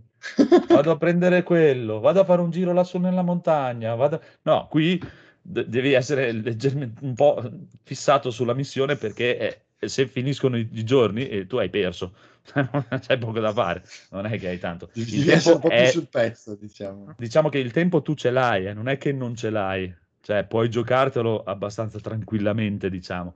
vado 0.69 0.91
a 0.91 0.99
prendere 0.99 1.43
quello, 1.43 2.01
vado 2.01 2.21
a 2.21 2.25
fare 2.25 2.43
un 2.43 2.51
giro 2.51 2.75
lassù 2.75 2.99
nella 2.99 3.23
montagna. 3.23 3.95
Vado... 3.95 4.21
No, 4.43 4.67
qui 4.69 5.01
d- 5.41 5.65
devi 5.65 5.95
essere 5.95 6.33
leggermente 6.33 7.03
un 7.03 7.15
po' 7.15 7.43
fissato 7.83 8.31
sulla 8.31 8.53
missione 8.53 8.97
perché 8.97 9.65
eh, 9.79 9.89
se 9.89 10.07
finiscono 10.09 10.59
i, 10.59 10.69
i 10.71 10.85
giorni 10.85 11.29
eh, 11.29 11.47
tu 11.47 11.57
hai 11.57 11.71
perso. 11.71 12.13
C'è 12.53 13.17
poco 13.17 13.41
da 13.41 13.53
fare, 13.53 13.83
non 14.11 14.27
è 14.27 14.39
che 14.39 14.49
hai 14.49 14.59
tanto. 14.59 14.91
Il 14.95 15.07
devi 15.07 15.31
essere 15.31 15.55
un 15.55 15.61
po' 15.63 15.69
è... 15.69 15.85
più 15.85 15.93
sul 15.93 16.09
pezzo, 16.09 16.55
diciamo. 16.57 17.15
Diciamo 17.17 17.49
che 17.49 17.59
il 17.59 17.73
tempo 17.73 18.03
tu 18.03 18.13
ce 18.13 18.31
l'hai, 18.31 18.67
eh, 18.67 18.75
non 18.75 18.89
è 18.89 18.99
che 18.99 19.13
non 19.13 19.35
ce 19.35 19.49
l'hai 19.49 20.01
cioè 20.23 20.45
puoi 20.45 20.71
giocartelo 20.71 21.43
abbastanza 21.43 21.99
tranquillamente, 21.99 22.89
diciamo. 22.89 23.35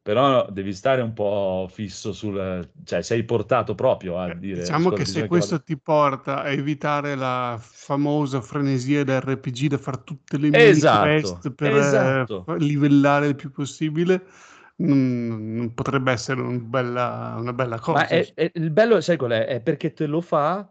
Però 0.00 0.48
devi 0.50 0.72
stare 0.72 1.02
un 1.02 1.12
po' 1.12 1.68
fisso 1.70 2.14
sul... 2.14 2.66
cioè 2.84 3.02
sei 3.02 3.24
portato 3.24 3.74
proprio 3.74 4.18
a 4.18 4.30
eh, 4.30 4.38
dire... 4.38 4.60
Diciamo 4.60 4.90
che 4.90 5.04
se 5.04 5.26
questo 5.26 5.56
vada... 5.56 5.64
ti 5.66 5.76
porta 5.76 6.42
a 6.42 6.48
evitare 6.48 7.14
la 7.14 7.58
famosa 7.60 8.40
frenesia 8.40 9.04
dell'RPG 9.04 9.66
da 9.66 9.78
fare 9.78 10.02
tutte 10.04 10.38
le 10.38 10.50
esatto, 10.52 11.06
mini 11.06 11.20
quest 11.20 11.50
per 11.50 11.76
esatto. 11.76 12.44
eh, 12.48 12.58
livellare 12.58 13.26
il 13.26 13.34
più 13.34 13.50
possibile, 13.50 14.24
non, 14.76 15.72
potrebbe 15.74 16.12
essere 16.12 16.40
un 16.40 16.70
bella, 16.70 17.34
una 17.36 17.52
bella 17.52 17.78
cosa. 17.78 17.98
Ma 17.98 18.06
è, 18.06 18.32
è, 18.32 18.50
il 18.54 18.70
bello, 18.70 19.00
sai 19.02 19.18
qual 19.18 19.32
è? 19.32 19.46
È 19.46 19.60
perché 19.60 19.92
te 19.92 20.06
lo 20.06 20.22
fa 20.22 20.66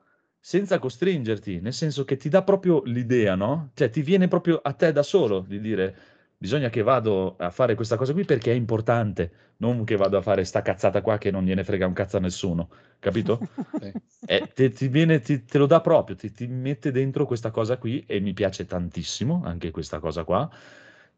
senza 0.47 0.79
costringerti, 0.79 1.59
nel 1.59 1.73
senso 1.73 2.05
che 2.05 2.15
ti 2.15 2.29
dà 2.29 2.41
proprio 2.41 2.81
l'idea, 2.85 3.35
no? 3.35 3.71
Cioè 3.73 3.89
ti 3.89 4.01
viene 4.01 4.29
proprio 4.29 4.61
a 4.63 4.71
te 4.71 4.93
da 4.93 5.03
solo 5.03 5.41
di 5.41 5.59
dire 5.59 5.95
bisogna 6.37 6.69
che 6.69 6.83
vado 6.83 7.35
a 7.37 7.49
fare 7.49 7.75
questa 7.75 7.97
cosa 7.97 8.13
qui 8.13 8.23
perché 8.23 8.53
è 8.53 8.55
importante, 8.55 9.31
non 9.57 9.83
che 9.83 9.97
vado 9.97 10.15
a 10.15 10.21
fare 10.21 10.45
sta 10.45 10.61
cazzata 10.61 11.01
qua 11.01 11.17
che 11.17 11.31
non 11.31 11.43
gliene 11.43 11.65
frega 11.65 11.85
un 11.85 11.91
cazzo 11.91 12.15
a 12.15 12.21
nessuno, 12.21 12.69
capito? 12.97 13.45
eh, 14.25 14.49
te, 14.53 14.69
ti 14.69 14.87
viene, 14.87 15.19
ti, 15.19 15.43
te, 15.43 15.57
lo 15.57 15.65
dà 15.65 15.81
proprio, 15.81 16.15
ti, 16.15 16.31
ti, 16.31 16.47
mette 16.47 16.91
dentro 16.91 17.25
questa 17.25 17.51
cosa 17.51 17.75
qui 17.75 18.05
e 18.07 18.21
mi 18.21 18.31
piace 18.31 18.65
tantissimo 18.65 19.41
anche 19.43 19.69
questa 19.71 19.99
cosa 19.99 20.23
qua. 20.23 20.49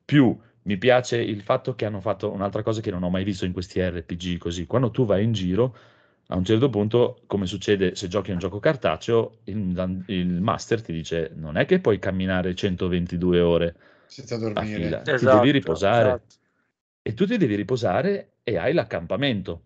Più 0.06 0.36
mi 0.64 0.78
piace 0.80 1.22
il 1.22 1.44
fatto 1.44 1.76
che 1.76 1.86
hanno 1.86 2.02
fatto 2.02 2.32
un'altra 2.32 2.64
cosa 2.64 2.82
che 2.82 2.90
non 2.90 3.04
ho 3.04 3.12
mai 3.12 3.24
visto 3.24 3.46
in 3.46 3.54
questi 3.54 3.80
RPG 3.80 4.40
così, 4.40 4.66
quando 4.66 4.90
tu 4.90 5.06
vai 5.06 5.24
in 5.24 5.34
giro 5.34 5.76
a 6.32 6.36
un 6.36 6.44
certo 6.44 6.70
punto, 6.70 7.22
come 7.26 7.48
succede 7.48 7.96
se 7.96 8.08
giochi 8.08 8.32
un 8.32 8.38
gioco 8.38 8.60
cartaceo, 8.60 9.40
il, 9.46 10.04
il, 10.08 10.42
master 10.42 10.82
ti 10.82 10.94
dice 10.94 11.32
non 11.36 11.58
è 11.58 11.66
che 11.66 11.80
puoi 11.80 11.98
camminare 11.98 12.54
122 12.54 13.40
ore 13.40 13.76
senza 14.06 14.38
dormire, 14.38 15.02
esatto, 15.06 15.18
ti 15.18 15.26
devi 15.26 15.52
riposare. 15.52 16.08
Esatto. 16.10 16.36
E 17.02 17.14
tu 17.16 17.26
ti 17.26 17.38
devi 17.38 17.56
riposare 17.56 18.34
e 18.44 18.58
hai 18.58 18.74
l'accampamento. 18.74 19.64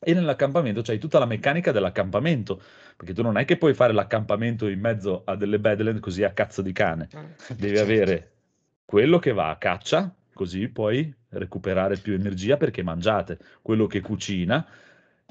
E 0.00 0.14
nell'accampamento 0.14 0.82
c'hai 0.82 0.98
tutta 0.98 1.20
la 1.20 1.26
meccanica 1.26 1.70
dell'accampamento, 1.70 2.60
perché 2.96 3.12
tu 3.12 3.22
non 3.22 3.36
è 3.36 3.44
che 3.44 3.56
puoi 3.56 3.72
fare 3.72 3.92
l'accampamento 3.92 4.66
in 4.66 4.80
mezzo 4.80 5.22
a 5.24 5.36
delle 5.36 5.60
Badland 5.60 6.00
così 6.00 6.24
a 6.24 6.32
cazzo 6.32 6.62
di 6.62 6.72
cane. 6.72 7.08
Eh, 7.12 7.54
devi 7.54 7.76
certo. 7.76 7.92
avere 7.92 8.32
quello 8.84 9.20
che 9.20 9.32
va 9.32 9.50
a 9.50 9.56
caccia, 9.56 10.12
così 10.34 10.68
puoi 10.68 11.14
recuperare 11.28 11.96
più 11.98 12.14
energia 12.14 12.56
perché 12.56 12.82
mangiate, 12.82 13.38
quello 13.62 13.86
che 13.86 14.00
cucina, 14.00 14.66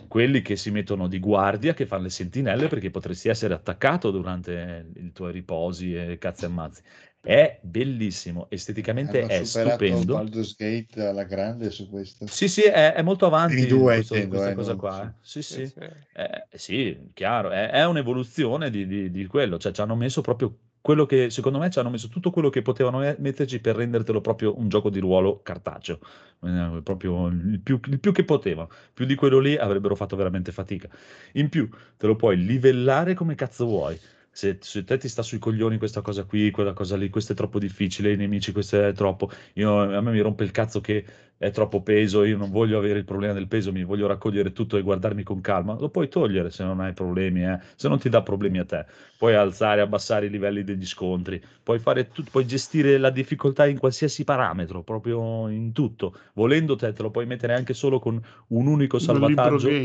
quelli 0.08 0.42
che 0.42 0.56
si 0.56 0.72
mettono 0.72 1.08
di 1.08 1.20
guardia, 1.20 1.74
che 1.74 1.86
fanno 1.86 2.04
le 2.04 2.10
sentinelle 2.10 2.68
perché 2.68 2.90
potresti 2.90 3.30
essere 3.30 3.54
attaccato 3.54 4.12
durante 4.12 4.92
i 4.96 5.12
tuoi 5.12 5.32
riposi 5.32 5.96
e 5.96 6.18
cazzi 6.18 6.44
e 6.44 6.48
ammazzi. 6.48 6.82
È 7.24 7.60
bellissimo, 7.62 8.48
esteticamente 8.50 9.22
Hanno 9.22 9.30
è 9.30 9.44
stupendo. 9.44 10.16
Baldur's 10.16 10.56
Gate 10.56 11.06
alla 11.06 11.24
grande 11.24 11.70
su 11.70 11.88
questo. 11.88 12.26
Sì, 12.26 12.48
sì, 12.48 12.62
è, 12.62 12.94
è 12.94 13.02
molto 13.04 13.28
avanti 13.28 13.68
due, 13.68 13.96
questo, 13.96 14.16
intendo, 14.16 14.38
questa 14.38 14.52
eh, 14.52 14.56
cosa 14.56 14.72
non... 14.72 14.80
qua. 14.80 15.08
Eh. 15.08 15.14
Sì, 15.22 15.42
sì, 15.44 15.68
sì. 15.68 15.80
Eh, 15.80 16.48
sì 16.52 17.10
chiaro, 17.14 17.52
è, 17.52 17.70
è 17.70 17.86
un'evoluzione 17.86 18.72
di, 18.72 18.88
di, 18.88 19.12
di, 19.12 19.26
quello, 19.28 19.60
cioè 19.60 19.72
ci 19.72 19.82
hanno 19.82 19.96
messo 19.96 20.22
proprio 20.22 20.58
quello 20.82 21.06
che 21.06 21.30
secondo 21.30 21.60
me 21.60 21.70
ci 21.70 21.80
hanno 21.80 21.90
messo 21.90 22.10
tutto 22.10 22.32
quello 22.32 22.50
che 22.50 22.62
potevano 22.62 23.00
metterci 23.20 23.60
per 23.60 23.76
rendertelo 23.76 24.20
proprio 24.20 24.58
un 24.58 24.68
gioco 24.68 24.90
di 24.90 25.00
ruolo 25.00 25.42
cartaceo, 25.44 26.00
eh, 26.44 26.82
proprio 26.84 27.28
il 27.28 27.60
più, 27.62 27.80
il 27.86 28.00
più, 28.00 28.12
che 28.12 28.24
potevano, 28.26 28.70
più 28.94 29.06
di 29.06 29.16
quello 29.16 29.40
lì 29.40 29.56
avrebbero 29.56 29.96
fatto 29.96 30.16
veramente 30.16 30.52
fatica. 30.52 30.90
In 31.34 31.50
più 31.50 31.70
te 31.98 32.08
lo 32.08 32.16
puoi 32.16 32.38
livellare 32.38 33.14
come 33.14 33.36
cazzo 33.36 33.66
vuoi. 33.66 34.00
Se, 34.34 34.58
se 34.62 34.84
te 34.84 34.98
ti 34.98 35.10
sta 35.10 35.22
sui 35.24 35.40
coglioni 35.40 35.78
questa 35.78 36.02
cosa 36.02 36.24
qui, 36.24 36.52
quella 36.52 36.74
cosa 36.74 36.96
lì, 36.96 37.10
questo 37.10 37.34
è 37.34 37.36
troppo 37.36 37.60
difficile, 37.60 38.14
i 38.14 38.16
nemici 38.16 38.54
questo 38.54 38.82
è 38.82 38.94
troppo, 38.94 39.30
io, 39.56 39.82
a 39.82 40.00
me 40.02 40.12
mi 40.12 40.22
rompe 40.22 40.46
il 40.46 40.52
cazzo 40.52 40.80
che 40.80 41.06
è 41.38 41.50
troppo 41.52 41.82
peso, 41.82 42.24
io 42.24 42.38
non 42.38 42.52
voglio 42.52 42.78
avere 42.78 43.00
il 43.00 43.04
problema 43.06 43.34
del 43.34 43.48
peso, 43.48 43.72
mi 43.72 43.84
voglio 43.84 44.08
raccogliere 44.08 44.54
tutto 44.54 44.78
e 44.78 44.82
guardarmi 44.84 45.24
con 45.24 45.42
calma, 45.42 45.76
lo 45.78 45.90
puoi 45.90 46.08
togliere 46.08 46.52
se 46.52 46.64
non 46.64 46.80
hai 46.80 46.94
problemi, 46.94 47.44
eh? 47.44 47.60
se 47.76 47.88
non 47.90 48.00
ti 48.00 48.10
dà 48.10 48.22
problemi 48.22 48.60
a 48.60 48.66
te. 48.66 48.86
Puoi 49.18 49.34
alzare, 49.36 49.82
abbassare 49.82 50.28
i 50.28 50.30
livelli 50.30 50.64
degli 50.64 50.86
scontri, 50.86 51.44
puoi, 51.64 51.80
fare 51.80 52.12
tut- 52.12 52.30
puoi 52.30 52.46
gestire 52.46 52.98
la 53.00 53.10
difficoltà 53.10 53.66
in 53.66 53.80
qualsiasi 53.80 54.24
parametro, 54.24 54.84
proprio 54.84 55.50
in 55.50 55.72
tutto. 55.74 56.16
Volendo 56.34 56.76
te, 56.76 56.94
te 56.94 57.02
lo 57.02 57.10
puoi 57.12 57.26
mettere 57.26 57.54
anche 57.56 57.74
solo 57.74 58.00
con 58.00 58.22
un 58.50 58.68
unico 58.68 59.00
salvataggio. 59.00 59.82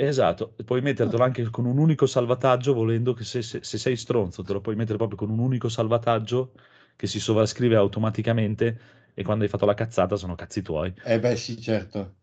Esatto, 0.00 0.54
puoi 0.64 0.80
mettertelo 0.80 1.22
anche 1.24 1.50
con 1.50 1.64
un 1.66 1.76
unico 1.76 2.06
salvataggio, 2.06 2.72
volendo 2.72 3.14
che 3.14 3.24
se, 3.24 3.42
se, 3.42 3.62
se 3.64 3.78
sei 3.78 3.96
stronzo 3.96 4.44
te 4.44 4.52
lo 4.52 4.60
puoi 4.60 4.76
mettere 4.76 4.96
proprio 4.96 5.18
con 5.18 5.28
un 5.30 5.40
unico 5.40 5.68
salvataggio 5.68 6.52
che 6.94 7.06
si 7.08 7.18
sovrascrive 7.18 7.74
automaticamente 7.74 8.80
e 9.14 9.22
quando 9.24 9.42
hai 9.44 9.50
fatto 9.50 9.66
la 9.66 9.74
cazzata 9.74 10.14
sono 10.16 10.36
cazzi 10.36 10.62
tuoi. 10.62 10.94
Eh 11.02 11.18
beh 11.18 11.34
sì, 11.36 11.60
certo. 11.60 12.14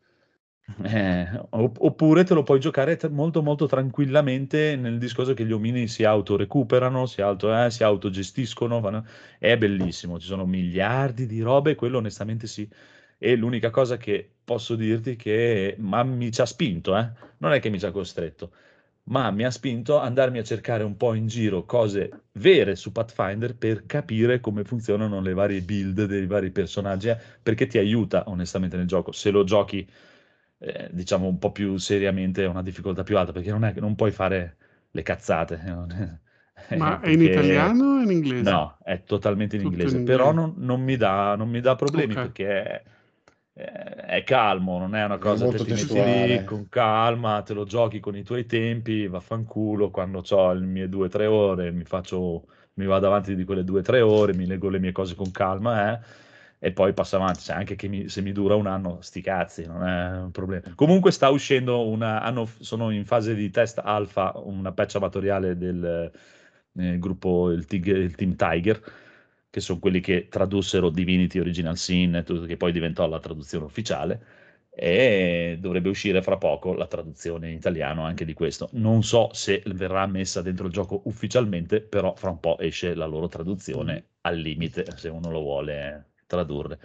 Eh, 0.83 1.27
oppure 1.51 2.23
te 2.23 2.33
lo 2.33 2.41
puoi 2.43 2.59
giocare 2.59 2.97
molto 3.11 3.43
molto 3.43 3.67
tranquillamente 3.67 4.75
nel 4.75 4.97
discorso 4.97 5.33
che 5.35 5.45
gli 5.45 5.51
omini 5.51 5.87
si 5.87 6.03
autorecuperano, 6.03 7.05
si, 7.05 7.21
auto, 7.21 7.53
eh, 7.65 7.69
si 7.69 7.83
autogestiscono, 7.83 8.79
vanno... 8.79 9.05
è 9.37 9.57
bellissimo, 9.57 10.19
ci 10.19 10.25
sono 10.25 10.45
miliardi 10.47 11.27
di 11.27 11.39
robe, 11.41 11.75
quello 11.75 11.97
onestamente 11.99 12.47
sì. 12.47 12.67
E 13.25 13.35
l'unica 13.35 13.71
cosa 13.71 13.97
che 13.97 14.29
posso 14.43 14.75
dirti 14.75 15.13
è 15.13 15.15
che 15.15 15.75
mi 15.77 16.31
ci 16.31 16.41
ha 16.41 16.45
spinto, 16.45 16.95
eh? 16.95 17.09
non 17.39 17.53
è 17.53 17.59
che 17.59 17.69
mi 17.69 17.79
ci 17.79 17.85
ha 17.85 17.91
costretto 17.91 18.51
ma 19.07 19.29
mi 19.31 19.43
ha 19.43 19.51
spinto 19.51 19.99
ad 19.99 20.07
andarmi 20.07 20.39
a 20.39 20.43
cercare 20.43 20.83
un 20.83 20.97
po' 20.97 21.13
in 21.13 21.27
giro 21.27 21.65
cose 21.65 22.09
vere 22.33 22.75
su 22.75 22.91
Pathfinder 22.91 23.55
per 23.55 23.85
capire 23.85 24.39
come 24.39 24.63
funzionano 24.63 25.21
le 25.21 25.33
varie 25.33 25.61
build 25.61 26.05
dei 26.05 26.25
vari 26.25 26.49
personaggi, 26.49 27.09
eh, 27.09 27.17
perché 27.41 27.67
ti 27.67 27.77
aiuta 27.77 28.23
onestamente 28.27 28.77
nel 28.77 28.87
gioco. 28.87 29.11
Se 29.11 29.29
lo 29.29 29.43
giochi, 29.43 29.87
eh, 30.57 30.89
diciamo, 30.91 31.27
un 31.27 31.37
po' 31.37 31.51
più 31.51 31.77
seriamente 31.77 32.45
a 32.45 32.49
una 32.49 32.63
difficoltà 32.63 33.03
più 33.03 33.17
alta, 33.17 33.31
perché 33.31 33.51
non, 33.51 33.63
è, 33.63 33.73
non 33.77 33.95
puoi 33.95 34.11
fare 34.11 34.57
le 34.89 35.01
cazzate. 35.03 35.61
Eh, 36.69 36.75
ma 36.77 36.99
è 37.01 37.09
in 37.09 37.21
italiano 37.21 37.97
o 37.97 38.01
in 38.01 38.09
inglese? 38.09 38.49
No, 38.49 38.77
è 38.83 39.03
totalmente 39.03 39.55
in 39.57 39.63
inglese, 39.63 39.97
in 39.97 40.05
però 40.05 40.31
non, 40.31 40.55
non, 40.57 40.81
mi 40.81 40.97
dà, 40.97 41.35
non, 41.35 41.49
mi 41.49 41.61
dà, 41.61 41.75
problemi 41.75 42.13
okay. 42.13 42.23
perché 42.23 42.83
è 43.57 44.21
calmo, 44.25 44.77
non 44.77 44.95
è 44.95 45.05
una 45.05 45.17
cosa 45.17 45.47
che 45.47 45.63
ti 45.63 45.71
metti 45.71 46.27
lì 46.27 46.43
con 46.43 46.67
calma, 46.67 47.41
te 47.41 47.53
lo 47.53 47.63
giochi 47.63 48.01
con 48.01 48.17
i 48.17 48.23
tuoi 48.23 48.45
tempi, 48.45 49.07
vaffanculo, 49.07 49.91
quando 49.91 50.21
ho 50.27 50.53
le 50.53 50.65
mie 50.65 50.89
due 50.89 51.05
o 51.05 51.09
tre 51.09 51.25
ore 51.25 51.71
mi 51.71 51.85
faccio, 51.85 52.47
mi 52.73 52.85
vado 52.85 53.07
avanti 53.07 53.33
di 53.33 53.45
quelle 53.45 53.63
due 53.63 53.79
o 53.79 53.83
tre 53.83 54.01
ore, 54.01 54.33
mi 54.33 54.45
leggo 54.45 54.67
le 54.67 54.79
mie 54.79 54.91
cose 54.91 55.15
con 55.15 55.31
calma, 55.31 55.93
eh. 55.93 55.99
e 56.59 56.73
poi 56.73 56.91
passa 56.91 57.15
avanti, 57.15 57.43
cioè 57.43 57.55
anche 57.55 57.77
che 57.77 57.87
mi, 57.87 58.09
se 58.09 58.21
mi 58.21 58.33
dura 58.33 58.55
un 58.55 58.67
anno, 58.67 58.97
sti 58.99 59.21
cazzi, 59.21 59.65
non 59.65 59.87
è 59.87 60.17
un 60.17 60.31
problema. 60.31 60.73
Comunque 60.75 61.11
sta 61.11 61.29
uscendo 61.29 61.87
una, 61.87 62.21
hanno, 62.21 62.49
sono 62.59 62.89
in 62.91 63.05
fase 63.05 63.35
di 63.35 63.49
test 63.51 63.79
alfa 63.81 64.33
una 64.35 64.73
patch 64.73 64.95
amatoriale 64.95 65.55
del 65.57 66.11
eh, 66.77 66.99
gruppo, 66.99 67.51
il, 67.51 67.65
Tig, 67.65 67.87
il, 67.87 68.15
Team 68.15 68.35
Tiger, 68.35 68.81
che 69.55 69.61
sono 69.61 69.79
quelli 69.79 70.01
che 70.01 70.27
tradussero 70.27 70.89
Divinity 70.89 71.39
Original 71.39 71.77
Sin, 71.77 72.25
che 72.45 72.57
poi 72.57 72.73
diventò 72.73 73.07
la 73.07 73.21
traduzione 73.21 73.63
ufficiale, 73.63 74.21
e 74.69 75.55
dovrebbe 75.61 75.87
uscire 75.87 76.21
fra 76.21 76.35
poco 76.35 76.73
la 76.73 76.87
traduzione 76.87 77.51
in 77.51 77.55
italiano 77.55 78.03
anche 78.03 78.25
di 78.25 78.33
questo. 78.33 78.67
Non 78.73 79.01
so 79.01 79.29
se 79.31 79.63
verrà 79.67 80.05
messa 80.07 80.41
dentro 80.41 80.65
il 80.65 80.73
gioco 80.73 81.03
ufficialmente, 81.05 81.79
però 81.79 82.13
fra 82.15 82.31
un 82.31 82.41
po' 82.41 82.59
esce 82.59 82.95
la 82.95 83.05
loro 83.05 83.29
traduzione 83.29 83.93
mm. 83.93 84.07
al 84.23 84.35
limite, 84.39 84.85
se 84.97 85.07
uno 85.07 85.31
lo 85.31 85.39
vuole 85.39 86.09
tradurre. 86.27 86.77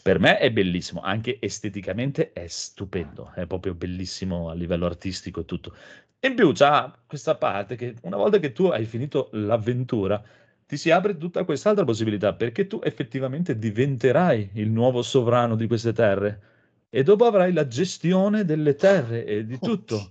Per 0.00 0.20
me 0.20 0.38
è 0.38 0.52
bellissimo, 0.52 1.00
anche 1.00 1.38
esteticamente 1.40 2.32
è 2.32 2.46
stupendo, 2.46 3.32
è 3.34 3.44
proprio 3.46 3.74
bellissimo 3.74 4.50
a 4.50 4.54
livello 4.54 4.86
artistico 4.86 5.40
e 5.40 5.44
tutto. 5.46 5.74
In 6.20 6.36
più 6.36 6.52
c'ha 6.52 6.96
questa 7.08 7.34
parte 7.34 7.74
che 7.74 7.96
una 8.02 8.16
volta 8.16 8.38
che 8.38 8.52
tu 8.52 8.66
hai 8.66 8.84
finito 8.84 9.30
l'avventura, 9.32 10.22
ti 10.74 10.76
si 10.76 10.90
apre 10.90 11.16
tutta 11.16 11.44
quest'altra 11.44 11.84
possibilità, 11.84 12.34
perché 12.34 12.66
tu 12.66 12.80
effettivamente 12.82 13.56
diventerai 13.56 14.50
il 14.54 14.70
nuovo 14.70 15.02
sovrano 15.02 15.54
di 15.54 15.68
queste 15.68 15.92
terre 15.92 16.40
e 16.90 17.04
dopo 17.04 17.26
avrai 17.26 17.52
la 17.52 17.66
gestione 17.66 18.44
delle 18.44 18.74
terre 18.74 19.24
e 19.24 19.46
di 19.46 19.58
tutto. 19.60 20.10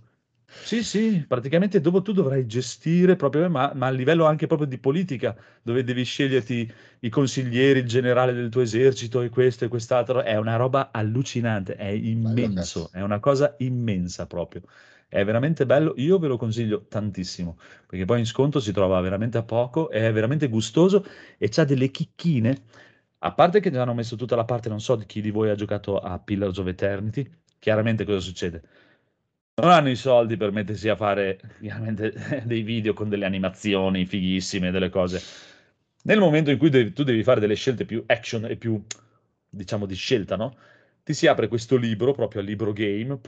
Sì, 0.64 0.84
sì, 0.84 1.26
praticamente 1.28 1.82
dopo 1.82 2.02
tu 2.02 2.14
dovrai 2.14 2.46
gestire 2.46 3.18
proprio, 3.18 3.50
ma, 3.50 3.74
ma, 3.76 3.88
a 3.88 3.90
livello 3.90 4.26
anche 4.26 4.48
proprio 4.48 4.68
di 4.68 4.78
politica, 4.78 5.36
dove 5.62 5.84
devi 5.84 6.04
sceglierti 6.06 6.72
i 7.00 7.10
consiglieri, 7.10 7.80
il 7.80 7.86
generale 7.86 8.34
del 8.34 8.50
tuo 8.50 8.62
esercito 8.62 9.22
e 9.22 9.30
questo 9.30 9.66
e 9.66 9.68
quest'altro. 9.68 10.22
È 10.22 10.38
una 10.38 10.56
roba 10.56 10.92
allucinante, 10.94 11.76
è 11.76 11.88
immenso, 11.88 12.90
è 12.94 13.02
una 13.02 13.20
cosa 13.20 13.56
immensa 13.58 14.28
proprio. 14.28 14.62
È 15.14 15.24
veramente 15.24 15.68
bello, 15.68 15.94
io 15.98 16.18
ve 16.18 16.28
lo 16.28 16.38
consiglio 16.38 16.88
tantissimo, 16.88 17.60
perché 17.86 18.04
poi 18.04 18.18
in 18.18 18.26
sconto 18.26 18.60
si 18.60 18.72
trova 18.72 19.00
veramente 19.00 19.38
a 19.38 19.44
poco, 19.44 19.92
è 19.92 20.12
veramente 20.12 20.48
gustoso 20.48 21.06
e 21.38 21.50
c'ha 21.50 21.66
delle 21.66 21.92
chicchine. 21.92 22.64
A 23.20 23.32
parte 23.32 23.60
che 23.60 23.70
hanno 23.78 23.94
messo 23.94 24.16
tutta 24.16 24.36
la 24.36 24.44
parte, 24.44 24.70
non 24.70 24.82
so 24.82 24.96
di 24.96 25.06
chi 25.06 25.22
di 25.22 25.30
voi 25.30 25.52
ha 25.52 25.56
giocato 25.56 26.00
a 26.00 26.18
Pillars 26.18 26.58
of 26.58 26.66
Eternity, 26.66 27.30
chiaramente 27.60 28.06
cosa 28.06 28.20
succede? 28.22 28.64
non 29.62 29.70
hanno 29.70 29.92
i 29.92 29.96
soldi 29.96 30.36
per 30.36 30.52
mettersi 30.52 30.90
a 30.90 30.96
fare 30.96 31.40
dei 32.44 32.64
video 32.64 32.94
con 32.94 33.08
delle 33.08 33.26
animazioni 33.26 34.08
fighissime, 34.08 34.72
delle 34.72 34.90
cose. 34.90 35.22
Nel 36.06 36.18
momento 36.18 36.50
in 36.50 36.58
cui 36.58 36.70
devi, 36.70 36.92
tu 36.92 37.04
devi 37.04 37.22
fare 37.22 37.40
delle 37.40 37.54
scelte 37.54 37.86
più 37.86 38.04
action 38.08 38.46
e 38.46 38.56
più, 38.56 38.84
diciamo, 39.48 39.86
di 39.86 39.94
scelta, 39.94 40.36
no? 40.38 40.58
Ti 41.04 41.14
si 41.14 41.28
apre 41.28 41.48
questo 41.48 41.78
libro, 41.78 42.14
proprio 42.14 42.42
al 42.42 42.48
libro 42.48 42.74
game, 42.74 43.20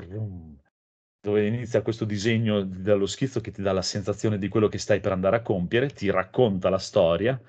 dove 1.26 1.48
inizia 1.48 1.82
questo 1.82 2.06
disegno 2.06 2.62
dello 2.62 3.08
schizzo 3.08 3.42
che 3.42 3.50
ti 3.50 3.64
dà 3.64 3.72
la 3.72 3.82
sensazione 3.82 4.38
di 4.38 4.48
quello 4.48 4.68
che 4.68 4.78
stai 4.78 5.00
per 5.00 5.12
andare 5.12 5.38
a 5.38 5.42
compiere, 5.42 5.90
ti 5.90 6.12
racconta 6.12 6.70
la 6.70 6.78
storia 6.78 7.42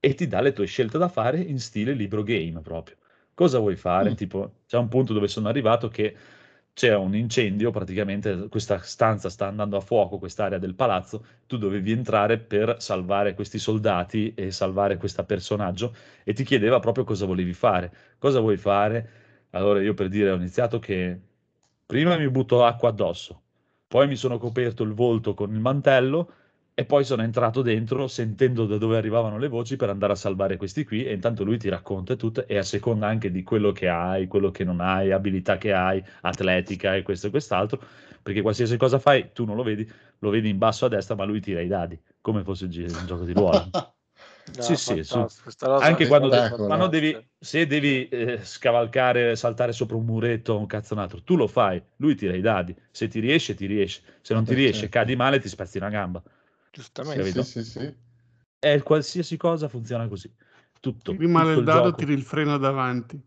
e 0.00 0.14
ti 0.14 0.26
dà 0.26 0.40
le 0.40 0.52
tue 0.52 0.66
scelte 0.66 0.98
da 0.98 1.06
fare 1.06 1.38
in 1.38 1.60
stile 1.60 1.92
libro 1.92 2.24
game 2.24 2.60
proprio. 2.62 2.96
Cosa 3.32 3.60
vuoi 3.60 3.76
fare? 3.76 4.10
Mm. 4.10 4.14
Tipo, 4.14 4.54
c'è 4.66 4.76
un 4.76 4.88
punto 4.88 5.12
dove 5.12 5.28
sono 5.28 5.46
arrivato 5.48 5.86
che 5.88 6.16
c'è 6.72 6.96
un 6.96 7.14
incendio, 7.14 7.70
praticamente 7.70 8.48
questa 8.48 8.78
stanza 8.78 9.28
sta 9.28 9.46
andando 9.46 9.76
a 9.76 9.80
fuoco, 9.80 10.18
quest'area 10.18 10.58
del 10.58 10.74
palazzo, 10.74 11.24
tu 11.46 11.58
dovevi 11.58 11.92
entrare 11.92 12.38
per 12.38 12.76
salvare 12.80 13.34
questi 13.34 13.58
soldati 13.60 14.34
e 14.34 14.50
salvare 14.50 14.96
questo 14.96 15.24
personaggio 15.24 15.94
e 16.24 16.32
ti 16.32 16.42
chiedeva 16.42 16.80
proprio 16.80 17.04
cosa 17.04 17.24
volevi 17.26 17.52
fare. 17.52 17.92
Cosa 18.18 18.40
vuoi 18.40 18.56
fare? 18.56 19.10
Allora 19.50 19.80
io 19.80 19.94
per 19.94 20.08
dire 20.08 20.30
ho 20.30 20.34
iniziato 20.34 20.80
che 20.80 21.20
prima 21.86 22.16
mi 22.16 22.28
butto 22.28 22.64
acqua 22.64 22.88
addosso, 22.88 23.40
poi 23.86 24.06
mi 24.08 24.16
sono 24.16 24.38
coperto 24.38 24.82
il 24.82 24.94
volto 24.94 25.34
con 25.34 25.52
il 25.52 25.60
mantello 25.60 26.32
e 26.74 26.86
poi 26.86 27.04
sono 27.04 27.22
entrato 27.22 27.60
dentro 27.60 28.08
sentendo 28.08 28.64
da 28.64 28.78
dove 28.78 28.96
arrivavano 28.96 29.36
le 29.36 29.48
voci 29.48 29.76
per 29.76 29.90
andare 29.90 30.14
a 30.14 30.16
salvare 30.16 30.56
questi 30.56 30.84
qui 30.84 31.04
e 31.04 31.12
intanto 31.12 31.44
lui 31.44 31.58
ti 31.58 31.68
racconta 31.68 32.16
tutto 32.16 32.46
e 32.46 32.56
a 32.56 32.62
seconda 32.62 33.06
anche 33.06 33.30
di 33.30 33.42
quello 33.42 33.72
che 33.72 33.88
hai, 33.88 34.26
quello 34.26 34.50
che 34.50 34.64
non 34.64 34.80
hai, 34.80 35.12
abilità 35.12 35.58
che 35.58 35.72
hai, 35.72 36.02
atletica 36.22 36.96
e 36.96 37.02
questo 37.02 37.26
e 37.26 37.30
quest'altro, 37.30 37.78
perché 38.22 38.40
qualsiasi 38.40 38.76
cosa 38.78 38.98
fai 38.98 39.30
tu 39.32 39.44
non 39.44 39.56
lo 39.56 39.62
vedi, 39.62 39.86
lo 40.20 40.30
vedi 40.30 40.48
in 40.48 40.58
basso 40.58 40.86
a 40.86 40.88
destra 40.88 41.14
ma 41.14 41.24
lui 41.24 41.40
tira 41.40 41.60
i 41.60 41.68
dadi, 41.68 42.00
come 42.20 42.42
fosse 42.42 42.64
un 42.64 43.04
gioco 43.06 43.24
di 43.24 43.32
ruolo. 43.32 43.68
No, 44.44 44.62
sì, 44.62 44.76
sì, 44.76 45.02
su. 45.02 45.26
anche 45.78 46.06
quando, 46.06 46.28
de- 46.28 46.88
devi, 46.88 47.28
se 47.38 47.66
devi 47.66 48.08
eh, 48.08 48.40
scavalcare, 48.42 49.36
saltare 49.36 49.72
sopra 49.72 49.96
un 49.96 50.04
muretto 50.04 50.54
o 50.54 50.58
un 50.58 50.66
cazzo 50.66 50.94
un 50.94 51.00
altro, 51.00 51.22
tu 51.22 51.36
lo 51.36 51.46
fai, 51.46 51.82
lui 51.96 52.14
tira 52.14 52.34
i 52.34 52.40
dadi, 52.40 52.74
se 52.90 53.08
ti 53.08 53.20
riesce, 53.20 53.54
ti 53.54 53.66
riesce, 53.66 54.02
se 54.20 54.34
non 54.34 54.44
ti 54.44 54.54
riesce, 54.54 54.80
certo. 54.80 54.98
cadi 54.98 55.16
male, 55.16 55.38
ti 55.38 55.48
spezzi 55.48 55.78
una 55.78 55.88
gamba. 55.88 56.22
Giustamente. 56.70 57.42
Sì, 57.42 57.62
sì, 57.62 57.64
sì. 57.64 57.94
E 58.58 58.82
qualsiasi 58.82 59.36
cosa 59.36 59.68
funziona 59.68 60.06
così. 60.08 60.30
Tutto. 60.80 61.14
Prima 61.14 61.44
tutto 61.44 61.58
il 61.60 61.64
dado 61.64 61.94
tiri 61.94 62.12
il 62.12 62.22
freno 62.22 62.58
davanti. 62.58 63.20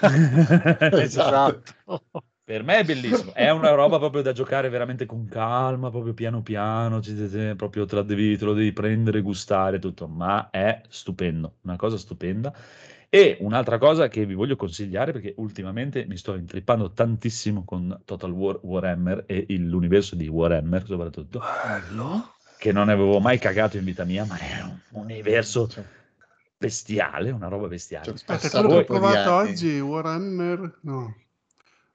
esatto. 0.92 2.20
Per 2.52 2.64
me 2.64 2.80
è 2.80 2.84
bellissimo, 2.84 3.32
è 3.32 3.48
una 3.48 3.70
roba 3.70 3.98
proprio 3.98 4.20
da 4.20 4.32
giocare 4.32 4.68
veramente 4.68 5.06
con 5.06 5.26
calma, 5.26 5.88
proprio 5.88 6.12
piano 6.12 6.42
piano, 6.42 7.00
proprio 7.56 7.86
te, 7.86 8.04
devi, 8.04 8.36
te 8.36 8.44
lo 8.44 8.52
devi 8.52 8.74
prendere, 8.74 9.22
gustare 9.22 9.78
tutto, 9.78 10.06
ma 10.06 10.50
è 10.50 10.82
stupendo, 10.86 11.54
una 11.62 11.76
cosa 11.76 11.96
stupenda. 11.96 12.52
E 13.08 13.38
un'altra 13.40 13.78
cosa 13.78 14.08
che 14.08 14.26
vi 14.26 14.34
voglio 14.34 14.56
consigliare, 14.56 15.12
perché 15.12 15.32
ultimamente 15.38 16.04
mi 16.04 16.18
sto 16.18 16.34
intrippando 16.34 16.92
tantissimo 16.92 17.64
con 17.64 18.02
Total 18.04 18.30
War 18.30 18.58
Warhammer 18.60 19.24
e 19.26 19.46
l'universo 19.48 20.14
di 20.14 20.28
Warhammer 20.28 20.84
soprattutto. 20.84 21.40
Bello 21.40 22.34
che 22.58 22.70
non 22.70 22.90
avevo 22.90 23.18
mai 23.18 23.38
cagato 23.38 23.78
in 23.78 23.84
vita 23.84 24.04
mia, 24.04 24.26
ma 24.26 24.36
è 24.36 24.60
un 24.60 24.78
universo 24.90 25.70
bestiale, 26.58 27.30
una 27.30 27.48
roba 27.48 27.66
bestiale. 27.68 28.10
Aspetta, 28.10 28.60
quello 28.60 28.68
che 28.68 28.74
ho 28.74 28.84
provato 28.84 29.32
oggi, 29.32 29.80
Warhammer, 29.80 30.80
no, 30.82 31.14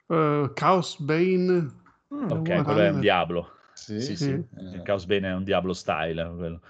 uh, 0.08 0.52
Chaos 0.52 1.00
Bane. 1.00 1.70
Mm, 2.14 2.30
ok, 2.30 2.62
quello 2.62 2.80
è 2.80 2.90
un 2.90 3.00
diablo. 3.00 3.52
Sì, 3.74 4.00
sì, 4.00 4.16
sì. 4.16 4.24
sì. 4.24 4.46
Il 4.74 4.82
Chaos 4.82 5.06
Bane 5.06 5.28
è 5.28 5.34
un 5.34 5.44
diablo 5.44 5.72
style. 5.72 6.32
Quello. 6.36 6.60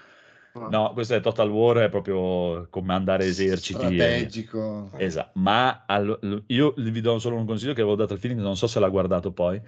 No, 0.70 0.93
questo 0.93 1.15
è 1.15 1.20
Total 1.20 1.51
War, 1.51 1.78
è 1.78 1.89
proprio 1.89 2.66
comandare 2.70 3.24
eserciti. 3.24 3.78
Strategico. 3.78 4.90
E... 4.97 5.05
Esatto, 5.05 5.39
ma 5.39 5.85
all... 5.86 6.44
io 6.47 6.74
vi 6.77 7.01
do 7.01 7.19
solo 7.19 7.36
un 7.36 7.47
consiglio 7.47 7.74
che 7.74 7.81
avevo 7.81 7.97
dato 7.97 8.15
al 8.15 8.19
film, 8.19 8.40
non 8.40 8.56
so 8.56 8.66
se 8.66 8.81
l'ha 8.81 8.89
guardato 8.89 9.32
poi. 9.32 9.60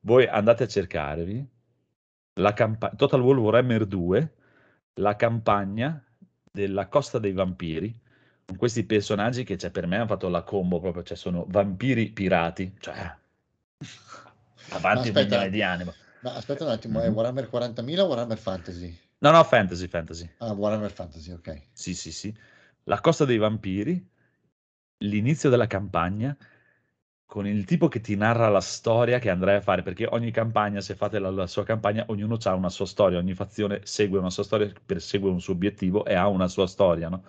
Voi 0.00 0.26
andate 0.26 0.64
a 0.64 0.66
cercarvi 0.66 1.48
la 2.34 2.52
campa- 2.52 2.92
Total 2.96 3.20
War 3.20 3.38
Warhammer 3.38 3.86
2, 3.86 4.34
la 4.94 5.16
campagna 5.16 6.02
della 6.50 6.88
Costa 6.88 7.18
dei 7.18 7.32
Vampiri, 7.32 7.94
questi 8.56 8.84
personaggi 8.84 9.44
che 9.44 9.56
cioè, 9.56 9.70
per 9.70 9.86
me 9.86 9.96
hanno 9.96 10.06
fatto 10.06 10.28
la 10.28 10.42
combo 10.42 10.80
proprio, 10.80 11.02
cioè 11.02 11.16
sono 11.16 11.44
vampiri 11.48 12.10
pirati, 12.10 12.74
cioè 12.78 13.16
avanti 14.70 15.08
un 15.08 15.14
milione 15.14 15.50
di 15.50 15.62
anima. 15.62 15.92
Ma 16.20 16.34
aspetta 16.34 16.64
un 16.64 16.70
attimo, 16.70 17.00
mm-hmm. 17.00 17.08
è 17.08 17.12
Warhammer 17.12 17.48
40.000 17.52 17.98
o 18.00 18.06
Warhammer 18.06 18.38
Fantasy? 18.38 18.96
No, 19.18 19.30
no, 19.30 19.42
Fantasy, 19.44 19.88
Fantasy. 19.88 20.28
Ah, 20.38 20.52
Warhammer 20.52 20.90
Fantasy, 20.90 21.32
ok. 21.32 21.62
Sì, 21.72 21.94
sì, 21.94 22.12
sì. 22.12 22.34
La 22.84 23.00
Costa 23.00 23.24
dei 23.24 23.38
Vampiri, 23.38 24.04
l'inizio 24.98 25.50
della 25.50 25.66
campagna, 25.66 26.36
con 27.24 27.46
il 27.46 27.64
tipo 27.64 27.88
che 27.88 28.00
ti 28.00 28.14
narra 28.14 28.48
la 28.48 28.60
storia 28.60 29.18
che 29.18 29.30
andrai 29.30 29.56
a 29.56 29.60
fare, 29.60 29.82
perché 29.82 30.06
ogni 30.06 30.30
campagna, 30.30 30.80
se 30.80 30.94
fate 30.94 31.18
la, 31.18 31.30
la 31.30 31.46
sua 31.46 31.64
campagna, 31.64 32.04
ognuno 32.08 32.36
ha 32.42 32.54
una 32.54 32.68
sua 32.68 32.86
storia, 32.86 33.18
ogni 33.18 33.34
fazione 33.34 33.80
segue 33.84 34.18
una 34.18 34.30
sua 34.30 34.44
storia, 34.44 34.70
persegue 34.84 35.30
un 35.30 35.40
suo 35.40 35.54
obiettivo 35.54 36.04
e 36.04 36.14
ha 36.14 36.28
una 36.28 36.46
sua 36.46 36.66
storia, 36.66 37.08
no? 37.08 37.24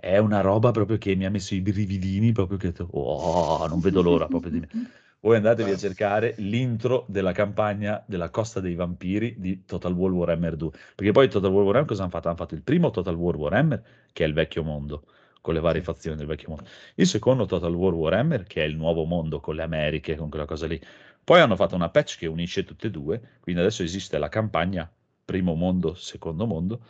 È 0.00 0.16
una 0.16 0.40
roba 0.40 0.70
proprio 0.70 0.96
che 0.96 1.16
mi 1.16 1.26
ha 1.26 1.30
messo 1.30 1.56
i 1.56 1.60
brividini, 1.60 2.30
proprio 2.30 2.56
che 2.56 2.72
oh, 2.90 3.66
non 3.66 3.80
vedo 3.80 4.00
l'ora 4.00 4.26
proprio 4.26 4.52
di 4.52 4.60
me. 4.60 4.68
Voi 5.20 5.34
andatevi 5.34 5.72
a 5.72 5.76
cercare 5.76 6.34
l'intro 6.38 7.04
della 7.08 7.32
campagna 7.32 8.04
della 8.06 8.30
Costa 8.30 8.60
dei 8.60 8.76
Vampiri 8.76 9.34
di 9.38 9.64
Total 9.64 9.92
War 9.92 10.12
Warhammer 10.12 10.54
2, 10.54 10.70
perché 10.94 11.10
poi 11.10 11.28
Total 11.28 11.50
War 11.50 11.64
Warhammer 11.64 11.88
cosa 11.88 12.02
hanno 12.02 12.12
fatto? 12.12 12.28
Hanno 12.28 12.36
fatto 12.36 12.54
il 12.54 12.62
primo 12.62 12.90
Total 12.90 13.16
War 13.16 13.34
Warhammer, 13.34 13.82
che 14.12 14.22
è 14.22 14.28
il 14.28 14.34
vecchio 14.34 14.62
mondo, 14.62 15.02
con 15.40 15.54
le 15.54 15.60
varie 15.60 15.82
fazioni 15.82 16.16
del 16.16 16.28
vecchio 16.28 16.50
mondo. 16.50 16.64
Il 16.94 17.06
secondo 17.08 17.46
Total 17.46 17.74
War 17.74 17.92
Warhammer, 17.92 18.44
che 18.44 18.62
è 18.62 18.66
il 18.66 18.76
nuovo 18.76 19.04
mondo 19.04 19.40
con 19.40 19.56
le 19.56 19.62
Americhe, 19.62 20.14
con 20.14 20.28
quella 20.28 20.46
cosa 20.46 20.68
lì. 20.68 20.80
Poi 21.24 21.40
hanno 21.40 21.56
fatto 21.56 21.74
una 21.74 21.88
patch 21.88 22.18
che 22.18 22.28
unisce 22.28 22.62
tutte 22.62 22.86
e 22.86 22.90
due, 22.90 23.20
quindi 23.40 23.60
adesso 23.60 23.82
esiste 23.82 24.16
la 24.16 24.28
campagna 24.28 24.88
primo 25.24 25.54
mondo, 25.54 25.94
secondo 25.94 26.46
mondo. 26.46 26.80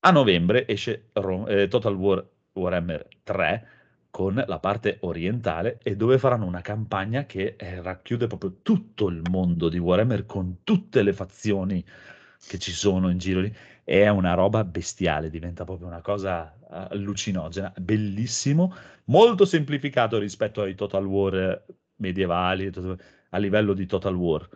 A 0.00 0.10
novembre 0.10 0.66
esce 0.66 1.10
eh, 1.12 1.66
Total 1.68 1.94
War 1.94 2.24
Warhammer 2.52 3.06
3 3.22 3.66
con 4.10 4.42
la 4.46 4.58
parte 4.58 4.98
orientale 5.00 5.78
e 5.82 5.96
dove 5.96 6.18
faranno 6.18 6.46
una 6.46 6.60
campagna 6.60 7.26
che 7.26 7.56
eh, 7.56 7.82
racchiude 7.82 8.26
proprio 8.26 8.58
tutto 8.62 9.08
il 9.08 9.22
mondo 9.30 9.68
di 9.68 9.78
Warhammer 9.78 10.24
con 10.26 10.58
tutte 10.64 11.02
le 11.02 11.12
fazioni 11.12 11.84
che 12.46 12.58
ci 12.58 12.72
sono 12.72 13.10
in 13.10 13.18
giro 13.18 13.40
lì 13.40 13.52
è 13.84 14.08
una 14.08 14.34
roba 14.34 14.64
bestiale, 14.64 15.30
diventa 15.30 15.64
proprio 15.64 15.86
una 15.86 16.02
cosa 16.02 16.54
allucinogena, 16.68 17.72
bellissimo, 17.78 18.74
molto 19.04 19.46
semplificato 19.46 20.18
rispetto 20.18 20.60
ai 20.60 20.74
Total 20.74 21.04
War 21.06 21.64
medievali, 21.96 22.70
a 23.30 23.38
livello 23.38 23.72
di 23.72 23.86
Total 23.86 24.14
War, 24.14 24.46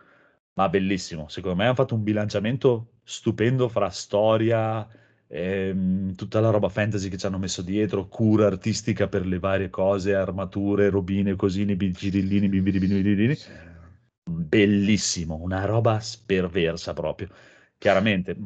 ma 0.55 0.69
bellissimo. 0.69 1.29
Secondo 1.29 1.57
me 1.57 1.65
hanno 1.65 1.75
fatto 1.75 1.95
un 1.95 2.03
bilanciamento 2.03 2.99
stupendo 3.05 3.69
fra 3.69 3.89
storia, 3.89 4.87
ehm, 5.33 6.15
tutta 6.15 6.41
la 6.41 6.51
roba 6.51 6.69
fantasy 6.69 7.09
che 7.09 7.17
ci 7.17 7.27
hanno 7.27 7.39
messo 7.39 7.63
dietro, 7.63 8.07
cura 8.07 8.47
artistica 8.47 9.09
per 9.09 9.27
le 9.27 9.39
varie 9.39 9.71
cose, 9.71 10.15
armature, 10.15 10.91
robine, 10.91 11.35
cosini, 11.37 11.77
girillini, 11.77 12.49
bimbini, 12.49 13.37
bellissimo, 14.25 15.37
una 15.37 15.65
roba 15.65 15.99
sperversa 16.01 16.93
proprio. 16.93 17.29
Chiaramente 17.79 18.37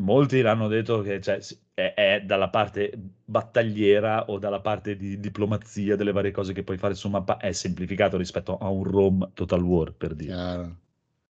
molti 0.00 0.42
l'hanno 0.42 0.68
detto 0.68 1.00
che 1.00 1.20
cioè, 1.20 1.40
è, 1.72 1.94
è, 1.94 2.22
dalla 2.24 2.48
parte 2.50 2.92
battagliera 3.24 4.28
o 4.28 4.38
dalla 4.38 4.60
parte 4.60 4.96
di 4.96 5.18
diplomazia 5.18 5.96
delle 5.96 6.12
varie 6.12 6.32
cose 6.32 6.52
che 6.52 6.64
puoi 6.64 6.76
fare 6.76 6.94
su 6.94 7.08
mappa 7.08 7.38
è 7.38 7.52
semplificato 7.52 8.16
rispetto 8.16 8.58
a 8.58 8.68
un 8.68 8.84
Rome 8.84 9.30
Total 9.32 9.62
War 9.62 9.92
per 9.92 10.14
dire. 10.14 10.32
Chiaro. 10.32 10.76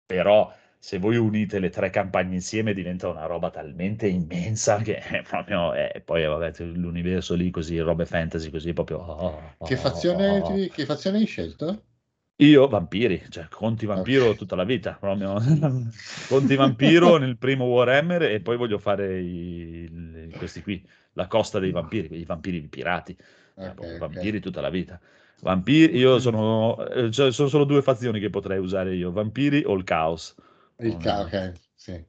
Però 0.06 0.52
se 0.84 0.98
voi 0.98 1.16
unite 1.16 1.60
le 1.60 1.70
tre 1.70 1.88
campagne 1.88 2.34
insieme 2.34 2.74
diventa 2.74 3.08
una 3.08 3.24
roba 3.24 3.48
talmente 3.48 4.06
immensa 4.06 4.76
che 4.82 4.96
è 5.00 5.22
proprio 5.22 5.72
è, 5.72 6.02
poi 6.04 6.26
vabbè 6.26 6.62
l'universo 6.62 7.34
lì 7.34 7.50
così 7.50 7.78
robe 7.78 8.04
fantasy 8.04 8.50
così 8.50 8.74
proprio 8.74 8.98
oh, 8.98 9.54
oh, 9.56 9.64
che, 9.64 9.78
fazione, 9.78 10.40
oh, 10.40 10.68
che 10.68 10.84
fazione 10.84 11.18
hai 11.18 11.24
scelto? 11.24 11.84
Io 12.38 12.68
vampiri, 12.68 13.24
cioè 13.30 13.48
conti 13.48 13.86
vampiro 13.86 14.24
okay. 14.24 14.36
tutta 14.36 14.56
la 14.56 14.64
vita, 14.64 14.96
proprio. 14.98 15.40
conti 16.28 16.54
vampiro 16.54 17.16
nel 17.18 17.38
primo 17.38 17.64
Warhammer 17.64 18.22
e 18.24 18.40
poi 18.40 18.58
voglio 18.58 18.78
fare 18.78 19.20
i, 19.20 20.30
questi 20.36 20.60
qui, 20.60 20.84
la 21.12 21.28
costa 21.28 21.60
dei 21.60 21.70
vampiri, 21.70 22.18
i 22.18 22.24
vampiri 22.24 22.60
pirati, 22.68 23.16
okay, 23.54 23.70
okay. 23.70 23.98
vampiri 23.98 24.40
tutta 24.40 24.60
la 24.60 24.68
vita. 24.68 25.00
Vampiri, 25.40 25.96
io 25.96 26.18
sono, 26.18 26.84
eh, 26.88 27.10
cioè, 27.10 27.30
sono 27.32 27.48
solo 27.48 27.64
due 27.64 27.80
fazioni 27.82 28.18
che 28.18 28.30
potrei 28.30 28.58
usare 28.58 28.94
io, 28.94 29.12
vampiri 29.12 29.62
o 29.64 29.72
il 29.74 29.84
caos. 29.84 30.34
Il 30.78 30.96
caos, 30.98 31.26
ok, 31.26 31.52
sì. 31.74 32.04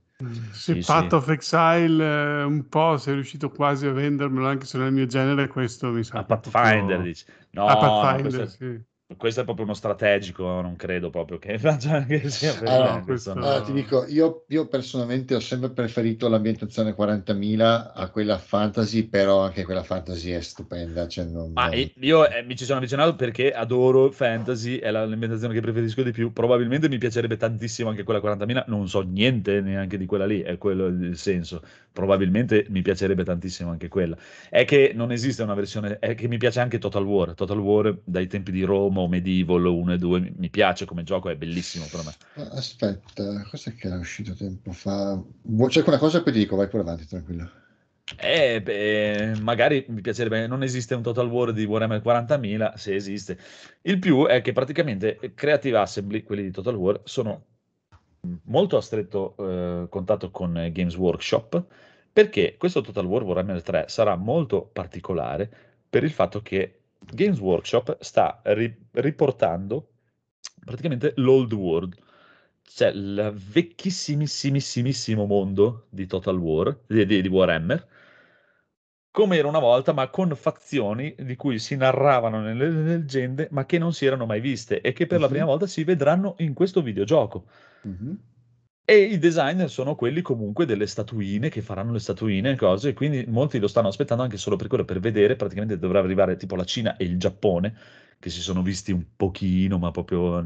Se 0.52 0.82
sì, 0.82 0.84
Path 0.86 1.10
sì. 1.10 1.16
of 1.16 1.28
Exile 1.30 2.04
eh, 2.04 2.44
un 2.44 2.70
po' 2.70 2.98
sei 2.98 3.16
riuscito 3.16 3.52
quasi 3.52 3.86
a 3.86 3.92
vendermelo 3.92 4.48
anche 4.48 4.66
se 4.66 4.78
non 4.78 4.88
è 4.88 4.90
il 4.90 4.96
mio 4.96 5.06
genere, 5.06 5.48
questo 5.48 5.92
mi 5.92 6.04
sa. 6.04 6.20
A 6.20 6.24
Pathfinder 6.24 6.86
proprio... 6.86 7.02
dici. 7.02 7.26
No, 7.52 7.66
a 7.68 7.78
Pathfinder, 7.78 8.40
no, 8.42 8.48
sì 8.48 8.94
questo 9.18 9.42
è 9.42 9.44
proprio 9.44 9.66
uno 9.66 9.76
strategico, 9.76 10.62
non 10.62 10.76
credo 10.76 11.12
proprio 11.12 11.38
che, 11.38 11.60
che 12.08 12.30
sia 12.30 12.56
per 12.56 12.68
allora, 12.68 13.02
questo, 13.02 13.34
allora, 13.34 13.62
ti 13.62 13.72
dico, 13.72 14.04
io, 14.08 14.46
io, 14.48 14.68
personalmente 14.68 15.36
ho 15.36 15.40
sempre 15.40 15.70
preferito 15.70 16.28
l'ambientazione 16.28 16.96
40.000 16.96 17.92
a 17.94 18.10
quella 18.10 18.40
fantasy, 18.40 19.04
però 19.04 19.42
anche 19.42 19.64
quella 19.64 19.84
fantasy 19.84 20.32
è 20.32 20.42
stupenda. 20.42 21.08
Cioè 21.08 21.26
non, 21.26 21.52
Ma 21.52 21.70
io 22.00 22.28
eh, 22.28 22.42
mi 22.42 22.56
ci 22.56 22.66
sono 22.66 22.80
avvicinato 22.80 23.16
perché 23.16 23.52
adoro 23.52 24.10
fantasy, 24.10 24.78
è 24.78 24.90
la, 24.90 25.06
l'ambientazione 25.06 25.54
che 25.54 25.62
preferisco 25.62 26.02
di 26.02 26.12
più. 26.12 26.34
Probabilmente 26.34 26.90
mi 26.90 26.98
piacerebbe 26.98 27.38
tantissimo 27.38 27.90
anche 27.90 28.02
quella 28.02 28.20
40.000, 28.20 28.64
non 28.68 28.88
so 28.90 29.02
niente 29.02 29.62
neanche 29.62 30.00
di 30.00 30.08
quella 30.08 30.26
lì, 30.26 30.42
è 30.42 30.58
quello 30.58 30.88
il 30.88 31.16
senso. 31.16 31.62
Probabilmente 31.94 32.66
mi 32.70 32.82
piacerebbe 32.82 33.24
tantissimo 33.24 33.70
anche 33.70 33.88
quella. 33.88 34.18
È 34.50 34.66
che 34.66 34.94
non 34.96 35.12
esiste 35.12 35.44
una 35.44 35.54
versione, 35.54 36.00
è 36.00 36.16
che 36.16 36.28
mi 36.28 36.38
piace 36.38 36.60
anche 36.60 36.80
Total 36.80 37.06
War. 37.06 37.36
Total 37.36 37.60
War 37.60 37.96
dai 38.04 38.26
tempi 38.26 38.52
di 38.52 38.64
Roma 38.64 38.94
Roma 38.96 39.08
Medieval 39.10 39.66
1 39.66 39.94
e 39.94 39.98
2 39.98 40.34
mi 40.38 40.50
piace 40.50 40.86
come 40.86 41.04
gioco, 41.04 41.30
è 41.30 41.36
bellissimo 41.36 41.86
per 41.92 42.04
me. 42.06 42.48
Aspetta, 42.52 43.44
cos'è 43.50 43.76
che 43.76 43.88
era 43.88 43.98
uscito 43.98 44.34
tempo 44.34 44.72
fa? 44.72 45.22
C'è 45.68 45.84
quella 45.84 46.00
cosa 46.00 46.20
e 46.20 46.24
poi 46.24 46.34
ti 46.34 46.40
dico, 46.40 46.56
vai 46.56 46.68
pure 46.68 46.84
avanti, 46.84 47.06
tranquillo. 47.06 47.50
Eh, 48.18 48.62
beh, 48.62 49.40
magari 49.42 49.84
mi 49.90 50.02
piacerebbe, 50.02 50.48
non 50.48 50.64
esiste 50.64 50.96
un 50.96 51.02
Total 51.02 51.28
War 51.28 51.52
di 51.52 51.66
Warhammer 51.66 52.02
40.000, 52.02 52.74
se 52.76 52.96
esiste. 52.96 53.38
Il 53.82 54.00
più 54.00 54.26
è 54.26 54.42
che 54.42 54.54
praticamente 54.54 55.20
Creative 55.34 55.78
Assembly, 55.78 56.24
quelli 56.24 56.44
di 56.44 56.52
Total 56.52 56.76
War, 56.76 57.02
sono 57.04 57.46
molto 58.44 58.78
a 58.78 58.82
stretto 58.82 59.36
eh, 59.38 59.88
contatto 59.90 60.32
con 60.32 60.70
Games 60.72 60.96
Workshop, 60.96 61.66
perché 62.14 62.56
questo 62.58 62.82
Total 62.82 63.06
War 63.06 63.24
Warhammer 63.24 63.62
3 63.62 63.86
sarà 63.88 64.16
molto 64.16 64.70
particolare 64.72 65.50
per 65.90 66.04
il 66.04 66.12
fatto 66.12 66.42
che 66.42 66.85
Games 67.12 67.40
Workshop 67.40 67.98
sta 68.02 68.42
ri- 68.44 68.88
riportando 68.92 69.90
praticamente 70.64 71.14
l'old 71.18 71.54
world, 71.54 71.96
cioè 72.64 72.90
il 72.90 73.34
vecchissimissimissimo 73.36 75.26
mondo 75.26 75.86
di 75.90 76.08
Total 76.08 76.38
War, 76.38 76.78
di, 76.88 77.06
di, 77.06 77.22
di 77.22 77.28
Warhammer, 77.28 77.88
come 79.12 79.38
era 79.38 79.48
una 79.48 79.60
volta, 79.60 79.94
ma 79.94 80.10
con 80.10 80.36
fazioni 80.36 81.16
di 81.18 81.38
cui 81.38 81.58
si 81.58 81.78
narravano 81.78 82.42
nelle 82.42 82.70
leggende, 82.70 83.48
ma 83.52 83.66
che 83.66 83.78
non 83.78 83.94
si 83.94 84.06
erano 84.06 84.26
mai 84.26 84.42
viste 84.42 84.82
e 84.82 84.92
che 84.92 85.08
per 85.08 85.18
uh-huh. 85.18 85.24
la 85.24 85.30
prima 85.30 85.46
volta 85.46 85.68
si 85.68 85.86
vedranno 85.86 86.36
in 86.40 86.54
questo 86.54 86.82
videogioco. 86.82 87.46
Uh-huh. 87.84 88.18
E 88.88 88.98
i 88.98 89.18
designer 89.18 89.68
sono 89.70 89.96
quelli 89.96 90.22
comunque 90.22 90.66
delle 90.66 90.86
statuine 90.86 91.50
che 91.50 91.62
faranno 91.64 91.92
le 91.92 92.00
statuine 92.00 92.52
e 92.52 92.56
cose, 92.56 92.94
quindi 92.94 93.26
molti 93.28 93.58
lo 93.60 93.68
stanno 93.68 93.88
aspettando 93.88 94.22
anche 94.24 94.38
solo 94.38 94.58
per 94.58 94.68
quello, 94.68 94.86
per 94.86 95.00
vedere, 95.00 95.36
praticamente 95.36 95.78
dovrà 95.80 96.00
arrivare 96.00 96.36
tipo 96.36 96.56
la 96.56 96.66
Cina 96.66 96.96
e 96.96 97.06
il 97.06 97.18
Giappone, 97.18 97.76
che 98.20 98.30
si 98.30 98.42
sono 98.42 98.62
visti 98.62 98.92
un 98.92 99.04
pochino, 99.16 99.80
ma 99.80 99.90
proprio 99.90 100.40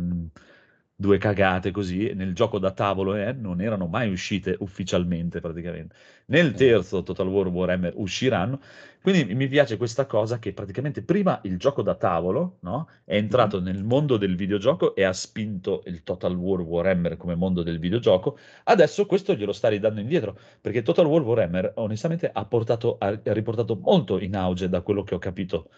due 1.00 1.18
cagate 1.18 1.72
così, 1.72 2.12
nel 2.14 2.34
gioco 2.34 2.60
da 2.60 2.72
tavolo 2.72 3.16
eh, 3.16 3.32
non 3.32 3.62
erano 3.62 3.88
mai 3.88 4.12
uscite 4.12 4.58
ufficialmente 4.60 5.40
praticamente. 5.40 5.96
Nel 6.26 6.52
terzo 6.52 7.04
Total 7.04 7.26
War 7.26 7.48
Warhammer 7.48 7.94
usciranno, 7.96 8.60
quindi 9.02 9.34
mi 9.34 9.48
piace 9.48 9.78
questa 9.78 10.06
cosa 10.06 10.40
che 10.40 10.52
praticamente 10.52 11.02
prima 11.02 11.40
il 11.44 11.58
gioco 11.58 11.84
da 11.84 11.96
tavolo 11.96 12.58
no, 12.62 12.90
è 13.06 13.16
entrato 13.16 13.62
mm-hmm. 13.62 13.74
nel 13.74 13.84
mondo 13.86 14.18
del 14.18 14.36
videogioco 14.36 14.94
e 14.94 15.04
ha 15.04 15.14
spinto 15.14 15.84
il 15.86 16.04
Total 16.04 16.36
War 16.36 16.60
Warhammer 16.60 17.16
come 17.16 17.36
mondo 17.36 17.64
del 17.64 17.80
videogioco, 17.80 18.38
adesso 18.66 19.06
questo 19.06 19.36
glielo 19.36 19.54
sta 19.54 19.70
ridando 19.70 20.02
indietro, 20.02 20.38
perché 20.60 20.82
Total 20.82 21.06
War 21.06 21.22
Warhammer 21.22 21.72
onestamente 21.76 22.30
ha, 22.30 22.44
portato, 22.44 22.98
ha 23.00 23.18
riportato 23.24 23.78
molto 23.78 24.20
in 24.20 24.36
auge 24.36 24.68
da 24.68 24.82
quello 24.82 25.04
che 25.04 25.16
ho 25.16 25.20
capito 25.20 25.70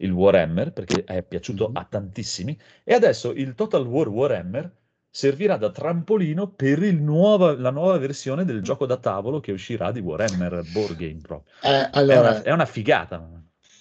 il 0.00 0.10
Warhammer, 0.10 0.72
perché 0.72 1.04
è 1.04 1.22
piaciuto 1.22 1.66
mm-hmm. 1.66 1.76
a 1.76 1.86
tantissimi, 1.88 2.58
e 2.84 2.94
adesso 2.94 3.32
il 3.32 3.54
Total 3.54 3.86
War 3.86 4.08
Warhammer 4.08 4.78
servirà 5.10 5.56
da 5.56 5.70
trampolino 5.70 6.48
per 6.48 6.80
nuova, 6.92 7.56
la 7.56 7.70
nuova 7.70 7.98
versione 7.98 8.44
del 8.44 8.62
gioco 8.62 8.86
da 8.86 8.96
tavolo 8.96 9.40
che 9.40 9.52
uscirà 9.52 9.90
di 9.90 10.00
Warhammer 10.00 10.62
Board 10.72 10.96
Game 10.96 11.18
proprio. 11.20 11.52
Eh, 11.62 11.88
allora, 11.92 12.14
è, 12.14 12.30
una, 12.30 12.42
è, 12.42 12.52
una, 12.52 12.64
figata. 12.64 13.16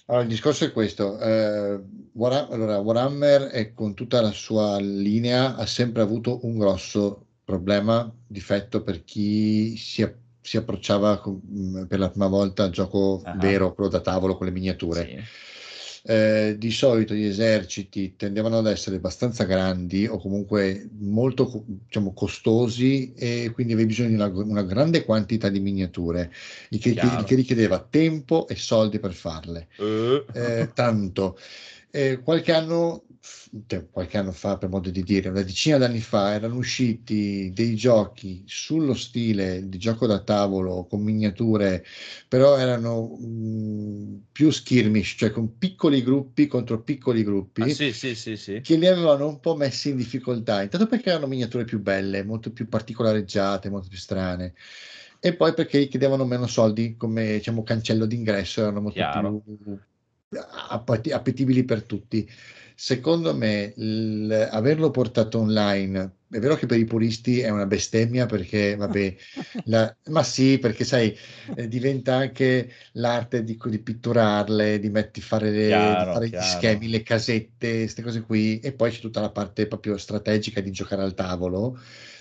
Allora, 0.06 0.24
il 0.24 0.30
discorso 0.30 0.66
è 0.66 0.72
questo. 0.72 1.20
Eh, 1.20 1.80
Warhammer, 2.14 2.54
allora, 2.54 2.80
Warhammer 2.80 3.42
è, 3.44 3.74
con 3.74 3.94
tutta 3.94 4.22
la 4.22 4.32
sua 4.32 4.80
linea 4.80 5.56
ha 5.56 5.66
sempre 5.68 6.02
avuto 6.02 6.40
un 6.44 6.58
grosso 6.58 7.26
problema, 7.44 8.12
difetto 8.26 8.82
per 8.82 9.04
chi 9.04 9.78
si, 9.78 10.08
si 10.42 10.58
approcciava 10.58 11.20
con, 11.20 11.86
per 11.88 12.00
la 12.00 12.10
prima 12.10 12.28
volta 12.28 12.64
al 12.64 12.72
gioco 12.72 13.22
uh-huh. 13.24 13.38
vero, 13.38 13.74
quello 13.74 13.90
da 13.90 14.02
tavolo 14.02 14.36
con 14.36 14.48
le 14.48 14.52
miniature. 14.52 15.06
Sì 15.06 15.48
eh, 16.04 16.56
di 16.58 16.72
solito 16.72 17.14
gli 17.14 17.26
eserciti 17.26 18.16
tendevano 18.16 18.60
ad 18.60 18.68
essere 18.68 18.98
abbastanza 18.98 19.44
grandi 19.44 20.06
o 20.08 20.18
comunque 20.18 20.88
molto 21.00 21.64
diciamo, 21.66 22.14
costosi 22.14 23.14
e 23.16 23.52
quindi 23.54 23.74
avevi 23.74 23.90
bisogno 23.90 24.10
di 24.10 24.16
una, 24.16 24.28
una 24.28 24.64
grande 24.64 25.04
quantità 25.04 25.50
di 25.50 25.60
miniature, 25.60 26.32
il 26.70 26.80
che, 26.80 26.90
il 26.90 27.24
che, 27.26 27.36
richiedeva 27.36 27.86
tempo 27.88 28.48
e 28.48 28.56
soldi 28.56 29.00
per 29.00 29.14
farle. 29.14 29.68
Uh. 29.78 30.24
Eh, 30.34 30.72
tanto. 30.74 31.38
Eh, 31.92 32.20
qualche 32.24 32.54
anno 32.54 33.04
qualche 33.92 34.18
anno 34.18 34.32
fa, 34.32 34.58
per 34.58 34.70
modo 34.70 34.90
di 34.90 35.04
dire, 35.04 35.30
una 35.30 35.42
decina 35.44 35.78
d'anni 35.78 36.00
fa, 36.00 36.34
erano 36.34 36.56
usciti 36.56 37.52
dei 37.54 37.76
giochi 37.76 38.44
sullo 38.46 38.94
stile 38.94 39.68
di 39.68 39.78
gioco 39.78 40.06
da 40.06 40.20
tavolo 40.22 40.86
con 40.86 41.02
miniature, 41.02 41.84
però 42.28 42.58
erano 42.58 43.16
mh, 43.18 44.26
più 44.32 44.50
skirmish, 44.52 45.16
cioè 45.18 45.32
con 45.32 45.58
piccoli 45.58 46.02
gruppi 46.04 46.48
contro 46.48 46.82
piccoli 46.84 47.24
gruppi, 47.24 47.62
ah, 47.62 47.68
sì, 47.68 47.92
sì, 47.94 48.16
sì, 48.16 48.36
che 48.62 48.76
li 48.78 48.88
avevano 48.88 49.28
un 49.28 49.40
po' 49.40 49.56
messi 49.56 49.90
in 49.90 49.96
difficoltà. 49.98 50.62
Intanto 50.62 50.86
perché 50.88 51.10
erano 51.10 51.28
miniature 51.28 51.64
più 51.66 51.80
belle, 51.80 52.24
molto 52.24 52.52
più 52.52 52.68
particolareggiate, 52.68 53.70
molto 53.70 53.88
più 53.90 53.98
strane. 53.98 54.54
E 55.22 55.36
poi 55.36 55.54
perché 55.54 55.88
chiedevano 55.88 56.26
meno 56.26 56.48
soldi 56.48 56.96
come 56.96 57.34
diciamo, 57.34 57.64
cancello 57.64 58.06
d'ingresso, 58.06 58.62
erano 58.62 58.82
molto 58.82 59.04
Chiaro. 59.04 59.44
più 59.44 59.44
appetibili 61.12 61.64
per 61.66 61.84
tutti 61.84 62.28
secondo 62.82 63.36
me 63.36 63.74
il, 63.76 64.48
averlo 64.52 64.90
portato 64.90 65.40
online 65.40 66.14
è 66.30 66.40
vero 66.40 66.56
che 66.56 66.66
per 66.66 66.80
i 66.80 66.86
puristi 66.86 67.42
è 67.42 67.50
una 67.50 67.66
bestemmia 67.66 68.26
perché 68.26 68.78
vabbè 68.78 69.16
la, 69.66 69.94
ma 70.06 70.24
sì 70.24 70.60
perché 70.60 70.86
sai 70.86 71.14
eh, 71.58 71.68
diventa 71.68 72.16
anche 72.16 72.72
l'arte 72.94 73.44
di, 73.44 73.60
di 73.62 73.80
pitturarle 73.80 74.80
di, 74.80 74.90
metti, 74.90 75.20
fare, 75.20 75.52
le, 75.52 75.68
chiaro, 75.68 76.06
di 76.06 76.14
fare 76.14 76.30
gli 76.30 76.48
schemi 76.48 76.88
le 76.88 77.04
casette 77.04 77.80
queste 77.80 78.02
cose 78.02 78.22
qui 78.22 78.60
e 78.60 78.72
poi 78.72 78.92
c'è 78.92 79.02
tutta 79.02 79.20
la 79.20 79.32
parte 79.32 79.68
proprio 79.68 79.98
strategica 79.98 80.62
di 80.62 80.72
giocare 80.72 81.02
al 81.02 81.16
tavolo 81.16 81.78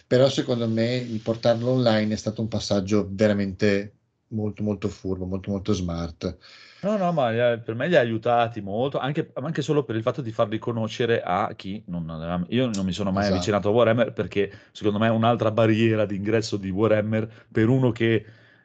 però 0.08 0.28
secondo 0.28 0.68
me 0.68 0.96
il 0.96 1.20
portarlo 1.20 1.70
online 1.70 2.14
è 2.14 2.16
stato 2.16 2.40
un 2.40 2.48
passaggio 2.48 3.06
veramente 3.12 3.92
molto 4.28 4.62
molto 4.62 4.88
furbo, 4.88 5.24
molto 5.26 5.50
molto 5.50 5.72
smart. 5.72 6.36
No, 6.82 6.96
no, 6.96 7.10
ma 7.12 7.58
per 7.58 7.74
me 7.74 7.88
li 7.88 7.96
ha 7.96 8.00
aiutati 8.00 8.60
molto, 8.60 8.98
anche, 9.00 9.32
anche 9.34 9.62
solo 9.62 9.82
per 9.82 9.96
il 9.96 10.02
fatto 10.02 10.22
di 10.22 10.30
farli 10.30 10.58
conoscere 10.58 11.20
a 11.20 11.52
chi 11.56 11.82
non 11.88 12.46
Io 12.50 12.68
non 12.68 12.84
mi 12.84 12.92
sono 12.92 13.10
mai 13.10 13.26
Esatto. 13.26 13.34
avvicinato 13.34 13.68
a 13.68 13.72
Warhammer 13.72 14.12
perché 14.12 14.52
secondo 14.70 15.00
me 15.00 15.08
è 15.08 15.10
un'altra 15.10 15.50
barriera 15.50 16.06
d'ingresso 16.06 16.56
di 16.56 16.70
Warhammer 16.70 17.46
per 17.50 17.68
uno 17.68 17.90
che 17.90 18.24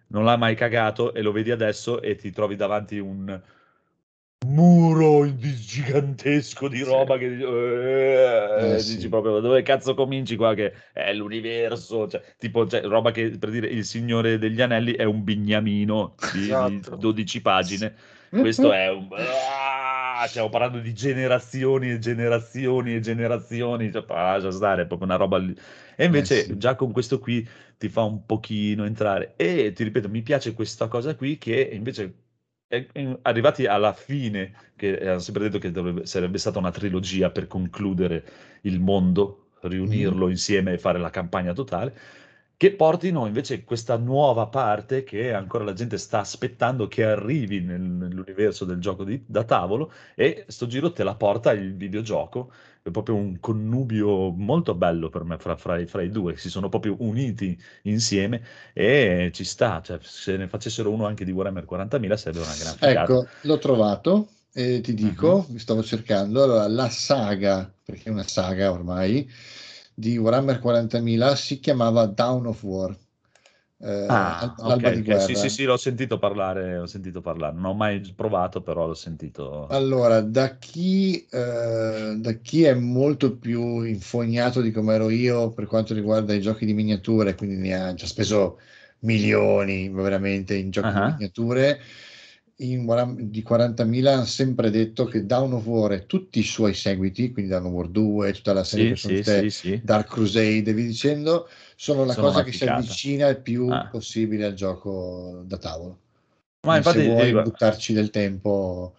non 0.09 0.25
l'ha 0.25 0.37
mai 0.37 0.53
cagato 0.53 1.11
e 1.15 1.23
lo 1.23 1.31
vedi 1.31 1.49
adesso 1.49 2.03
e 2.03 2.13
ti 2.15 2.29
trovi 2.31 2.55
davanti 2.55 2.99
un 2.99 3.41
muro 4.45 5.25
di- 5.29 5.55
gigantesco 5.55 6.67
di 6.67 6.81
Sì. 6.81 6.83
roba 6.83 7.17
che 7.17 7.29
dici, 7.29 7.43
"Eh", 7.43 8.77
Eh, 8.77 8.83
dici 8.83 8.99
sì. 9.01 9.09
proprio 9.09 9.39
dove 9.39 9.63
cazzo 9.63 9.93
cominci 9.95 10.35
qua 10.35 10.53
che 10.53 10.73
è 10.93 11.11
l'universo, 11.13 12.07
cioè, 12.07 12.21
tipo 12.37 12.67
cioè, 12.67 12.81
roba 12.83 13.11
che 13.11 13.37
per 13.39 13.49
dire 13.49 13.67
il 13.67 13.83
Signore 13.83 14.37
degli 14.37 14.61
Anelli 14.61 14.93
è 14.93 15.03
un 15.03 15.23
bignamino 15.23 16.19
di, 16.29 16.55
di 16.55 16.79
Esatto. 16.79 16.95
12 16.97 17.41
pagine. 17.41 17.95
Questo 18.37 18.71
è 18.71 18.89
un... 18.89 19.07
Ah, 19.11 20.25
stiamo 20.27 20.49
parlando 20.49 20.79
di 20.79 20.93
generazioni 20.93 21.91
e 21.91 21.97
generazioni 21.99 22.93
e 22.95 22.99
generazioni, 22.99 23.91
cioè, 23.91 24.05
lascia 24.07 24.51
stare, 24.51 24.83
è 24.83 24.85
proprio 24.87 25.07
una 25.07 25.17
roba 25.17 25.37
lì. 25.37 25.55
E 25.95 26.05
invece 26.05 26.35
Eh 26.39 26.43
sì. 26.43 26.57
già 26.57 26.75
con 26.75 26.91
questo 26.91 27.19
qui 27.19 27.47
ti 27.77 27.89
fa 27.89 28.01
un 28.03 28.25
pochino 28.25 28.85
entrare. 28.85 29.33
E 29.35 29.71
ti 29.73 29.83
ripeto, 29.83 30.09
mi 30.09 30.21
piace 30.21 30.53
questa 30.53 30.87
cosa 30.87 31.15
qui 31.15 31.37
che 31.37 31.69
invece 31.73 32.22
arrivati 33.21 33.65
alla 33.65 33.93
fine, 33.93 34.53
che 34.75 34.97
hanno 35.07 35.19
sempre 35.19 35.43
detto 35.43 35.59
che 35.59 35.71
dovrebbe- 35.71 36.05
sarebbe 36.05 36.37
stata 36.37 36.59
una 36.59 36.71
trilogia 36.71 37.29
per 37.29 37.47
concludere 37.47 38.23
il 38.61 38.79
mondo, 38.79 39.49
riunirlo 39.61 40.29
insieme 40.29 40.73
e 40.73 40.77
fare 40.77 40.99
la 40.99 41.09
campagna 41.09 41.53
totale, 41.53 41.95
che 42.57 42.73
portino 42.75 43.25
invece 43.27 43.63
questa 43.63 43.97
nuova 43.97 44.47
parte 44.47 45.03
che 45.03 45.33
ancora 45.33 45.63
la 45.65 45.73
gente 45.73 45.97
sta 45.97 46.19
aspettando 46.19 46.87
che 46.87 47.03
arrivi 47.03 47.59
nel- 47.61 47.81
nell'universo 47.81 48.63
del 48.65 48.79
gioco 48.79 49.03
di- 49.03 49.21
da 49.25 49.43
tavolo 49.43 49.91
e 50.15 50.45
sto 50.47 50.65
giro 50.67 50.91
te 50.93 51.03
la 51.03 51.15
porta 51.15 51.51
il 51.51 51.75
videogioco. 51.75 52.51
È 52.81 52.89
proprio 52.91 53.15
un 53.15 53.39
connubio 53.39 54.31
molto 54.31 54.75
bello 54.75 55.09
per 55.09 55.23
me 55.23 55.37
fra, 55.37 55.55
fra 55.55 55.77
i, 55.79 55.85
fra 55.87 56.01
i 56.01 56.09
due, 56.09 56.35
si 56.37 56.49
sono 56.49 56.67
proprio 56.69 56.95
uniti 56.99 57.57
insieme 57.83 58.41
e 58.73 59.29
ci 59.33 59.43
sta, 59.45 59.81
cioè, 59.81 59.99
se 60.01 60.35
ne 60.37 60.47
facessero 60.47 60.89
uno 60.91 61.05
anche 61.05 61.23
di 61.25 61.31
Warhammer 61.31 61.65
40.000 61.65 62.17
sarebbe 62.17 62.39
una 62.41 62.55
gran 62.55 62.75
figata. 62.75 63.13
Ecco, 63.13 63.27
l'ho 63.41 63.57
trovato 63.57 64.27
e 64.51 64.81
ti 64.81 64.93
dico, 64.93 65.45
Mhm. 65.47 65.53
mi 65.53 65.59
stavo 65.59 65.81
cercando, 65.81 66.43
allora 66.43 66.67
la 66.67 66.89
saga, 66.89 67.73
perché 67.83 68.09
è 68.09 68.11
una 68.11 68.27
saga 68.27 68.71
ormai, 68.71 69.27
di 69.93 70.17
Warhammer 70.17 70.59
40.000 70.59 71.35
si 71.35 71.59
chiamava 71.59 72.05
Dawn 72.05 72.45
of 72.47 72.63
War, 72.63 72.97
eh, 73.79 73.89
Ah, 74.07 74.35
al- 74.37 74.55
ok, 74.61 74.83
l'alba 74.83 74.91
di 74.91 75.01
ok, 75.01 75.03
guerra. 75.03 75.19
Sì, 75.19 75.35
sì, 75.35 75.49
sì, 75.49 75.63
l'ho 75.65 75.75
sentito 75.77 76.17
parlare, 76.19 76.77
ho 76.77 76.85
sentito 76.85 77.19
parlare. 77.21 77.53
Non 77.55 77.65
ho 77.65 77.73
mai 77.73 77.99
provato, 78.13 78.61
però 78.61 78.85
l'ho 78.87 78.93
sentito. 78.93 79.67
Allora, 79.67 80.21
da 80.21 80.57
chi, 80.57 81.25
eh, 81.31 82.15
da 82.19 82.31
chi 82.33 82.63
è 82.63 82.73
molto 82.75 83.37
più 83.37 83.81
infognato 83.81 84.61
di 84.61 84.71
come 84.71 84.93
ero 84.93 85.09
io 85.09 85.51
per 85.51 85.65
quanto 85.65 85.93
riguarda 85.95 86.33
i 86.33 86.41
giochi 86.41 86.65
di 86.65 86.73
miniature, 86.73 87.33
quindi 87.33 87.55
ne 87.57 87.73
ha 87.73 87.93
già 87.95 88.05
speso 88.05 88.59
milioni 88.99 89.89
veramente 89.89 90.55
in 90.55 90.69
giochi 90.69 90.93
Ah. 90.93 90.99
di 90.99 91.11
miniature, 91.15 91.79
in 92.71 92.85
di 93.29 93.41
40.000 93.41 94.17
ha 94.19 94.25
sempre 94.25 94.69
detto 94.69 95.05
che 95.05 95.25
Dawn 95.25 95.53
of 95.53 95.65
War 95.65 95.91
e 95.93 96.05
tutti 96.05 96.39
i 96.39 96.43
suoi 96.43 96.73
seguiti, 96.73 97.31
quindi 97.31 97.51
Dawn 97.51 97.65
of 97.65 97.71
War 97.71 97.87
2, 97.89 98.31
tutta 98.33 98.53
la 98.53 98.63
serie 98.63 98.85
Sì, 98.85 98.87
che 98.87 98.95
sono 98.95 99.15
sì, 99.21 99.49
sì. 99.49 99.79
Dark 99.79 100.07
Crusade 100.09 100.69
e 100.69 100.73
via 100.73 100.85
dicendo, 100.85 101.47
sono 101.75 102.05
la 102.05 102.15
Sono 102.15 102.27
cosa 102.29 102.41
una 102.41 102.43
che 102.43 102.51
si 102.51 102.63
avvicina 102.63 103.27
il 103.27 103.41
più 103.41 103.77
Ah. 103.77 103.89
possibile 103.89 104.45
al 104.45 104.53
gioco 104.53 105.41
da 105.45 105.57
tavolo. 105.57 105.99
Ma 106.65 106.77
Quindi 106.77 106.77
infatti, 106.77 107.01
se 107.09 107.09
vuoi 107.09 107.33
dico, 107.33 107.41
buttarci 107.41 107.93
del 107.93 108.09
tempo, 108.09 108.93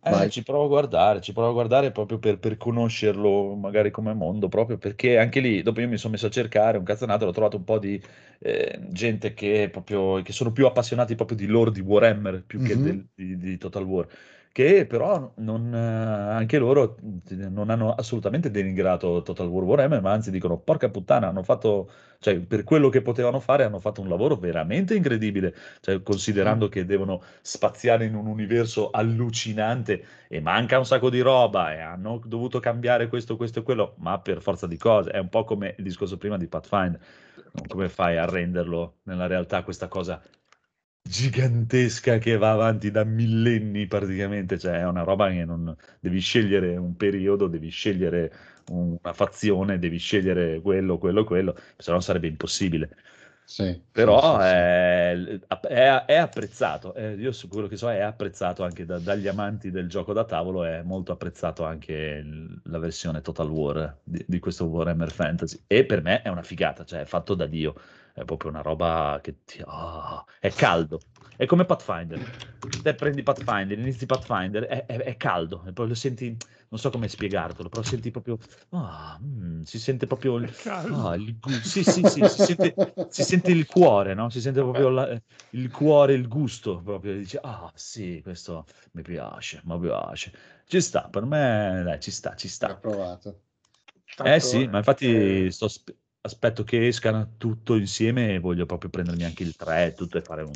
eh, 0.00 0.28
ci 0.30 0.42
provo 0.42 0.64
a 0.64 0.68
guardare, 0.68 1.20
ci 1.20 1.32
provo 1.32 1.48
a 1.50 1.52
guardare 1.52 1.90
proprio 1.92 2.18
per, 2.18 2.38
per 2.38 2.56
conoscerlo 2.56 3.54
magari 3.56 3.90
come 3.90 4.14
mondo, 4.14 4.48
proprio 4.48 4.78
perché 4.78 5.18
anche 5.18 5.40
lì, 5.40 5.62
dopo 5.62 5.80
io 5.80 5.88
mi 5.88 5.96
sono 5.98 6.12
messo 6.12 6.26
a 6.26 6.30
cercare 6.30 6.78
un 6.78 6.84
cazzanato, 6.84 7.26
ho 7.26 7.30
trovato 7.32 7.56
un 7.56 7.64
po' 7.64 7.78
di 7.78 8.00
eh, 8.38 8.78
gente 8.90 9.34
che, 9.34 9.68
proprio, 9.70 10.22
che 10.22 10.32
sono 10.32 10.52
più 10.52 10.66
appassionati 10.66 11.14
proprio 11.14 11.36
di 11.36 11.46
lore 11.46 11.72
di 11.72 11.80
Warhammer 11.80 12.44
più 12.44 12.60
che 12.62 12.78
Mhm. 12.78 12.80
del- 12.80 13.06
di, 13.14 13.36
di 13.36 13.58
Total 13.58 13.84
War, 13.84 14.06
che 14.58 14.86
però 14.86 15.34
non, 15.36 15.72
eh, 15.72 15.78
anche 15.78 16.58
loro 16.58 16.96
non 17.28 17.70
hanno 17.70 17.92
assolutamente 17.92 18.50
denigrato 18.50 19.22
Total 19.22 19.46
War 19.46 19.62
Warhammer, 19.62 20.00
ma 20.00 20.10
anzi 20.10 20.32
dicono, 20.32 20.58
porca 20.58 20.88
puttana, 20.88 21.28
hanno 21.28 21.44
fatto, 21.44 21.88
cioè 22.18 22.40
per 22.40 22.64
quello 22.64 22.88
che 22.88 23.00
potevano 23.00 23.38
fare, 23.38 23.62
hanno 23.62 23.78
fatto 23.78 24.00
un 24.00 24.08
lavoro 24.08 24.34
veramente 24.34 24.96
incredibile, 24.96 25.54
cioè 25.80 26.02
considerando 26.02 26.68
che 26.68 26.84
devono 26.84 27.22
spaziare 27.40 28.06
in 28.06 28.16
un 28.16 28.26
universo 28.26 28.90
allucinante 28.90 30.04
e 30.26 30.40
manca 30.40 30.76
un 30.76 30.86
sacco 30.86 31.08
di 31.08 31.20
roba 31.20 31.72
e 31.72 31.78
hanno 31.78 32.20
dovuto 32.24 32.58
cambiare 32.58 33.06
questo, 33.06 33.36
questo 33.36 33.60
e 33.60 33.62
quello, 33.62 33.94
ma 33.98 34.18
per 34.18 34.42
forza 34.42 34.66
di 34.66 34.76
cose. 34.76 35.10
È 35.10 35.18
un 35.18 35.28
po' 35.28 35.44
come 35.44 35.76
il 35.78 35.84
discorso 35.84 36.16
prima 36.16 36.36
di 36.36 36.48
Pathfinder. 36.48 37.00
Come 37.68 37.88
fai 37.88 38.16
a 38.18 38.24
renderlo 38.24 38.96
nella 39.04 39.28
realtà 39.28 39.62
questa 39.62 39.86
cosa 39.86 40.20
gigantesca 41.08 42.18
che 42.18 42.36
va 42.36 42.52
avanti 42.52 42.90
da 42.90 43.04
millenni 43.04 43.86
praticamente? 43.86 44.58
Cioè, 44.58 44.80
è 44.80 44.86
una 44.86 45.02
roba 45.02 45.28
che 45.30 45.44
non 45.44 45.74
devi 46.00 46.20
scegliere 46.20 46.76
un 46.76 46.96
periodo, 46.96 47.46
devi 47.48 47.68
scegliere 47.70 48.32
una 48.70 49.12
fazione, 49.14 49.78
devi 49.78 49.98
scegliere 49.98 50.60
quello, 50.60 50.98
quello, 50.98 51.24
quello, 51.24 51.56
se 51.76 51.90
no 51.92 52.00
sarebbe 52.00 52.26
impossibile. 52.28 52.90
Sì, 53.44 53.82
Però 53.90 54.20
sì, 54.20 54.40
sì, 54.40 54.40
sì. 54.42 54.64
È, 55.10 55.40
è- 55.68 56.04
è 56.06 56.14
apprezzato, 56.16 56.94
eh, 56.94 57.14
io 57.14 57.32
sicuro 57.32 57.66
che 57.66 57.76
so, 57.76 57.90
è 57.90 58.00
apprezzato 58.00 58.62
anche 58.62 58.84
da- 58.84 58.98
dagli 59.00 59.26
amanti 59.26 59.70
del 59.72 59.88
gioco 59.88 60.12
da 60.12 60.24
tavolo, 60.24 60.64
è 60.64 60.82
molto 60.82 61.10
apprezzato 61.12 61.64
anche 61.64 62.22
la 62.64 62.78
versione 62.78 63.20
Total 63.20 63.48
War 63.50 63.98
di, 64.04 64.24
di 64.26 64.38
questo 64.38 64.66
Warhammer 64.66 65.10
Fantasy. 65.10 65.60
E 65.66 65.84
per 65.84 66.02
me 66.02 66.22
è 66.22 66.28
una 66.28 66.42
figata, 66.42 66.84
cioè 66.84 67.00
è 67.00 67.04
fatto 67.06 67.34
da 67.34 67.46
Dio, 67.46 67.74
è 68.20 68.24
proprio 68.24 68.50
una 68.50 68.62
roba 68.62 69.18
che 69.22 69.44
ti... 69.44 69.62
ah, 69.66 70.24
è 70.40 70.52
caldo, 70.54 71.00
è 71.36 71.46
come 71.46 71.64
Pathfinder. 71.64 72.22
Te 72.82 72.94
prendi 72.94 73.22
Pathfinder, 73.22 73.78
inizi 73.78 74.06
Pathfinder, 74.06 74.64
è, 74.64 74.86
è- 74.86 74.98
è 74.98 75.16
caldo, 75.16 75.64
e 75.66 75.72
poi 75.72 75.88
lo 75.88 75.94
senti, 75.94 76.26
non 76.68 76.78
so 76.78 76.90
come 76.90 77.08
spiegartelo, 77.08 77.68
però 77.68 77.82
senti 77.82 78.10
proprio... 78.10 78.38
ah, 78.70 79.18
mm, 79.22 79.62
si 79.62 79.78
sente 79.78 80.06
proprio... 80.06 80.36
il- 80.36 80.50
ah, 80.90 81.14
il 81.14 81.36
sì, 81.62 81.82
sì, 81.84 82.04
sì, 82.04 82.24
si 82.26 82.38
sente, 82.40 82.76
si 83.08 83.22
sente 83.24 83.50
il 83.50 83.66
cuore, 83.66 84.14
no? 84.14 84.28
Si 84.30 84.40
sente 84.40 84.60
proprio 84.60 84.88
la- 84.90 85.20
il 85.50 85.70
cuore, 85.70 86.14
il 86.14 86.28
gusto, 86.28 86.80
proprio 86.82 87.14
dici, 87.16 87.36
ah 87.40 87.70
sì, 87.74 88.20
questo 88.22 88.66
mi 88.92 89.02
piace, 89.02 89.60
mi 89.64 89.78
piace. 89.80 90.32
Ci 90.66 90.80
sta, 90.80 91.08
per 91.08 91.24
me, 91.24 91.82
dai, 91.84 92.00
ci 92.00 92.10
sta, 92.10 92.34
ci 92.34 92.48
sta. 92.48 92.76
provato. 92.76 93.40
Eh 94.24 94.40
sì, 94.40 94.66
ma 94.66 94.74
eh, 94.74 94.78
infatti 94.78 95.50
sto 95.50 95.64
aspe- 95.66 95.96
aspetto 96.20 96.64
che 96.64 96.86
escano 96.86 97.34
tutto 97.36 97.74
insieme 97.74 98.34
e 98.34 98.38
voglio 98.38 98.66
proprio 98.66 98.90
prendermi 98.90 99.24
anche 99.24 99.42
il 99.42 99.56
3 99.56 99.86
e 99.86 99.92
tutto 99.94 100.18
e 100.18 100.22
fare 100.22 100.42
un... 100.42 100.52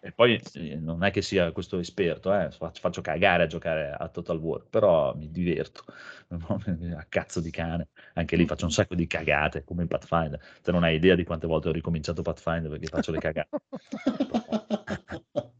E 0.00 0.12
poi 0.12 0.38
eh, 0.54 0.76
non 0.76 1.02
è 1.02 1.10
che 1.10 1.22
sia 1.22 1.50
questo 1.52 1.78
esperto, 1.78 2.34
eh, 2.34 2.50
faccio, 2.50 2.80
faccio 2.80 3.00
cagare 3.00 3.44
a 3.44 3.46
giocare 3.46 3.90
a 3.90 4.08
Total 4.08 4.36
War, 4.38 4.66
però 4.68 5.14
mi 5.16 5.30
diverto, 5.30 5.84
a 6.28 7.06
cazzo 7.08 7.40
di 7.40 7.50
cane. 7.50 7.88
Anche 8.14 8.36
lì 8.36 8.44
faccio 8.46 8.66
un 8.66 8.72
sacco 8.72 8.94
di 8.94 9.06
cagate, 9.06 9.64
come 9.64 9.82
in 9.82 9.88
Pathfinder. 9.88 10.38
Te 10.62 10.72
non 10.72 10.84
hai 10.84 10.96
idea 10.96 11.14
di 11.14 11.24
quante 11.24 11.46
volte 11.46 11.68
ho 11.70 11.72
ricominciato 11.72 12.20
Pathfinder 12.20 12.70
perché 12.70 12.88
faccio 12.88 13.12
le 13.12 13.18
cagate. 13.18 13.48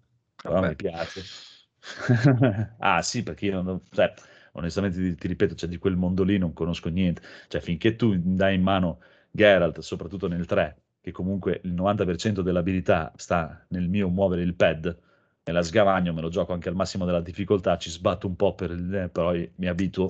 Però 0.45 0.55
Vabbè. 0.57 0.69
mi 0.69 0.77
piace. 0.77 1.23
ah 2.79 3.01
sì, 3.03 3.23
perché 3.23 3.47
io 3.47 3.63
non, 3.63 3.81
cioè, 3.91 4.13
onestamente 4.53 4.99
ti, 4.99 5.15
ti 5.15 5.27
ripeto, 5.29 5.55
cioè, 5.55 5.69
di 5.71 5.79
quel 5.79 5.97
mondo 5.97 6.23
lì 6.23 6.37
non 6.37 6.53
conosco 6.53 6.91
niente. 6.91 7.23
Cioè, 7.49 7.63
finché 7.63 7.97
tu 7.97 8.15
dai 8.19 8.55
in 8.57 8.63
mano 8.63 9.01
Geralt, 9.35 9.81
soprattutto 9.81 10.29
nel 10.29 10.47
3, 10.47 10.83
che 11.01 11.11
comunque 11.13 11.61
il 11.65 11.73
90% 11.73 12.43
dell'abilità 12.43 13.13
sta 13.17 13.65
nel 13.71 13.89
mio 13.89 14.09
muovere 14.09 14.43
il 14.43 14.55
pad, 14.55 14.85
me 15.45 15.53
la 15.53 15.63
sgavagno, 15.63 16.13
me 16.13 16.21
lo 16.21 16.29
gioco 16.29 16.53
anche 16.53 16.69
al 16.69 16.75
massimo 16.77 17.05
della 17.05 17.21
difficoltà, 17.21 17.77
ci 17.77 17.91
sbatto 17.91 18.27
un 18.27 18.37
po' 18.37 18.55
per 18.55 18.71
il, 18.71 19.11
però 19.13 19.33
mi 19.57 19.67
abituo 19.67 20.09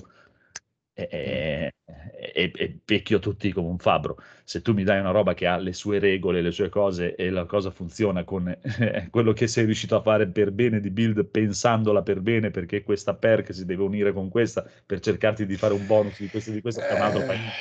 e, 0.93 1.73
e, 2.17 2.53
e- 2.55 2.81
pecchio 2.85 3.19
tutti 3.19 3.51
come 3.53 3.69
un 3.69 3.79
fabbro. 3.79 4.17
Se 4.45 4.63
tu 4.63 4.73
mi 4.75 4.85
dai 4.85 5.01
una 5.01 5.11
roba 5.11 5.35
che 5.35 5.47
ha 5.47 5.57
le 5.57 5.73
sue 5.73 5.99
regole, 5.99 6.41
le 6.43 6.51
sue 6.53 6.69
cose 6.69 7.15
e 7.17 7.31
la 7.31 7.47
cosa 7.47 7.71
funziona 7.71 8.25
con 8.25 8.49
eh, 8.49 9.09
quello 9.11 9.33
che 9.33 9.47
sei 9.49 9.65
riuscito 9.65 9.97
a 9.97 10.03
fare 10.03 10.29
per 10.29 10.53
bene 10.53 10.81
di 10.81 10.91
build, 10.91 11.25
pensandola 11.27 12.03
per 12.03 12.21
bene, 12.21 12.51
perché 12.51 12.83
questa 12.83 13.15
perk 13.15 13.53
si 13.55 13.65
deve 13.65 13.83
unire 13.83 14.13
con 14.13 14.29
questa 14.29 14.65
per 14.87 15.01
cercarti 15.01 15.47
di 15.47 15.57
fare 15.57 15.75
un 15.75 15.87
bonus 15.87 16.21
di 16.21 16.29
questo 16.29 16.51
e 16.51 16.53
di 16.55 16.61
questo, 16.61 16.87
è 16.87 16.93
un 16.93 17.03
altro 17.03 17.23
Eh, 17.23 17.25
paese 17.25 17.53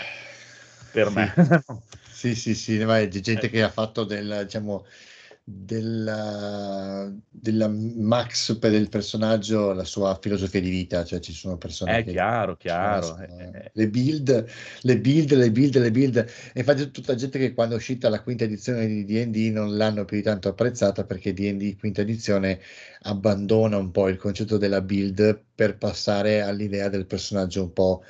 per 0.94 1.08
sì. 1.10 1.14
me. 1.14 1.34
Sì, 2.14 2.36
sì, 2.36 2.56
sì, 2.56 2.82
ma 2.86 3.00
è 3.00 3.08
di 3.10 3.20
gente 3.22 3.50
che 3.50 3.62
ha 3.64 3.70
fatto 3.70 4.06
del, 4.06 4.44
diciamo, 4.44 4.86
della, 5.44 7.12
della 7.30 7.68
Max 7.68 8.58
per 8.60 8.72
il 8.72 8.88
personaggio 8.88 9.74
la 9.74 9.84
sua 9.84 10.18
filosofia 10.22 10.62
di 10.62 10.70
vita, 10.70 11.04
cioè 11.04 11.20
ci 11.20 11.34
sono 11.34 11.58
persone 11.58 11.98
È 11.98 12.04
che 12.06 12.12
chiaro, 12.12 12.56
chiaro. 12.56 13.18
eh, 13.18 13.44
eh. 13.54 13.72
le 13.74 13.90
build, 13.90 14.46
le 14.82 15.00
build, 15.00 15.34
le 15.34 15.52
build, 15.52 15.78
le 15.78 15.92
build. 15.92 16.18
E 16.54 16.60
infatti 16.60 16.92
tutta 16.92 17.16
gente 17.16 17.38
che 17.40 17.54
quando 17.54 17.74
è 17.76 17.78
uscita 17.78 18.08
la 18.08 18.22
quinta 18.22 18.46
edizione 18.46 18.88
di 18.88 19.04
D&D 19.04 19.52
non 19.52 19.76
l'hanno 19.76 20.06
più 20.06 20.16
di 20.18 20.24
tanto 20.24 20.48
apprezzata 20.50 21.04
perché 21.04 21.34
D&D 21.34 21.78
quinta 21.78 22.02
edizione 22.02 22.62
abbandona 23.02 23.78
un 23.78 23.92
po' 23.92 24.08
il 24.08 24.18
concetto 24.18 24.58
della 24.58 24.82
build 24.82 25.44
per 25.56 25.78
passare 25.78 26.42
all'idea 26.42 26.88
del 26.90 27.06
personaggio 27.06 27.64
un 27.64 27.74
po', 27.74 28.04
eh, 28.04 28.08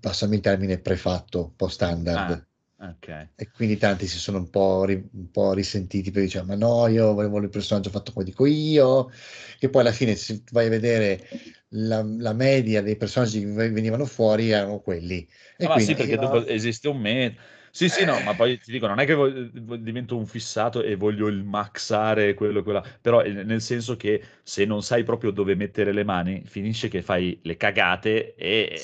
passami 0.00 0.36
il 0.36 0.40
termine, 0.42 0.78
prefatto, 0.80 1.44
un 1.46 1.56
po' 1.56 1.68
standard. 1.68 2.46
Ah, 2.78 2.90
ok. 2.90 3.08
E 3.38 3.50
quindi 3.50 3.76
tanti 3.76 4.06
si 4.06 4.18
sono 4.18 4.38
un 4.38 4.48
po', 4.50 4.84
ri- 4.84 4.94
un 5.12 5.30
po' 5.30 5.52
risentiti 5.52 6.10
perché 6.10 6.26
dicevano: 6.26 6.56
Ma 6.56 6.66
no, 6.66 6.86
io 6.88 7.12
volevo 7.12 7.38
il 7.38 7.50
personaggio 7.50 7.90
fatto 7.90 8.12
come 8.12 8.24
dico 8.24 8.46
io. 8.46 9.10
Che 9.58 9.68
poi 9.68 9.82
alla 9.82 9.92
fine, 9.92 10.14
se 10.16 10.42
vai 10.52 10.66
a 10.66 10.68
vedere 10.70 11.28
la, 11.70 12.02
la 12.02 12.32
media 12.32 12.80
dei 12.82 12.96
personaggi 12.96 13.40
che 13.40 13.46
ve- 13.46 13.70
venivano 13.70 14.06
fuori, 14.06 14.50
erano 14.50 14.80
quelli. 14.80 15.28
E 15.56 15.64
Ah, 15.64 15.68
ma 15.68 15.78
sì, 15.78 15.94
quindi 15.94 15.94
perché 15.94 16.16
dopo 16.18 16.44
esiste 16.46 16.88
un 16.88 16.98
meta. 16.98 17.40
Sì, 17.76 17.90
sì, 17.90 18.04
no, 18.04 18.20
ma 18.22 18.34
poi 18.34 18.58
ti 18.58 18.70
dico, 18.72 18.86
non 18.86 19.00
è 19.00 19.04
che 19.04 19.12
voglio- 19.12 19.50
voglio- 19.52 19.82
divento 19.82 20.16
un 20.16 20.24
fissato 20.26 20.82
e 20.82 20.96
voglio 20.96 21.26
il 21.26 21.44
maxare 21.44 22.32
quello 22.32 22.60
e 22.60 22.62
quella, 22.62 22.82
però 23.02 23.20
eh, 23.22 23.30
nel 23.44 23.60
senso 23.60 23.96
che 23.96 24.22
se 24.42 24.64
non 24.64 24.82
sai 24.82 25.02
proprio 25.04 25.30
dove 25.30 25.54
mettere 25.54 25.92
le 25.92 26.02
mani, 26.02 26.42
finisce 26.46 26.88
che 26.88 27.02
fai 27.02 27.38
le 27.42 27.58
cagate 27.58 28.34
e 28.34 28.80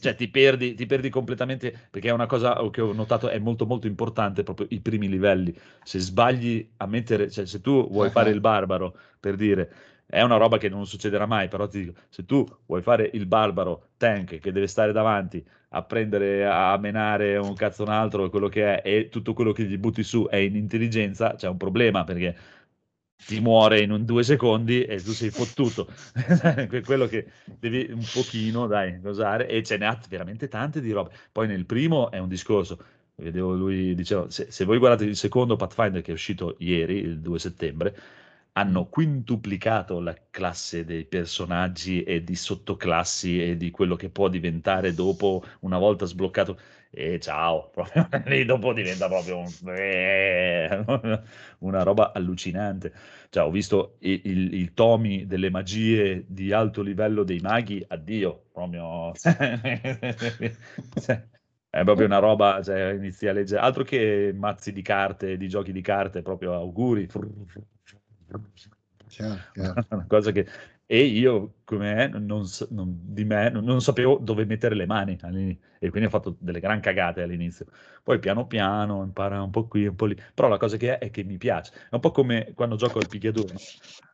cioè 0.00 0.14
ti 0.14 0.28
perdi, 0.28 0.74
ti 0.74 0.86
perdi 0.86 1.10
completamente, 1.10 1.72
perché 1.90 2.08
è 2.08 2.12
una 2.12 2.26
cosa 2.26 2.54
che 2.70 2.80
ho 2.80 2.92
notato 2.92 3.28
è 3.28 3.38
molto 3.40 3.66
molto 3.66 3.88
importante 3.88 4.44
proprio 4.44 4.68
i 4.70 4.80
primi 4.80 5.08
livelli. 5.08 5.52
Se 5.82 5.98
sbagli 5.98 6.70
a 6.76 6.86
mettere, 6.86 7.28
cioè 7.30 7.46
se 7.46 7.60
tu 7.60 7.88
vuoi 7.90 8.10
fare 8.10 8.30
il 8.30 8.38
barbaro, 8.40 8.96
per 9.18 9.34
dire, 9.34 9.72
è 10.06 10.22
una 10.22 10.36
roba 10.36 10.58
che 10.58 10.68
non 10.68 10.86
succederà 10.86 11.26
mai, 11.26 11.48
però 11.48 11.66
ti 11.66 11.84
dico, 11.84 12.00
se 12.08 12.24
tu 12.24 12.46
vuoi 12.66 12.82
fare 12.82 13.10
il 13.14 13.26
barbaro 13.26 13.90
tank 13.96 14.38
che 14.38 14.52
deve 14.52 14.66
stare 14.66 14.92
davanti 14.92 15.44
a 15.70 15.82
prendere, 15.82 16.46
a 16.46 16.76
menare 16.78 17.36
un 17.36 17.54
cazzo 17.54 17.82
un 17.82 17.88
altro, 17.88 18.30
quello 18.30 18.48
che 18.48 18.80
è, 18.80 18.88
e 18.88 19.08
tutto 19.08 19.32
quello 19.32 19.52
che 19.52 19.64
gli 19.64 19.76
butti 19.76 20.02
su 20.02 20.26
è 20.30 20.36
in 20.36 20.56
intelligenza, 20.56 21.34
c'è 21.34 21.48
un 21.48 21.56
problema 21.56 22.04
perché 22.04 22.36
ti 23.16 23.40
muore 23.40 23.80
in 23.80 23.90
un 23.90 24.04
due 24.04 24.22
secondi 24.22 24.84
e 24.84 25.00
tu 25.02 25.12
sei 25.12 25.30
fottuto. 25.30 25.88
Que- 26.68 26.82
quello 26.82 27.06
che 27.06 27.26
devi 27.58 27.88
un 27.90 28.04
pochino, 28.12 28.66
dai, 28.66 29.00
usare, 29.02 29.48
e 29.48 29.62
ce 29.62 29.76
ne 29.78 29.86
ha 29.86 29.98
veramente 30.08 30.48
tante 30.48 30.80
di 30.80 30.92
robe. 30.92 31.10
Poi 31.32 31.46
nel 31.46 31.64
primo 31.66 32.10
è 32.10 32.18
un 32.18 32.28
discorso, 32.28 32.78
vedevo 33.16 33.54
lui 33.54 33.94
diceva, 33.94 34.28
se, 34.30 34.50
se 34.50 34.64
voi 34.64 34.78
guardate 34.78 35.04
il 35.04 35.16
secondo 35.16 35.56
Pathfinder 35.56 36.02
che 36.02 36.10
è 36.10 36.14
uscito 36.14 36.56
ieri, 36.58 36.98
il 36.98 37.20
2 37.20 37.38
settembre, 37.38 37.96
hanno 38.56 38.86
quintuplicato 38.88 40.00
la 40.00 40.14
classe 40.30 40.84
dei 40.84 41.04
personaggi 41.04 42.02
e 42.02 42.22
di 42.24 42.34
sottoclassi 42.36 43.42
e 43.42 43.56
di 43.56 43.70
quello 43.70 43.96
che 43.96 44.10
può 44.10 44.28
diventare 44.28 44.94
dopo 44.94 45.42
una 45.60 45.78
volta 45.78 46.06
sbloccato. 46.06 46.58
E 46.90 47.18
ciao, 47.20 47.70
proprio 47.74 48.08
lì 48.26 48.44
dopo 48.44 48.72
diventa 48.72 49.08
proprio 49.08 49.38
un- 49.38 49.50
una 51.60 51.82
roba 51.82 52.12
allucinante. 52.12 52.92
Cioè, 53.30 53.44
ho 53.44 53.50
visto 53.50 53.96
i, 54.00 54.22
il- 54.24 54.54
i 54.54 54.72
tomi 54.74 55.26
delle 55.26 55.50
magie 55.50 56.24
di 56.28 56.52
alto 56.52 56.82
livello 56.82 57.24
dei 57.24 57.40
maghi, 57.40 57.84
addio, 57.88 58.44
proprio. 58.52 59.12
È 61.68 61.82
proprio 61.82 62.06
una 62.06 62.18
roba, 62.20 62.62
cioè, 62.62 62.92
inizi 62.94 63.26
a 63.26 63.32
leggere, 63.32 63.60
altro 63.60 63.82
che 63.82 64.32
mazzi 64.34 64.72
di 64.72 64.80
carte, 64.82 65.36
di 65.36 65.48
giochi 65.48 65.72
di 65.72 65.80
carte, 65.82 66.22
proprio 66.22 66.54
auguri. 66.54 67.08
Chiaro, 69.08 69.38
chiaro. 69.52 69.86
Una 69.90 70.06
cosa 70.06 70.30
che... 70.32 70.46
E 70.86 71.02
io, 71.02 71.54
come 71.64 72.08
non, 72.08 72.44
non- 72.68 72.98
di 73.02 73.24
me, 73.24 73.48
non, 73.48 73.80
sapevo 73.80 74.18
dove 74.20 74.44
mettere 74.44 74.74
le 74.74 74.84
mani 74.84 75.16
e 75.78 75.88
quindi 75.88 76.04
ho 76.04 76.10
fatto 76.10 76.36
delle 76.38 76.60
gran 76.60 76.80
cagate 76.80 77.22
all'inizio. 77.22 77.64
Poi 78.02 78.18
piano 78.18 78.46
piano 78.46 79.02
impara 79.02 79.40
un 79.40 79.50
po' 79.50 79.66
qui, 79.66 79.86
un 79.86 79.94
po' 79.96 80.04
lì. 80.04 80.16
Però 80.34 80.46
la 80.48 80.58
cosa 80.58 80.76
che 80.76 80.98
è 80.98 81.06
è 81.06 81.10
che 81.10 81.24
mi 81.24 81.38
piace. 81.38 81.72
È 81.88 81.94
un 81.94 82.00
po' 82.00 82.10
come 82.10 82.52
quando 82.54 82.76
gioco 82.76 82.98
al 82.98 83.08
picchiaduro. 83.08 83.54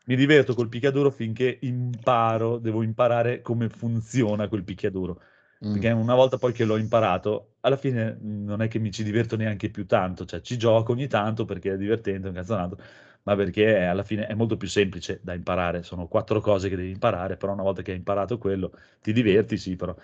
Mi 0.06 0.14
diverto 0.14 0.54
col 0.54 0.68
picchiaduro 0.68 1.10
finché 1.10 1.58
imparo, 1.62 2.58
devo 2.58 2.82
imparare 2.82 3.42
come 3.42 3.68
funziona 3.68 4.46
quel 4.46 4.62
picchiaduro. 4.62 5.20
Mm. 5.64 5.72
Perché 5.72 5.90
una 5.90 6.14
volta 6.14 6.38
poi 6.38 6.52
che 6.52 6.64
l'ho 6.64 6.76
imparato, 6.76 7.56
alla 7.60 7.76
fine 7.76 8.16
non 8.20 8.62
è 8.62 8.68
che 8.68 8.78
mi 8.78 8.90
ci 8.90 9.02
diverto 9.02 9.36
neanche 9.36 9.70
più 9.70 9.86
tanto, 9.86 10.24
cioè 10.24 10.40
ci 10.40 10.56
gioco 10.56 10.92
ogni 10.92 11.06
tanto 11.06 11.44
perché 11.44 11.72
è 11.72 11.76
divertente, 11.76 12.28
un 12.28 12.34
cazzonato, 12.34 12.78
ma 13.24 13.36
perché 13.36 13.76
alla 13.84 14.02
fine 14.04 14.26
è 14.26 14.34
molto 14.34 14.56
più 14.56 14.68
semplice 14.68 15.20
da 15.22 15.34
imparare, 15.34 15.82
sono 15.82 16.06
quattro 16.08 16.40
cose 16.40 16.68
che 16.68 16.76
devi 16.76 16.90
imparare, 16.90 17.36
però 17.36 17.52
una 17.52 17.62
volta 17.62 17.82
che 17.82 17.92
hai 17.92 17.96
imparato 17.98 18.38
quello 18.38 18.72
ti 19.00 19.12
diverti, 19.12 19.56
sì, 19.58 19.76
però 19.76 19.94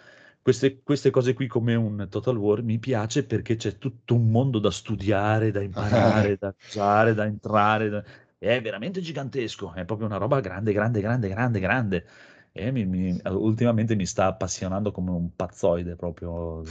queste, 0.42 0.82
queste 0.82 1.10
cose 1.10 1.34
qui 1.34 1.46
come 1.46 1.74
un 1.74 2.06
Total 2.10 2.36
War 2.36 2.62
mi 2.62 2.78
piace 2.78 3.24
perché 3.26 3.56
c'è 3.56 3.78
tutto 3.78 4.14
un 4.14 4.30
mondo 4.30 4.58
da 4.58 4.70
studiare, 4.70 5.50
da 5.50 5.60
imparare, 5.62 6.36
da 6.38 6.54
usare, 6.66 7.14
da 7.14 7.24
entrare, 7.24 7.88
da- 7.88 8.04
è 8.38 8.60
veramente 8.60 9.00
gigantesco, 9.00 9.72
è 9.72 9.84
proprio 9.84 10.06
una 10.06 10.18
roba 10.18 10.40
grande, 10.40 10.72
grande, 10.72 11.00
grande, 11.00 11.28
grande, 11.28 11.58
grande. 11.60 12.06
E 12.52 12.70
mi- 12.70 12.86
mi- 12.86 13.20
ultimamente 13.24 13.94
mi 13.96 14.06
sta 14.06 14.26
appassionando 14.26 14.90
come 14.92 15.10
un 15.10 15.34
pazzoide 15.34 15.94
proprio, 15.96 16.62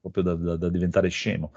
proprio 0.00 0.22
da, 0.22 0.34
da- 0.34 0.56
da 0.56 0.68
diventare 0.70 1.08
scemo. 1.08 1.52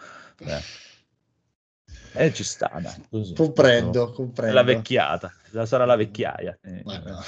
Eh. 2.14 2.26
E 2.26 2.34
ci 2.34 2.44
sta, 2.44 2.70
dai, 2.82 2.94
così. 3.10 3.34
Comprendo, 3.34 4.12
comprendo. 4.12 4.54
la 4.56 4.64
vecchiata, 4.64 5.32
la- 5.52 5.66
sarà 5.66 5.86
la 5.86 5.96
vecchiaia. 5.96 6.58
eh, 6.62 6.82
Ma 6.84 6.98
no. 7.00 7.20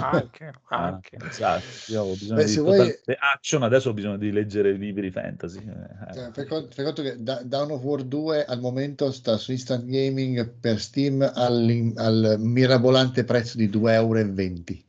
Anche, 0.00 0.52
Ah, 0.68 0.84
anche. 0.84 1.16
esatto. 1.28 1.64
Io 1.88 2.02
ho 2.02 2.12
bisogno 2.12 2.36
Beh, 2.42 2.44
di 2.46 2.56
vuoi- 2.58 2.98
action, 3.18 3.62
adesso 3.64 3.88
ho 3.88 3.92
bisogno 3.94 4.16
di 4.16 4.30
leggere 4.30 4.72
libri 4.72 5.10
fantasy. 5.10 5.58
eh. 5.58 6.12
Cioè, 6.14 6.30
fai 6.32 6.46
conto, 6.46 6.68
fai 6.72 6.84
conto 6.84 7.02
che 7.02 7.16
Da- 7.22 7.42
Dawn 7.42 7.72
of 7.72 7.82
War 7.82 8.02
2 8.04 8.44
al 8.44 8.60
momento 8.60 9.10
sta 9.10 9.36
su 9.38 9.50
Instant 9.50 9.84
Gaming 9.86 10.48
per 10.60 10.78
Steam 10.80 11.28
all'in- 11.34 11.94
al 11.98 12.36
mirabolante 12.38 13.24
prezzo 13.24 13.56
di 13.56 13.68
2,20 13.68 14.72
euro. 14.74 14.86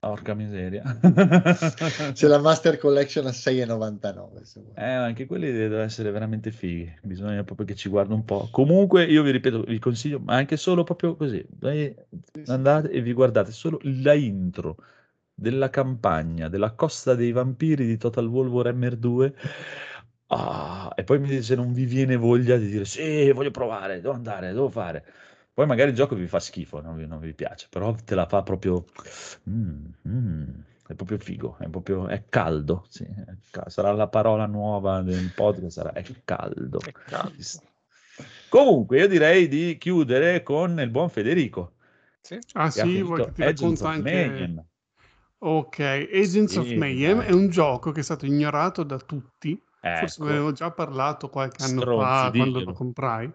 Porca 0.00 0.32
miseria. 0.34 0.82
C'è 2.12 2.28
la 2.28 2.38
Master 2.38 2.78
Collection 2.78 3.26
a 3.26 3.30
6,99 3.30 4.42
se 4.42 4.60
vuoi. 4.60 4.74
Eh, 4.76 4.92
anche 4.92 5.26
quelli 5.26 5.50
devono 5.50 5.82
essere 5.82 6.12
veramente 6.12 6.52
fighi, 6.52 6.92
bisogna 7.02 7.42
proprio 7.42 7.66
che 7.66 7.74
ci 7.74 7.88
guardi 7.88 8.12
un 8.12 8.24
po'. 8.24 8.48
Comunque, 8.52 9.04
io 9.04 9.24
vi 9.24 9.32
ripeto, 9.32 9.62
vi 9.62 9.80
consiglio, 9.80 10.20
ma 10.20 10.36
anche 10.36 10.56
solo 10.56 10.84
proprio 10.84 11.16
così, 11.16 11.44
andate 12.46 12.90
e 12.90 13.00
vi 13.00 13.12
guardate 13.12 13.50
solo 13.50 13.80
la 13.82 14.14
intro 14.14 14.76
della 15.34 15.68
campagna 15.68 16.48
della 16.48 16.72
Costa 16.72 17.14
dei 17.14 17.32
Vampiri 17.32 17.84
di 17.84 17.96
Total 17.96 18.26
War 18.26 18.46
Warhammer 18.46 18.96
2. 18.96 19.34
Ah, 20.30 20.92
e 20.94 21.04
poi 21.04 21.18
mi 21.18 21.28
dite 21.28 21.42
se 21.42 21.54
non 21.54 21.72
vi 21.72 21.86
viene 21.86 22.16
voglia 22.16 22.56
di 22.56 22.68
dire 22.68 22.84
sì, 22.84 23.32
voglio 23.32 23.50
provare, 23.50 24.00
devo 24.00 24.12
andare, 24.14 24.52
devo 24.52 24.68
fare. 24.68 25.04
Poi 25.58 25.66
magari 25.66 25.90
il 25.90 25.96
gioco 25.96 26.14
vi 26.14 26.28
fa 26.28 26.38
schifo, 26.38 26.80
non 26.80 26.94
vi, 26.94 27.04
non 27.04 27.18
vi 27.18 27.34
piace, 27.34 27.66
però 27.68 27.92
te 27.92 28.14
la 28.14 28.26
fa 28.26 28.44
proprio... 28.44 28.84
mm, 29.50 29.86
mm, 30.06 30.48
è 30.86 30.94
proprio 30.94 31.18
figo, 31.18 31.56
è 31.58 31.68
proprio... 31.68 32.06
è 32.06 32.26
caldo, 32.28 32.84
sì, 32.88 33.02
è 33.02 33.34
ca- 33.50 33.68
sarà 33.68 33.90
la 33.90 34.06
parola 34.06 34.46
nuova 34.46 35.02
del 35.02 35.32
podcast, 35.34 35.72
sarà 35.72 35.92
è 35.94 36.04
caldo. 36.24 36.78
Che 36.78 36.92
caldo. 36.92 37.42
Comunque, 38.48 39.00
io 39.00 39.08
direi 39.08 39.48
di 39.48 39.76
chiudere 39.78 40.44
con 40.44 40.78
il 40.78 40.90
buon 40.90 41.08
Federico, 41.08 41.72
Sì. 42.20 42.38
Ah 42.52 42.70
sì, 42.70 43.02
vuoi 43.02 43.24
che 43.24 43.32
ti 43.32 43.42
Agents 43.42 43.80
racconto 43.80 43.84
of 43.84 43.90
anche... 43.90 44.12
Mayhem. 44.12 44.64
Ok, 45.40 45.78
Agents 45.80 46.54
of 46.56 46.66
Sì, 46.66 46.76
Mayhem 46.76 47.18
dai. 47.18 47.26
è 47.26 47.32
un 47.32 47.48
gioco 47.48 47.90
che 47.90 47.98
è 47.98 48.04
stato 48.04 48.26
ignorato 48.26 48.84
da 48.84 48.96
tutti. 48.98 49.60
Forse 49.80 50.20
Ecco. 50.20 50.24
ne 50.24 50.30
avevo 50.30 50.52
già 50.52 50.70
parlato 50.70 51.28
qualche 51.30 51.64
anno 51.64 51.80
Stronzi, 51.80 52.06
fa 52.06 52.30
quando 52.30 52.58
diglielo. 52.58 52.70
lo 52.70 52.76
comprai. 52.76 53.32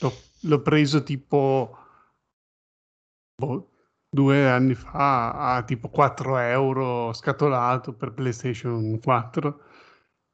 L'ho, 0.00 0.12
l'ho 0.42 0.62
preso 0.62 1.02
tipo 1.02 1.76
boh, 3.36 3.70
due 4.08 4.48
anni 4.48 4.74
fa 4.74 5.54
a 5.56 5.62
tipo 5.64 5.88
4 5.88 6.38
euro 6.38 7.12
scatolato 7.12 7.94
per 7.94 8.12
PlayStation 8.12 8.98
4 9.00 9.60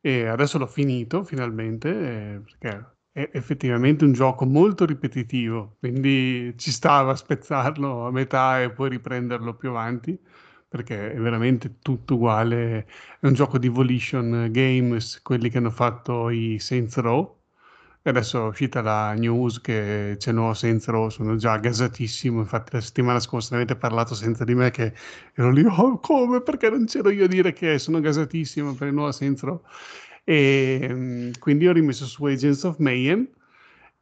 e 0.00 0.26
adesso 0.26 0.58
l'ho 0.58 0.66
finito 0.66 1.24
finalmente 1.24 1.88
eh, 2.34 2.40
perché 2.40 2.92
è 3.12 3.30
effettivamente 3.32 4.04
un 4.04 4.12
gioco 4.12 4.44
molto 4.44 4.84
ripetitivo, 4.84 5.76
quindi 5.78 6.52
ci 6.58 6.70
stava 6.72 7.12
a 7.12 7.16
spezzarlo 7.16 8.06
a 8.06 8.10
metà 8.10 8.60
e 8.62 8.72
poi 8.72 8.88
riprenderlo 8.90 9.54
più 9.54 9.70
avanti 9.70 10.18
perché 10.68 11.12
è 11.12 11.18
veramente 11.20 11.78
tutto 11.78 12.14
uguale. 12.14 12.86
È 13.20 13.26
un 13.26 13.34
gioco 13.34 13.58
di 13.58 13.68
Volition 13.68 14.48
Games, 14.50 15.22
quelli 15.22 15.48
che 15.48 15.58
hanno 15.58 15.70
fatto 15.70 16.30
i 16.30 16.58
Saints 16.58 16.96
Row. 16.98 17.43
Adesso 18.06 18.44
è 18.44 18.48
uscita 18.48 18.82
la 18.82 19.14
news 19.14 19.62
che 19.62 20.16
c'è 20.18 20.30
nuovo 20.30 20.54
Row, 20.86 21.08
sono 21.08 21.36
già 21.36 21.56
gasatissimo. 21.56 22.40
Infatti, 22.40 22.72
la 22.74 22.80
settimana 22.82 23.18
scorsa 23.18 23.54
avete 23.54 23.76
parlato 23.76 24.14
senza 24.14 24.44
di 24.44 24.54
me, 24.54 24.70
che 24.70 24.92
ero 25.34 25.50
lì, 25.50 25.64
oh, 25.64 25.98
come? 26.00 26.42
Perché 26.42 26.68
non 26.68 26.84
c'ero 26.84 27.08
io 27.08 27.24
a 27.24 27.28
dire 27.28 27.54
che 27.54 27.78
sono 27.78 28.00
gasatissimo 28.00 28.74
per 28.74 28.88
il 28.88 28.94
nuovo 28.94 29.10
Row? 29.40 29.62
E 30.22 31.32
quindi 31.38 31.66
ho 31.66 31.72
rimesso 31.72 32.04
su 32.04 32.24
Agents 32.26 32.62
of 32.64 32.76
Mayhem 32.78 33.26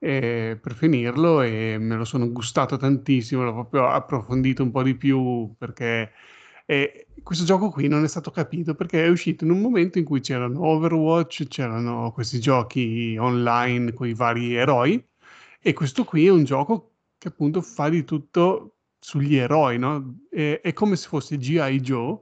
eh, 0.01 0.59
per 0.61 0.74
finirlo 0.74 1.41
e 1.43 1.77
me 1.79 1.97
lo 1.97 2.05
sono 2.05 2.31
gustato 2.33 2.77
tantissimo, 2.77 3.45
l'ho 3.45 3.53
proprio 3.53 3.89
approfondito 3.89 4.65
un 4.65 4.73
po' 4.73 4.83
di 4.83 4.97
più 4.97 5.55
perché 5.57 6.12
eh, 6.66 7.02
questo 7.23 7.45
gioco 7.45 7.71
qui 7.71 7.89
non 7.89 8.05
è 8.05 8.09
stato 8.09 8.31
capito 8.31 8.75
perché 8.75 9.05
è 9.05 9.09
uscito 9.09 9.45
in 9.45 9.51
un 9.51 9.61
momento 9.61 9.99
in 9.99 10.05
cui 10.05 10.21
c'erano 10.21 10.65
Overwatch, 10.65 11.47
c'erano 11.49 12.11
questi 12.13 12.41
giochi 12.41 13.17
online 13.19 13.93
con 13.93 14.09
i 14.09 14.15
vari 14.15 14.55
eroi 14.55 15.05
e 15.61 15.73
questo 15.73 16.05
qui 16.05 16.27
è 16.27 16.31
un 16.31 16.45
gioco 16.45 16.95
che 17.19 17.29
appunto 17.29 17.61
fa 17.63 17.89
di 17.89 18.05
tutto 18.05 18.77
sugli 18.99 19.37
eroi, 19.37 19.79
no? 19.79 20.27
È, 20.31 20.61
è 20.63 20.73
come 20.73 20.97
se 20.97 21.09
fosse 21.09 21.37
G.I. 21.37 21.81
Joe, 21.81 22.19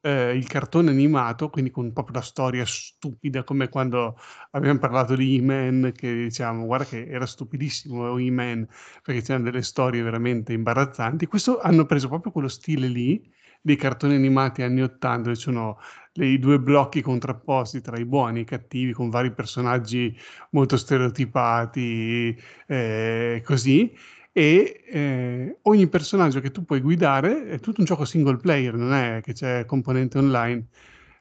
eh, 0.00 0.36
il 0.36 0.46
cartone 0.48 0.90
animato, 0.90 1.48
quindi 1.50 1.70
con 1.70 1.92
proprio 1.92 2.16
la 2.16 2.22
storia 2.24 2.64
stupida, 2.66 3.44
come 3.44 3.68
quando 3.68 4.16
abbiamo 4.50 4.78
parlato 4.78 5.14
di 5.14 5.36
E-Man, 5.36 5.92
che 5.94 6.12
diciamo, 6.14 6.66
guarda 6.66 6.86
che 6.86 7.06
era 7.06 7.26
stupidissimo 7.26 8.18
E-Man, 8.18 8.66
perché 9.02 9.22
c'erano 9.22 9.44
delle 9.44 9.62
storie 9.62 10.02
veramente 10.02 10.52
imbarazzanti. 10.52 11.26
Questo 11.26 11.60
hanno 11.60 11.86
preso 11.86 12.08
proprio 12.08 12.32
quello 12.32 12.48
stile 12.48 12.88
lì, 12.88 13.32
dei 13.62 13.76
cartoni 13.76 14.14
animati 14.14 14.62
anni 14.62 14.82
80, 14.82 15.22
dove 15.22 15.36
sono 15.36 15.78
i 16.14 16.38
due 16.38 16.58
blocchi 16.58 17.00
contrapposti 17.00 17.80
tra 17.80 17.96
i 17.98 18.04
buoni 18.04 18.40
e 18.40 18.42
i 18.42 18.44
cattivi, 18.44 18.92
con 18.92 19.08
vari 19.08 19.32
personaggi 19.32 20.14
molto 20.50 20.76
stereotipati, 20.76 22.36
eh, 22.66 23.42
così. 23.44 23.94
E 24.34 24.82
eh, 24.86 25.58
ogni 25.62 25.88
personaggio 25.88 26.40
che 26.40 26.50
tu 26.50 26.64
puoi 26.64 26.80
guidare 26.80 27.48
è 27.48 27.60
tutto 27.60 27.80
un 27.80 27.86
gioco 27.86 28.04
single 28.04 28.38
player, 28.38 28.74
non 28.74 28.92
è 28.94 29.20
che 29.22 29.32
c'è 29.34 29.64
componente 29.66 30.18
online, 30.18 30.66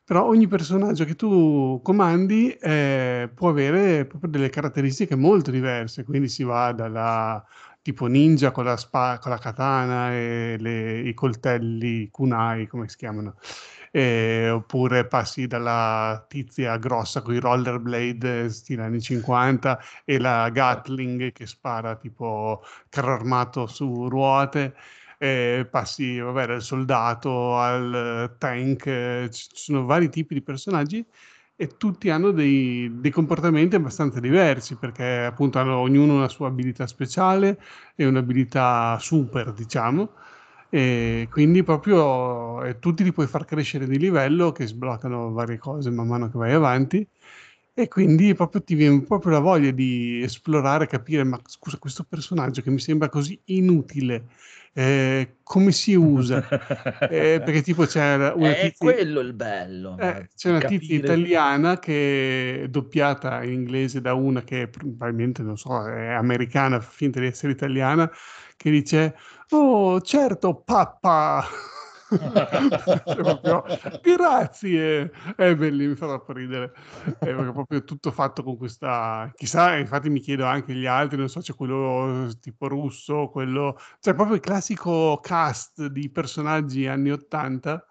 però 0.03 0.25
ogni 0.25 0.47
personaggio 0.47 1.05
che 1.05 1.15
tu 1.15 1.79
comandi 1.83 2.51
eh, 2.51 3.29
può 3.33 3.49
avere 3.49 4.05
proprio 4.05 4.29
delle 4.29 4.49
caratteristiche 4.49 5.15
molto 5.15 5.51
diverse, 5.51 6.03
quindi 6.03 6.27
si 6.27 6.43
va 6.43 6.71
dalla 6.73 7.45
tipo 7.81 8.05
ninja 8.07 8.51
con 8.51 8.65
la, 8.65 8.77
spa, 8.77 9.17
con 9.19 9.31
la 9.31 9.37
katana 9.37 10.13
e 10.13 10.57
le, 10.59 10.99
i 10.99 11.13
coltelli 11.13 12.09
kunai, 12.09 12.67
come 12.67 12.87
si 12.87 12.97
chiamano, 12.97 13.35
eh, 13.91 14.49
oppure 14.49 15.05
passi 15.07 15.47
dalla 15.47 16.23
tizia 16.27 16.77
grossa 16.77 17.21
con 17.21 17.33
i 17.33 17.39
rollerblade 17.39 18.49
stile 18.49 18.83
anni 18.83 19.01
50 19.01 19.79
e 20.05 20.19
la 20.19 20.49
Gatling 20.49 21.31
che 21.31 21.45
spara 21.45 21.95
tipo 21.95 22.63
carro 22.89 23.13
armato 23.13 23.67
su 23.67 24.07
ruote. 24.07 24.75
Eh, 25.17 25.67
passi 25.69 26.17
vabbè, 26.17 26.47
dal 26.47 26.61
soldato 26.63 27.55
al 27.57 28.35
tank, 28.39 28.85
eh, 28.87 29.29
ci 29.31 29.45
sono 29.53 29.85
vari 29.85 30.09
tipi 30.09 30.33
di 30.33 30.41
personaggi 30.41 31.05
e 31.61 31.77
tutti 31.77 32.09
hanno 32.09 32.31
dei, 32.31 32.91
dei, 32.99 33.11
comportamenti 33.11 33.75
abbastanza 33.75 34.19
diversi 34.19 34.77
perché 34.77 35.25
appunto 35.25 35.59
hanno 35.59 35.77
ognuno 35.77 36.15
una 36.15 36.27
sua 36.27 36.47
abilità 36.47 36.87
speciale 36.87 37.61
e 37.95 38.07
un'abilità 38.07 38.97
super, 38.99 39.53
diciamo 39.53 40.09
e 40.69 41.27
quindi 41.29 41.61
proprio 41.61 42.63
eh, 42.63 42.79
tutti 42.79 43.03
li 43.03 43.11
puoi 43.13 43.27
far 43.27 43.45
crescere 43.45 43.85
di 43.85 43.99
livello 43.99 44.51
che 44.51 44.65
sbloccano 44.65 45.33
varie 45.33 45.59
cose 45.59 45.91
man 45.91 46.07
mano 46.07 46.31
che 46.31 46.37
vai 46.39 46.51
avanti 46.53 47.07
e 47.75 47.87
quindi 47.87 48.33
proprio 48.33 48.63
ti 48.63 48.73
viene 48.73 49.03
proprio 49.03 49.33
la 49.33 49.39
voglia 49.39 49.69
di 49.69 50.19
esplorare, 50.23 50.87
capire 50.87 51.23
ma 51.23 51.39
scusa 51.45 51.77
questo 51.77 52.03
personaggio 52.09 52.63
che 52.63 52.71
mi 52.71 52.79
sembra 52.79 53.07
così 53.07 53.39
inutile 53.45 54.29
eh, 54.73 55.37
come 55.43 55.71
si 55.71 55.93
usa 55.95 56.47
eh, 57.09 57.41
perché 57.43 57.61
tipo 57.61 57.85
c'è 57.85 58.31
una 58.33 58.55
è 58.55 58.55
tizia, 58.55 58.93
quello 58.93 59.19
il 59.19 59.33
bello 59.33 59.97
eh, 59.97 60.29
c'è 60.35 60.49
una 60.49 60.59
capire. 60.59 60.79
tizia 60.79 60.95
italiana 60.95 61.79
che 61.79 62.63
è 62.63 62.67
doppiata 62.69 63.43
in 63.43 63.51
inglese 63.53 64.01
da 64.01 64.13
una 64.13 64.43
che 64.43 64.67
probabilmente 64.69 65.43
non 65.43 65.57
so 65.57 65.87
è 65.87 66.07
americana 66.13 66.79
finta 66.79 67.19
di 67.19 67.27
essere 67.27 67.51
italiana 67.53 68.09
che 68.55 68.69
dice 68.71 69.15
Oh, 69.53 69.99
certo, 70.01 70.61
papà. 70.63 71.43
Proprio, 73.15 73.63
grazie! 74.01 75.11
È 75.35 75.55
bellissimo 75.55 75.89
mi 75.91 75.95
fa 75.95 76.07
troppo 76.07 76.33
ridere. 76.33 76.73
È 77.19 77.33
proprio 77.33 77.83
tutto 77.83 78.11
fatto 78.11 78.43
con 78.43 78.57
questa 78.57 79.31
chissà 79.35 79.75
infatti 79.77 80.09
mi 80.09 80.19
chiedo 80.19 80.45
anche 80.45 80.73
gli 80.73 80.85
altri 80.85 81.17
non 81.17 81.29
so 81.29 81.39
c'è 81.39 81.55
quello 81.55 82.29
tipo 82.39 82.67
russo 82.67 83.29
quello 83.29 83.77
cioè 83.99 84.13
proprio 84.13 84.35
il 84.35 84.41
classico 84.41 85.19
cast 85.21 85.87
di 85.87 86.09
personaggi 86.09 86.87
anni 86.87 87.11
80 87.11 87.85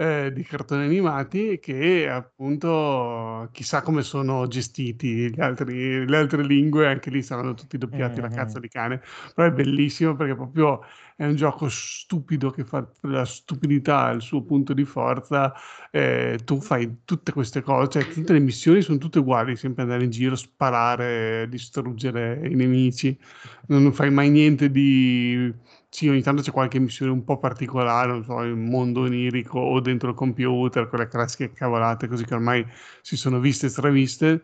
eh, 0.00 0.32
di 0.32 0.42
cartoni 0.44 0.84
animati 0.84 1.58
che 1.58 2.08
appunto 2.08 3.50
chissà 3.52 3.82
come 3.82 4.00
sono 4.02 4.46
gestiti 4.46 5.30
gli 5.30 5.40
altri, 5.40 6.08
le 6.08 6.16
altre 6.16 6.42
lingue, 6.42 6.86
anche 6.86 7.10
lì 7.10 7.22
saranno 7.22 7.52
tutti 7.52 7.76
doppiati 7.76 8.20
mm-hmm. 8.20 8.30
la 8.30 8.34
cazzo 8.34 8.58
di 8.58 8.68
cane, 8.68 9.02
però 9.34 9.48
è 9.48 9.52
bellissimo 9.52 10.14
perché 10.16 10.34
proprio 10.34 10.80
è 11.20 11.26
un 11.26 11.34
gioco 11.36 11.68
stupido 11.68 12.50
che 12.50 12.64
fa 12.64 12.90
la 13.02 13.26
stupidità 13.26 14.08
il 14.10 14.22
suo 14.22 14.42
punto 14.42 14.72
di 14.72 14.86
forza, 14.86 15.52
eh, 15.90 16.38
tu 16.46 16.62
fai 16.62 17.02
tutte 17.04 17.30
queste 17.32 17.60
cose, 17.60 17.90
cioè 17.90 18.10
tutte 18.10 18.32
le 18.32 18.38
missioni 18.38 18.80
sono 18.80 18.96
tutte 18.96 19.18
uguali, 19.18 19.54
sempre 19.54 19.82
andare 19.82 20.04
in 20.04 20.08
giro, 20.08 20.34
sparare, 20.34 21.46
distruggere 21.50 22.40
i 22.48 22.54
nemici, 22.54 23.18
non 23.66 23.92
fai 23.92 24.10
mai 24.10 24.30
niente 24.30 24.70
di 24.70 25.52
sì, 25.90 26.08
ogni 26.08 26.22
tanto 26.22 26.40
c'è 26.40 26.52
qualche 26.52 26.78
missione 26.78 27.12
un 27.12 27.22
po' 27.22 27.38
particolare, 27.38 28.12
non 28.12 28.24
so, 28.24 28.40
il 28.40 28.56
mondo 28.56 29.02
onirico 29.02 29.58
o 29.58 29.78
dentro 29.80 30.08
il 30.08 30.14
computer, 30.14 30.88
quelle 30.88 31.06
classiche 31.06 31.52
cavolate 31.52 32.08
così 32.08 32.24
che 32.24 32.32
ormai 32.34 32.66
si 33.02 33.18
sono 33.18 33.40
viste 33.40 33.66
e 33.66 33.68
straviste, 33.68 34.42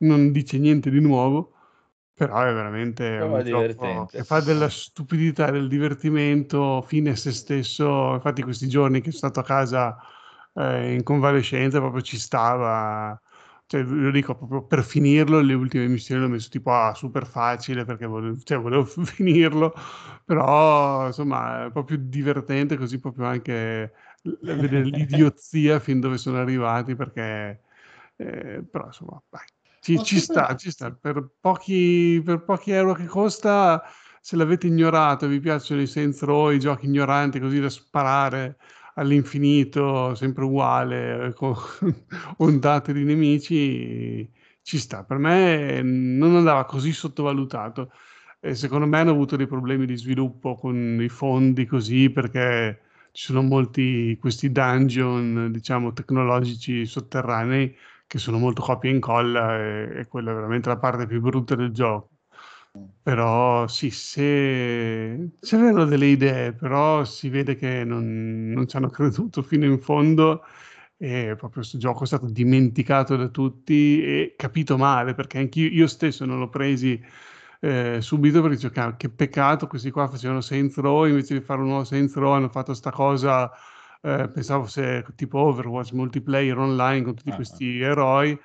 non 0.00 0.32
dice 0.32 0.58
niente 0.58 0.90
di 0.90 1.00
nuovo, 1.00 1.54
però 2.20 2.42
è 2.42 2.52
veramente 2.52 3.16
Però 3.16 3.36
un 3.36 3.40
è 3.40 3.42
divertente. 3.42 4.18
che 4.18 4.24
fa 4.24 4.40
della 4.40 4.68
stupidità, 4.68 5.50
del 5.50 5.68
divertimento 5.68 6.82
fine 6.82 7.10
a 7.10 7.16
se 7.16 7.32
stesso. 7.32 8.14
Infatti 8.14 8.42
questi 8.42 8.68
giorni 8.68 9.00
che 9.00 9.10
sono 9.10 9.32
stato 9.32 9.40
a 9.40 9.42
casa 9.44 9.96
eh, 10.54 10.92
in 10.92 11.02
convalescenza 11.02 11.78
proprio 11.78 12.02
ci 12.02 12.18
stava 12.18 13.18
cioè, 13.66 13.82
lo 13.82 14.10
dico 14.10 14.34
proprio 14.34 14.66
per 14.66 14.82
finirlo, 14.84 15.40
le 15.40 15.54
ultime 15.54 15.86
missioni 15.86 16.20
l'ho 16.20 16.28
messo 16.28 16.48
tipo 16.50 16.72
a 16.74 16.92
super 16.94 17.24
facile 17.26 17.84
perché 17.84 18.04
volevo, 18.06 18.36
cioè, 18.42 18.58
volevo 18.58 18.84
finirlo, 18.84 19.72
però 20.24 21.06
insomma 21.06 21.66
è 21.66 21.70
proprio 21.70 21.96
divertente 21.98 22.76
così 22.76 22.98
proprio 22.98 23.26
anche 23.26 23.92
vedere 24.42 24.82
l'idiozia 24.84 25.78
fin 25.80 26.00
dove 26.00 26.18
sono 26.18 26.38
arrivati 26.38 26.94
perché 26.96 27.62
eh, 28.16 28.62
però 28.68 28.86
insomma 28.86 29.22
dai, 29.28 29.44
ci, 29.80 30.02
ci 30.04 30.20
sta, 30.20 30.54
ci 30.56 30.70
sta, 30.70 30.92
per 30.92 31.30
pochi, 31.40 32.22
per 32.24 32.44
pochi 32.44 32.70
euro 32.70 32.94
che 32.94 33.06
costa 33.06 33.82
se 34.20 34.36
l'avete 34.36 34.66
ignorato, 34.66 35.26
vi 35.26 35.40
piacciono 35.40 35.80
i 35.80 35.86
Saints 35.86 36.22
Row, 36.22 36.50
i 36.50 36.58
giochi 36.60 36.86
ignoranti 36.86 37.40
così 37.40 37.58
da 37.58 37.70
sparare 37.70 38.58
all'infinito, 38.94 40.14
sempre 40.14 40.44
uguale, 40.44 41.32
con 41.34 41.54
ondate 42.38 42.92
di 42.92 43.04
nemici, 43.04 44.30
ci 44.62 44.78
sta. 44.78 45.04
Per 45.04 45.16
me 45.16 45.80
non 45.82 46.36
andava 46.36 46.64
così 46.66 46.92
sottovalutato. 46.92 47.92
E 48.40 48.54
secondo 48.54 48.86
me 48.86 48.98
hanno 48.98 49.10
avuto 49.10 49.36
dei 49.36 49.46
problemi 49.46 49.86
di 49.86 49.96
sviluppo 49.96 50.54
con 50.54 50.98
i 51.00 51.08
fondi 51.08 51.66
così, 51.66 52.10
perché 52.10 52.82
ci 53.12 53.24
sono 53.26 53.42
molti 53.42 54.16
questi 54.20 54.52
dungeon, 54.52 55.50
diciamo, 55.50 55.92
tecnologici 55.92 56.86
sotterranei 56.86 57.74
che 58.10 58.18
sono 58.18 58.38
molto 58.38 58.60
copia 58.60 58.90
e 58.90 58.94
incolla 58.94 59.56
e, 59.56 60.00
e 60.00 60.06
quella 60.08 60.32
è 60.32 60.34
veramente 60.34 60.68
la 60.68 60.78
parte 60.78 61.06
più 61.06 61.20
brutta 61.20 61.54
del 61.54 61.70
gioco. 61.70 62.08
Però 63.02 63.68
sì, 63.68 63.90
se 63.90 65.30
c'erano 65.40 65.84
delle 65.84 66.06
idee, 66.06 66.52
però 66.52 67.04
si 67.04 67.28
vede 67.28 67.54
che 67.54 67.84
non, 67.84 68.50
non 68.50 68.66
ci 68.66 68.76
hanno 68.76 68.88
creduto 68.90 69.42
fino 69.42 69.64
in 69.64 69.78
fondo 69.80 70.42
e 70.96 71.34
proprio 71.36 71.60
questo 71.60 71.78
gioco 71.78 72.02
è 72.04 72.06
stato 72.06 72.26
dimenticato 72.26 73.14
da 73.16 73.28
tutti 73.28 74.02
e 74.02 74.34
capito 74.36 74.76
male, 74.76 75.14
perché 75.14 75.38
anche 75.38 75.60
io 75.60 75.86
stesso 75.86 76.24
non 76.24 76.38
l'ho 76.40 76.48
presi 76.48 77.00
eh, 77.60 78.00
subito 78.00 78.40
perché 78.40 78.56
dicevo, 78.56 78.74
"Cavolo, 78.74 78.96
che 78.96 79.08
peccato, 79.10 79.66
questi 79.68 79.90
qua 79.90 80.08
facevano 80.08 80.40
Saints 80.40 80.76
Row, 80.78 81.06
invece 81.06 81.38
di 81.38 81.44
fare 81.44 81.60
un 81.60 81.68
nuovo 81.68 81.84
Saints 81.84 82.14
Row 82.16 82.32
hanno 82.32 82.48
fatto 82.48 82.74
sta 82.74 82.90
cosa, 82.90 83.50
eh, 84.02 84.28
pensavo 84.32 84.64
fosse 84.64 85.04
tipo 85.14 85.38
Overwatch, 85.38 85.92
multiplayer 85.92 86.56
online 86.58 87.02
con 87.04 87.14
tutti 87.14 87.32
Ah, 87.32 87.36
ah. 87.36 87.36
questi 87.36 87.80
eroi 87.80 88.38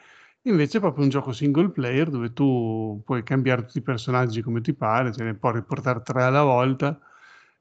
Invece 0.43 0.77
è 0.77 0.81
proprio 0.81 1.03
un 1.03 1.09
gioco 1.09 1.31
single 1.33 1.71
player 1.71 2.09
dove 2.09 2.31
tu 2.31 3.01
puoi 3.03 3.23
cambiare 3.23 3.63
tutti 3.65 3.79
i 3.79 3.81
personaggi 3.81 4.41
come 4.43 4.61
ti 4.61 4.73
pare, 4.75 5.11
ce 5.11 5.23
ne 5.23 5.35
puoi 5.35 5.53
riportare 5.53 6.01
tre 6.03 6.23
alla 6.23 6.43
volta. 6.43 6.99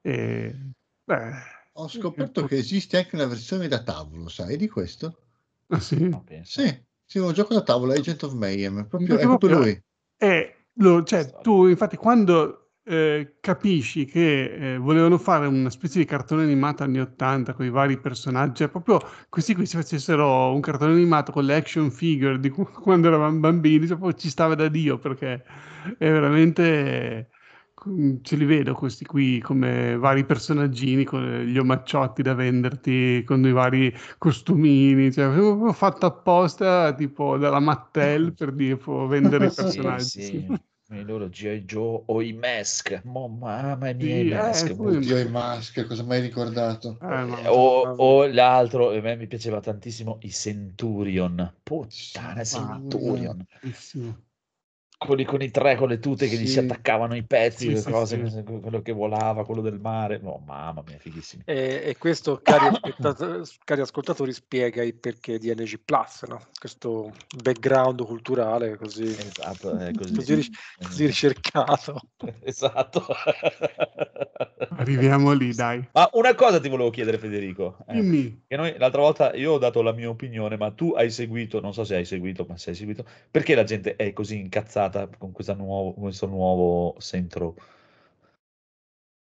E, 0.02 0.54
beh, 1.04 1.32
Ho 1.76 1.88
scoperto 1.88 2.44
che 2.46 2.56
esiste 2.56 2.96
anche 2.96 3.14
una 3.14 3.26
versione 3.26 3.68
da 3.68 3.82
tavolo, 3.82 4.28
sai 4.28 4.56
di 4.56 4.68
questo? 4.68 5.18
ah, 5.70 5.80
sì. 5.80 5.96
No, 6.08 6.22
pensa. 6.24 6.62
Sì, 6.62 6.84
sì, 7.04 7.18
un 7.18 7.32
gioco 7.32 7.54
da 7.54 7.62
tavolo, 7.62 7.92
Agent 7.92 8.22
of 8.24 8.32
Mayhem, 8.34 8.86
proprio, 8.88 9.18
è 9.18 9.26
proprio 9.26 9.56
lui. 9.56 9.82
è 10.16 10.56
lo- 10.74 11.02
cioè, 11.04 11.40
tu, 11.40 11.66
infatti, 11.66 11.96
quando 11.96 12.63
eh, 12.84 13.36
capisci 13.40 14.04
che 14.04 14.74
eh, 14.74 14.78
volevano 14.78 15.18
fare 15.18 15.46
una 15.46 15.70
specie 15.70 15.98
di 15.98 16.04
cartone 16.04 16.42
animato 16.42 16.82
anni 16.82 17.00
80 17.00 17.54
con 17.54 17.64
i 17.64 17.70
vari 17.70 17.98
personaggi, 17.98 18.56
cioè 18.56 18.68
proprio 18.68 19.00
questi 19.28 19.54
qui 19.54 19.66
si 19.66 19.76
facessero 19.76 20.52
un 20.52 20.60
cartone 20.60 20.92
animato 20.92 21.32
con 21.32 21.44
le 21.44 21.56
action 21.56 21.90
figure 21.90 22.38
di 22.38 22.50
quando 22.50 23.08
eravamo 23.08 23.38
bambini, 23.38 23.86
cioè, 23.86 24.14
ci 24.14 24.28
stava 24.28 24.54
da 24.54 24.68
Dio 24.68 24.98
perché 24.98 25.42
è 25.98 26.10
veramente 26.10 27.30
ce 28.22 28.36
li 28.36 28.44
vedo 28.46 28.72
questi 28.74 29.04
qui 29.04 29.40
come 29.40 29.96
vari 29.98 30.24
personaggini 30.24 31.04
con 31.04 31.22
gli 31.42 31.58
omacciotti 31.58 32.22
da 32.22 32.32
venderti 32.32 33.22
con 33.26 33.44
i 33.44 33.52
vari 33.52 33.94
costumini 34.16 35.12
cioè 35.12 35.72
fatto 35.74 36.06
apposta 36.06 36.94
tipo 36.94 37.36
dalla 37.36 37.60
Mattel 37.60 38.32
per 38.34 38.52
dire 38.52 38.78
vendere 39.06 39.46
i 39.46 39.52
personaggi 39.52 40.22
sì, 40.22 40.46
sì. 40.46 40.73
I 40.90 41.02
loro 41.02 41.28
G.I. 41.28 41.64
Joe 41.64 42.02
o 42.06 42.20
i 42.20 42.32
Mask, 42.32 43.00
mamma 43.04 43.74
mia, 43.74 43.94
sì, 43.98 44.26
i 44.26 44.28
Mask. 44.30 44.68
Eh, 44.68 44.72
Oddio, 44.72 45.18
i 45.18 45.28
Mask, 45.28 45.86
cosa 45.86 46.02
mai 46.02 46.20
ricordato? 46.20 46.98
Eh, 47.00 47.42
eh, 47.42 47.48
o, 47.48 47.94
o, 47.96 48.26
l'altro, 48.26 48.90
a 48.90 49.00
me 49.00 49.16
mi 49.16 49.26
piaceva 49.26 49.60
tantissimo, 49.60 50.18
i 50.22 50.30
Centurion. 50.30 51.52
Puttana, 51.62 52.44
Centurion. 52.44 53.46
Bellissimo 53.60 54.23
quelli 55.04 55.24
con 55.24 55.42
i 55.42 55.50
tre 55.50 55.76
con 55.76 55.88
le 55.88 55.98
tute 55.98 56.28
che 56.28 56.36
sì. 56.36 56.42
gli 56.42 56.46
si 56.46 56.58
attaccavano 56.58 57.14
i 57.14 57.22
pezzi, 57.22 57.68
sì, 57.68 57.74
le 57.74 57.82
cose, 57.92 58.28
sì, 58.28 58.42
quello 58.42 58.82
che 58.82 58.92
volava, 58.92 59.44
quello 59.44 59.60
del 59.60 59.78
mare. 59.80 60.20
Oh, 60.22 60.42
mamma 60.44 60.82
mia, 60.86 60.98
fighissimo. 60.98 61.42
E, 61.46 61.82
e 61.84 61.96
questo, 61.98 62.40
cari, 62.42 62.76
cari, 63.64 63.80
ascoltatori, 63.80 64.32
spiega 64.32 64.82
il 64.82 64.94
perché 64.94 65.38
di 65.38 65.52
NG 65.52 65.80
Plus, 65.84 66.24
no? 66.24 66.40
questo 66.58 67.12
background 67.42 68.04
culturale 68.04 68.76
così, 68.76 69.04
esatto, 69.04 69.76
è 69.78 69.92
così, 69.92 70.14
così, 70.14 70.50
così 70.82 71.06
ricercato. 71.06 72.00
esatto. 72.42 73.06
Arriviamo 74.76 75.32
lì, 75.32 75.52
dai. 75.54 75.86
Ma 75.92 76.08
una 76.12 76.34
cosa 76.34 76.60
ti 76.60 76.68
volevo 76.68 76.90
chiedere, 76.90 77.18
Federico. 77.18 77.76
Eh, 77.86 77.94
Dimmi. 77.94 78.44
Che 78.46 78.56
noi 78.56 78.74
l'altra 78.78 79.00
volta 79.00 79.34
io 79.34 79.52
ho 79.52 79.58
dato 79.58 79.82
la 79.82 79.92
mia 79.92 80.08
opinione, 80.08 80.56
ma 80.56 80.70
tu 80.70 80.92
hai 80.96 81.10
seguito, 81.10 81.60
non 81.60 81.72
so 81.72 81.84
se 81.84 81.96
hai 81.96 82.04
seguito, 82.04 82.44
ma 82.48 82.56
se 82.56 82.70
hai 82.70 82.76
seguito, 82.76 83.04
perché 83.30 83.54
la 83.54 83.64
gente 83.64 83.96
è 83.96 84.12
così 84.12 84.38
incazzata 84.38 84.93
con, 85.18 85.32
nuovo, 85.54 85.94
questo 85.94 86.26
nuovo 86.26 86.96
centro? 87.00 87.54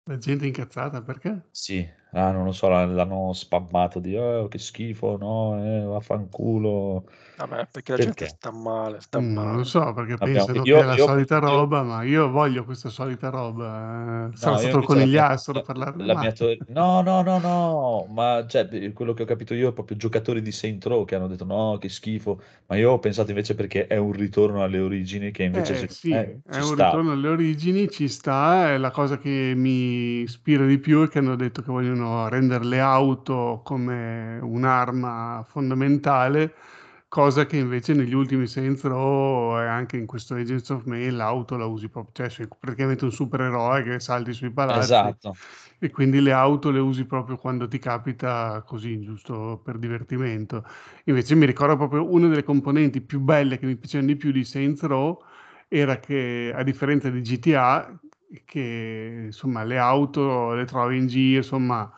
La 0.04 0.18
gente 0.18 0.46
incazzata 0.46 1.02
perché? 1.02 1.48
Sì, 1.50 1.88
ah, 2.12 2.30
non 2.30 2.44
lo 2.44 2.52
so, 2.52 2.68
l'hanno 2.68 3.32
spammato 3.32 3.98
di 3.98 4.16
oh, 4.16 4.48
che 4.48 4.58
schifo, 4.58 5.16
no, 5.16 5.62
eh, 5.64 5.80
vaffanculo. 5.82 7.04
Vabbè, 7.36 7.68
perché 7.70 7.92
la 7.92 7.96
perché? 7.98 8.26
gente 8.26 8.26
sta 8.26 8.52
male, 8.52 9.00
sta 9.00 9.20
mm, 9.20 9.32
male. 9.32 9.46
Non 9.48 9.56
lo 9.56 9.64
so, 9.64 9.92
perché 9.94 10.12
Abbiamo, 10.12 10.32
pensano 10.32 10.64
io, 10.64 10.76
che 10.76 10.82
è 10.82 10.84
la 10.84 10.94
io, 10.94 11.06
solita 11.06 11.34
io, 11.36 11.40
roba, 11.40 11.82
ma 11.82 12.02
io 12.02 12.30
voglio 12.30 12.64
questa 12.64 12.88
solita 12.88 13.30
roba. 13.30 14.28
Eh. 14.30 14.36
Sarà 14.36 14.52
no, 14.52 14.58
stato 14.58 14.78
il 14.78 14.84
conigliastro 14.84 15.62
per 15.62 15.76
la, 15.76 15.92
la 15.96 16.18
mia 16.18 16.32
to- 16.32 16.56
No, 16.68 17.00
no, 17.00 17.22
no, 17.22 17.38
no, 17.38 18.06
ma 18.10 18.44
cioè, 18.46 18.92
quello 18.92 19.14
che 19.14 19.22
ho 19.22 19.26
capito 19.26 19.54
io 19.54 19.70
è 19.70 19.72
proprio 19.72 19.96
giocatori 19.96 20.42
di 20.42 20.52
Saint 20.52 20.84
Row 20.84 21.04
che 21.04 21.14
hanno 21.14 21.26
detto 21.26 21.44
no, 21.44 21.78
che 21.80 21.88
schifo, 21.88 22.40
ma 22.66 22.76
io 22.76 22.92
ho 22.92 22.98
pensato 22.98 23.30
invece 23.30 23.54
perché 23.54 23.86
è 23.86 23.96
un 23.96 24.12
ritorno 24.12 24.62
alle 24.62 24.78
origini 24.78 25.30
che 25.30 25.42
invece... 25.42 25.80
Eh, 25.80 25.88
sì, 25.88 26.10
eh, 26.10 26.40
è 26.46 26.56
un 26.58 26.62
sta. 26.62 26.86
ritorno 26.86 27.12
alle 27.12 27.28
origini, 27.28 27.88
ci 27.90 28.06
sta, 28.06 28.70
è 28.70 28.78
la 28.78 28.90
cosa 28.90 29.18
che 29.18 29.54
mi 29.56 30.20
ispira 30.20 30.64
di 30.64 30.78
più 30.78 31.02
è 31.02 31.08
che 31.08 31.18
hanno 31.18 31.34
detto 31.34 31.62
che 31.62 31.72
vogliono 31.72 32.01
rendere 32.28 32.64
le 32.64 32.80
auto 32.80 33.60
come 33.64 34.38
un'arma 34.40 35.44
fondamentale 35.48 36.54
cosa 37.12 37.44
che 37.44 37.58
invece 37.58 37.92
negli 37.92 38.14
ultimi 38.14 38.46
Saints 38.46 38.84
Row 38.84 39.58
e 39.58 39.66
anche 39.66 39.98
in 39.98 40.06
questo 40.06 40.34
Agents 40.34 40.70
of 40.70 40.84
Mail 40.84 41.14
l'auto 41.16 41.58
la 41.58 41.66
usi 41.66 41.90
proprio, 41.90 42.12
cioè 42.14 42.30
sei 42.30 42.48
praticamente 42.58 43.04
un 43.04 43.12
supereroe 43.12 43.82
che 43.82 44.00
salti 44.00 44.32
sui 44.32 44.50
palazzi 44.50 44.84
esatto. 44.84 45.36
e 45.78 45.90
quindi 45.90 46.20
le 46.20 46.32
auto 46.32 46.70
le 46.70 46.78
usi 46.78 47.04
proprio 47.04 47.36
quando 47.36 47.68
ti 47.68 47.78
capita 47.78 48.62
così, 48.66 48.98
giusto 49.00 49.60
per 49.62 49.76
divertimento. 49.78 50.64
Invece 51.04 51.34
mi 51.34 51.44
ricordo 51.44 51.76
proprio 51.76 52.10
una 52.10 52.28
delle 52.28 52.44
componenti 52.44 53.02
più 53.02 53.20
belle 53.20 53.58
che 53.58 53.66
mi 53.66 53.76
piacevano 53.76 54.08
di 54.08 54.16
più 54.16 54.30
di 54.32 54.44
Saints 54.44 54.82
Row 54.84 55.22
era 55.68 55.98
che 55.98 56.52
a 56.54 56.62
differenza 56.62 57.10
di 57.10 57.20
GTA 57.20 57.98
che 58.44 59.24
insomma 59.26 59.64
le 59.64 59.78
auto 59.78 60.54
le 60.54 60.64
trovi 60.64 60.96
in 60.98 61.06
giro, 61.06 61.38
insomma 61.38 61.92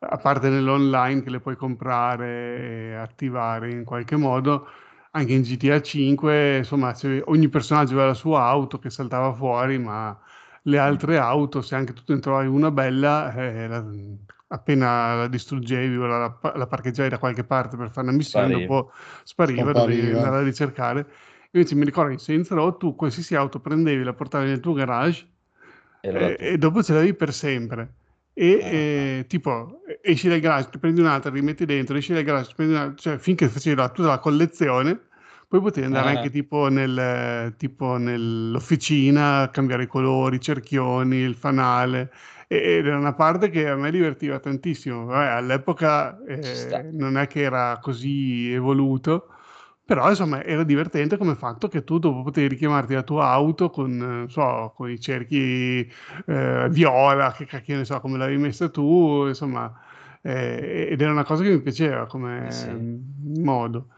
a 0.00 0.16
parte 0.16 0.48
nell'online 0.48 1.22
che 1.22 1.30
le 1.30 1.40
puoi 1.40 1.56
comprare 1.56 2.90
e 2.90 2.94
attivare 2.94 3.70
in 3.70 3.84
qualche 3.84 4.16
modo, 4.16 4.68
anche 5.12 5.32
in 5.32 5.42
GTA 5.42 5.80
5, 5.80 6.58
insomma, 6.58 6.94
ogni 7.24 7.48
personaggio 7.48 7.92
aveva 7.92 8.08
la 8.08 8.14
sua 8.14 8.42
auto 8.42 8.78
che 8.78 8.90
saltava 8.90 9.32
fuori, 9.34 9.78
ma 9.78 10.16
le 10.62 10.78
altre 10.78 11.18
auto, 11.18 11.62
se 11.62 11.74
anche 11.74 11.92
tu 11.92 12.02
ne 12.06 12.20
trovavi 12.20 12.46
una 12.46 12.70
bella, 12.70 13.32
eh, 13.34 13.66
la, 13.66 13.84
appena 14.48 15.14
la 15.14 15.28
distruggevi 15.28 15.96
o 15.96 16.06
la, 16.06 16.38
la, 16.54 16.66
parcheggiavi 16.66 17.08
da 17.08 17.18
qualche 17.18 17.44
parte 17.44 17.76
per 17.76 17.90
fare 17.90 18.06
una 18.06 18.16
missione, 18.16 18.48
spariva. 18.48 18.74
dopo 18.74 18.92
spariva, 19.24 19.72
dovevi 19.72 20.12
andare 20.12 20.36
a 20.36 20.42
ricercare. 20.42 21.06
Invece 21.50 21.74
mi 21.74 21.84
ricordo 21.84 22.12
in 22.12 22.18
Saints 22.18 22.50
Row 22.50 22.76
tu 22.76 22.94
qualsiasi 22.94 23.34
auto 23.34 23.58
prendevi, 23.60 24.04
la 24.04 24.12
portavi 24.12 24.46
nel 24.46 24.60
tuo 24.60 24.74
garage 24.74 25.26
e, 26.00 26.36
e 26.38 26.58
dopo 26.58 26.82
ce 26.82 26.92
l'avevi 26.92 27.14
per 27.14 27.32
sempre. 27.32 27.94
E 28.32 28.60
ah, 28.62 28.66
eh, 28.66 29.24
tipo 29.26 29.82
esci 30.00 30.28
dal 30.28 30.38
garage, 30.38 30.78
prendi 30.78 31.00
un'altra, 31.00 31.30
rimetti 31.30 31.64
dentro, 31.64 31.96
esci 31.96 32.12
dal 32.12 32.22
garage, 32.22 32.52
prendi 32.54 32.74
un'altra, 32.74 32.96
cioè 32.96 33.18
finché 33.18 33.48
facevi 33.48 33.74
la, 33.74 33.88
tutta 33.88 34.08
la 34.08 34.18
collezione, 34.18 35.00
poi 35.48 35.60
potevi 35.60 35.86
andare 35.86 36.08
ah. 36.08 36.16
anche 36.18 36.30
tipo, 36.30 36.68
nel, 36.68 37.54
tipo 37.56 37.96
nell'officina, 37.96 39.50
cambiare 39.50 39.84
i 39.84 39.86
colori, 39.88 40.36
i 40.36 40.40
cerchioni, 40.40 41.16
il 41.16 41.34
fanale, 41.34 42.12
ed 42.46 42.86
era 42.86 42.96
una 42.96 43.14
parte 43.14 43.50
che 43.50 43.68
a 43.68 43.74
me 43.74 43.90
divertiva 43.90 44.38
tantissimo. 44.38 45.06
Vabbè, 45.06 45.26
all'epoca 45.30 46.22
eh, 46.24 46.90
non 46.92 47.18
è 47.18 47.26
che 47.26 47.40
era 47.40 47.78
così 47.82 48.52
evoluto, 48.52 49.34
però 49.88 50.10
insomma 50.10 50.44
era 50.44 50.64
divertente 50.64 51.16
come 51.16 51.34
fatto 51.34 51.66
che 51.68 51.82
tu 51.82 51.98
dopo 51.98 52.22
potevi 52.22 52.48
richiamarti 52.48 52.92
la 52.92 53.02
tua 53.02 53.30
auto 53.30 53.70
con, 53.70 54.26
so, 54.28 54.74
con 54.76 54.90
i 54.90 55.00
cerchi 55.00 55.90
eh, 56.26 56.68
viola, 56.68 57.32
che 57.32 57.46
cacchio 57.46 57.78
ne 57.78 57.86
so, 57.86 57.98
come 57.98 58.18
l'avevi 58.18 58.38
messa 58.38 58.68
tu, 58.68 59.24
insomma, 59.28 59.74
eh, 60.20 60.88
ed 60.90 61.00
era 61.00 61.10
una 61.10 61.24
cosa 61.24 61.42
che 61.42 61.48
mi 61.52 61.62
piaceva 61.62 62.06
come 62.06 62.48
eh 62.48 62.52
sì. 62.52 62.68
modo. 63.40 63.88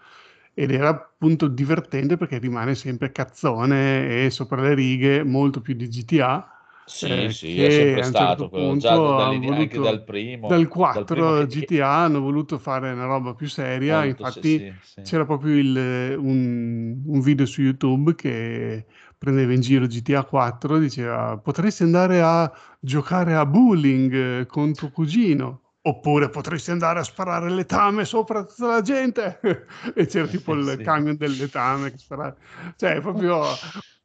Ed 0.54 0.70
era 0.70 0.90
appunto 0.90 1.48
divertente 1.48 2.16
perché 2.16 2.38
rimane 2.38 2.76
sempre 2.76 3.10
cazzone 3.10 4.26
e 4.26 4.30
sopra 4.30 4.62
le 4.62 4.74
righe 4.74 5.24
molto 5.24 5.60
più 5.60 5.74
di 5.74 5.88
GTA 5.88 6.59
sì, 6.90 7.06
eh, 7.06 7.30
sì, 7.30 7.62
è 7.62 7.70
sempre 7.70 8.02
certo 8.02 8.08
stato 8.08 8.48
quello, 8.48 8.76
già 8.76 8.96
voluto, 8.96 9.52
anche 9.52 9.78
dal 9.78 10.02
primo. 10.02 10.48
Dal 10.48 10.66
4 10.66 11.34
dal 11.34 11.46
GTA 11.46 11.64
che... 11.64 11.80
hanno 11.82 12.20
voluto 12.20 12.58
fare 12.58 12.90
una 12.90 13.04
roba 13.04 13.32
più 13.34 13.48
seria, 13.48 14.02
Molto, 14.02 14.08
infatti 14.08 14.58
sì, 14.58 14.74
sì, 14.82 15.02
c'era 15.02 15.24
proprio 15.24 15.56
il, 15.56 16.16
un, 16.18 17.00
un, 17.06 17.20
video 17.20 17.46
su 17.46 17.62
YouTube 17.62 18.16
che 18.16 18.86
prendeva 19.16 19.52
in 19.52 19.60
giro 19.60 19.86
GTA 19.86 20.24
4, 20.24 20.78
diceva 20.78 21.38
potresti 21.38 21.84
andare 21.84 22.20
a 22.22 22.52
giocare 22.80 23.34
a 23.34 23.46
bowling 23.46 24.46
con 24.46 24.74
tuo 24.74 24.90
cugino. 24.90 25.60
Oppure 25.82 26.28
potresti 26.28 26.72
andare 26.72 26.98
a 26.98 27.02
sparare 27.02 27.48
le 27.48 27.54
letame 27.54 28.04
sopra 28.04 28.44
tutta 28.44 28.66
la 28.66 28.82
gente 28.82 29.40
e 29.96 30.04
c'era 30.04 30.26
tipo 30.26 30.52
il 30.52 30.78
camion 30.82 31.16
del 31.16 31.30
letame 31.30 31.90
che 31.90 31.96
sparava. 31.96 32.36
Cioè, 32.76 33.00
proprio 33.00 33.42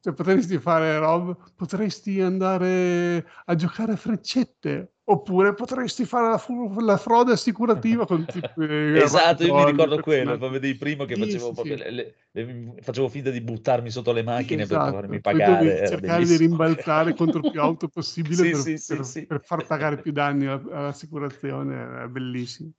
cioè, 0.06 0.14
potresti 0.14 0.60
fare 0.60 1.00
roba, 1.00 1.36
potresti 1.56 2.22
andare 2.22 3.26
a 3.46 3.56
giocare 3.56 3.94
a 3.94 3.96
freccette, 3.96 4.98
oppure 5.06 5.56
potresti 5.56 6.06
fare 6.06 6.30
la, 6.30 6.38
fu- 6.38 6.80
la 6.80 6.98
frode 6.98 7.32
assicurativa 7.32 8.06
con 8.06 8.24
eh, 8.60 9.02
Esatto, 9.02 9.44
io 9.44 9.56
mi 9.56 9.66
ricordo 9.66 10.00
quello, 10.02 10.38
proprio 10.38 10.60
di 10.60 10.76
primo 10.76 11.06
che 11.06 11.16
facevo, 11.16 11.56
sì, 11.56 11.62
sì. 11.64 11.76
Le, 11.76 11.90
le, 11.90 12.16
le, 12.34 12.74
facevo 12.82 13.10
finta 13.10 13.32
di 13.32 13.42
buttarmi 13.42 13.90
sotto 13.90 14.12
le 14.12 14.22
macchine 14.22 14.62
esatto. 14.62 14.92
per 14.92 14.94
farmi 14.94 15.22
pagare. 15.22 15.88
cercare 15.88 16.24
di 16.24 16.38
rimbalzare 16.38 17.16
contro 17.16 17.42
più 17.50 17.60
auto 17.60 17.88
possibile 17.88 18.52
per, 18.52 18.62
per, 18.64 19.26
per, 19.26 19.42
far 19.44 19.66
pagare 19.66 20.00
più 20.02 20.12
danni 20.12 20.46
all'assicurazione, 20.46 22.04
è 22.04 22.08
bellissimo. 22.10 22.70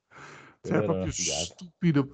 Cioè, 0.61 0.77
è 0.77 0.83
proprio 0.83 1.11
stupido, 1.11 2.07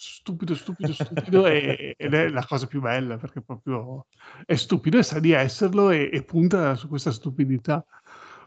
stupido, 0.00 0.54
stupido, 0.54 0.92
stupido 0.92 1.46
e, 1.46 1.96
ed 1.98 2.14
è 2.14 2.28
la 2.28 2.44
cosa 2.46 2.66
più 2.66 2.80
bella 2.80 3.16
perché 3.16 3.40
proprio 3.40 4.06
è 4.46 4.54
stupido 4.54 4.98
e 4.98 5.02
sa 5.02 5.18
di 5.18 5.32
esserlo 5.32 5.90
e, 5.90 6.08
e 6.12 6.22
punta 6.22 6.76
su 6.76 6.86
questa 6.88 7.10
stupidità. 7.10 7.84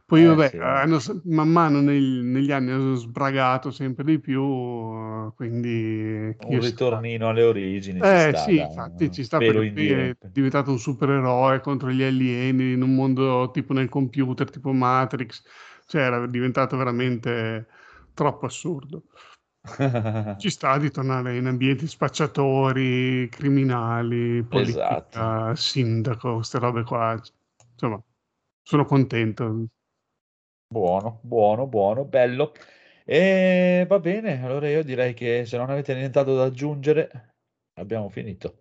Poi, 0.05 0.23
eh, 0.23 0.27
vabbè, 0.27 0.49
sì. 0.49 0.57
hanno, 0.57 0.99
man 1.25 1.49
mano 1.49 1.81
nel, 1.81 2.01
negli 2.01 2.51
anni 2.51 2.71
hanno 2.71 2.95
sbragato 2.95 3.71
sempre 3.71 4.03
di 4.03 4.19
più, 4.19 5.33
quindi... 5.35 6.35
Un 6.45 6.59
ritornino 6.59 7.25
sta. 7.25 7.29
alle 7.29 7.43
origini. 7.43 7.99
Eh 7.99 8.29
sta, 8.29 8.37
sì, 8.37 8.55
da, 8.57 8.63
infatti 8.63 9.11
ci 9.11 9.23
sta 9.23 9.37
perché 9.37 10.09
è 10.09 10.27
diventato 10.29 10.71
un 10.71 10.79
supereroe 10.79 11.61
contro 11.61 11.91
gli 11.91 12.03
alieni 12.03 12.73
in 12.73 12.81
un 12.81 12.93
mondo 12.93 13.51
tipo 13.51 13.71
nel 13.71 13.87
computer, 13.87 14.49
tipo 14.49 14.73
Matrix, 14.73 15.43
cioè 15.85 16.01
era 16.01 16.27
diventato 16.27 16.75
veramente 16.75 17.67
troppo 18.13 18.45
assurdo. 18.45 19.03
Ci 20.37 20.49
sta 20.49 20.77
di 20.79 20.89
tornare 20.89 21.37
in 21.37 21.45
ambienti 21.45 21.85
spacciatori, 21.85 23.29
criminali, 23.29 24.43
politica, 24.43 25.51
Esatto. 25.51 25.55
sindaco, 25.55 26.35
queste 26.35 26.57
robe 26.57 26.83
qua. 26.83 27.21
Insomma, 27.73 28.01
sono 28.63 28.85
contento. 28.85 29.67
Buono, 30.67 31.19
buono, 31.21 31.67
buono, 31.67 32.05
bello. 32.05 32.53
E 33.05 33.85
va 33.87 33.99
bene, 33.99 34.43
allora 34.43 34.69
io 34.69 34.83
direi 34.83 35.13
che 35.13 35.45
se 35.45 35.57
non 35.57 35.69
avete 35.69 35.93
nient'altro 35.93 36.35
da 36.35 36.45
aggiungere, 36.45 37.35
abbiamo 37.73 38.09
finito. 38.09 38.57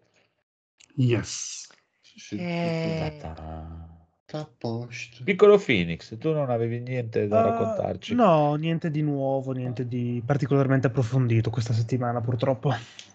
Yes. 0.96 1.68
Sì, 2.02 2.18
sì. 2.18 2.36
Eh. 2.36 3.89
A 4.32 4.46
posto. 4.58 5.24
Piccolo 5.24 5.58
Phoenix, 5.58 6.16
tu 6.18 6.32
non 6.32 6.50
avevi 6.50 6.80
niente 6.80 7.26
da 7.26 7.40
Uh, 7.40 7.42
raccontarci. 7.42 8.14
no, 8.14 8.54
niente 8.54 8.90
di 8.90 9.02
nuovo, 9.02 9.52
niente 9.52 9.86
di 9.86 10.22
particolarmente 10.24 10.86
approfondito 10.86 11.50
questa 11.50 11.72
settimana, 11.72 12.20
purtroppo. 12.20 12.70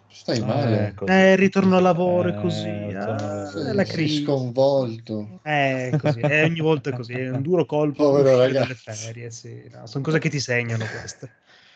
Stai 0.09 0.41
Ah, 0.41 0.47
male. 0.47 0.87
ecco. 0.87 1.05
Eh, 1.07 1.35
ritorno 1.35 1.77
al 1.77 1.83
lavoro 1.83 2.29
e 2.29 2.31
Eh, 2.31 2.35
così. 2.35 2.93
ah, 2.93 3.49
è 3.51 3.73
la 3.73 3.83
Sei 3.83 3.85
crisi. 3.85 4.23
sconvolto. 4.23 5.39
Eh, 5.43 5.95
così, 5.97 6.19
eh, 6.21 6.43
ogni 6.43 6.59
volta 6.59 6.89
è 6.89 6.93
così, 6.93 7.13
è 7.13 7.29
un 7.29 7.41
duro 7.41 7.65
colpo 7.65 8.03
Povero 8.03 8.47
dalle 8.47 8.75
ferie, 8.75 9.31
sì, 9.31 9.67
no, 9.71 9.85
sono 9.85 10.03
cose 10.03 10.19
che 10.19 10.29
ti 10.29 10.39
segnano 10.39 10.85
queste. 10.87 11.29